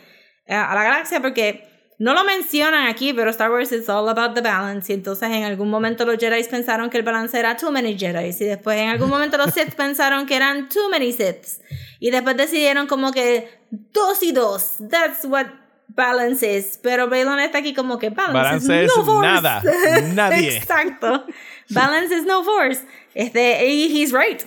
eh, 0.45 0.53
a 0.53 0.73
la 0.73 0.83
galaxia 0.83 1.21
porque 1.21 1.67
no 1.99 2.13
lo 2.13 2.23
mencionan 2.23 2.87
aquí, 2.87 3.11
pero 3.13 3.31
Star 3.31 3.49
Wars 3.49 3.71
is 3.71 3.89
all 3.89 4.07
about 4.07 4.35
the 4.35 4.41
balance. 4.41 4.91
Y 4.91 4.95
entonces 4.95 5.29
en 5.29 5.43
algún 5.43 5.69
momento 5.69 6.05
los 6.05 6.17
Jedi 6.17 6.43
pensaron 6.43 6.89
que 6.89 6.97
el 6.97 7.03
balance 7.03 7.37
era 7.37 7.57
too 7.57 7.71
many 7.71 7.97
Jedi. 7.97 8.29
Y 8.39 8.45
después 8.45 8.77
en 8.77 8.89
algún 8.89 9.09
momento 9.09 9.37
los 9.37 9.53
Sith 9.53 9.73
pensaron 9.75 10.25
que 10.27 10.35
eran 10.35 10.69
too 10.69 10.89
many 10.89 11.11
Siths. 11.11 11.59
Y 11.99 12.11
después 12.11 12.37
decidieron 12.37 12.87
como 12.87 13.11
que 13.11 13.49
dos 13.69 14.21
y 14.21 14.31
dos. 14.31 14.75
That's 14.89 15.25
what 15.25 15.47
balance 15.87 16.57
is. 16.57 16.79
Pero 16.81 17.09
Balon 17.09 17.39
está 17.39 17.59
aquí 17.59 17.73
como 17.73 17.97
que 17.99 18.09
balance, 18.09 18.67
Balance 18.67 18.87
no 18.97 19.05
force. 19.05 19.27
nada, 19.27 19.61
nadie. 20.13 20.57
Exacto. 20.57 21.25
Balance 21.69 22.15
is 22.15 22.25
no 22.25 22.43
force. 22.43 22.85
Este, 23.13 23.67
y 23.67 23.85
he's 24.01 24.11
right. 24.13 24.41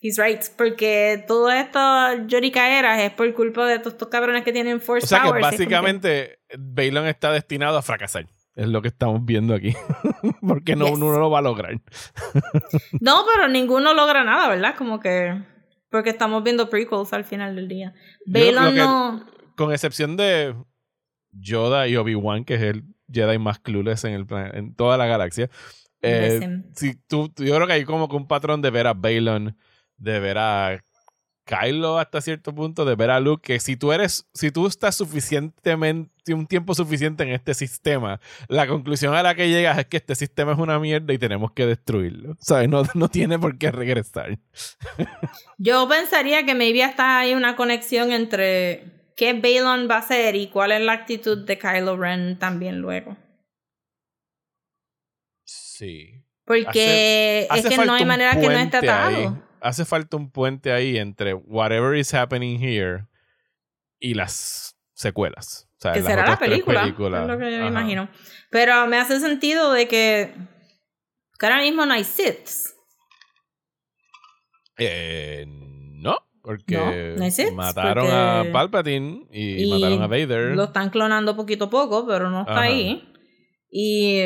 He's 0.00 0.18
right. 0.18 0.42
Porque 0.56 1.24
todo 1.26 1.50
esto 1.50 1.78
lloricaeras 2.26 3.00
es 3.00 3.10
por 3.12 3.32
culpa 3.34 3.66
de 3.66 3.78
todos 3.78 3.94
estos 3.94 4.08
cabrones 4.08 4.44
que 4.44 4.52
tienen 4.52 4.80
force 4.80 5.06
O 5.06 5.08
sea 5.08 5.20
que 5.22 5.28
powers. 5.28 5.42
Básicamente 5.42 6.38
Balon 6.58 7.06
está 7.06 7.32
destinado 7.32 7.78
a 7.78 7.82
fracasar. 7.82 8.26
Es 8.54 8.66
lo 8.68 8.82
que 8.82 8.88
estamos 8.88 9.24
viendo 9.24 9.54
aquí. 9.54 9.74
Porque 10.46 10.74
no, 10.76 10.86
Yes. 10.86 10.94
uno 10.96 11.12
no 11.12 11.18
lo 11.20 11.30
va 11.30 11.38
a 11.38 11.42
lograr. 11.42 11.80
No, 13.00 13.24
pero 13.32 13.48
ninguno 13.48 13.94
logra 13.94 14.24
nada, 14.24 14.48
¿verdad? 14.48 14.74
Como 14.76 15.00
que. 15.00 15.42
Porque 15.90 16.10
estamos 16.10 16.42
viendo 16.42 16.68
prequels 16.68 17.12
al 17.12 17.24
final 17.24 17.54
del 17.56 17.68
día. 17.68 17.94
Que- 18.32 18.52
no. 18.52 19.24
Con 19.56 19.72
excepción 19.72 20.16
de 20.16 20.54
Yoda 21.40 21.88
y 21.88 21.96
Obi-Wan, 21.96 22.44
que 22.44 22.54
es 22.54 22.62
el 22.62 22.84
Jedi 23.12 23.38
más 23.38 23.58
clueless 23.58 24.04
en, 24.04 24.12
el 24.14 24.26
en 24.54 24.74
toda 24.74 24.96
la 24.96 25.06
galaxia. 25.06 25.48
Eh, 26.02 26.62
si 26.74 26.94
tú, 26.94 27.28
tú- 27.28 27.44
yo 27.44 27.54
creo 27.56 27.66
que 27.66 27.72
hay 27.72 27.84
como 27.84 28.08
que 28.08 28.16
un 28.16 28.28
patrón 28.28 28.62
de 28.62 28.70
ver 28.70 28.86
a 28.86 28.94
Balon, 28.94 29.56
de 29.96 30.20
ver 30.20 30.38
a 30.38 30.84
Kylo 31.44 31.98
hasta 31.98 32.20
cierto 32.20 32.54
punto, 32.54 32.84
de 32.84 32.94
ver 32.94 33.10
a 33.10 33.18
Luke, 33.20 33.54
que 33.54 33.58
si 33.58 33.74
tú 33.76 33.90
eres, 33.90 34.28
si 34.34 34.50
tú 34.50 34.66
estás 34.66 34.94
suficientemente, 34.96 36.12
un 36.34 36.46
tiempo 36.46 36.74
suficiente 36.74 37.22
en 37.24 37.30
este 37.30 37.54
sistema, 37.54 38.20
la 38.48 38.66
conclusión 38.66 39.14
a 39.14 39.22
la 39.22 39.34
que 39.34 39.48
llegas 39.48 39.78
es 39.78 39.86
que 39.86 39.96
este 39.96 40.14
sistema 40.14 40.52
es 40.52 40.58
una 40.58 40.78
mierda 40.78 41.10
y 41.14 41.18
tenemos 41.18 41.52
que 41.52 41.64
destruirlo. 41.64 42.36
¿Sabes? 42.38 42.68
No, 42.68 42.82
no 42.94 43.08
tiene 43.08 43.38
por 43.38 43.56
qué 43.56 43.70
regresar. 43.70 44.38
Yo 45.56 45.88
pensaría 45.88 46.44
que 46.44 46.54
maybe 46.54 46.82
hasta 46.84 47.18
hay 47.18 47.32
una 47.34 47.56
conexión 47.56 48.12
entre 48.12 48.97
qué 49.18 49.32
Balon 49.34 49.88
va 49.90 49.96
a 49.96 49.98
hacer 49.98 50.36
y 50.36 50.46
cuál 50.46 50.70
es 50.70 50.80
la 50.80 50.92
actitud 50.92 51.44
de 51.44 51.58
Kylo 51.58 51.96
Ren 51.96 52.38
también 52.38 52.78
luego. 52.78 53.16
Sí. 55.44 56.24
Porque 56.44 57.48
es 57.50 57.66
que 57.66 57.76
no 57.84 57.92
hay 57.94 58.04
manera 58.04 58.40
que 58.40 58.46
no 58.46 58.52
esté 58.52 58.76
atado. 58.78 59.42
Hace 59.60 59.84
falta 59.84 60.16
un 60.16 60.30
puente 60.30 60.72
ahí 60.72 60.96
entre 60.96 61.34
whatever 61.34 61.98
is 61.98 62.14
happening 62.14 62.62
here 62.62 63.06
y 63.98 64.14
las 64.14 64.78
secuelas. 64.94 65.68
O 65.78 65.80
sea, 65.80 65.92
que 65.92 66.02
será 66.02 66.24
la 66.24 66.38
película, 66.38 66.84
Es 66.86 67.26
lo 67.26 67.38
que 67.38 67.52
yo 67.52 67.58
me 67.58 67.66
imagino. 67.66 68.08
Pero 68.50 68.86
me 68.86 68.98
hace 68.98 69.18
sentido 69.18 69.72
de 69.72 69.88
que, 69.88 70.32
ahora 71.40 71.60
mismo 71.60 71.84
no 71.86 71.92
hay 71.92 72.04
Siths. 72.04 72.74
Eh, 74.78 75.44
no, 76.48 76.54
porque 76.54 77.52
mataron 77.54 78.06
a 78.10 78.44
Palpatine 78.52 79.26
y, 79.30 79.70
mataron 79.70 80.02
a 80.02 80.06
Vader. 80.06 80.56
Lo 80.56 80.64
están 80.64 80.88
clonando 80.88 81.36
poquito 81.36 81.66
a 81.66 81.70
poco, 81.70 82.06
pero 82.06 82.30
no 82.30 82.40
está 82.40 82.62
ahí. 82.62 83.04
Y 83.70 84.22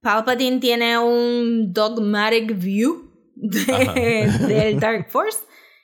Palpatine 0.00 0.58
tiene 0.58 0.98
un 0.98 1.72
dogmatic 1.72 2.58
view 2.58 3.12
del 3.36 4.80
Dark 4.80 5.08
Force 5.10 5.38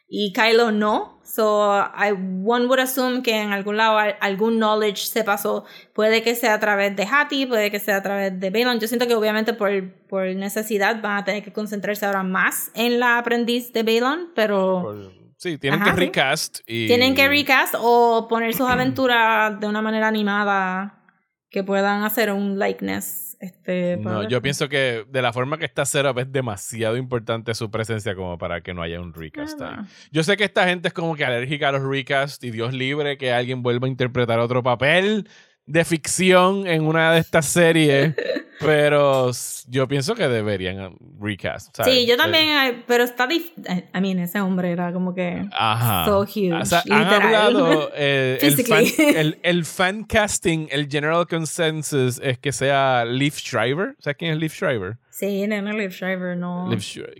y 0.08 0.32
Kylo 0.32 0.72
no. 0.72 1.11
So 1.24 1.72
I, 1.72 2.12
one 2.12 2.66
would 2.66 2.80
assume 2.80 3.22
que 3.22 3.40
en 3.40 3.52
algún 3.52 3.76
lado 3.76 3.98
algún 4.20 4.58
knowledge 4.58 5.06
se 5.06 5.24
pasó. 5.24 5.64
Puede 5.92 6.22
que 6.22 6.34
sea 6.34 6.54
a 6.54 6.60
través 6.60 6.94
de 6.96 7.04
Hattie, 7.04 7.46
puede 7.46 7.70
que 7.70 7.78
sea 7.78 7.96
a 7.96 8.02
través 8.02 8.38
de 8.38 8.50
Balon. 8.50 8.80
Yo 8.80 8.88
siento 8.88 9.06
que 9.06 9.14
obviamente 9.14 9.54
por, 9.54 9.70
por 10.08 10.26
necesidad 10.34 11.00
van 11.00 11.18
a 11.18 11.24
tener 11.24 11.42
que 11.42 11.52
concentrarse 11.52 12.04
ahora 12.04 12.22
más 12.22 12.70
en 12.74 12.98
la 12.98 13.18
aprendiz 13.18 13.72
de 13.72 13.82
Balon, 13.82 14.30
pero... 14.34 15.10
sí, 15.36 15.58
tienen 15.58 15.82
que 15.82 15.92
recast. 15.92 16.60
Y... 16.66 16.86
Tienen 16.86 17.14
que 17.14 17.28
recast 17.28 17.74
o 17.78 18.26
poner 18.28 18.54
sus 18.54 18.68
aventuras 18.68 19.58
de 19.60 19.66
una 19.66 19.80
manera 19.80 20.08
animada 20.08 20.98
que 21.50 21.62
puedan 21.62 22.02
hacer 22.02 22.32
un 22.32 22.58
likeness 22.58 23.31
este, 23.42 23.96
no, 23.96 24.28
yo 24.28 24.40
pienso 24.40 24.68
que 24.68 25.04
de 25.08 25.20
la 25.20 25.32
forma 25.32 25.58
que 25.58 25.64
está 25.64 25.84
Setup 25.84 26.16
es 26.20 26.30
demasiado 26.30 26.96
importante 26.96 27.52
su 27.54 27.72
presencia 27.72 28.14
como 28.14 28.38
para 28.38 28.60
que 28.60 28.72
no 28.72 28.82
haya 28.82 29.00
un 29.00 29.12
recast. 29.12 29.60
Ah. 29.60 29.84
Yo 30.12 30.22
sé 30.22 30.36
que 30.36 30.44
esta 30.44 30.64
gente 30.68 30.86
es 30.86 30.94
como 30.94 31.16
que 31.16 31.24
alérgica 31.24 31.70
a 31.70 31.72
los 31.72 31.82
recasts 31.82 32.44
y 32.44 32.52
Dios 32.52 32.72
libre 32.72 33.18
que 33.18 33.32
alguien 33.32 33.64
vuelva 33.64 33.88
a 33.88 33.90
interpretar 33.90 34.38
otro 34.38 34.62
papel 34.62 35.28
de 35.66 35.84
ficción 35.84 36.66
en 36.66 36.84
una 36.84 37.12
de 37.12 37.20
estas 37.20 37.46
series. 37.46 38.14
pero 38.64 39.30
yo 39.68 39.88
pienso 39.88 40.14
que 40.14 40.28
deberían 40.28 40.96
recast. 41.20 41.76
Sí, 41.84 42.06
yo 42.06 42.16
también, 42.16 42.84
pero 42.86 43.04
está 43.04 43.26
difícil. 43.26 43.64
I 43.94 44.00
mean, 44.00 44.18
ese 44.18 44.40
hombre 44.40 44.70
era 44.70 44.92
como 44.92 45.14
que 45.14 45.44
Ajá. 45.52 46.04
so 46.06 46.22
huge. 46.22 46.52
O 46.52 46.64
sea, 46.64 46.82
han 46.90 47.06
hablado 47.06 47.90
eh, 47.94 48.38
el, 48.42 48.64
fan, 48.64 48.84
el, 49.42 49.64
fan, 49.64 50.04
casting, 50.04 50.68
el 50.70 50.88
general 50.88 51.26
consensus 51.26 52.20
es 52.22 52.38
que 52.38 52.52
sea 52.52 53.04
Leaf 53.04 53.38
Shriver. 53.38 53.96
¿Sabes 53.98 54.16
quién 54.16 54.32
es 54.32 54.38
Leaf 54.38 54.54
Shriver? 54.54 54.98
Sí, 55.22 55.46
nena, 55.46 55.72
Liv 55.72 55.92
Shriver, 55.92 56.36
no. 56.36 56.68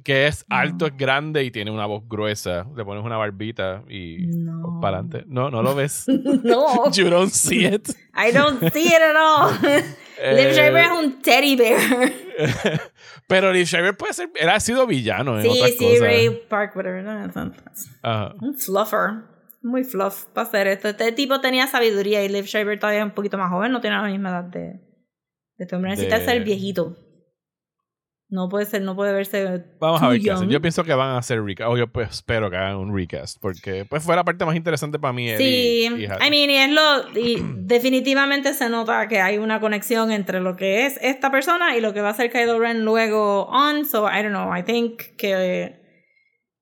que 0.03 0.27
es 0.27 0.45
alto, 0.49 0.87
es 0.87 0.97
grande 0.97 1.45
y 1.45 1.53
tiene 1.53 1.71
una 1.71 1.87
voz 1.87 2.03
gruesa. 2.09 2.67
Le 2.75 2.85
pones 2.85 3.05
una 3.05 3.17
barbita 3.17 3.85
y 3.89 4.27
no. 4.27 4.81
para 4.81 4.99
adelante. 4.99 5.25
No, 5.29 5.53
no 5.53 5.63
lo 5.63 5.73
ves. 5.77 6.07
no. 6.43 6.91
you 6.95 7.09
don't 7.09 7.31
see 7.31 7.65
it. 7.65 7.91
I 8.13 8.33
don't 8.33 8.59
see 8.73 8.89
it 8.89 9.01
at 9.01 9.15
all. 9.15 9.53
Liv 9.63 9.85
eh, 10.19 10.53
Shriver 10.53 10.79
es 10.79 10.91
un 10.91 11.23
teddy 11.23 11.55
bear. 11.55 12.13
Pero 13.29 13.53
Liv 13.53 13.67
Shriver 13.67 13.97
puede 13.97 14.15
ser. 14.15 14.31
Él 14.35 14.49
ha 14.49 14.59
sido 14.59 14.85
villano 14.85 15.37
en 15.37 15.45
sí, 15.45 15.49
otras 15.51 15.71
sí, 15.71 15.85
cosas. 15.85 16.01
Ray 16.01 16.43
Park, 16.49 16.75
whatever. 16.75 17.05
Un 18.41 18.55
fluffer. 18.59 19.11
Muy 19.63 19.85
fluff 19.85 20.25
para 20.35 20.49
hacer 20.49 20.67
esto. 20.67 20.89
Este 20.89 21.13
tipo 21.13 21.41
tenía 21.41 21.69
sabiduría 21.69 22.25
y 22.25 22.29
Liv 22.29 22.47
Shriver 22.47 22.81
todavía 22.81 23.03
es 23.03 23.07
un 23.07 23.13
poquito 23.13 23.39
más 23.39 23.49
joven. 23.49 23.71
No 23.71 23.81
tiene 23.81 23.95
la 23.95 24.09
misma 24.09 24.31
edad 24.31 24.43
de, 24.43 24.61
de 24.61 24.81
este 25.57 25.77
hombre. 25.77 25.93
Necesita 25.93 26.19
ser 26.19 26.43
viejito. 26.43 26.97
No 28.33 28.49
puede 28.49 28.65
ser, 28.65 28.81
no 28.81 28.97
puede 28.97 29.13
verse. 29.13 29.63
Vamos 29.79 30.03
a 30.03 30.09
ver 30.09 30.19
qué 30.19 30.31
hacen. 30.31 30.49
Yo 30.49 30.59
pienso 30.63 30.83
que 30.85 30.95
van 30.95 31.11
a 31.11 31.19
hacer 31.19 31.45
recast. 31.45 31.71
O 31.71 31.77
yo 31.77 31.87
pues, 31.89 32.09
espero 32.09 32.49
que 32.49 32.57
hagan 32.57 32.77
un 32.77 32.97
recast. 32.97 33.37
Porque 33.39 33.85
pues 33.85 34.03
fue 34.03 34.17
la 34.17 34.25
parte 34.25 34.47
más 34.47 34.57
interesante 34.57 34.99
para 34.99 35.13
mí. 35.13 35.29
Sí, 35.37 35.87
y, 35.87 36.05
I 36.05 36.31
mean, 36.31 36.49
y 36.49 36.57
es 36.57 36.71
lo. 36.71 37.11
Y 37.15 37.43
definitivamente 37.57 38.55
se 38.55 38.71
nota 38.71 39.07
que 39.07 39.21
hay 39.21 39.37
una 39.37 39.61
conexión 39.61 40.11
entre 40.11 40.41
lo 40.41 40.57
que 40.57 40.87
es 40.87 40.99
esta 41.03 41.31
persona 41.31 41.77
y 41.77 41.83
lo 41.83 41.93
que 41.93 42.01
va 42.01 42.09
a 42.09 42.15
ser 42.15 42.33
Kylo 42.33 42.59
Ren 42.59 42.87
luego 42.87 43.49
on. 43.49 43.85
So 43.85 44.09
I 44.09 44.23
don't 44.23 44.31
know. 44.31 44.57
I 44.57 44.63
think 44.63 45.15
que. 45.19 45.83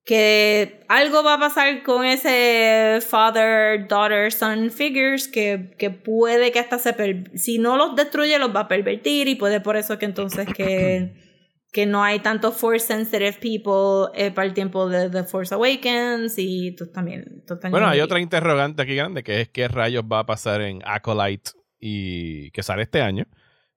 Que 0.05 0.85
algo 0.89 1.23
va 1.23 1.35
a 1.35 1.39
pasar 1.39 1.85
con 1.85 2.05
ese 2.05 2.99
father, 3.07 3.87
daughter, 3.87 4.33
son 4.33 4.71
figures 4.71 5.29
que, 5.29 5.73
que 5.79 5.91
puede 5.91 6.51
que 6.51 6.59
hasta 6.59 6.81
se. 6.81 7.25
Si 7.37 7.59
no 7.59 7.77
los 7.77 7.95
destruye, 7.95 8.37
los 8.41 8.53
va 8.53 8.61
a 8.61 8.68
pervertir. 8.68 9.29
Y 9.29 9.37
puede 9.37 9.61
por 9.61 9.77
eso 9.77 9.99
que 9.99 10.07
entonces 10.07 10.49
que 10.53 11.12
que 11.73 11.87
no 11.87 12.03
hay 12.03 12.21
tanto 12.21 12.53
Force 12.53 12.87
Sensitive 12.87 13.35
people 13.35 14.11
eh, 14.14 14.31
para 14.31 14.47
el 14.47 14.55
tiempo 14.55 14.89
de 14.89 15.09
The 15.09 15.25
Force 15.25 15.55
Awakens 15.55 16.35
y 16.37 16.75
tú 16.75 16.91
también. 16.91 17.45
bueno, 17.71 17.89
hay 17.89 18.01
otra 18.01 18.21
interrogante 18.21 18.83
aquí 18.83 18.95
grande 18.95 19.23
que 19.23 19.43
es 19.43 19.49
qué 19.49 19.68
rayos 19.68 20.05
va 20.05 20.21
a 20.21 20.27
pasar 20.27 20.61
en 20.62 20.81
Acolyte 20.85 21.53
y 21.79 22.51
que 22.51 22.62
sale 22.62 22.83
este 22.83 23.01
año 23.01 23.27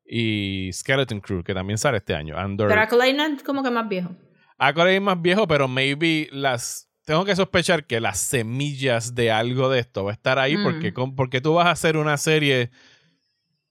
y 0.06 0.70
Skeleton 0.74 1.22
Crew 1.22 1.44
que 1.44 1.54
también 1.54 1.78
sale 1.78 1.98
este 1.98 2.16
año. 2.16 2.36
Pero 2.58 2.82
Acolyte 2.82 3.14
no 3.14 3.26
es 3.26 3.44
como 3.44 3.64
que 3.64 3.72
más 3.72 3.88
viejo. 3.88 4.16
Acolyte 4.58 4.96
es 4.96 5.02
más 5.02 5.22
viejo, 5.22 5.48
pero 5.48 5.68
maybe 5.68 6.28
las 6.32 6.90
tengo 7.06 7.26
que 7.26 7.36
sospechar 7.36 7.86
que 7.86 8.00
las 8.00 8.18
semillas 8.20 9.14
de 9.14 9.32
algo 9.32 9.70
de 9.70 9.80
esto 9.80 10.04
va 10.06 10.12
a 10.12 10.14
estar 10.14 10.40
ahí 10.40 10.56
porque, 10.58 10.92
mm. 10.96 11.16
porque 11.16 11.42
tú 11.42 11.54
vas 11.54 11.68
a 11.68 11.72
hacer 11.72 11.98
una 11.98 12.18
serie 12.18 12.72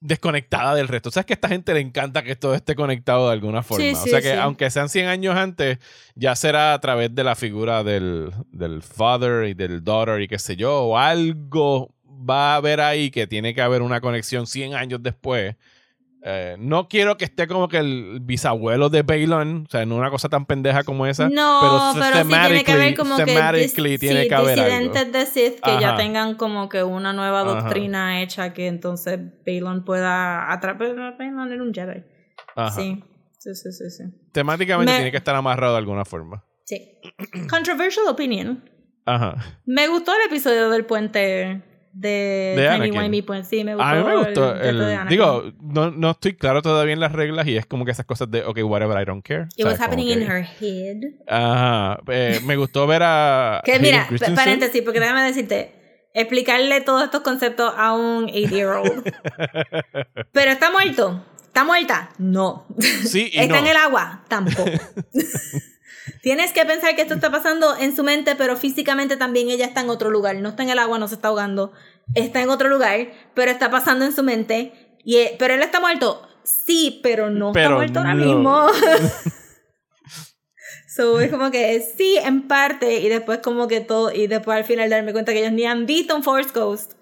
desconectada 0.02 0.74
del 0.74 0.88
resto. 0.88 1.08
O 1.08 1.12
sea, 1.12 1.20
es 1.20 1.26
que 1.26 1.34
a 1.34 1.36
esta 1.36 1.48
gente 1.48 1.72
le 1.72 1.80
encanta 1.80 2.22
que 2.22 2.36
todo 2.36 2.54
esté 2.54 2.74
conectado 2.74 3.28
de 3.28 3.32
alguna 3.32 3.62
forma. 3.62 3.84
o 3.92 4.06
sea 4.06 4.20
que 4.20 4.34
aunque 4.34 4.70
sean 4.70 4.88
100 4.88 5.06
años 5.06 5.36
antes, 5.36 5.78
ya 6.14 6.34
será 6.34 6.74
a 6.74 6.80
través 6.80 7.14
de 7.14 7.24
la 7.24 7.36
figura 7.36 7.84
del, 7.84 8.32
del 8.50 8.82
father 8.82 9.48
y 9.48 9.54
del 9.54 9.82
daughter 9.82 10.20
y 10.20 10.28
qué 10.28 10.38
sé 10.38 10.56
yo, 10.56 10.82
o 10.82 10.98
algo 10.98 11.94
va 12.04 12.54
a 12.54 12.56
haber 12.56 12.80
ahí 12.80 13.10
que 13.10 13.26
tiene 13.26 13.54
que 13.54 13.62
haber 13.62 13.82
una 13.82 14.00
conexión 14.00 14.46
100 14.46 14.74
años 14.74 15.02
después 15.02 15.56
eh, 16.24 16.56
no 16.58 16.88
quiero 16.88 17.16
que 17.16 17.24
esté 17.24 17.48
como 17.48 17.66
que 17.66 17.78
el 17.78 18.20
bisabuelo 18.22 18.88
de 18.90 19.02
Balon, 19.02 19.64
o 19.66 19.70
sea, 19.70 19.84
no 19.84 19.96
una 19.96 20.10
cosa 20.10 20.28
tan 20.28 20.46
pendeja 20.46 20.84
como 20.84 21.06
esa. 21.06 21.28
No, 21.28 21.92
pero, 21.94 22.22
sí 22.22 22.28
tiene 22.28 22.64
que 22.64 22.72
haber 22.72 22.96
como 22.96 23.16
que, 23.16 23.24
tiene 23.98 24.28
que 24.28 24.34
haber 24.34 24.56
disidentes 24.56 25.12
de 25.12 25.26
Sith 25.26 25.60
que 25.60 25.80
ya 25.80 25.96
tengan 25.96 26.36
como 26.36 26.68
que 26.68 26.84
una 26.84 27.12
nueva 27.12 27.42
doctrina 27.42 28.22
hecha 28.22 28.52
que 28.52 28.68
entonces 28.68 29.18
Balon 29.44 29.84
pueda 29.84 30.52
atrapar. 30.52 30.94
Balon 30.94 31.52
era 31.52 31.62
un 31.62 31.74
Jedi. 31.74 32.04
Sí. 32.74 33.02
Sí, 33.38 33.52
sí, 33.56 33.90
sí, 33.90 34.04
Temáticamente 34.30 34.94
tiene 34.94 35.10
que 35.10 35.16
estar 35.16 35.34
amarrado 35.34 35.72
de 35.72 35.78
alguna 35.78 36.04
forma. 36.04 36.44
Sí. 36.64 37.00
Controversial 37.50 38.06
opinion. 38.06 38.70
Ajá. 39.04 39.34
Me 39.66 39.88
gustó 39.88 40.14
el 40.14 40.28
episodio 40.28 40.70
del 40.70 40.86
puente 40.86 41.60
de, 41.92 42.54
de 42.56 43.22
pues 43.26 43.48
sí, 43.48 43.64
me 43.64 43.74
gustó. 43.74 43.88
A 43.88 43.94
mí 43.94 44.04
me 44.04 44.16
gustó. 44.16 44.56
El, 44.56 45.08
digo, 45.08 45.52
no, 45.60 45.90
no 45.90 46.12
estoy 46.12 46.34
claro 46.34 46.62
todavía 46.62 46.94
en 46.94 47.00
las 47.00 47.12
reglas 47.12 47.46
y 47.46 47.56
es 47.56 47.66
como 47.66 47.84
que 47.84 47.90
esas 47.90 48.06
cosas 48.06 48.30
de, 48.30 48.44
ok, 48.44 48.58
whatever, 48.64 49.00
I 49.00 49.04
don't 49.04 49.24
care. 49.24 49.46
It 49.56 49.66
was 49.66 49.80
happening 49.80 50.08
in 50.08 50.22
her 50.22 50.42
head. 50.42 51.02
Ajá. 51.28 52.00
Eh, 52.08 52.40
me 52.44 52.56
gustó 52.56 52.86
ver 52.86 53.02
a. 53.04 53.60
que 53.64 53.78
mira, 53.78 54.08
paréntesis, 54.34 54.82
porque 54.82 55.00
déjame 55.00 55.22
decirte, 55.22 55.72
explicarle 56.14 56.80
todos 56.80 57.04
estos 57.04 57.20
conceptos 57.20 57.72
a 57.76 57.92
un 57.92 58.26
8-year-old. 58.28 59.12
Pero 60.32 60.50
está 60.50 60.70
muerto. 60.70 61.24
¿Está 61.42 61.64
muerta? 61.64 62.08
No. 62.16 62.66
Sí, 62.78 63.30
y 63.30 63.38
¿Está 63.38 63.58
en 63.58 63.66
el 63.66 63.76
agua? 63.76 64.24
Tampoco. 64.28 64.64
Tienes 66.20 66.52
que 66.52 66.64
pensar 66.64 66.94
que 66.94 67.02
esto 67.02 67.14
está 67.14 67.30
pasando 67.30 67.76
en 67.76 67.94
su 67.94 68.02
mente, 68.02 68.34
pero 68.36 68.56
físicamente 68.56 69.16
también 69.16 69.50
ella 69.50 69.66
está 69.66 69.80
en 69.80 69.90
otro 69.90 70.10
lugar. 70.10 70.36
No 70.36 70.50
está 70.50 70.62
en 70.62 70.70
el 70.70 70.78
agua, 70.78 70.98
no 70.98 71.08
se 71.08 71.14
está 71.14 71.28
ahogando. 71.28 71.72
Está 72.14 72.40
en 72.40 72.50
otro 72.50 72.68
lugar, 72.68 73.12
pero 73.34 73.50
está 73.50 73.70
pasando 73.70 74.04
en 74.04 74.12
su 74.12 74.22
mente. 74.22 74.96
Y, 75.04 75.16
eh, 75.16 75.36
pero 75.38 75.54
él 75.54 75.62
está 75.62 75.80
muerto. 75.80 76.28
Sí, 76.44 77.00
pero 77.02 77.30
no 77.30 77.50
está 77.50 77.70
muerto 77.70 78.00
ahora 78.00 78.14
mismo. 78.14 78.66
so, 80.96 81.20
es 81.20 81.30
como 81.30 81.50
que 81.50 81.80
sí, 81.80 82.18
en 82.22 82.48
parte. 82.48 83.00
Y 83.00 83.08
después, 83.08 83.38
como 83.38 83.68
que 83.68 83.80
todo. 83.80 84.12
Y 84.12 84.26
después 84.26 84.58
al 84.58 84.64
final 84.64 84.90
darme 84.90 85.12
cuenta 85.12 85.32
que 85.32 85.40
ellos 85.40 85.52
ni 85.52 85.64
han 85.66 85.86
visto 85.86 86.16
un 86.16 86.24
Force 86.24 86.50
Ghost 86.52 86.94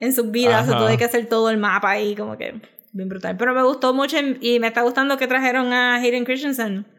en 0.00 0.12
sus 0.12 0.30
vidas. 0.30 0.66
O 0.66 0.70
sea, 0.70 0.80
tuve 0.80 0.98
que 0.98 1.04
hacer 1.04 1.26
todo 1.26 1.50
el 1.50 1.58
mapa 1.58 1.90
ahí, 1.90 2.16
como 2.16 2.36
que 2.36 2.60
bien 2.92 3.08
brutal. 3.08 3.36
Pero 3.36 3.54
me 3.54 3.62
gustó 3.62 3.94
mucho 3.94 4.16
y 4.40 4.58
me 4.58 4.66
está 4.66 4.82
gustando 4.82 5.16
que 5.16 5.28
trajeron 5.28 5.72
a 5.72 5.96
Hayden 5.96 6.24
Christensen 6.24 6.97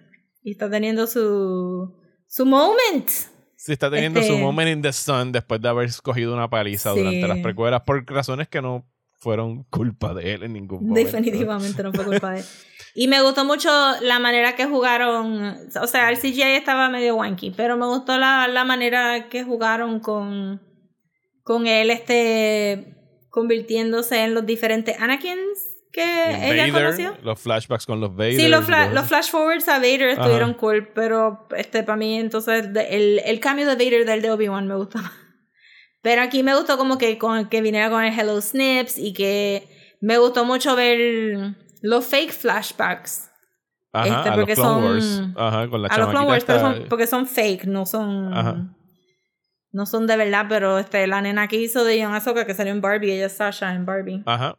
y 0.49 0.51
está 0.53 0.69
teniendo 0.69 1.05
su, 1.07 1.93
su 2.27 2.45
moment. 2.45 3.07
Sí, 3.55 3.71
está 3.73 3.89
teniendo 3.91 4.19
Este- 4.19 4.31
su 4.33 4.39
moment 4.39 4.69
in 4.69 4.81
the 4.81 4.91
sun 4.93 5.31
después 5.31 5.61
de 5.61 5.69
haber 5.69 5.85
escogido 5.87 6.33
una 6.33 6.49
paliza 6.49 6.93
Sí. 6.93 6.99
durante 6.99 7.27
las 7.27 7.37
precuelas 7.39 7.81
por 7.81 8.03
razones 8.11 8.47
que 8.47 8.61
no 8.61 8.85
fueron 9.19 9.63
culpa 9.65 10.13
de 10.13 10.33
él 10.33 10.43
en 10.43 10.53
ningún 10.53 10.87
momento. 10.87 11.11
Definitivamente 11.11 11.83
no 11.83 11.91
fue 11.93 12.05
culpa 12.05 12.31
de 12.31 12.39
él. 12.39 12.45
Y 12.95 13.07
me 13.09 13.21
gustó 13.21 13.43
mucho 13.45 13.69
la 14.01 14.17
manera 14.19 14.55
que 14.55 14.65
jugaron. 14.65 15.57
O 15.81 15.87
sea, 15.87 16.09
el 16.09 16.17
CGI 16.17 16.41
estaba 16.55 16.89
medio 16.89 17.15
wanky, 17.17 17.51
pero 17.51 17.75
me 17.77 17.85
gustó 17.85 18.17
la, 18.17 18.47
la 18.47 18.63
manera 18.63 19.27
que 19.29 19.43
jugaron 19.43 19.99
con, 19.99 20.61
con 21.43 21.67
él 21.67 21.91
este 21.91 22.95
convirtiéndose 23.29 24.23
en 24.23 24.33
los 24.33 24.45
diferentes 24.45 24.99
Anakins 24.99 25.68
que 25.91 26.51
ella 26.51 26.71
conoció. 26.71 27.17
los 27.23 27.39
flashbacks 27.39 27.85
con 27.85 27.99
los 27.99 28.15
Vader. 28.15 28.35
Sí, 28.35 28.47
los, 28.47 28.65
fla- 28.65 28.91
los 28.91 29.05
flash 29.07 29.29
forwards 29.29 29.67
a 29.67 29.77
Vader 29.79 30.11
Ajá. 30.11 30.21
estuvieron 30.21 30.53
cool, 30.53 30.87
pero 30.93 31.47
este 31.57 31.83
para 31.83 31.95
mí 31.97 32.17
entonces 32.19 32.69
el, 32.89 33.19
el 33.25 33.39
cambio 33.39 33.65
de 33.65 33.73
Vader 33.75 34.05
del 34.05 34.21
de 34.21 34.31
Obi-Wan 34.31 34.67
me 34.67 34.75
gustó 34.75 34.99
más. 34.99 35.11
Pero 36.01 36.21
aquí 36.21 36.43
me 36.43 36.55
gustó 36.55 36.77
como 36.77 36.97
que, 36.97 37.17
con, 37.17 37.49
que 37.49 37.61
viniera 37.61 37.89
con 37.89 38.03
el 38.03 38.17
Hello 38.17 38.39
Snips 38.39 38.97
y 38.97 39.13
que 39.13 39.67
me 39.99 40.17
gustó 40.17 40.45
mucho 40.45 40.75
ver 40.75 41.55
los 41.81 42.05
fake 42.05 42.31
flashbacks 42.31 43.29
Ajá, 43.91 44.17
este, 44.19 44.29
a 44.29 44.33
porque 44.35 44.55
los 44.55 44.59
Clone 44.59 45.01
son- 45.01 45.23
Wars. 45.25 45.33
Ajá, 45.35 45.67
con 45.69 45.81
la 45.81 45.87
a 45.89 45.97
los 45.97 46.09
Clone 46.09 46.27
Wars, 46.27 46.45
son, 46.47 46.85
porque 46.87 47.07
son 47.07 47.25
fake, 47.27 47.65
no 47.65 47.85
son 47.85 48.33
Ajá. 48.33 48.75
no 49.71 49.85
son 49.85 50.07
de 50.07 50.15
verdad, 50.15 50.45
pero 50.47 50.77
este 50.79 51.05
la 51.07 51.21
nena 51.21 51.47
que 51.47 51.57
hizo 51.57 51.83
de 51.83 51.97
Young 51.99 52.13
Ahsoka 52.13 52.45
que 52.45 52.53
salió 52.53 52.71
en 52.71 52.79
Barbie, 52.81 53.11
ella 53.13 53.25
es 53.25 53.33
Sasha 53.33 53.73
en 53.73 53.85
Barbie. 53.85 54.23
Ajá. 54.25 54.57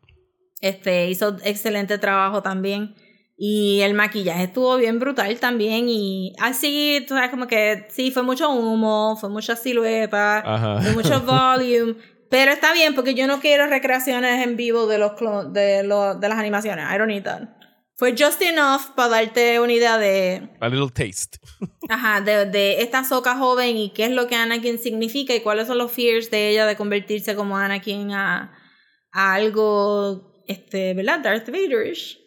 Este, 0.60 1.08
hizo 1.08 1.36
excelente 1.44 1.98
trabajo 1.98 2.42
también. 2.42 2.94
Y 3.42 3.80
el 3.80 3.94
maquillaje 3.94 4.44
estuvo 4.44 4.76
bien 4.76 4.98
brutal 4.98 5.38
también. 5.40 5.88
Y 5.88 6.34
así, 6.40 7.02
tú 7.08 7.14
sabes, 7.14 7.30
como 7.30 7.46
que 7.46 7.86
sí, 7.88 8.10
fue 8.10 8.22
mucho 8.22 8.50
humo, 8.50 9.16
fue 9.18 9.30
mucha 9.30 9.56
silueta, 9.56 10.38
Ajá. 10.40 10.80
fue 10.82 10.92
mucho 10.92 11.20
volume. 11.26 11.94
Pero 12.30 12.52
está 12.52 12.72
bien, 12.74 12.94
porque 12.94 13.14
yo 13.14 13.26
no 13.26 13.40
quiero 13.40 13.66
recreaciones 13.66 14.46
en 14.46 14.56
vivo 14.56 14.86
de 14.86 14.98
los 14.98 15.12
de, 15.52 15.82
lo- 15.82 16.14
de 16.16 16.28
las 16.28 16.38
animaciones. 16.38 16.84
I 16.94 16.98
don't 16.98 17.08
need 17.08 17.24
that. 17.24 17.48
Fue 17.96 18.14
just 18.16 18.40
enough 18.40 18.94
para 18.94 19.08
darte 19.08 19.58
una 19.60 19.72
idea 19.72 19.98
de, 19.98 20.48
A 20.60 20.68
little 20.68 20.88
taste. 20.90 21.38
ajá, 21.88 22.20
de, 22.20 22.46
de 22.46 22.82
esta 22.82 23.04
soca 23.04 23.36
joven 23.36 23.76
y 23.76 23.90
qué 23.90 24.04
es 24.04 24.10
lo 24.10 24.26
que 24.26 24.36
Anakin 24.36 24.78
significa 24.78 25.34
y 25.34 25.40
cuáles 25.40 25.66
son 25.66 25.76
los 25.78 25.90
fears 25.92 26.30
de 26.30 26.50
ella 26.50 26.66
de 26.66 26.76
convertirse 26.76 27.34
como 27.34 27.56
Anakin 27.58 28.12
a, 28.12 28.54
a 29.12 29.34
algo, 29.34 30.29
este, 30.50 30.94
¿verdad? 30.94 31.20
Darth 31.20 31.48
Vaderish. 31.50 32.18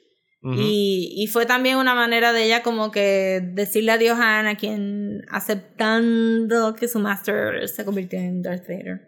Ujú. 0.46 0.56
y, 0.60 1.14
y 1.24 1.28
fue 1.28 1.46
también 1.46 1.78
una 1.78 1.96
manera 1.96 2.34
de 2.34 2.44
ella 2.44 2.64
como 2.64 2.92
que 2.92 3.40
decirle 3.54 3.94
adiós 3.94 4.20
a 4.20 4.40
Anakin 4.40 5.22
aceptando 5.78 6.76
que 6.76 6.88
su 6.90 7.00
master 7.00 7.68
se 7.70 7.86
convirtió 7.86 8.20
en 8.20 8.42
Darth 8.42 8.68
Vader. 8.68 9.08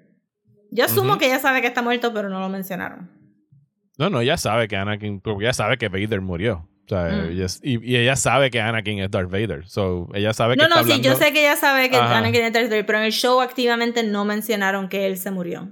Yo 0.72 0.86
asumo 0.86 1.12
Ujú. 1.12 1.20
que 1.20 1.26
ella 1.28 1.40
sabe 1.40 1.62
que 1.62 1.68
está 1.68 1.82
muerto, 1.82 2.14
pero 2.14 2.30
no 2.30 2.40
lo 2.40 2.48
mencionaron. 2.50 3.12
No, 3.98 4.10
no, 4.10 4.22
ella 4.22 4.38
sabe 4.38 4.68
que 4.68 4.76
Anakin, 4.76 5.22
porque 5.22 5.46
ella 5.46 5.54
sabe 5.54 5.78
que 5.78 5.90
Vader 5.90 6.22
murió. 6.22 6.70
O 6.86 6.88
sea, 6.88 7.06
Mm. 7.06 7.32
ella 7.32 7.46
y, 7.64 7.92
y 7.92 7.96
ella 7.98 8.16
sabe 8.16 8.50
que 8.52 8.62
Anakin 8.62 9.00
es 9.00 9.10
Darth 9.12 9.30
Vader. 9.32 9.68
So, 9.68 10.08
ella 10.14 10.34
sabe 10.34 10.56
que 10.56 10.62
No, 10.64 10.70
no, 10.70 10.76
está 10.82 10.84
sí, 10.96 11.02
yo 11.02 11.12
hablando- 11.12 11.26
sé 11.26 11.34
que 11.34 11.40
ella 11.42 11.56
sabe 11.56 11.90
que 11.90 11.96
Ajá. 11.98 12.18
Anakin 12.20 12.44
es 12.44 12.54
Darth 12.54 12.70
Vader, 12.70 12.86
pero 12.86 13.00
en 13.00 13.06
el 13.06 13.12
show 13.12 13.42
activamente 13.42 14.04
no 14.04 14.24
mencionaron 14.26 14.88
que 14.90 15.06
él 15.06 15.18
se 15.18 15.32
murió. 15.32 15.72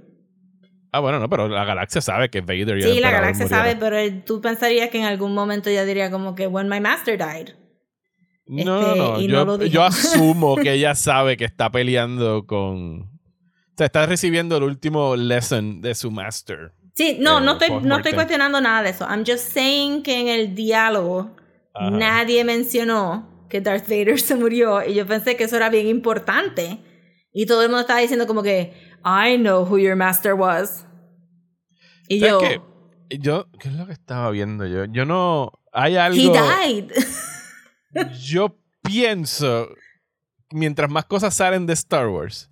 Ah, 0.94 1.00
bueno, 1.00 1.18
no, 1.18 1.28
pero 1.28 1.48
la 1.48 1.64
galaxia 1.64 2.00
sabe 2.00 2.28
que 2.30 2.40
Vader 2.40 2.78
y 2.78 2.82
el 2.84 2.92
Sí, 2.94 3.00
la 3.00 3.10
galaxia 3.10 3.46
murieron. 3.46 3.66
sabe, 3.66 3.76
pero 3.76 4.22
tú 4.24 4.40
pensarías 4.40 4.90
que 4.90 4.98
en 4.98 5.04
algún 5.04 5.34
momento 5.34 5.68
ella 5.70 5.84
diría 5.84 6.08
como 6.10 6.34
que 6.36 6.46
when 6.46 6.68
my 6.68 6.78
master 6.80 7.18
died. 7.18 7.54
No, 8.46 8.58
Este, 8.60 8.98
no, 8.98 9.20
yo, 9.20 9.44
no 9.44 9.64
yo 9.64 9.82
asumo 9.82 10.56
que 10.56 10.72
ella 10.74 10.94
sabe 10.94 11.36
que 11.36 11.44
está 11.44 11.70
peleando 11.70 12.46
con... 12.46 13.00
O 13.00 13.76
sea, 13.76 13.86
está 13.86 14.06
recibiendo 14.06 14.56
el 14.56 14.62
último 14.62 15.16
lesson 15.16 15.80
de 15.80 15.94
su 15.96 16.10
master. 16.12 16.72
Sí, 16.94 17.16
no, 17.18 17.38
Eh, 17.38 17.42
no 17.44 17.52
estoy, 17.54 17.70
no 17.82 17.96
estoy 17.96 18.12
cuestionando 18.12 18.60
nada 18.60 18.82
de 18.84 18.90
eso. 18.90 19.04
I'm 19.08 19.24
just 19.26 19.52
saying 19.52 20.02
que 20.04 20.20
en 20.20 20.28
el 20.28 20.54
diálogo 20.54 21.34
Ajá. 21.74 21.90
nadie 21.90 22.44
mencionó 22.44 23.46
que 23.50 23.60
Darth 23.60 23.88
Vader 23.88 24.20
se 24.20 24.36
murió 24.36 24.86
y 24.86 24.94
yo 24.94 25.06
pensé 25.06 25.36
que 25.36 25.42
eso 25.44 25.56
era 25.56 25.70
bien 25.70 25.88
importante. 25.88 26.78
Y 27.32 27.46
todo 27.46 27.62
el 27.62 27.68
mundo 27.68 27.80
estaba 27.80 27.98
diciendo 27.98 28.28
como 28.28 28.44
que, 28.44 28.72
I 29.04 29.36
know 29.36 29.64
who 29.64 29.78
your 29.78 29.96
master 29.96 30.34
was. 30.34 30.86
Y 32.08 32.20
¿Sabes 32.20 32.32
yo, 32.32 32.38
qué? 32.40 33.18
Yo, 33.18 33.46
¿qué 33.60 33.68
es 33.68 33.74
lo 33.74 33.86
que 33.86 33.92
estaba 33.92 34.30
viendo 34.30 34.66
yo? 34.66 34.84
Yo 34.86 35.04
no... 35.04 35.52
Hay 35.72 35.96
algo... 35.96 36.18
he 36.18 36.30
died. 36.30 36.92
yo 38.20 38.56
pienso, 38.82 39.68
mientras 40.52 40.90
más 40.90 41.04
cosas 41.04 41.34
salen 41.34 41.66
de 41.66 41.72
Star 41.74 42.08
Wars, 42.08 42.50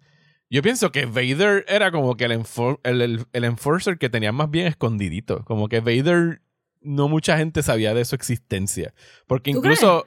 yo 0.50 0.60
pienso 0.62 0.92
que 0.92 1.06
Vader 1.06 1.64
era 1.68 1.90
como 1.90 2.16
que 2.16 2.24
el, 2.24 2.32
enfor- 2.32 2.80
el, 2.82 3.00
el- 3.00 3.26
el 3.32 3.44
enforcer 3.44 3.98
que 3.98 4.10
tenía 4.10 4.32
más 4.32 4.50
bien 4.50 4.66
escondidito. 4.66 5.44
Como 5.44 5.68
que 5.68 5.80
Vader 5.80 6.42
no 6.80 7.08
mucha 7.08 7.38
gente 7.38 7.62
sabía 7.62 7.94
de 7.94 8.04
su 8.04 8.14
existencia. 8.14 8.92
Porque 9.26 9.52
¿Tú 9.52 9.58
incluso... 9.58 10.06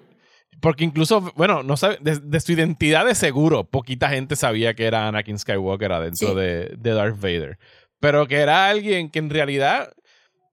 Porque 0.61 0.83
incluso, 0.83 1.31
bueno, 1.35 1.63
no 1.63 1.77
sabe, 1.77 1.97
de, 2.01 2.17
de 2.19 2.39
su 2.39 2.51
identidad 2.53 3.05
de 3.05 3.15
seguro, 3.15 3.65
poquita 3.65 4.09
gente 4.09 4.35
sabía 4.35 4.73
que 4.73 4.85
era 4.85 5.07
Anakin 5.07 5.37
Skywalker 5.37 5.91
adentro 5.91 6.29
Sí. 6.29 6.35
de, 6.35 6.73
de 6.77 6.91
Darth 6.93 7.19
Vader. 7.19 7.57
Pero 7.99 8.27
que 8.27 8.37
era 8.37 8.67
alguien 8.67 9.09
que 9.09 9.19
en 9.19 9.29
realidad, 9.29 9.91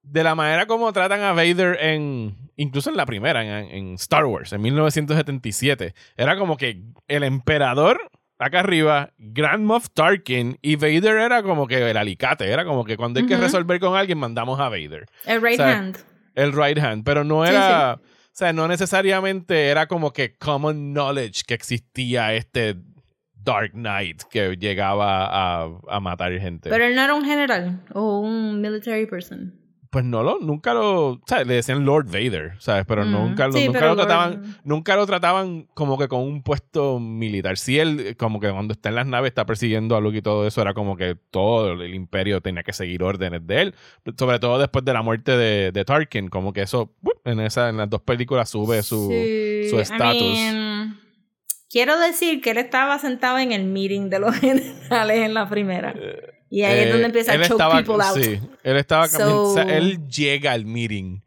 de 0.02 0.24
la 0.24 0.34
manera 0.34 0.66
como 0.66 0.92
tratan 0.92 1.20
a 1.20 1.32
Vader 1.32 1.78
en, 1.80 2.36
incluso 2.56 2.90
en 2.90 2.96
la 2.96 3.06
primera, 3.06 3.42
en, 3.42 3.66
en 3.70 3.94
Star 3.94 4.24
Wars, 4.26 4.52
en 4.52 4.60
1977, 4.62 5.94
era 6.16 6.36
como 6.36 6.56
que 6.56 6.82
el 7.08 7.22
emperador 7.22 8.00
acá 8.38 8.60
arriba, 8.60 9.10
Grand 9.18 9.64
Moff 9.64 9.86
Tarkin 9.94 10.58
y 10.62 10.74
Vader 10.76 11.18
era 11.18 11.42
como 11.44 11.68
que 11.68 11.88
el 11.90 11.96
alicate, 11.96 12.50
era 12.50 12.64
como 12.64 12.84
que 12.84 12.96
cuando 12.96 13.20
hay 13.20 13.26
que 13.26 13.36
resolver 13.36 13.78
con 13.78 13.96
alguien 13.96 14.18
mandamos 14.18 14.58
a 14.58 14.68
Vader, 14.68 15.06
el 15.26 15.40
right 15.40 15.60
O 15.60 15.62
sea, 15.62 15.78
hand. 15.78 15.98
el 16.34 16.52
right 16.52 16.78
hand, 16.78 17.04
pero 17.04 17.22
no 17.22 17.44
Sí, 17.44 17.50
era, 17.52 18.00
o 18.32 18.34
sea, 18.34 18.54
no 18.54 18.66
necesariamente 18.66 19.68
era 19.68 19.86
como 19.86 20.10
que 20.14 20.36
common 20.38 20.94
knowledge 20.94 21.42
que 21.46 21.52
existía 21.52 22.32
este 22.32 22.76
Dark 23.34 23.72
Knight 23.72 24.22
que 24.30 24.56
llegaba 24.56 25.26
a, 25.26 25.68
a 25.88 26.00
matar 26.00 26.32
gente. 26.38 26.70
Pero 26.70 26.88
no 26.94 27.02
era 27.02 27.14
un 27.14 27.26
general 27.26 27.84
o 27.92 28.20
un 28.20 28.62
military 28.62 29.04
person. 29.04 29.61
Pues 29.92 30.06
no 30.06 30.22
lo, 30.22 30.38
nunca 30.40 30.72
lo, 30.72 31.08
o 31.10 31.20
sea, 31.26 31.44
le 31.44 31.52
decían 31.52 31.84
Lord 31.84 32.06
Vader, 32.06 32.54
¿sabes? 32.60 32.86
Pero 32.88 33.04
Mm. 33.04 33.12
nunca, 33.12 33.46
lo- 33.46 33.52
Sí, 33.52 33.66
nunca 33.66 33.78
pero 33.78 33.90
lo 33.90 33.96
Lord- 33.96 34.06
trataban, 34.06 34.56
nunca 34.64 34.96
lo 34.96 35.06
trataban 35.06 35.68
como 35.74 35.98
que 35.98 36.08
con 36.08 36.20
un 36.22 36.42
puesto 36.42 36.98
militar. 36.98 37.58
Sí, 37.58 37.78
él, 37.78 38.00
eh, 38.00 38.14
como 38.16 38.40
que 38.40 38.50
cuando 38.50 38.72
está 38.72 38.88
en 38.88 38.94
las 38.94 39.06
naves, 39.06 39.28
está 39.28 39.44
persiguiendo 39.44 39.94
a 39.94 40.00
Luke 40.00 40.16
y 40.16 40.22
todo 40.22 40.46
eso, 40.46 40.62
era 40.62 40.72
como 40.72 40.96
que 40.96 41.14
todo 41.30 41.72
el 41.72 41.94
imperio 41.94 42.40
tenía 42.40 42.62
que 42.62 42.72
seguir 42.72 43.02
órdenes 43.02 43.46
de 43.46 43.60
él. 43.60 43.74
Sobre 44.18 44.38
todo 44.38 44.58
después 44.58 44.82
de 44.82 44.94
la 44.94 45.02
muerte 45.02 45.36
de, 45.36 45.72
de 45.72 45.84
Tarkin, 45.84 46.28
como 46.28 46.54
que 46.54 46.62
eso, 46.62 46.94
en 47.26 47.40
esa, 47.40 47.68
en 47.68 47.76
las 47.76 47.90
dos 47.90 48.00
películas 48.00 48.48
sube 48.48 48.82
su, 48.82 49.08
Sí, 49.10 49.68
su 49.68 49.76
I 49.76 49.80
estatus. 49.82 50.22
mean, 50.22 50.98
quiero 51.70 51.98
decir 51.98 52.40
que 52.40 52.52
él 52.52 52.58
estaba 52.58 52.98
sentado 52.98 53.38
en 53.38 53.52
el 53.52 53.64
meeting 53.64 54.08
de 54.08 54.18
los 54.20 54.34
generales 54.40 55.18
en 55.18 55.34
la 55.34 55.48
primera. 55.50 55.94
Y 56.54 56.64
ahí 56.64 56.80
es 56.80 56.86
Eh, 56.86 56.90
donde 56.90 57.06
empieza 57.06 57.32
a 57.32 57.36
choke 57.36 57.50
estaba, 57.52 57.78
people 57.78 57.94
out. 58.04 58.14
Sí, 58.22 58.38
él 58.62 58.76
estaba 58.76 59.08
So- 59.08 59.58
él 59.58 60.06
llega 60.06 60.52
al 60.52 60.66
meeting 60.66 61.22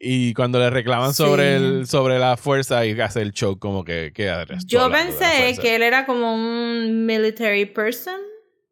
y 0.00 0.34
cuando 0.34 0.58
le 0.58 0.68
reclaman 0.68 1.14
sobre 1.14 1.56
Sí. 1.58 1.64
el 1.64 1.86
sobre 1.86 2.18
la 2.18 2.36
fuerza 2.36 2.84
y 2.84 3.00
hace 3.00 3.22
el 3.22 3.32
choke 3.32 3.60
como 3.60 3.84
que 3.84 4.12
queda 4.12 4.44
Yo 4.66 4.90
pensé 4.90 5.56
que 5.62 5.76
él 5.76 5.82
era 5.82 6.04
como 6.06 6.34
un 6.34 7.06
military 7.06 7.66
person 7.66 8.16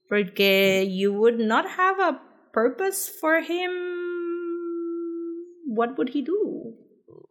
porque 0.09 0.89
you 0.93 1.12
would 1.12 1.39
not 1.39 1.66
have 1.79 2.03
a 2.03 2.20
purpose 2.53 3.09
for 3.20 3.37
him. 3.39 3.70
What 5.66 5.97
would 5.97 6.11
he 6.12 6.23
do? 6.23 6.77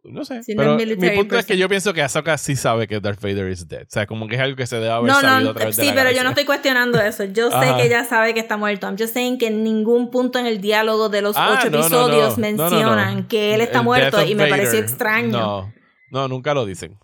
No 0.04 0.24
sé, 0.24 0.42
si 0.42 0.54
no 0.54 0.76
pero 0.76 0.78
es 0.78 0.98
mi 0.98 1.10
punto 1.10 1.38
es 1.38 1.46
que 1.46 1.56
yo 1.56 1.68
pienso 1.68 1.92
que 1.94 2.02
Ahsoka 2.02 2.36
sí 2.36 2.56
sabe 2.56 2.88
que 2.88 2.98
Darth 3.00 3.20
Vader 3.20 3.48
is 3.50 3.68
dead, 3.68 3.82
o 3.82 3.90
sea, 3.90 4.06
como 4.06 4.26
que 4.26 4.34
es 4.34 4.40
algo 4.40 4.56
que 4.56 4.66
se 4.66 4.76
debe 4.76 4.90
haber 4.90 5.10
No, 5.10 5.20
sabido 5.20 5.40
no, 5.44 5.50
a 5.50 5.54
través 5.54 5.76
de 5.76 5.82
sí, 5.82 5.88
la 5.90 5.94
pero 5.94 6.10
yo 6.10 6.24
no 6.24 6.30
estoy 6.30 6.44
cuestionando 6.44 7.00
eso. 7.00 7.24
Yo 7.24 7.50
sé 7.50 7.56
Ajá. 7.56 7.76
que 7.76 7.86
ella 7.86 8.04
sabe 8.04 8.34
que 8.34 8.40
está 8.40 8.56
muerto. 8.56 8.86
I'm 8.88 8.96
just 8.98 9.14
saying 9.14 9.38
que 9.38 9.46
en 9.46 9.62
ningún 9.62 10.10
punto 10.10 10.38
en 10.40 10.46
el 10.46 10.60
diálogo 10.60 11.08
de 11.08 11.22
los 11.22 11.36
Ah, 11.36 11.56
ocho 11.58 11.70
no, 11.70 11.78
no, 11.78 11.84
episodios 11.84 12.36
no. 12.38 12.48
No, 12.48 12.52
no, 12.56 12.70
no. 12.70 12.70
mencionan 12.70 13.28
que 13.28 13.54
él 13.54 13.60
está 13.60 13.78
El 13.78 13.84
muerto 13.84 14.22
y 14.24 14.34
me 14.34 14.48
pareció 14.48 14.78
extraño. 14.80 15.30
No, 15.30 15.72
no, 16.10 16.28
nunca 16.28 16.52
lo 16.52 16.66
dicen. 16.66 16.98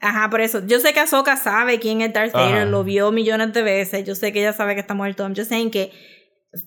Ajá, 0.00 0.30
por 0.30 0.40
eso. 0.40 0.64
Yo 0.66 0.80
sé 0.80 0.92
que 0.92 1.00
Ahsoka 1.00 1.36
sabe 1.36 1.80
quién 1.80 2.00
es 2.02 2.12
Darth 2.12 2.32
Vader, 2.32 2.54
Ajá. 2.62 2.64
lo 2.64 2.82
vio 2.84 3.10
millones 3.12 3.52
de 3.52 3.62
veces. 3.62 4.04
Yo 4.06 4.14
sé 4.14 4.32
que 4.32 4.40
ella 4.40 4.52
sabe 4.52 4.74
que 4.74 4.80
está 4.80 4.94
muerto. 4.94 5.22
I'm 5.24 5.34
just 5.36 5.48
saying 5.50 5.70
que 5.70 5.90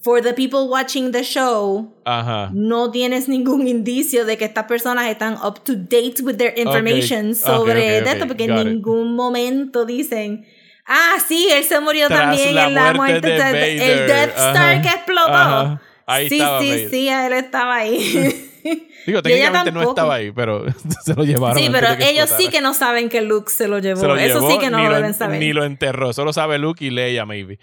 for 0.04 0.22
the 0.22 0.34
people 0.34 0.70
watching 0.70 1.12
the 1.12 1.24
show, 1.24 1.94
Ajá. 2.06 2.50
no 2.54 2.92
tienes 2.92 3.28
ningún 3.28 3.68
indicio 3.68 4.26
de 4.26 4.38
que 4.38 4.46
estas 4.46 4.66
personas 4.66 5.10
están 5.10 5.38
up 5.44 5.64
to 5.64 5.74
date 5.76 6.22
with 6.24 6.38
their 6.38 6.54
information 6.58 7.32
Ok, 7.32 7.36
sobre 7.36 8.00
ok, 8.00 8.04
ok, 8.04 8.14
esto, 8.14 8.28
porque 8.28 8.44
en 8.46 8.58
it. 8.58 8.66
ningún 8.66 9.16
momento 9.16 9.86
dicen. 9.86 10.46
Ah, 10.86 11.18
sí, 11.26 11.48
él 11.52 11.64
se 11.64 11.80
murió 11.80 12.08
Tras 12.08 12.22
también 12.22 12.56
la 12.56 12.68
en 12.68 12.74
la 12.74 12.94
muerte 12.94 13.28
de 13.28 13.44
de, 13.44 13.94
el 13.94 14.08
Death 14.08 14.30
Star 14.30 14.58
Ajá, 14.58 14.82
que 14.82 14.90
explotó. 14.90 15.34
ajá. 15.34 15.82
Ahí 16.06 16.28
sí, 16.28 16.36
estaba 16.36 16.60
sí, 16.62 16.70
Vader. 16.70 16.90
sí, 16.90 17.08
él 17.08 17.34
estaba 17.34 17.76
ahí. 17.76 18.52
Digo, 19.06 19.22
técnicamente 19.24 19.72
no 19.72 19.82
estaba 19.82 20.16
ahí, 20.16 20.32
pero 20.32 20.66
se 21.06 21.14
lo 21.14 21.24
llevaron. 21.24 21.58
Sí, 21.58 21.70
pero 21.72 21.88
ellos 22.00 22.30
sí 22.38 22.50
que 22.50 22.62
no 22.62 22.74
saben 22.74 23.10
que 23.10 23.22
Luke 23.22 23.52
se 23.52 23.68
lo 23.68 23.80
llevó. 23.80 24.16
Eso 24.16 24.50
sí 24.50 24.58
que 24.60 24.70
no 24.70 24.84
lo, 24.84 24.94
deben 24.96 25.14
saber. 25.14 25.40
Ni 25.40 25.54
lo 25.54 25.64
enterró, 25.64 26.14
solo 26.14 26.34
sabe 26.34 26.58
Luke 26.58 26.84
y 26.84 26.90
Leia, 26.90 27.26
maybe. 27.26 27.60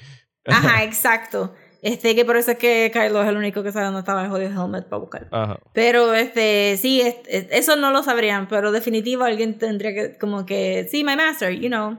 Ajá, 0.47 0.83
exacto. 0.85 1.55
Este, 1.81 2.15
que 2.15 2.25
por 2.25 2.37
eso 2.37 2.53
es 2.53 2.59
que 2.59 2.91
Kylo 2.93 3.23
es 3.23 3.29
el 3.29 3.37
único 3.37 3.63
que 3.63 3.71
sabe 3.71 3.87
dónde 3.87 4.01
estaba 4.01 4.25
el 4.25 4.31
jodido 4.31 4.51
helmet 4.51 4.89
para 4.89 5.01
buscar. 5.01 5.29
Ajá. 5.31 5.61
Pero, 5.73 6.13
este, 6.15 6.77
sí, 6.77 7.03
eso 7.29 7.77
no 7.77 7.93
lo 7.93 8.03
sabrían, 8.03 8.49
pero 8.49 8.73
definitivo 8.73 9.25
alguien 9.25 9.59
tendría 9.59 9.95
que, 9.95 10.19
como 10.19 10.45
que, 10.45 10.89
sí, 10.91 11.05
my 11.05 11.15
master, 11.15 11.53
you 11.53 11.69
know, 11.69 11.97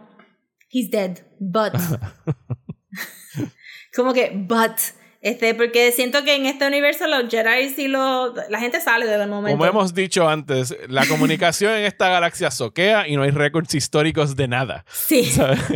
he's 0.70 0.90
dead, 0.90 1.20
but. 1.40 1.74
como 3.96 4.14
que, 4.14 4.32
but 4.36 4.74
este, 5.22 5.54
porque 5.54 5.92
siento 5.92 6.24
que 6.24 6.36
en 6.36 6.46
este 6.46 6.66
universo 6.66 7.06
los 7.06 7.30
Jedi 7.30 7.74
y 7.78 7.88
los, 7.90 8.34
la 8.50 8.60
gente 8.60 8.80
sale 8.80 9.06
de 9.06 9.28
momento. 9.28 9.58
Como 9.58 9.70
hemos 9.70 9.94
dicho 9.94 10.30
antes, 10.30 10.76
la 10.88 11.06
comunicación 11.08 11.74
en 11.74 11.84
esta 11.84 12.08
galaxia 12.08 12.52
soquea 12.52 13.06
y 13.06 13.18
no 13.18 13.24
hay 13.24 13.32
récords 13.32 13.76
históricos 13.76 14.38
de 14.38 14.48
nada. 14.48 14.86
Sí. 14.90 15.30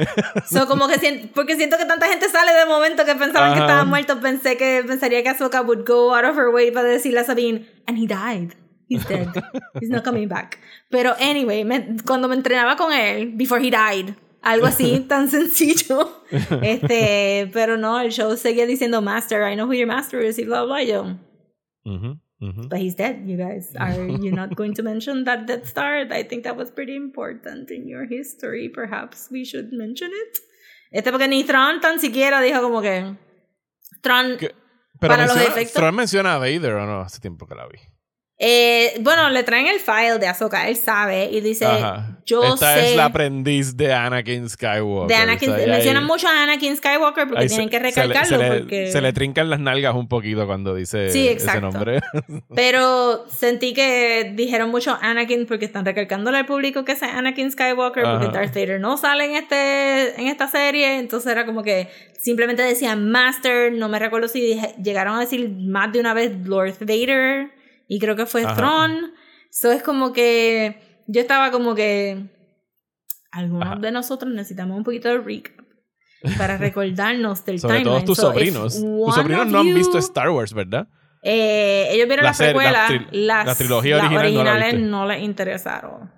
so, 0.49 0.67
como 0.67 0.87
que 0.87 1.29
porque 1.35 1.57
siento 1.57 1.77
que 1.77 1.85
tanta 1.85 2.07
gente 2.07 2.29
sale 2.29 2.53
de 2.53 2.65
momento 2.65 3.03
que 3.03 3.15
pensaban 3.15 3.53
que 3.53 3.59
estaba 3.59 3.83
muerto. 3.83 4.19
Pensé 4.21 4.55
que 4.55 4.83
pensaría 4.87 5.21
que 5.23 5.29
Ahsoka 5.29 5.61
would 5.61 5.85
go 5.85 6.15
out 6.15 6.23
of 6.23 6.37
her 6.37 6.47
way 6.47 6.71
para 6.71 6.87
decirle 6.87 7.19
a 7.19 7.25
Sabine, 7.25 7.67
and 7.85 7.97
he 7.97 8.07
died. 8.07 8.55
He's 8.87 9.05
dead. 9.07 9.27
He's 9.81 9.89
not 9.89 10.03
coming 10.03 10.27
back. 10.27 10.59
Pero 10.89 11.15
anyway, 11.19 11.65
cuando 12.05 12.27
me 12.27 12.35
entrenaba 12.35 12.77
con 12.77 12.93
él, 12.93 13.31
before 13.35 13.59
he 13.59 13.71
died, 13.71 14.15
algo 14.43 14.67
así 14.67 14.99
tan 15.07 15.29
sencillo. 15.29 16.23
Este, 16.61 17.49
pero 17.53 17.77
no, 17.77 17.99
el 17.99 18.11
show 18.11 18.35
seguía 18.37 18.65
diciendo 18.65 19.01
Master, 19.01 19.43
I 19.43 19.55
know 19.55 19.67
who 19.67 19.73
your 19.73 19.87
master 19.87 20.19
is 20.21 20.39
y 20.39 20.45
bla 20.45 20.63
bla 20.63 20.83
yo. 20.83 21.17
But 22.39 22.79
he's 22.79 22.95
dead, 22.95 23.23
you 23.25 23.37
guys. 23.37 23.73
Are 23.79 23.93
you 23.93 24.31
not 24.31 24.55
going 24.55 24.73
to 24.73 24.83
mention 24.83 25.23
that 25.25 25.45
Death 25.47 25.67
Star? 25.67 26.05
I 26.11 26.23
think 26.23 26.43
that 26.43 26.57
was 26.57 26.71
pretty 26.71 26.95
important 26.95 27.71
in 27.71 27.87
your 27.87 28.05
history. 28.05 28.67
Perhaps 28.67 29.29
we 29.31 29.45
should 29.45 29.71
mention 29.71 30.11
it. 30.11 30.39
Este, 30.91 31.11
porque 31.11 31.27
ni 31.27 31.43
Tron 31.43 31.79
tan 31.79 31.99
siquiera 31.99 32.41
dijo 32.41 32.61
como 32.61 32.81
que. 32.81 33.15
Tron. 34.01 34.37
para 34.99 35.25
los 35.25 35.37
efectos. 35.37 35.73
Tron 35.73 35.95
menciona 35.95 36.35
a 36.35 36.37
Vader 36.37 36.73
o 36.73 36.85
no, 36.85 37.01
hace 37.01 37.19
tiempo 37.21 37.47
que 37.47 37.55
la 37.55 37.67
vi. 37.67 37.79
Eh, 38.39 38.95
bueno, 39.01 39.29
le 39.29 39.43
traen 39.43 39.67
el 39.67 39.79
file 39.79 40.17
de 40.19 40.27
Ahsoka, 40.27 40.67
él 40.67 40.75
sabe 40.75 41.29
y 41.31 41.39
dice, 41.39 41.67
yo 42.25 42.55
Esta 42.55 42.79
es 42.79 42.95
la 42.95 43.05
aprendiz 43.05 43.77
de 43.77 43.93
Anakin 43.93 44.49
Skywalker. 44.49 45.07
De 45.07 45.15
Anakin, 45.15 45.51
mencionan 45.67 46.03
mucho 46.05 46.27
a 46.27 46.43
Anakin 46.43 46.75
Skywalker 46.75 47.27
porque 47.27 47.45
tienen 47.45 47.69
que 47.69 47.77
recalcarlo. 47.77 48.37
Se 48.37 48.37
le, 48.37 48.59
porque... 48.59 48.91
se 48.91 49.01
le, 49.01 49.13
trincan 49.13 49.51
las 49.51 49.59
nalgas 49.59 49.93
un 49.93 50.07
poquito 50.07 50.47
cuando 50.47 50.73
dice 50.73 51.07
ese 51.07 51.61
nombre. 51.61 52.01
Pero 52.55 53.27
sentí 53.29 53.73
que 53.73 54.33
dijeron 54.35 54.71
mucho 54.71 54.97
Anakin 54.99 55.45
porque 55.45 55.65
están 55.65 55.85
recalcándole 55.85 56.39
al 56.39 56.45
público 56.47 56.83
que 56.83 56.93
es 56.93 57.03
Anakin 57.03 57.51
Skywalker 57.51 58.03
porque 58.03 58.27
Darth 58.27 58.55
Vader 58.55 58.79
no 58.79 58.97
sale 58.97 59.25
en, 59.25 59.35
este, 59.35 60.19
en 60.19 60.27
esta 60.27 60.47
serie. 60.47 60.97
Entonces 60.97 61.31
era 61.31 61.45
como 61.45 61.61
que 61.61 61.87
simplemente 62.17 62.63
decían 62.63 63.11
Master, 63.11 63.71
no 63.71 63.89
me 63.89 63.99
recuerdo 63.99 64.27
si 64.27 64.59
llegaron 64.83 65.15
a 65.15 65.19
decir 65.19 65.49
más 65.49 65.93
de 65.93 65.99
una 65.99 66.15
vez 66.15 66.31
Lord 66.45 66.77
Vader 66.79 67.62
y 67.87 67.99
creo 67.99 68.15
que 68.15 68.25
fue 68.25 68.43
Tron. 68.43 69.13
Eso 69.51 69.71
es 69.71 69.83
como 69.83 70.13
que 70.13 71.03
yo 71.07 71.21
estaba 71.21 71.51
como 71.51 71.75
que 71.75 72.29
algunos 73.31 73.81
de 73.81 73.91
nosotros 73.91 74.31
necesitamos 74.31 74.77
un 74.77 74.83
poquito 74.83 75.09
de 75.09 75.19
recap 75.19 75.65
para 76.37 76.57
recordarnos 76.57 77.43
del 77.45 77.59
Sobre 77.59 77.81
todo 77.81 78.03
tus 78.03 78.17
sobrinos. 78.17 78.75
Tus 78.75 79.15
sobrinos 79.15 79.47
no 79.47 79.59
han 79.59 79.73
visto 79.73 79.97
Star 79.97 80.29
Wars, 80.29 80.53
¿verdad? 80.53 80.87
Eh, 81.25 81.87
ellos 81.91 82.07
vieron 82.07 82.25
la, 82.25 82.33
precuela, 82.33 82.87
las, 83.11 83.45
la 83.45 83.55
trilogía 83.55 83.97
original 83.97 84.25
originales 84.25 84.79
no, 84.79 85.07
les 85.07 85.23
interesaron. 85.23 86.11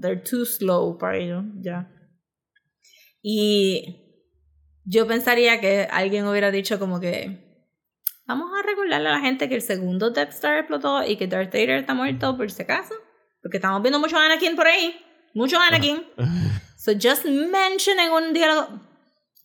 They're 0.00 0.22
too 0.22 0.44
slow 0.44 0.98
para 0.98 1.16
ellos, 1.16 1.44
ya. 1.60 1.90
Y 3.22 4.06
yo 4.84 5.06
pensaría 5.06 5.60
que 5.60 5.88
alguien 5.90 6.26
hubiera 6.26 6.50
dicho 6.50 6.78
como 6.78 7.00
que 7.00 7.49
Vamos 8.30 8.52
a 8.56 8.62
recordarle 8.64 9.08
a 9.08 9.14
la 9.14 9.18
gente 9.18 9.48
que 9.48 9.56
el 9.56 9.60
segundo 9.60 10.10
Death 10.10 10.28
Star 10.30 10.58
explotó 10.58 11.04
y 11.04 11.16
que 11.16 11.26
Darth 11.26 11.52
Vader 11.52 11.80
está 11.80 11.94
muerto 11.94 12.36
por 12.36 12.48
si 12.48 12.62
acaso. 12.62 12.94
Porque 13.42 13.56
estamos 13.56 13.82
viendo 13.82 13.98
mucho 13.98 14.16
Anakin 14.16 14.54
por 14.54 14.68
ahí. 14.68 15.04
Mucho 15.34 15.58
Anakin. 15.58 16.04
so 16.78 16.92
just 16.92 17.24
mention 17.24 17.98
en 17.98 18.12
un 18.12 18.32
diálogo. 18.32 18.68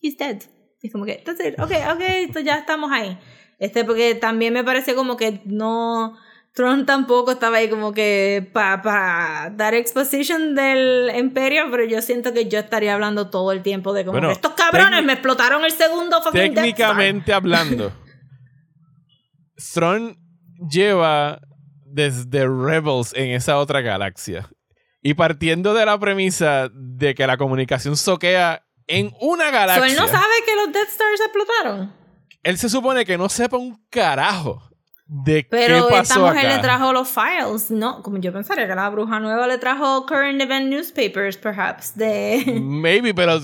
He's 0.00 0.16
dead. 0.16 0.40
Y 0.82 0.90
como 0.90 1.04
que, 1.04 1.16
that's 1.24 1.40
it. 1.44 1.58
Ok, 1.58 1.72
ok, 1.94 2.00
esto 2.28 2.38
ya 2.38 2.58
estamos 2.58 2.92
ahí. 2.92 3.18
Este, 3.58 3.84
porque 3.84 4.14
también 4.14 4.52
me 4.54 4.62
parece 4.62 4.94
como 4.94 5.16
que 5.16 5.40
no. 5.46 6.16
Tron 6.52 6.86
tampoco 6.86 7.32
estaba 7.32 7.56
ahí 7.56 7.68
como 7.68 7.92
que 7.92 8.48
para 8.52 8.82
pa 8.82 9.50
dar 9.52 9.74
exposition 9.74 10.54
del 10.54 11.10
imperio, 11.16 11.64
pero 11.72 11.84
yo 11.84 12.00
siento 12.02 12.32
que 12.32 12.48
yo 12.48 12.60
estaría 12.60 12.94
hablando 12.94 13.30
todo 13.30 13.50
el 13.50 13.62
tiempo 13.62 13.92
de 13.92 14.04
como 14.04 14.30
estos 14.30 14.52
cabrones 14.52 15.04
me 15.04 15.14
explotaron 15.14 15.64
el 15.64 15.72
segundo 15.72 16.22
fucking 16.22 16.54
Técnicamente 16.54 17.32
hablando. 17.32 17.92
Thrawn 19.56 20.18
lleva 20.70 21.40
desde 21.84 22.46
Rebels 22.46 23.12
en 23.14 23.30
esa 23.30 23.58
otra 23.58 23.80
galaxia. 23.80 24.48
Y 25.02 25.14
partiendo 25.14 25.72
de 25.74 25.86
la 25.86 25.98
premisa 25.98 26.68
de 26.72 27.14
que 27.14 27.26
la 27.26 27.36
comunicación 27.36 27.96
soquea 27.96 28.66
en 28.86 29.12
una 29.20 29.50
galaxia. 29.50 29.88
So 29.88 29.92
él 29.92 29.98
no 29.98 30.08
sabe 30.08 30.34
que 30.44 30.56
los 30.56 30.72
Death 30.72 30.88
Stars 30.88 31.20
explotaron. 31.20 31.92
Él 32.42 32.58
se 32.58 32.68
supone 32.68 33.04
que 33.04 33.18
no 33.18 33.28
sepa 33.28 33.56
un 33.56 33.84
carajo 33.90 34.62
de 35.08 35.46
Pero 35.48 35.86
qué 35.86 35.94
pasó 35.94 36.02
esta 36.02 36.18
mujer 36.18 36.56
le 36.56 36.58
trajo 36.58 36.92
los 36.92 37.08
files, 37.08 37.70
no, 37.70 38.02
como 38.02 38.18
yo 38.18 38.32
pensaría 38.32 38.66
que 38.66 38.74
la 38.74 38.90
bruja 38.90 39.20
nueva 39.20 39.46
le 39.46 39.56
trajo 39.58 40.04
current 40.04 40.40
event 40.40 40.68
newspapers, 40.68 41.36
perhaps, 41.36 41.96
de... 41.96 42.44
Maybe, 42.60 43.14
pero 43.14 43.38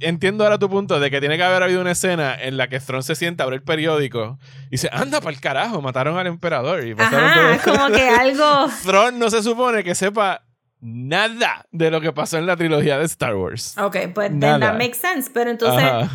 entiendo 0.00 0.44
ahora 0.44 0.58
tu 0.58 0.70
punto 0.70 0.98
de 0.98 1.10
que 1.10 1.20
tiene 1.20 1.36
que 1.36 1.42
haber 1.42 1.62
habido 1.62 1.82
una 1.82 1.90
escena 1.90 2.34
en 2.40 2.56
la 2.56 2.68
que 2.68 2.80
Thrawn 2.80 3.02
se 3.02 3.14
sienta, 3.14 3.44
abre 3.44 3.56
el 3.56 3.62
periódico 3.62 4.38
y 4.68 4.70
dice, 4.70 4.88
anda 4.92 5.20
para 5.20 5.32
el 5.32 5.40
carajo, 5.40 5.82
mataron 5.82 6.16
al 6.16 6.26
emperador. 6.26 6.86
Y 6.86 6.94
Ajá, 6.96 7.58
como 7.62 7.88
que 7.88 8.08
algo... 8.20 8.68
Thrawn 8.82 9.18
no 9.18 9.28
se 9.28 9.42
supone 9.42 9.84
que 9.84 9.94
sepa 9.94 10.42
nada 10.80 11.66
de 11.70 11.90
lo 11.90 12.00
que 12.00 12.12
pasó 12.12 12.38
en 12.38 12.46
la 12.46 12.56
trilogía 12.56 12.98
de 12.98 13.04
Star 13.04 13.36
Wars. 13.36 13.76
Ok, 13.76 13.96
pues 14.14 14.30
then 14.30 14.60
that 14.60 14.78
makes 14.78 14.96
sense, 14.96 15.30
pero 15.32 15.50
entonces... 15.50 16.08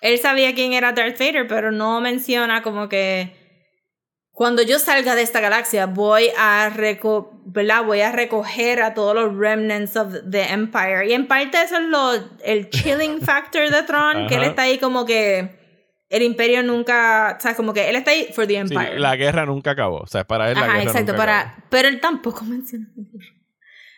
Él 0.00 0.18
sabía 0.18 0.54
quién 0.54 0.74
era 0.74 0.92
Darth 0.92 1.18
Vader, 1.18 1.46
pero 1.48 1.72
no 1.72 1.98
menciona 2.02 2.60
como 2.60 2.90
que 2.90 3.43
cuando 4.34 4.62
yo 4.62 4.80
salga 4.80 5.14
de 5.14 5.22
esta 5.22 5.38
galaxia, 5.38 5.86
voy 5.86 6.28
a, 6.36 6.68
reco 6.68 7.40
voy 7.44 8.00
a 8.00 8.10
recoger 8.10 8.82
a 8.82 8.92
todos 8.92 9.14
los 9.14 9.36
remnants 9.36 9.96
of 9.96 10.12
the 10.28 10.52
Empire. 10.52 11.08
Y 11.08 11.12
en 11.12 11.28
parte 11.28 11.62
eso 11.62 11.76
es 11.76 11.84
lo, 11.84 12.12
el 12.44 12.68
chilling 12.68 13.20
factor 13.22 13.70
de 13.70 13.82
Tron, 13.84 14.26
que 14.26 14.34
él 14.34 14.42
está 14.42 14.62
ahí 14.62 14.78
como 14.78 15.06
que 15.06 15.62
el 16.08 16.22
imperio 16.22 16.64
nunca, 16.64 17.36
o 17.38 17.40
sea, 17.40 17.54
como 17.54 17.72
que 17.72 17.88
él 17.88 17.94
está 17.94 18.10
ahí 18.10 18.28
for 18.34 18.44
the 18.48 18.56
Empire. 18.56 18.98
la 18.98 19.14
guerra 19.14 19.46
nunca 19.46 19.70
acabó, 19.70 19.98
o 19.98 20.06
sea, 20.08 20.24
para 20.24 20.50
él 20.50 20.58
la 20.58 20.66
guerra 20.66 20.82
exacto, 20.82 21.12
nunca 21.12 21.16
para, 21.16 21.40
acabó. 21.40 21.62
pero 21.70 21.88
él 21.88 22.00
tampoco 22.00 22.44
menciona 22.44 22.88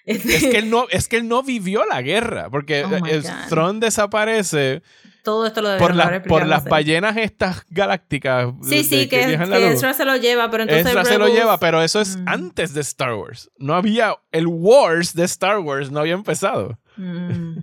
es 0.06 0.22
que 0.22 0.58
él 0.58 0.70
no 0.70 0.86
es 0.90 1.08
que 1.08 1.16
él 1.16 1.26
no 1.26 1.42
vivió 1.42 1.84
la 1.84 2.00
guerra 2.00 2.48
porque 2.48 2.84
oh 2.84 3.06
el 3.06 3.24
Tron 3.48 3.80
desaparece 3.80 4.82
todo 5.26 5.44
esto 5.44 5.60
lo 5.60 5.76
por, 5.76 5.92
por 6.22 6.46
las 6.46 6.64
ballenas 6.66 7.16
estas 7.16 7.66
galácticas. 7.68 8.54
Sí, 8.62 8.84
sí, 8.84 9.08
que, 9.08 9.34
Ezra 9.34 9.92
se 9.92 10.04
lo 10.04 10.16
lleva, 10.16 10.48
pero 10.52 10.62
entonces. 10.62 10.86
Ezra 10.86 11.04
se 11.04 11.18
lo 11.18 11.26
lleva, 11.26 11.58
pero 11.58 11.82
eso 11.82 12.00
es 12.00 12.16
mm. 12.16 12.28
antes 12.28 12.74
de 12.74 12.80
Star 12.82 13.14
Wars. 13.14 13.50
No 13.58 13.74
había. 13.74 14.14
El 14.30 14.46
Wars 14.46 15.14
de 15.14 15.24
Star 15.24 15.58
Wars 15.58 15.90
no 15.90 15.98
había 15.98 16.14
empezado. 16.14 16.78
Mm. 16.96 17.58
o 17.58 17.62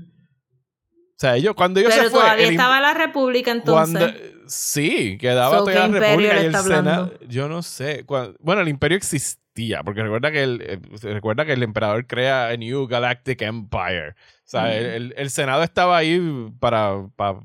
sea, 1.16 1.38
ellos, 1.38 1.56
cuando 1.56 1.80
ellos 1.80 1.94
pero 1.94 2.04
se 2.04 2.12
fue. 2.12 2.20
Todavía 2.20 2.50
estaba 2.50 2.82
la 2.82 2.94
República 2.94 3.52
entonces. 3.52 4.14
sí, 4.48 5.18
quedaba 5.18 5.60
todavía 5.60 5.88
la 5.88 6.00
República 6.00 6.44
y 6.44 6.46
el 6.48 6.56
Senado. 6.58 7.14
Yo 7.30 7.48
no 7.48 7.62
sé. 7.62 8.04
bueno, 8.42 8.62
el 8.62 8.68
Imperio 8.68 8.98
existía, 8.98 9.84
porque 9.84 10.04
recuerda 10.04 10.34
que 10.34 10.44
el, 10.44 10.62
eh, 10.64 10.80
recuerda 11.02 11.46
que 11.46 11.54
el 11.54 11.64
emperador 11.64 12.08
crea 12.08 12.50
a 12.50 12.58
New 12.58 12.88
Galactic 12.88 13.42
Empire. 13.42 14.10
O 14.10 14.50
sea, 14.54 14.76
el, 14.78 15.14
el, 15.16 15.30
Senado 15.30 15.64
estaba 15.64 15.96
ahí 15.96 16.20
para, 16.60 17.08
para 17.16 17.40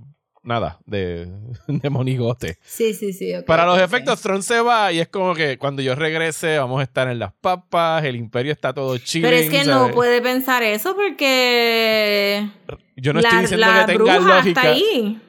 nada 0.48 0.78
de, 0.86 1.28
de 1.68 1.90
monigote. 1.90 2.58
Sí, 2.62 2.94
sí, 2.94 3.12
sí. 3.12 3.32
Para 3.46 3.66
los 3.66 3.78
efectos, 3.80 4.20
Tron 4.20 4.42
se 4.42 4.60
va 4.60 4.90
y 4.90 4.98
es 4.98 5.08
como 5.08 5.34
que 5.34 5.58
cuando 5.58 5.82
yo 5.82 5.94
regrese 5.94 6.58
vamos 6.58 6.80
a 6.80 6.82
estar 6.82 7.08
en 7.08 7.20
las 7.20 7.32
papas, 7.34 8.04
el 8.04 8.16
imperio 8.16 8.50
está 8.50 8.72
todo 8.72 8.98
chido. 8.98 9.28
Pero 9.28 9.36
es 9.36 9.50
que 9.50 9.64
no 9.64 9.90
puede 9.92 10.20
pensar 10.20 10.62
eso 10.62 10.96
porque... 10.96 12.48
Yo 12.96 13.12
no 13.12 13.20
estoy 13.20 13.42
diciendo 13.42 13.66
que 13.86 13.92
tenga 13.92 14.18
lógica. 14.18 14.60
Está 14.60 14.60
ahí. 14.72 15.20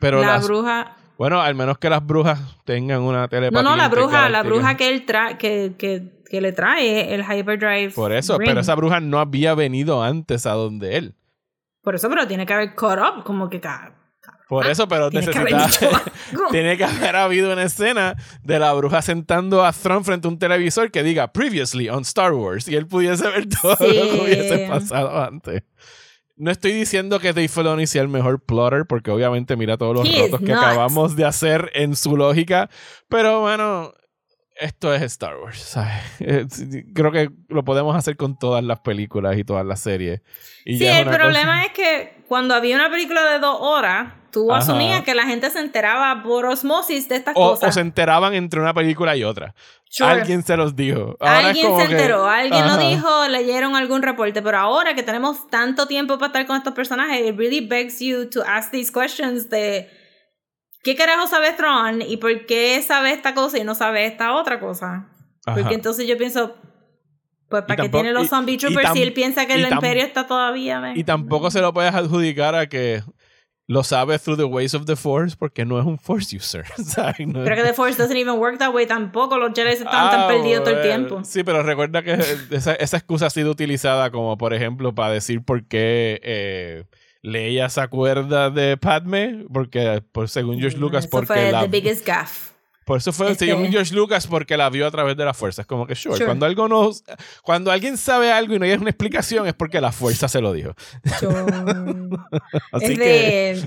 Pero 0.00 0.22
la 0.22 0.38
bruja... 0.38 0.94
Bueno, 1.18 1.42
al 1.42 1.56
menos 1.56 1.78
que 1.78 1.90
las 1.90 2.06
brujas 2.06 2.38
tengan 2.64 3.00
una 3.00 3.26
telepatía. 3.26 3.60
No, 3.60 3.70
no, 3.70 3.76
la 3.76 3.88
bruja, 3.88 4.28
la 4.28 4.44
bruja 4.44 4.76
que 4.76 4.88
él 4.88 5.04
trae, 5.04 5.36
que, 5.36 5.74
que, 5.76 6.22
que, 6.30 6.40
le 6.40 6.52
trae 6.52 7.12
el 7.12 7.22
hyperdrive. 7.22 7.90
Por 7.90 8.12
eso, 8.12 8.38
pero 8.38 8.60
esa 8.60 8.76
bruja 8.76 9.00
no 9.00 9.18
había 9.18 9.56
venido 9.56 10.00
antes 10.00 10.46
a 10.46 10.52
donde 10.52 10.96
él. 10.96 11.16
Por 11.82 11.96
eso, 11.96 12.08
pero 12.08 12.28
tiene 12.28 12.46
que 12.46 12.54
haber 12.54 12.76
caught 12.76 13.00
up, 13.00 13.24
como 13.24 13.48
que 13.48 13.60
Por 14.48 14.66
eso, 14.66 14.88
pero 14.88 15.10
necesitaba. 15.10 15.68
tiene 16.50 16.78
que 16.78 16.84
haber 16.84 17.16
habido 17.16 17.52
una 17.52 17.64
escena 17.64 18.16
de 18.42 18.58
la 18.58 18.72
bruja 18.72 19.02
sentando 19.02 19.62
a 19.62 19.72
Thrawn 19.72 20.04
frente 20.04 20.26
a 20.26 20.30
un 20.30 20.38
televisor 20.38 20.90
que 20.90 21.02
diga 21.02 21.32
Previously 21.32 21.90
on 21.90 22.00
Star 22.02 22.32
Wars 22.32 22.66
y 22.66 22.74
él 22.74 22.86
pudiese 22.86 23.28
ver 23.28 23.46
todo 23.62 23.76
lo 23.78 24.10
que 24.10 24.20
hubiese 24.22 24.66
pasado 24.66 25.22
antes. 25.22 25.64
No 26.36 26.50
estoy 26.50 26.72
diciendo 26.72 27.18
que 27.18 27.32
Dave 27.32 27.48
Filoni 27.48 27.86
sea 27.86 28.00
el 28.00 28.08
mejor 28.08 28.40
plotter, 28.40 28.86
porque 28.86 29.10
obviamente 29.10 29.56
mira 29.56 29.76
todos 29.76 29.94
los 29.94 30.18
rotos 30.18 30.40
que 30.40 30.52
acabamos 30.52 31.14
de 31.16 31.26
hacer 31.26 31.70
en 31.74 31.96
su 31.96 32.16
lógica, 32.16 32.70
pero 33.08 33.40
bueno, 33.40 33.92
esto 34.58 34.94
es 34.94 35.02
Star 35.02 35.36
Wars, 35.36 35.58
¿sabes? 35.58 36.00
Creo 36.94 37.12
que 37.12 37.30
lo 37.48 37.64
podemos 37.64 37.94
hacer 37.96 38.16
con 38.16 38.38
todas 38.38 38.62
las 38.64 38.80
películas 38.80 39.36
y 39.36 39.44
todas 39.44 39.66
las 39.66 39.80
series. 39.80 40.22
sí, 40.64 40.86
el 40.86 41.06
problema 41.06 41.64
es 41.64 41.72
que 41.72 42.22
cuando 42.28 42.54
había 42.54 42.76
una 42.76 42.90
película 42.90 43.24
de 43.32 43.40
dos 43.40 43.56
horas, 43.60 44.12
tú 44.38 44.52
asumías 44.52 45.02
que 45.02 45.14
la 45.14 45.24
gente 45.24 45.50
se 45.50 45.58
enteraba 45.58 46.22
por 46.22 46.46
osmosis 46.46 47.08
de 47.08 47.16
estas 47.16 47.34
cosas. 47.34 47.70
O 47.70 47.72
se 47.72 47.80
enteraban 47.80 48.34
entre 48.34 48.60
una 48.60 48.72
película 48.72 49.16
y 49.16 49.24
otra. 49.24 49.54
Alguien 50.00 50.44
se 50.44 50.56
los 50.56 50.76
dijo. 50.76 51.16
alguien 51.18 51.76
se 51.76 51.84
enteró, 51.84 52.28
alguien 52.28 52.66
lo 52.66 52.76
dijo, 52.76 53.26
leyeron 53.28 53.74
algún 53.74 54.02
reporte, 54.02 54.40
pero 54.40 54.58
ahora 54.58 54.94
que 54.94 55.02
tenemos 55.02 55.48
tanto 55.48 55.86
tiempo 55.86 56.18
para 56.18 56.28
estar 56.28 56.46
con 56.46 56.56
estos 56.56 56.72
personajes, 56.72 57.26
it 57.26 57.36
really 57.36 57.66
begs 57.66 57.98
you 57.98 58.30
to 58.30 58.42
ask 58.42 58.70
these 58.70 58.92
questions 58.92 59.50
de 59.50 59.90
¿qué 60.84 60.94
carajo 60.94 61.26
sabe 61.26 61.52
Tron 61.54 62.02
y 62.02 62.16
por 62.18 62.46
qué 62.46 62.80
sabe 62.86 63.12
esta 63.12 63.34
cosa 63.34 63.58
y 63.58 63.64
no 63.64 63.74
sabe 63.74 64.06
esta 64.06 64.34
otra 64.34 64.60
cosa? 64.60 65.08
Porque 65.44 65.74
entonces 65.74 66.06
yo 66.06 66.16
pienso, 66.16 66.54
pues 67.48 67.64
para 67.64 67.82
qué 67.82 67.88
tiene 67.88 68.12
los 68.12 68.28
zombie 68.28 68.56
troopers 68.56 68.92
si 68.92 69.02
él 69.02 69.12
piensa 69.14 69.46
que 69.46 69.54
el 69.54 69.66
imperio 69.66 70.04
está 70.04 70.28
todavía. 70.28 70.92
Y 70.94 71.02
tampoco 71.02 71.50
se 71.50 71.60
lo 71.60 71.72
puedes 71.72 71.92
adjudicar 71.92 72.54
a 72.54 72.68
que 72.68 73.02
lo 73.68 73.84
sabe 73.84 74.18
through 74.18 74.38
the 74.38 74.46
ways 74.46 74.74
of 74.74 74.86
the 74.86 74.96
Force 74.96 75.36
porque 75.36 75.66
no 75.66 75.78
es 75.78 75.84
un 75.84 75.98
Force 75.98 76.34
user. 76.34 76.64
pero 76.96 77.56
que 77.56 77.62
the 77.62 77.74
Force 77.74 77.98
doesn't 77.98 78.16
even 78.16 78.38
work 78.38 78.58
that 78.58 78.72
way 78.72 78.86
tampoco. 78.86 79.36
Los 79.36 79.52
Jedi 79.54 79.72
están 79.72 80.10
tan 80.10 80.20
ah, 80.20 80.26
perdidos 80.26 80.64
todo 80.64 80.74
el 80.74 80.82
tiempo. 80.82 81.22
Sí, 81.22 81.44
pero 81.44 81.62
recuerda 81.62 82.02
que 82.02 82.18
esa, 82.50 82.74
esa, 82.74 82.96
excusa 82.96 83.26
ha 83.26 83.30
sido 83.30 83.50
utilizada 83.50 84.10
como, 84.10 84.38
por 84.38 84.54
ejemplo, 84.54 84.94
para 84.94 85.12
decir 85.12 85.44
por 85.44 85.64
qué. 85.64 86.18
Eh, 86.24 86.84
Leia 87.20 87.68
se 87.68 87.80
acuerda 87.80 88.48
de 88.48 88.76
Padme, 88.76 89.44
porque 89.52 90.02
por, 90.12 90.28
según 90.28 90.60
George 90.60 90.78
Lucas, 90.78 91.06
porque 91.06 91.26
fue 91.26 91.52
la... 91.52 91.62
The 91.62 91.68
biggest 91.68 92.06
gaff. 92.06 92.52
Por 92.88 92.96
eso 92.96 93.12
fue, 93.12 93.30
este 93.30 93.44
George 93.44 93.94
Lucas, 93.94 94.26
porque 94.26 94.56
la 94.56 94.70
vio 94.70 94.86
a 94.86 94.90
través 94.90 95.14
de 95.14 95.22
la 95.22 95.34
fuerza. 95.34 95.60
Es 95.60 95.68
como 95.68 95.86
que, 95.86 95.94
sure, 95.94 96.24
Cuando, 96.24 96.46
algo 96.46 96.68
no, 96.68 96.90
cuando 97.42 97.70
alguien 97.70 97.98
sabe 97.98 98.32
algo 98.32 98.54
y 98.54 98.58
no 98.58 98.64
hay 98.64 98.72
una 98.72 98.88
explicación, 98.88 99.46
es 99.46 99.52
porque 99.52 99.78
la 99.78 99.92
fuerza 99.92 100.26
se 100.26 100.40
lo 100.40 100.54
dijo. 100.54 100.72
Así 102.72 102.96
que... 102.96 103.62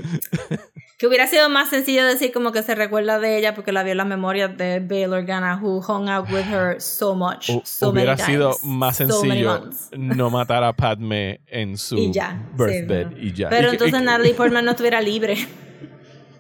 que 0.98 1.06
hubiera 1.06 1.27
sido 1.27 1.49
más 1.49 1.69
sencillo 1.69 2.03
decir 2.03 2.31
como 2.31 2.52
que 2.52 2.64
se 2.64 2.73
recuerda 2.73 3.19
de 3.19 3.38
ella 3.38 3.53
porque 3.53 3.72
la 3.72 3.84
vio 3.84 3.91
en 3.91 3.99
las 3.99 4.07
memorias 4.07 4.57
de 4.57 4.80
Bail 4.80 5.14
Organa, 5.14 5.60
who 5.61 5.84
hung 5.88 6.10
out 6.10 6.27
with 6.31 6.45
her 6.52 6.81
so 6.81 7.14
much. 7.14 7.52
hubiera 7.81 8.18
sido 8.18 8.57
más 8.64 8.98
sencillo 8.98 9.69
no 9.95 10.31
matar 10.31 10.64
a 10.64 10.73
Padme 10.73 11.41
en 11.45 11.77
su 11.77 12.11
birthbed 12.57 13.18
y 13.18 13.34
ya. 13.34 13.49
Pero 13.49 13.69
entonces 13.69 14.02
Natalie 14.02 14.34
Portman 14.34 14.65
no 14.65 14.72
estuviera 14.72 14.99
libre. 14.99 15.48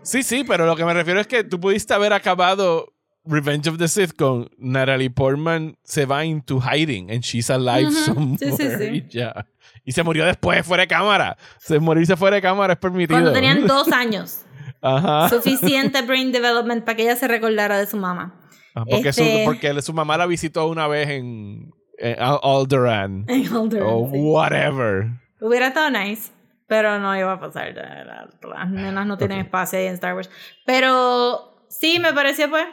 Sí, 0.03 0.23
sí, 0.23 0.43
pero 0.47 0.65
lo 0.65 0.75
que 0.75 0.85
me 0.85 0.93
refiero 0.93 1.19
es 1.19 1.27
que 1.27 1.43
tú 1.43 1.59
pudiste 1.59 1.93
haber 1.93 2.13
acabado 2.13 2.93
Revenge 3.23 3.69
of 3.69 3.77
the 3.77 3.87
Sith 3.87 4.15
con 4.15 4.49
Natalie 4.57 5.11
Portman 5.11 5.77
se 5.83 6.05
va 6.05 6.25
into 6.25 6.59
hiding 6.59 7.11
and 7.11 7.21
she's 7.21 7.49
alive 7.49 7.91
somewhere. 7.91 8.37
Sí, 8.37 8.51
sí, 8.57 8.69
sí. 8.77 8.83
Y 8.93 9.07
ya. 9.09 9.47
Y 9.85 9.91
se 9.91 10.03
murió 10.03 10.25
después, 10.25 10.65
fuera 10.65 10.81
de 10.81 10.87
cámara. 10.87 11.37
Se 11.59 11.79
morirse 11.79 12.15
fuera 12.15 12.35
de 12.35 12.41
cámara 12.41 12.73
es 12.73 12.79
permitido. 12.79 13.19
Cuando 13.19 13.33
tenían 13.33 13.67
dos 13.67 13.91
años. 13.91 14.41
Ajá. 14.81 15.29
Suficiente 15.29 16.01
brain 16.01 16.31
development 16.31 16.83
para 16.83 16.95
que 16.95 17.03
ella 17.03 17.15
se 17.15 17.27
recordara 17.27 17.77
de 17.77 17.85
su 17.85 17.97
mamá. 17.97 18.33
Ah, 18.73 18.85
porque, 18.89 19.13
su, 19.13 19.21
este 19.21 19.43
porque 19.45 19.81
su 19.81 19.93
mamá 19.93 20.17
la 20.17 20.25
visitó 20.25 20.67
una 20.67 20.87
vez 20.87 21.09
en, 21.09 21.71
en 21.99 22.15
Alderaan. 22.19 23.25
En. 23.27 23.47
O 23.53 23.99
whatever. 23.99 25.09
Hubiera 25.39 25.67
estado 25.67 25.91
nice. 25.91 26.31
Pero 26.71 26.99
no 26.99 27.17
iba 27.17 27.33
a 27.33 27.37
pasar. 27.37 27.75
Las 27.75 28.69
nenas 28.69 29.05
no 29.05 29.17
tienen 29.17 29.39
espacio 29.39 29.77
ahí 29.77 29.87
en 29.87 29.95
Star 29.95 30.15
Wars. 30.15 30.29
Pero 30.65 31.65
sí, 31.67 31.99
me 31.99 32.13
pareció 32.13 32.49
pues. 32.49 32.65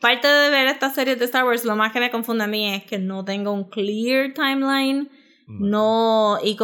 Parte 0.00 0.26
de 0.26 0.50
ver 0.50 0.66
estas 0.66 0.92
series 0.92 1.20
de 1.20 1.26
Star 1.26 1.44
Wars, 1.44 1.64
lo 1.64 1.76
más 1.76 1.92
que 1.92 2.00
me 2.00 2.10
confunde 2.10 2.42
a 2.42 2.46
mí 2.48 2.74
es 2.74 2.82
que 2.82 2.98
no 2.98 3.24
tengo 3.24 3.52
un 3.52 3.70
clear 3.70 4.34
timeline. 4.34 5.08
No, 5.46 6.40
y, 6.42 6.56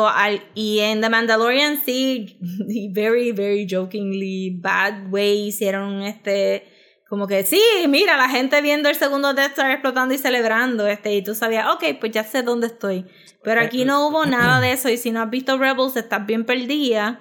y 0.56 0.80
en 0.80 1.00
The 1.00 1.10
Mandalorian 1.10 1.76
sí, 1.84 2.40
very, 2.92 3.30
very 3.30 3.68
jokingly 3.70 4.58
bad 4.60 5.12
way 5.12 5.46
hicieron 5.46 6.02
este 6.02 6.64
como 7.10 7.26
que 7.26 7.44
sí, 7.44 7.60
mira, 7.88 8.16
la 8.16 8.28
gente 8.28 8.62
viendo 8.62 8.88
el 8.88 8.94
segundo 8.94 9.34
Death 9.34 9.50
Star 9.50 9.72
explotando 9.72 10.14
y 10.14 10.18
celebrando, 10.18 10.86
este, 10.86 11.12
y 11.12 11.24
tú 11.24 11.34
sabías, 11.34 11.66
ok, 11.74 11.98
pues 11.98 12.12
ya 12.12 12.22
sé 12.22 12.44
dónde 12.44 12.68
estoy. 12.68 13.04
Pero 13.42 13.60
aquí 13.60 13.84
no 13.84 14.06
hubo 14.06 14.26
nada 14.26 14.60
de 14.60 14.70
eso, 14.70 14.88
y 14.88 14.96
si 14.96 15.10
no 15.10 15.20
has 15.20 15.28
visto 15.28 15.58
Rebels, 15.58 15.96
estás 15.96 16.24
bien 16.24 16.44
perdida. 16.44 17.20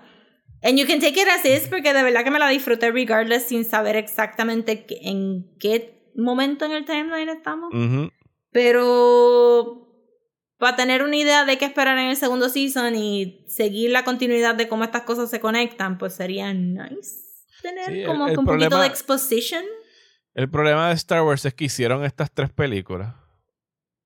And 0.61 0.77
you 0.77 0.85
can 0.85 0.99
take 0.99 1.19
it 1.19 1.27
as 1.27 1.43
is, 1.43 1.67
porque 1.67 1.91
de 1.91 2.03
verdad 2.03 2.23
que 2.23 2.29
me 2.29 2.37
la 2.37 2.49
disfruté 2.49 2.91
regardless, 2.91 3.47
sin 3.47 3.65
saber 3.65 3.95
exactamente 3.95 4.85
en 5.01 5.57
qué 5.57 6.11
momento 6.15 6.65
en 6.65 6.73
el 6.73 6.85
timeline 6.85 7.29
estamos. 7.29 7.73
Pero 8.51 9.87
para 10.59 10.75
tener 10.75 11.01
una 11.01 11.15
idea 11.15 11.45
de 11.45 11.57
qué 11.57 11.65
esperar 11.65 11.97
en 11.97 12.09
el 12.09 12.15
segundo 12.15 12.49
season 12.49 12.95
y 12.95 13.43
seguir 13.47 13.89
la 13.89 14.03
continuidad 14.03 14.53
de 14.53 14.67
cómo 14.67 14.83
estas 14.83 15.01
cosas 15.01 15.31
se 15.31 15.39
conectan, 15.39 15.97
pues 15.97 16.13
sería 16.13 16.53
nice 16.53 17.27
tener 17.61 18.05
como 18.05 18.25
un 18.25 18.45
poquito 18.45 18.79
de 18.79 18.85
exposition. 18.87 19.63
El 20.33 20.49
problema 20.49 20.89
de 20.89 20.95
Star 20.95 21.23
Wars 21.23 21.45
es 21.45 21.53
que 21.53 21.65
hicieron 21.65 22.03
estas 22.03 22.31
tres 22.31 22.49
películas. 22.51 23.13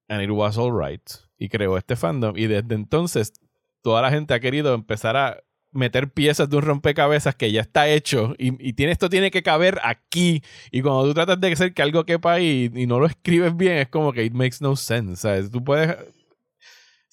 And 0.08 0.22
it 0.22 0.30
was 0.30 0.58
alright. 0.58 1.10
Y 1.38 1.50
creó 1.50 1.78
este 1.78 1.95
fandom. 1.95 2.38
Y 2.38 2.48
desde 2.48 2.76
entonces, 2.76 3.34
toda 3.82 4.02
la 4.02 4.10
gente 4.10 4.34
ha 4.34 4.40
querido 4.40 4.74
empezar 4.74 5.18
a 5.18 5.44
meter 5.74 6.12
piezas 6.12 6.50
de 6.50 6.58
un 6.58 6.62
rompecabezas 6.62 7.36
que 7.36 7.52
ya 7.52 7.62
está 7.62 7.88
hecho 7.88 8.36
y, 8.38 8.74
tiene, 8.74 8.91
esto 8.91 9.10
tiene 9.10 9.32
que 9.32 9.41
caber 9.41 9.80
aquí 9.84 10.44
y 10.72 10.82
cuando 10.82 11.06
tú 11.06 11.14
tratas 11.16 11.41
de 11.41 11.52
hacer 11.52 11.74
que 11.74 11.82
algo 11.82 12.06
quepa 12.06 12.34
ahí 12.34 12.72
y, 12.74 12.86
no 12.86 13.00
lo 13.00 13.08
escribes 13.08 13.56
bien 13.58 13.78
es 13.78 13.88
como 13.88 14.14
que 14.14 14.24
it 14.24 14.34
makes 14.34 14.58
no 14.62 14.76
sense 14.76 15.16
¿sabes? 15.16 15.50
tú 15.50 15.64
puedes 15.64 15.98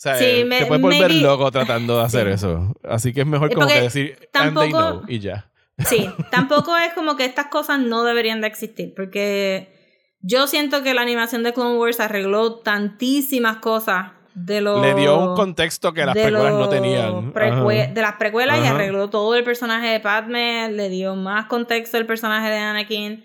te 0.03 0.66
puedes 0.66 0.82
volver 0.82 1.15
loco 1.15 1.51
tratando 1.51 1.99
de 1.99 2.05
hacer 2.05 2.28
eso 2.28 2.74
así 2.85 3.15
que 3.15 3.23
es 3.23 3.27
mejor 3.27 3.53
como 3.53 3.66
que 3.66 3.81
decir 3.81 4.28
and 4.35 4.59
they 4.59 4.70
know 4.70 5.03
y 5.09 5.19
ya 5.20 5.49
Sí, 5.86 6.09
tampoco 6.31 6.77
es 6.77 6.93
como 6.94 7.16
que 7.16 7.24
estas 7.24 7.47
cosas 7.47 7.81
no 7.81 8.05
deberían 8.05 8.40
de 8.40 8.47
existir, 8.47 8.93
porque 8.94 9.81
yo 10.20 10.47
siento 10.47 10.82
que 10.82 10.94
la 10.94 11.02
animación 11.02 11.43
de 11.43 11.52
Clone 11.52 11.78
Wars 11.78 12.01
arregló 12.01 12.61
tantísimas 12.61 13.57
cosas 13.57 14.12
de 14.35 14.61
los... 14.61 14.81
Le 14.81 14.94
dio 14.94 15.19
un 15.19 15.35
contexto 15.35 15.93
que 15.93 16.05
las 16.05 16.15
precuelas 16.15 16.55
no 16.55 16.69
tenían. 16.69 17.32
de 17.32 18.01
las 18.01 18.15
precuelas 18.16 18.59
y 18.62 18.66
arregló 18.66 19.11
todo 19.11 19.35
el 19.35 19.44
personaje 19.44 19.89
de 19.89 20.01
Padme, 20.01 20.70
le 20.70 20.89
dio 20.89 21.16
más 21.16 21.47
contexto 21.47 21.97
al 21.97 22.07
personaje 22.07 22.51
de 22.51 22.59
Anakin, 22.59 23.24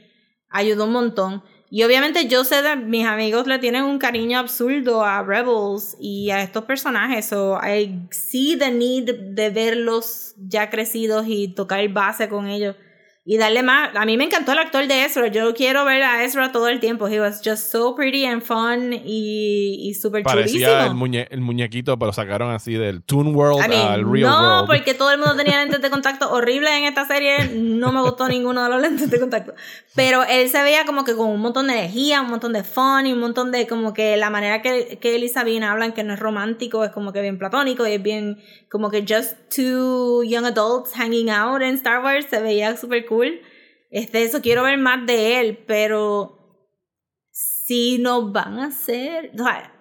ayudó 0.50 0.86
un 0.86 0.94
montón. 0.94 1.44
Y 1.70 1.84
obviamente 1.84 2.28
yo 2.28 2.44
sé 2.44 2.62
de 2.62 2.76
mis 2.76 3.06
amigos 3.06 3.48
le 3.48 3.60
tienen 3.60 3.84
un 3.84 3.98
cariño 3.98 4.40
absurdo 4.40 5.04
a 5.04 5.24
Rebels 5.24 5.98
y 6.00 6.30
a 6.30 6.42
estos 6.42 6.66
personajes. 6.66 7.26
So 7.26 7.60
I 7.62 8.08
see 8.12 8.56
the 8.58 8.72
need 8.72 9.10
de 9.34 9.50
verlos 9.50 10.36
ya 10.38 10.70
crecidos 10.70 11.26
y 11.28 11.50
tocar 11.50 11.88
base 11.90 12.30
con 12.30 12.48
ellos 12.48 12.76
y 13.28 13.38
darle 13.38 13.64
más. 13.64 13.96
A 13.96 14.06
mí 14.06 14.18
me 14.18 14.26
encantó 14.26 14.52
el 14.52 14.60
actor 14.60 14.88
de 14.88 15.04
Ezra. 15.04 15.28
Yo 15.30 15.52
quiero 15.56 15.84
ver 15.84 16.04
a 16.04 16.24
Ezra 16.24 16.52
todo 16.52 16.68
el 16.68 16.80
tiempo. 16.80 17.08
He 17.08 17.20
was 17.20 17.42
just 17.44 17.72
so 17.72 17.96
pretty 17.96 18.24
and 18.24 18.44
fun 18.44 18.94
y, 18.94 19.80
y 19.82 19.96
super 19.96 20.22
Parecía 20.22 20.86
el, 20.86 21.28
el, 21.32 21.42
muñequito, 21.42 21.98
pero 21.98 22.14
sacaron 22.14 22.52
así 22.52 22.76
del 22.76 23.02
Toon 23.02 23.36
World 23.36 23.64
al 23.64 23.72
Real 23.72 24.06
World. 24.06 24.22
No, 24.22 24.66
porque 24.68 24.94
todo 24.94 25.12
el 25.12 25.18
mundo 25.18 25.36
tenía 25.36 25.60
lentes 25.60 25.82
de 25.82 25.90
contacto 25.90 26.32
horribles 26.32 26.70
en 26.70 26.84
esta 26.84 27.08
serie. 27.08 27.50
No 27.52 27.92
me 27.92 28.02
gustó 28.02 28.28
ninguno 28.28 28.64
de 28.64 28.70
los 28.70 28.80
lentes 28.80 29.10
de 29.10 29.20
contacto. 29.20 29.56
Pero 29.96 30.24
él 30.24 30.48
se 30.50 30.62
veía 30.62 30.86
como 30.86 31.04
que 31.04 31.16
con 31.16 31.28
un 31.32 31.42
montón 31.42 31.66
de 31.66 31.74
energía, 31.74 32.22
un 32.22 32.30
montón 32.30 32.54
de 32.54 32.64
fun 32.64 33.08
y 33.08 33.14
un 33.14 33.20
montón 33.20 33.52
de 33.52 33.66
como 33.66 33.96
que 33.96 34.18
la 34.18 34.30
manera 34.30 34.62
que, 34.62 35.00
que 35.02 35.16
él 35.16 35.24
y 35.24 35.30
Sabine 35.30 35.66
hablan, 35.66 35.94
que 35.94 36.04
no 36.04 36.14
es 36.14 36.20
romántico, 36.20 36.84
es 36.84 36.92
como 36.92 37.12
que 37.12 37.22
bien 37.22 37.40
platónico 37.40 37.88
y 37.88 37.94
es 37.94 38.04
bien 38.04 38.38
como 38.70 38.92
que 38.92 39.02
just 39.02 39.34
two 39.50 40.22
young 40.24 40.46
adults 40.46 40.92
hanging 40.94 41.32
out 41.32 41.64
en 41.64 41.74
Star 41.74 42.04
Wars. 42.04 42.28
Se 42.30 42.40
veía 42.40 42.78
súper 42.78 43.04
cool 43.08 43.15
este, 43.90 44.24
eso 44.24 44.42
quiero 44.42 44.64
ver 44.64 44.78
más 44.78 45.06
de 45.06 45.40
él, 45.40 45.64
pero 45.68 46.36
si 47.32 47.98
nos 47.98 48.32
van 48.32 48.60
a 48.60 48.66
hacer. 48.68 49.32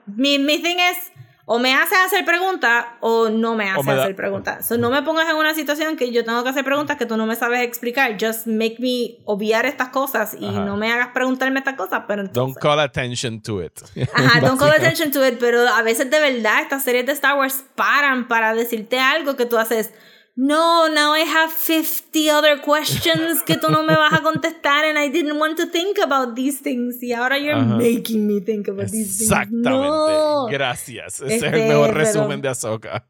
mi, 0.07 0.39
mi 0.39 0.59
thing 0.59 0.77
es. 0.79 1.13
O 1.47 1.59
me 1.59 1.75
hace 1.75 1.95
hacer 1.95 2.25
preguntas 2.25 2.87
o 3.01 3.29
no 3.29 3.55
me 3.55 3.69
hace 3.69 3.91
hacer 3.91 4.17
preguntas. 4.17 4.71
no 4.79 4.89
me 4.89 5.03
pongas 5.03 5.29
en 5.29 5.37
una 5.37 5.53
situación 5.53 5.99
que 5.99 6.11
yo 6.11 6.25
tengo 6.25 6.43
que 6.43 6.49
hacer 6.49 6.65
preguntas 6.65 6.97
que 6.97 7.05
tú 7.05 7.19
no 7.19 7.27
me 7.27 7.37
sabes 7.37 7.61
explicar. 7.61 8.17
Just 8.19 8.47
make 8.47 8.77
me 8.79 9.23
obviar 9.27 9.67
estas 9.67 9.91
cosas 9.91 10.35
y 10.41 10.49
no 10.49 10.79
me 10.79 10.91
hagas 10.91 11.09
preguntarme 11.09 11.59
estas 11.59 11.75
cosas. 11.75 12.05
Pero 12.09 12.25
don't 12.29 12.57
call 12.57 12.81
attention 12.81 13.43
to 13.43 13.63
it. 13.63 13.79
Ajá, 14.15 14.41
don't 14.41 14.59
call 14.59 14.71
attention 14.71 15.11
to 15.11 15.23
it. 15.27 15.39
Pero 15.39 15.69
a 15.69 15.83
veces 15.83 16.09
de 16.09 16.19
verdad 16.19 16.63
estas 16.63 16.83
series 16.83 17.05
de 17.05 17.13
Star 17.13 17.37
Wars 17.37 17.63
paran 17.75 18.27
para 18.27 18.55
decirte 18.55 18.99
algo 18.99 19.37
que 19.37 19.45
tú 19.45 19.59
haces 19.59 19.93
no, 20.37 20.89
now 20.89 21.13
I 21.15 21.21
have 21.21 21.53
50 21.53 22.29
other 22.31 22.61
questions 22.61 23.43
que 23.45 23.57
tú 23.57 23.69
no 23.71 23.85
me 23.85 23.95
vas 23.95 24.13
a 24.15 24.21
contestar 24.21 24.85
and 24.85 24.99
I 24.99 25.09
didn't 25.09 25.39
want 25.39 25.57
to 25.59 25.67
think 25.67 25.99
about 26.03 26.35
these 26.35 26.61
things 26.61 27.01
y 27.03 27.13
ahora 27.13 27.39
you're 27.39 27.55
making 27.63 28.27
me 28.27 28.41
think 28.41 28.67
about 28.69 28.91
these 28.91 29.19
things. 29.19 29.31
Exactamente. 29.31 29.71
No. 29.71 30.47
Gracias. 30.51 31.21
Ese 31.21 31.35
Este, 31.37 31.47
es 31.47 31.53
el 31.55 31.69
mejor 31.69 31.87
pero- 31.91 31.99
resumen 31.99 32.43
de 32.43 32.49
Ahsoka. 32.49 33.07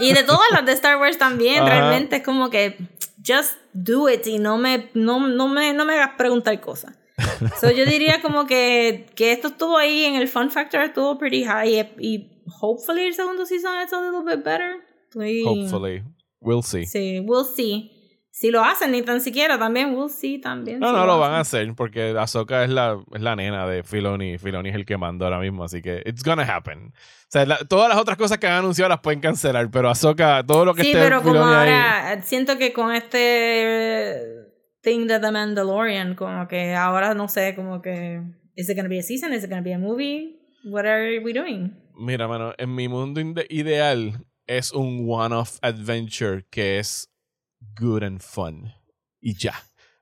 Y 0.00 0.14
de 0.14 0.22
todas 0.22 0.50
las 0.50 0.64
de 0.64 0.72
Star 0.72 0.96
Wars 0.98 1.18
también, 1.18 1.58
Ajá. 1.62 1.68
realmente 1.68 2.16
es 2.16 2.22
como 2.22 2.48
que 2.48 2.78
just 3.26 3.52
do 3.74 4.08
it 4.08 4.26
y 4.26 4.38
no 4.38 4.56
me, 4.56 4.88
no, 4.94 5.28
no 5.28 5.48
me, 5.48 5.74
no 5.74 5.84
me 5.84 5.92
hagas 5.94 6.16
preguntar 6.16 6.58
cosas. 6.60 6.94
So 7.60 7.70
yo 7.70 7.84
diría 7.84 8.22
como 8.22 8.46
que, 8.46 9.06
que 9.14 9.32
esto 9.32 9.48
estuvo 9.48 9.76
ahí 9.76 10.04
en 10.04 10.14
el 10.16 10.26
fun 10.26 10.50
factor, 10.50 10.80
estuvo 10.82 11.18
pretty 11.18 11.44
high 11.44 11.68
y, 11.68 11.80
y 11.98 12.30
hopefully 12.60 13.02
el 13.06 13.14
segundo 13.14 13.44
season 13.44 13.78
es 13.80 13.92
a 13.92 14.00
little 14.00 14.22
bit 14.24 14.42
better. 14.42 14.76
Estoy- 15.10 15.44
Hopefully. 15.44 16.02
We'll 16.42 16.62
see. 16.62 16.86
Sí, 16.86 17.20
we'll 17.20 17.44
see. 17.44 17.90
Si 18.34 18.50
lo 18.50 18.64
hacen, 18.64 18.92
ni 18.92 19.02
tan 19.02 19.20
siquiera 19.20 19.58
también, 19.58 19.94
we'll 19.94 20.08
see 20.08 20.40
también. 20.40 20.80
No, 20.80 20.88
si 20.88 20.94
no 20.96 21.04
lo 21.06 21.18
van 21.20 21.32
a 21.34 21.40
hacer 21.40 21.74
porque 21.76 22.14
Ahsoka 22.18 22.64
es 22.64 22.70
la, 22.70 22.98
es 23.14 23.20
la 23.20 23.36
nena 23.36 23.66
de 23.68 23.82
Filoni. 23.82 24.38
Filoni 24.38 24.70
es 24.70 24.74
el 24.74 24.86
que 24.86 24.96
manda 24.96 25.26
ahora 25.26 25.38
mismo, 25.38 25.64
así 25.64 25.82
que 25.82 26.02
it's 26.06 26.24
gonna 26.24 26.42
happen. 26.44 26.86
O 26.88 26.92
sea, 27.28 27.44
la- 27.44 27.58
todas 27.58 27.90
las 27.90 27.98
otras 27.98 28.16
cosas 28.16 28.38
que 28.38 28.46
han 28.46 28.54
anunciado 28.54 28.88
las 28.88 29.00
pueden 29.00 29.20
cancelar, 29.20 29.70
pero 29.70 29.90
Ahsoka, 29.90 30.42
todo 30.46 30.64
lo 30.64 30.74
que 30.74 30.82
Sí, 30.82 30.88
esté 30.92 31.00
pero 31.02 31.20
como 31.22 31.34
Filoni 31.34 31.52
ahí- 31.54 31.70
ahora 31.70 32.22
siento 32.22 32.56
que 32.56 32.72
con 32.72 32.94
este 32.94 34.16
thing 34.82 35.06
de 35.06 35.20
The 35.20 35.30
Mandalorian, 35.30 36.14
como 36.14 36.48
que 36.48 36.74
ahora 36.74 37.14
no 37.14 37.28
sé, 37.28 37.54
como 37.54 37.80
que 37.82 38.22
is 38.56 38.68
it 38.68 38.76
gonna 38.76 38.88
be 38.88 38.98
a 38.98 39.02
season, 39.02 39.32
is 39.34 39.44
it 39.44 39.50
gonna 39.50 39.62
be 39.62 39.74
a 39.74 39.78
movie, 39.78 40.38
what 40.64 40.84
are 40.86 41.18
we 41.20 41.32
doing? 41.32 41.76
Mira, 41.96 42.26
mano, 42.26 42.54
en 42.56 42.74
mi 42.74 42.88
mundo 42.88 43.20
ideal 43.50 44.24
es 44.46 44.72
un 44.72 45.06
one-off 45.08 45.58
adventure 45.62 46.44
que 46.50 46.78
es 46.78 47.08
good 47.78 48.02
and 48.02 48.20
fun. 48.20 48.72
Y 49.20 49.34
ya. 49.34 49.54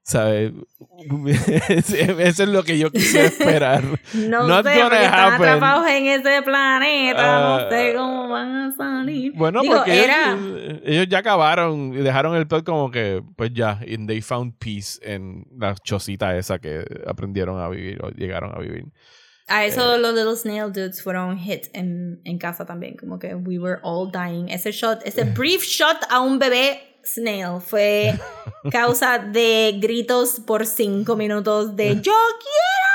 ¿Sabes? 0.03 0.53
Eso 1.29 2.43
es 2.43 2.49
lo 2.49 2.65
que 2.65 2.79
yo 2.79 2.91
quisiera 2.91 3.27
esperar. 3.27 3.85
No 4.15 4.49
Not 4.49 4.67
sé, 4.67 4.81
porque 4.81 5.05
están 5.05 5.35
atrapados 5.35 5.87
en 5.89 6.07
ese 6.07 6.43
planeta, 6.43 7.19
Ah, 7.19 7.61
no 7.63 7.71
sé 7.71 7.95
cómo 7.95 8.29
van 8.29 8.57
a 8.57 8.77
salir. 8.77 9.33
Bueno, 9.37 9.61
Digo, 9.61 9.77
porque 9.77 10.03
era 10.03 10.33
ellos, 10.33 10.81
ellos 10.85 11.07
ya 11.09 11.19
acabaron 11.19 11.93
y 11.95 11.99
dejaron 11.99 12.35
el 12.35 12.49
plot 12.49 12.65
como 12.65 12.91
que, 12.91 13.23
pues 13.37 13.53
ya, 13.53 13.79
and 13.87 14.09
they 14.09 14.21
found 14.21 14.55
peace 14.59 14.99
en 15.03 15.47
la 15.57 15.75
chocita 15.77 16.37
esa 16.37 16.59
que 16.59 16.85
aprendieron 17.07 17.61
a 17.61 17.69
vivir 17.69 18.03
o 18.03 18.09
llegaron 18.11 18.53
a 18.57 18.59
vivir. 18.59 18.87
A 19.51 19.65
Eh. 19.65 19.69
eso 19.69 19.99
los 19.99 20.15
Little 20.15 20.37
Snail 20.37 20.73
Dudes 20.73 21.03
fueron 21.03 21.37
hit 21.37 21.67
en, 21.73 22.21
en 22.25 22.39
casa 22.39 22.65
también, 22.65 22.97
como 22.97 23.19
que 23.19 23.35
we 23.35 23.59
were 23.59 23.81
all 23.83 24.11
dying. 24.11 24.49
Ese 24.49 24.71
shot, 24.71 25.01
ese 25.05 25.25
brief 25.37 25.65
shot 25.65 25.99
a 26.09 26.21
un 26.21 26.39
bebé 26.39 26.81
snail 27.05 27.61
fue 27.61 28.15
causa 28.71 29.19
de 29.19 29.79
gritos 29.81 30.41
por 30.47 30.65
cinco 30.67 31.17
minutos 31.17 31.75
de 31.75 31.97
yo 31.97 32.13
quiero 32.39 32.91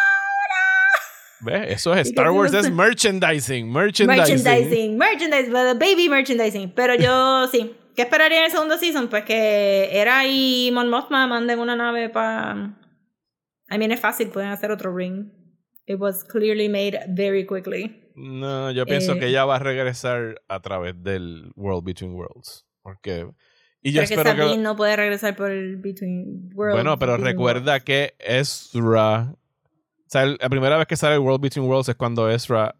¿Ves? 1.41 1.73
Eso 1.73 1.94
es 1.94 2.07
Star 2.07 2.32
Wars, 2.32 2.53
es 2.53 2.72
merchandising, 2.72 3.72
merchandising. 3.72 4.44
merchandising, 4.44 4.98
merchandising, 4.98 5.53
baby 5.77 6.10
merchandising. 6.10 6.72
Pero 6.73 6.95
yo 6.95 7.48
sí, 7.52 7.76
¿qué 7.95 8.03
esperaría 8.03 8.40
en 8.40 8.45
el 8.45 8.52
segundo 8.52 8.77
season? 8.77 9.10
Pues 9.10 9.26
que 9.26 9.90
era 9.91 10.26
y 10.26 10.72
Mon 10.73 10.90
Mothma 10.90 11.27
manden 11.27 11.60
una 11.60 11.76
nave 11.76 12.10
para... 12.10 12.76
I 13.69 13.77
mean, 13.77 13.91
es 13.91 13.99
fácil, 13.99 14.30
pueden 14.30 14.49
hacer 14.49 14.72
otro 14.72 14.95
ring. 14.95 15.30
It 15.88 15.99
was 15.99 16.24
clearly 16.24 16.68
made 16.70 16.99
very 17.10 17.45
quickly. 17.45 18.02
No, 18.16 18.72
yo 18.72 18.86
pienso 18.86 19.14
Eh, 19.14 19.20
que 19.20 19.28
ella 19.28 19.45
va 19.45 19.57
a 19.57 19.60
regresar 19.60 20.41
a 20.48 20.60
través 20.62 20.95
del 21.03 21.52
World 21.56 21.84
Between 21.84 22.14
Worlds. 22.14 22.66
Porque. 22.82 23.28
Y 23.82 23.91
yo 23.91 24.02
Pero 24.02 24.07
que 24.07 24.14
espero 24.16 24.30
Sabine 24.32 24.56
que. 24.57 24.62
no 24.64 24.76
puede 24.76 24.95
regresar 24.95 25.36
por 25.36 25.52
el 25.52 25.78
Between 25.78 26.49
Worlds. 26.56 26.76
Bueno, 26.76 26.98
pero 26.98 27.14
Between 27.14 27.28
recuerda 27.34 27.80
que 27.82 28.16
Ezra. 28.20 29.32
O 29.32 30.07
sea, 30.07 30.26
la 30.26 30.49
primera 30.49 30.78
vez 30.78 30.88
que 30.88 30.95
sale 30.95 31.16
el 31.16 31.22
World 31.22 31.41
Between 31.41 31.68
Worlds 31.68 31.90
es 31.90 31.95
cuando 31.95 32.30
Ezra 32.30 32.76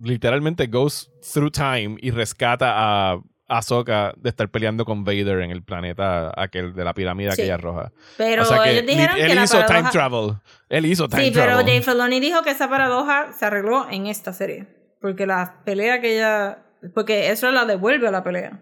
literalmente 0.00 0.66
goes 0.66 1.10
through 1.32 1.52
time 1.52 1.96
y 2.00 2.10
rescata 2.10 2.72
a 3.12 3.22
Ahsoka 3.58 4.12
de 4.16 4.28
estar 4.30 4.48
peleando 4.50 4.84
con 4.84 5.04
Vader 5.04 5.40
en 5.40 5.50
el 5.50 5.62
planeta 5.62 6.32
aquel 6.36 6.74
de 6.74 6.84
la 6.84 6.94
pirámide 6.94 7.32
Sí. 7.32 7.42
aquella 7.42 7.56
roja. 7.56 7.92
Pero 8.16 8.42
o 8.42 8.44
sea 8.46 8.62
que 8.62 8.70
ellos 8.70 8.86
dijeron 8.86 9.16
él 9.18 9.26
que 9.28 9.34
la 9.34 9.44
hizo 9.44 9.64
time 9.66 9.90
travel. 9.92 10.34
Él 10.68 10.86
hizo 10.86 11.08
time 11.08 11.24
Sí, 11.24 11.30
pero 11.32 11.46
travel. 11.46 11.66
Dave 11.66 11.82
Filoni 11.82 12.20
dijo 12.20 12.42
que 12.42 12.50
esa 12.50 12.68
paradoja 12.68 13.32
se 13.32 13.44
arregló 13.44 13.88
en 13.90 14.06
esta 14.06 14.32
serie. 14.32 14.66
Porque 15.00 15.26
la 15.26 15.62
pelea 15.64 16.00
que 16.00 16.16
ella... 16.16 16.64
Porque 16.94 17.30
eso 17.30 17.50
la 17.50 17.64
devuelve 17.64 18.08
a 18.08 18.10
la 18.10 18.24
pelea. 18.24 18.60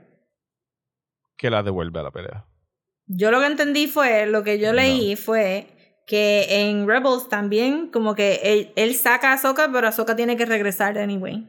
Que 1.36 1.50
la 1.50 1.62
devuelve 1.62 2.00
a 2.00 2.02
la 2.02 2.10
pelea. 2.10 2.46
Yo 3.06 3.30
lo 3.30 3.40
que 3.40 3.46
entendí 3.46 3.86
fue, 3.86 4.26
lo 4.26 4.44
que 4.44 4.58
yo 4.58 4.72
leí 4.72 5.16
fue 5.16 5.66
que 6.06 6.46
en 6.68 6.88
Rebels 6.88 7.28
también 7.28 7.88
como 7.90 8.14
que 8.14 8.40
él, 8.42 8.72
él 8.76 8.94
saca 8.94 9.30
a 9.30 9.34
Ahsoka, 9.34 9.70
pero 9.72 9.86
Ahsoka 9.88 10.16
tiene 10.16 10.36
que 10.36 10.44
regresar 10.44 10.98
anyway. 10.98 11.48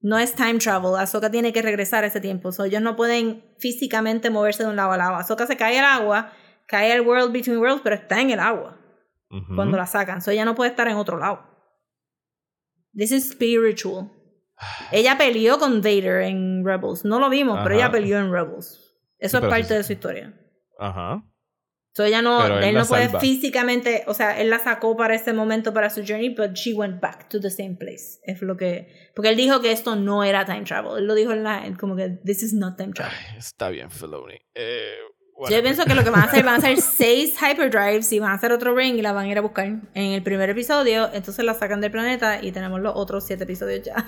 No 0.00 0.18
es 0.18 0.34
time 0.34 0.58
travel, 0.58 0.94
Ahsoka 0.96 1.30
tiene 1.30 1.52
que 1.52 1.60
regresar 1.60 2.04
a 2.04 2.06
ese 2.06 2.20
tiempo. 2.20 2.52
So, 2.52 2.64
ellos 2.64 2.80
no 2.82 2.94
pueden 2.94 3.44
físicamente 3.58 4.30
moverse 4.30 4.62
de 4.62 4.70
un 4.70 4.76
lado 4.76 4.92
al 4.92 4.98
lado. 4.98 5.16
Ahsoka 5.16 5.46
se 5.46 5.56
cae 5.56 5.78
al 5.78 5.84
agua, 5.86 6.32
cae 6.66 6.92
al 6.92 7.00
World 7.00 7.32
Between 7.32 7.58
Worlds, 7.58 7.80
pero 7.82 7.96
está 7.96 8.20
en 8.20 8.30
el 8.30 8.38
agua 8.40 8.78
cuando 9.56 9.76
la 9.76 9.86
sacan. 9.86 10.22
So, 10.22 10.30
ella 10.30 10.44
no 10.44 10.54
puede 10.54 10.70
estar 10.70 10.86
en 10.88 10.96
otro 10.96 11.18
lado. 11.18 11.40
This 12.94 13.12
is 13.12 13.30
spiritual. 13.30 14.10
Ella 14.92 15.16
peleó 15.18 15.58
con 15.58 15.82
Vader 15.82 16.22
en 16.22 16.64
Rebels. 16.64 17.04
No 17.04 17.18
lo 17.20 17.28
vimos, 17.28 17.60
pero 17.62 17.74
ella 17.74 17.90
peleó 17.92 18.18
en 18.18 18.32
Rebels. 18.32 18.96
Eso 19.18 19.38
es 19.38 19.44
parte 19.44 19.68
sí- 19.68 19.74
de 19.74 19.84
su 19.84 19.92
historia. 19.92 20.34
Ajá. 20.78 21.22
So 21.98 22.04
ella 22.04 22.22
no, 22.22 22.38
Pero 22.40 22.58
él 22.58 22.64
él 22.66 22.74
no 22.76 22.84
puede 22.86 23.06
salva. 23.06 23.18
físicamente, 23.18 24.04
o 24.06 24.14
sea, 24.14 24.40
él 24.40 24.50
la 24.50 24.60
sacó 24.60 24.96
para 24.96 25.16
ese 25.16 25.32
momento, 25.32 25.74
para 25.74 25.90
su 25.90 26.04
journey, 26.06 26.28
but 26.28 26.52
she 26.54 26.72
went 26.72 27.00
back 27.00 27.28
to 27.28 27.40
the 27.40 27.50
same 27.50 27.74
place. 27.74 28.20
Es 28.22 28.40
lo 28.40 28.56
que, 28.56 29.10
porque 29.16 29.30
él 29.30 29.36
dijo 29.36 29.60
que 29.60 29.72
esto 29.72 29.96
no 29.96 30.22
era 30.22 30.44
time 30.44 30.62
travel. 30.62 30.98
Él 30.98 31.06
lo 31.08 31.16
dijo 31.16 31.32
en 31.32 31.42
la, 31.42 31.64
como 31.76 31.96
que 31.96 32.10
this 32.24 32.44
is 32.44 32.54
not 32.54 32.76
time 32.76 32.92
travel. 32.92 33.12
Ay, 33.32 33.38
está 33.38 33.68
bien, 33.70 33.90
Filoni. 33.90 34.38
Eh, 34.54 34.92
Yo 35.50 35.60
pienso 35.60 35.84
que 35.86 35.96
lo 35.96 36.04
que 36.04 36.10
van 36.10 36.20
a 36.20 36.24
hacer, 36.26 36.44
van 36.44 36.54
a 36.54 36.58
hacer 36.58 36.80
seis 36.80 37.34
hyperdrives 37.42 38.12
y 38.12 38.20
van 38.20 38.30
a 38.30 38.34
hacer 38.34 38.52
otro 38.52 38.76
ring 38.76 38.94
y 38.96 39.02
la 39.02 39.10
van 39.12 39.26
a 39.26 39.28
ir 39.32 39.38
a 39.38 39.40
buscar 39.40 39.66
en 39.66 40.12
el 40.12 40.22
primer 40.22 40.48
episodio. 40.50 41.10
Entonces 41.12 41.44
la 41.44 41.54
sacan 41.54 41.80
del 41.80 41.90
planeta 41.90 42.40
y 42.40 42.52
tenemos 42.52 42.80
los 42.80 42.92
otros 42.94 43.26
siete 43.26 43.42
episodios 43.42 43.82
ya. 43.84 44.06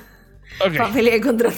Ok, 0.65 0.77
Para 0.77 0.93
pelear 0.93 1.21
contra. 1.21 1.51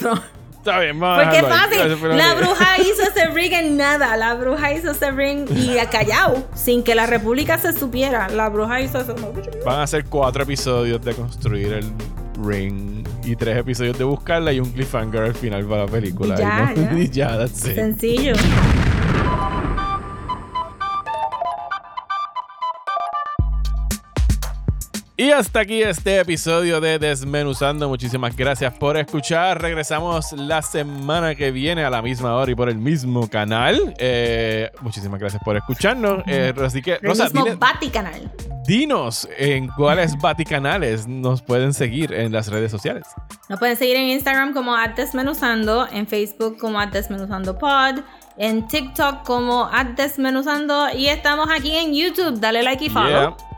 Está 0.62 0.78
bien, 0.78 0.98
vamos 0.98 1.24
Porque 1.24 1.42
fácil. 1.42 2.16
La 2.16 2.34
bruja 2.34 2.78
hizo 2.80 3.02
ese 3.02 3.26
ring 3.30 3.52
en 3.52 3.76
nada. 3.76 4.16
La 4.16 4.34
bruja 4.34 4.72
hizo 4.72 4.92
ese 4.92 5.10
ring 5.10 5.46
y 5.50 5.78
a 5.78 5.90
callao, 5.90 6.46
sin 6.54 6.82
que 6.82 6.94
la 6.94 7.06
república 7.06 7.58
se 7.58 7.72
supiera. 7.72 8.28
La 8.28 8.48
bruja 8.48 8.80
hizo 8.80 9.00
eso. 9.00 9.14
Van 9.64 9.80
a 9.80 9.86
ser 9.86 10.04
cuatro 10.06 10.44
episodios 10.44 11.02
de 11.02 11.14
construir 11.14 11.72
el 11.72 11.92
ring 12.44 13.06
y 13.24 13.36
tres 13.36 13.58
episodios 13.58 13.98
de 13.98 14.04
buscarla 14.04 14.52
y 14.52 14.60
un 14.60 14.70
cliffhanger 14.70 15.22
al 15.22 15.34
final 15.34 15.64
para 15.66 15.84
la 15.84 15.90
película. 15.90 16.34
Y 16.36 16.38
ya, 16.38 16.72
no- 16.74 16.92
ya. 16.92 16.98
y 16.98 17.08
ya, 17.10 17.38
that's 17.38 17.66
it. 17.66 17.74
Sencillo. 17.74 18.32
Y 25.22 25.30
hasta 25.30 25.60
aquí 25.60 25.80
este 25.80 26.18
episodio 26.18 26.80
de 26.80 26.98
Desmenuzando. 26.98 27.88
Muchísimas 27.88 28.34
gracias 28.34 28.74
por 28.74 28.96
escuchar. 28.96 29.62
Regresamos 29.62 30.32
la 30.32 30.62
semana 30.62 31.36
que 31.36 31.52
viene 31.52 31.84
a 31.84 31.90
la 31.90 32.02
misma 32.02 32.34
hora 32.34 32.50
y 32.50 32.56
por 32.56 32.68
el 32.68 32.78
mismo 32.78 33.30
canal. 33.30 33.94
Eh, 33.98 34.68
muchísimas 34.80 35.20
gracias 35.20 35.40
por 35.44 35.56
escucharnos. 35.56 36.24
Eh, 36.26 36.52
así 36.64 36.82
que, 36.82 36.94
El 36.94 37.02
Rosa, 37.02 37.24
mismo 37.26 37.44
dile- 37.46 37.56
Vaticanal. 37.56 38.32
dinos 38.66 39.28
en 39.38 39.68
cuáles 39.68 40.18
Vaticanales 40.18 41.06
nos 41.06 41.40
pueden 41.40 41.72
seguir 41.72 42.12
en 42.12 42.32
las 42.32 42.48
redes 42.48 42.72
sociales. 42.72 43.04
Nos 43.48 43.60
pueden 43.60 43.76
seguir 43.76 43.94
en 43.94 44.06
Instagram 44.06 44.52
como 44.52 44.74
Desmenuzando, 44.96 45.86
en 45.92 46.08
Facebook 46.08 46.58
como 46.58 46.84
Desmenuzando 46.86 47.56
Pod, 47.56 48.00
en 48.38 48.66
TikTok 48.66 49.22
como 49.22 49.70
Desmenuzando 49.94 50.88
y 50.92 51.06
estamos 51.06 51.46
aquí 51.48 51.76
en 51.76 51.94
YouTube. 51.94 52.40
Dale 52.40 52.64
like 52.64 52.84
y 52.86 52.90
follow 52.90 53.36
Yeah. 53.38 53.51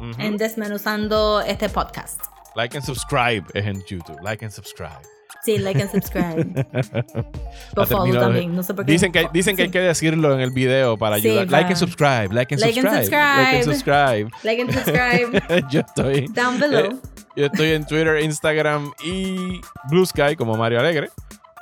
Ujú. 0.00 0.20
en 0.20 0.36
Desmenuzando 0.36 1.40
este 1.40 1.68
podcast. 1.68 2.20
Like 2.54 2.76
and 2.76 2.84
subscribe 2.84 3.44
es 3.54 3.66
en 3.66 3.82
YouTube. 3.84 4.20
Like 4.22 4.44
and 4.44 4.52
subscribe. 4.52 5.02
Sí, 5.44 5.58
like 5.58 5.80
and 5.80 5.90
subscribe. 5.90 6.44
Por 7.74 7.88
también, 7.88 8.56
no 8.56 8.62
sé 8.62 8.74
por 8.74 8.84
qué. 8.84 8.92
Dicen 8.92 9.12
que, 9.12 9.28
dicen 9.32 9.56
que 9.56 9.62
hay 9.62 9.70
que 9.70 9.80
decirlo 9.80 10.34
en 10.34 10.40
el 10.40 10.50
video 10.50 10.96
para 10.96 11.16
ayudar. 11.16 11.48
Like 11.48 11.68
and 11.68 11.76
subscribe. 11.76 12.34
Like 12.34 12.54
and 12.54 12.60
Like 12.60 12.80
and 12.80 12.90
subscribe. 12.90 13.30
Like 13.36 13.56
and 13.56 13.64
subscribe. 13.64 14.30
Like 14.42 14.62
and 14.62 14.72
subscribe 14.72 15.68
Yo 15.70 15.80
estoy. 15.80 16.26
down 16.34 16.58
below. 16.58 16.86
Eh, 16.86 16.96
yo 17.36 17.46
estoy 17.46 17.70
en 17.70 17.86
Twitter, 17.86 18.20
Instagram 18.20 18.92
y 19.04 19.60
Blue 19.88 20.04
Sky 20.04 20.34
como 20.36 20.56
Mario 20.56 20.80
Alegre. 20.80 21.10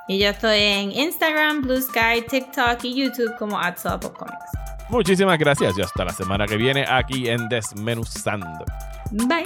Y 0.09 0.19
yo 0.19 0.31
estoy 0.31 0.59
en 0.59 0.93
Instagram, 0.93 1.63
Blue 1.63 1.83
Sky, 1.83 2.23
TikTok 2.27 2.83
y 2.85 2.95
YouTube 2.95 3.37
como 3.39 3.59
Comics. 3.59 4.66
Muchísimas 4.89 5.39
gracias 5.39 5.77
y 5.77 5.83
hasta 5.83 6.05
la 6.05 6.13
semana 6.13 6.47
que 6.47 6.57
viene 6.57 6.85
aquí 6.89 7.29
en 7.29 7.49
Desmenuzando. 7.49 8.65
Bye. 9.11 9.45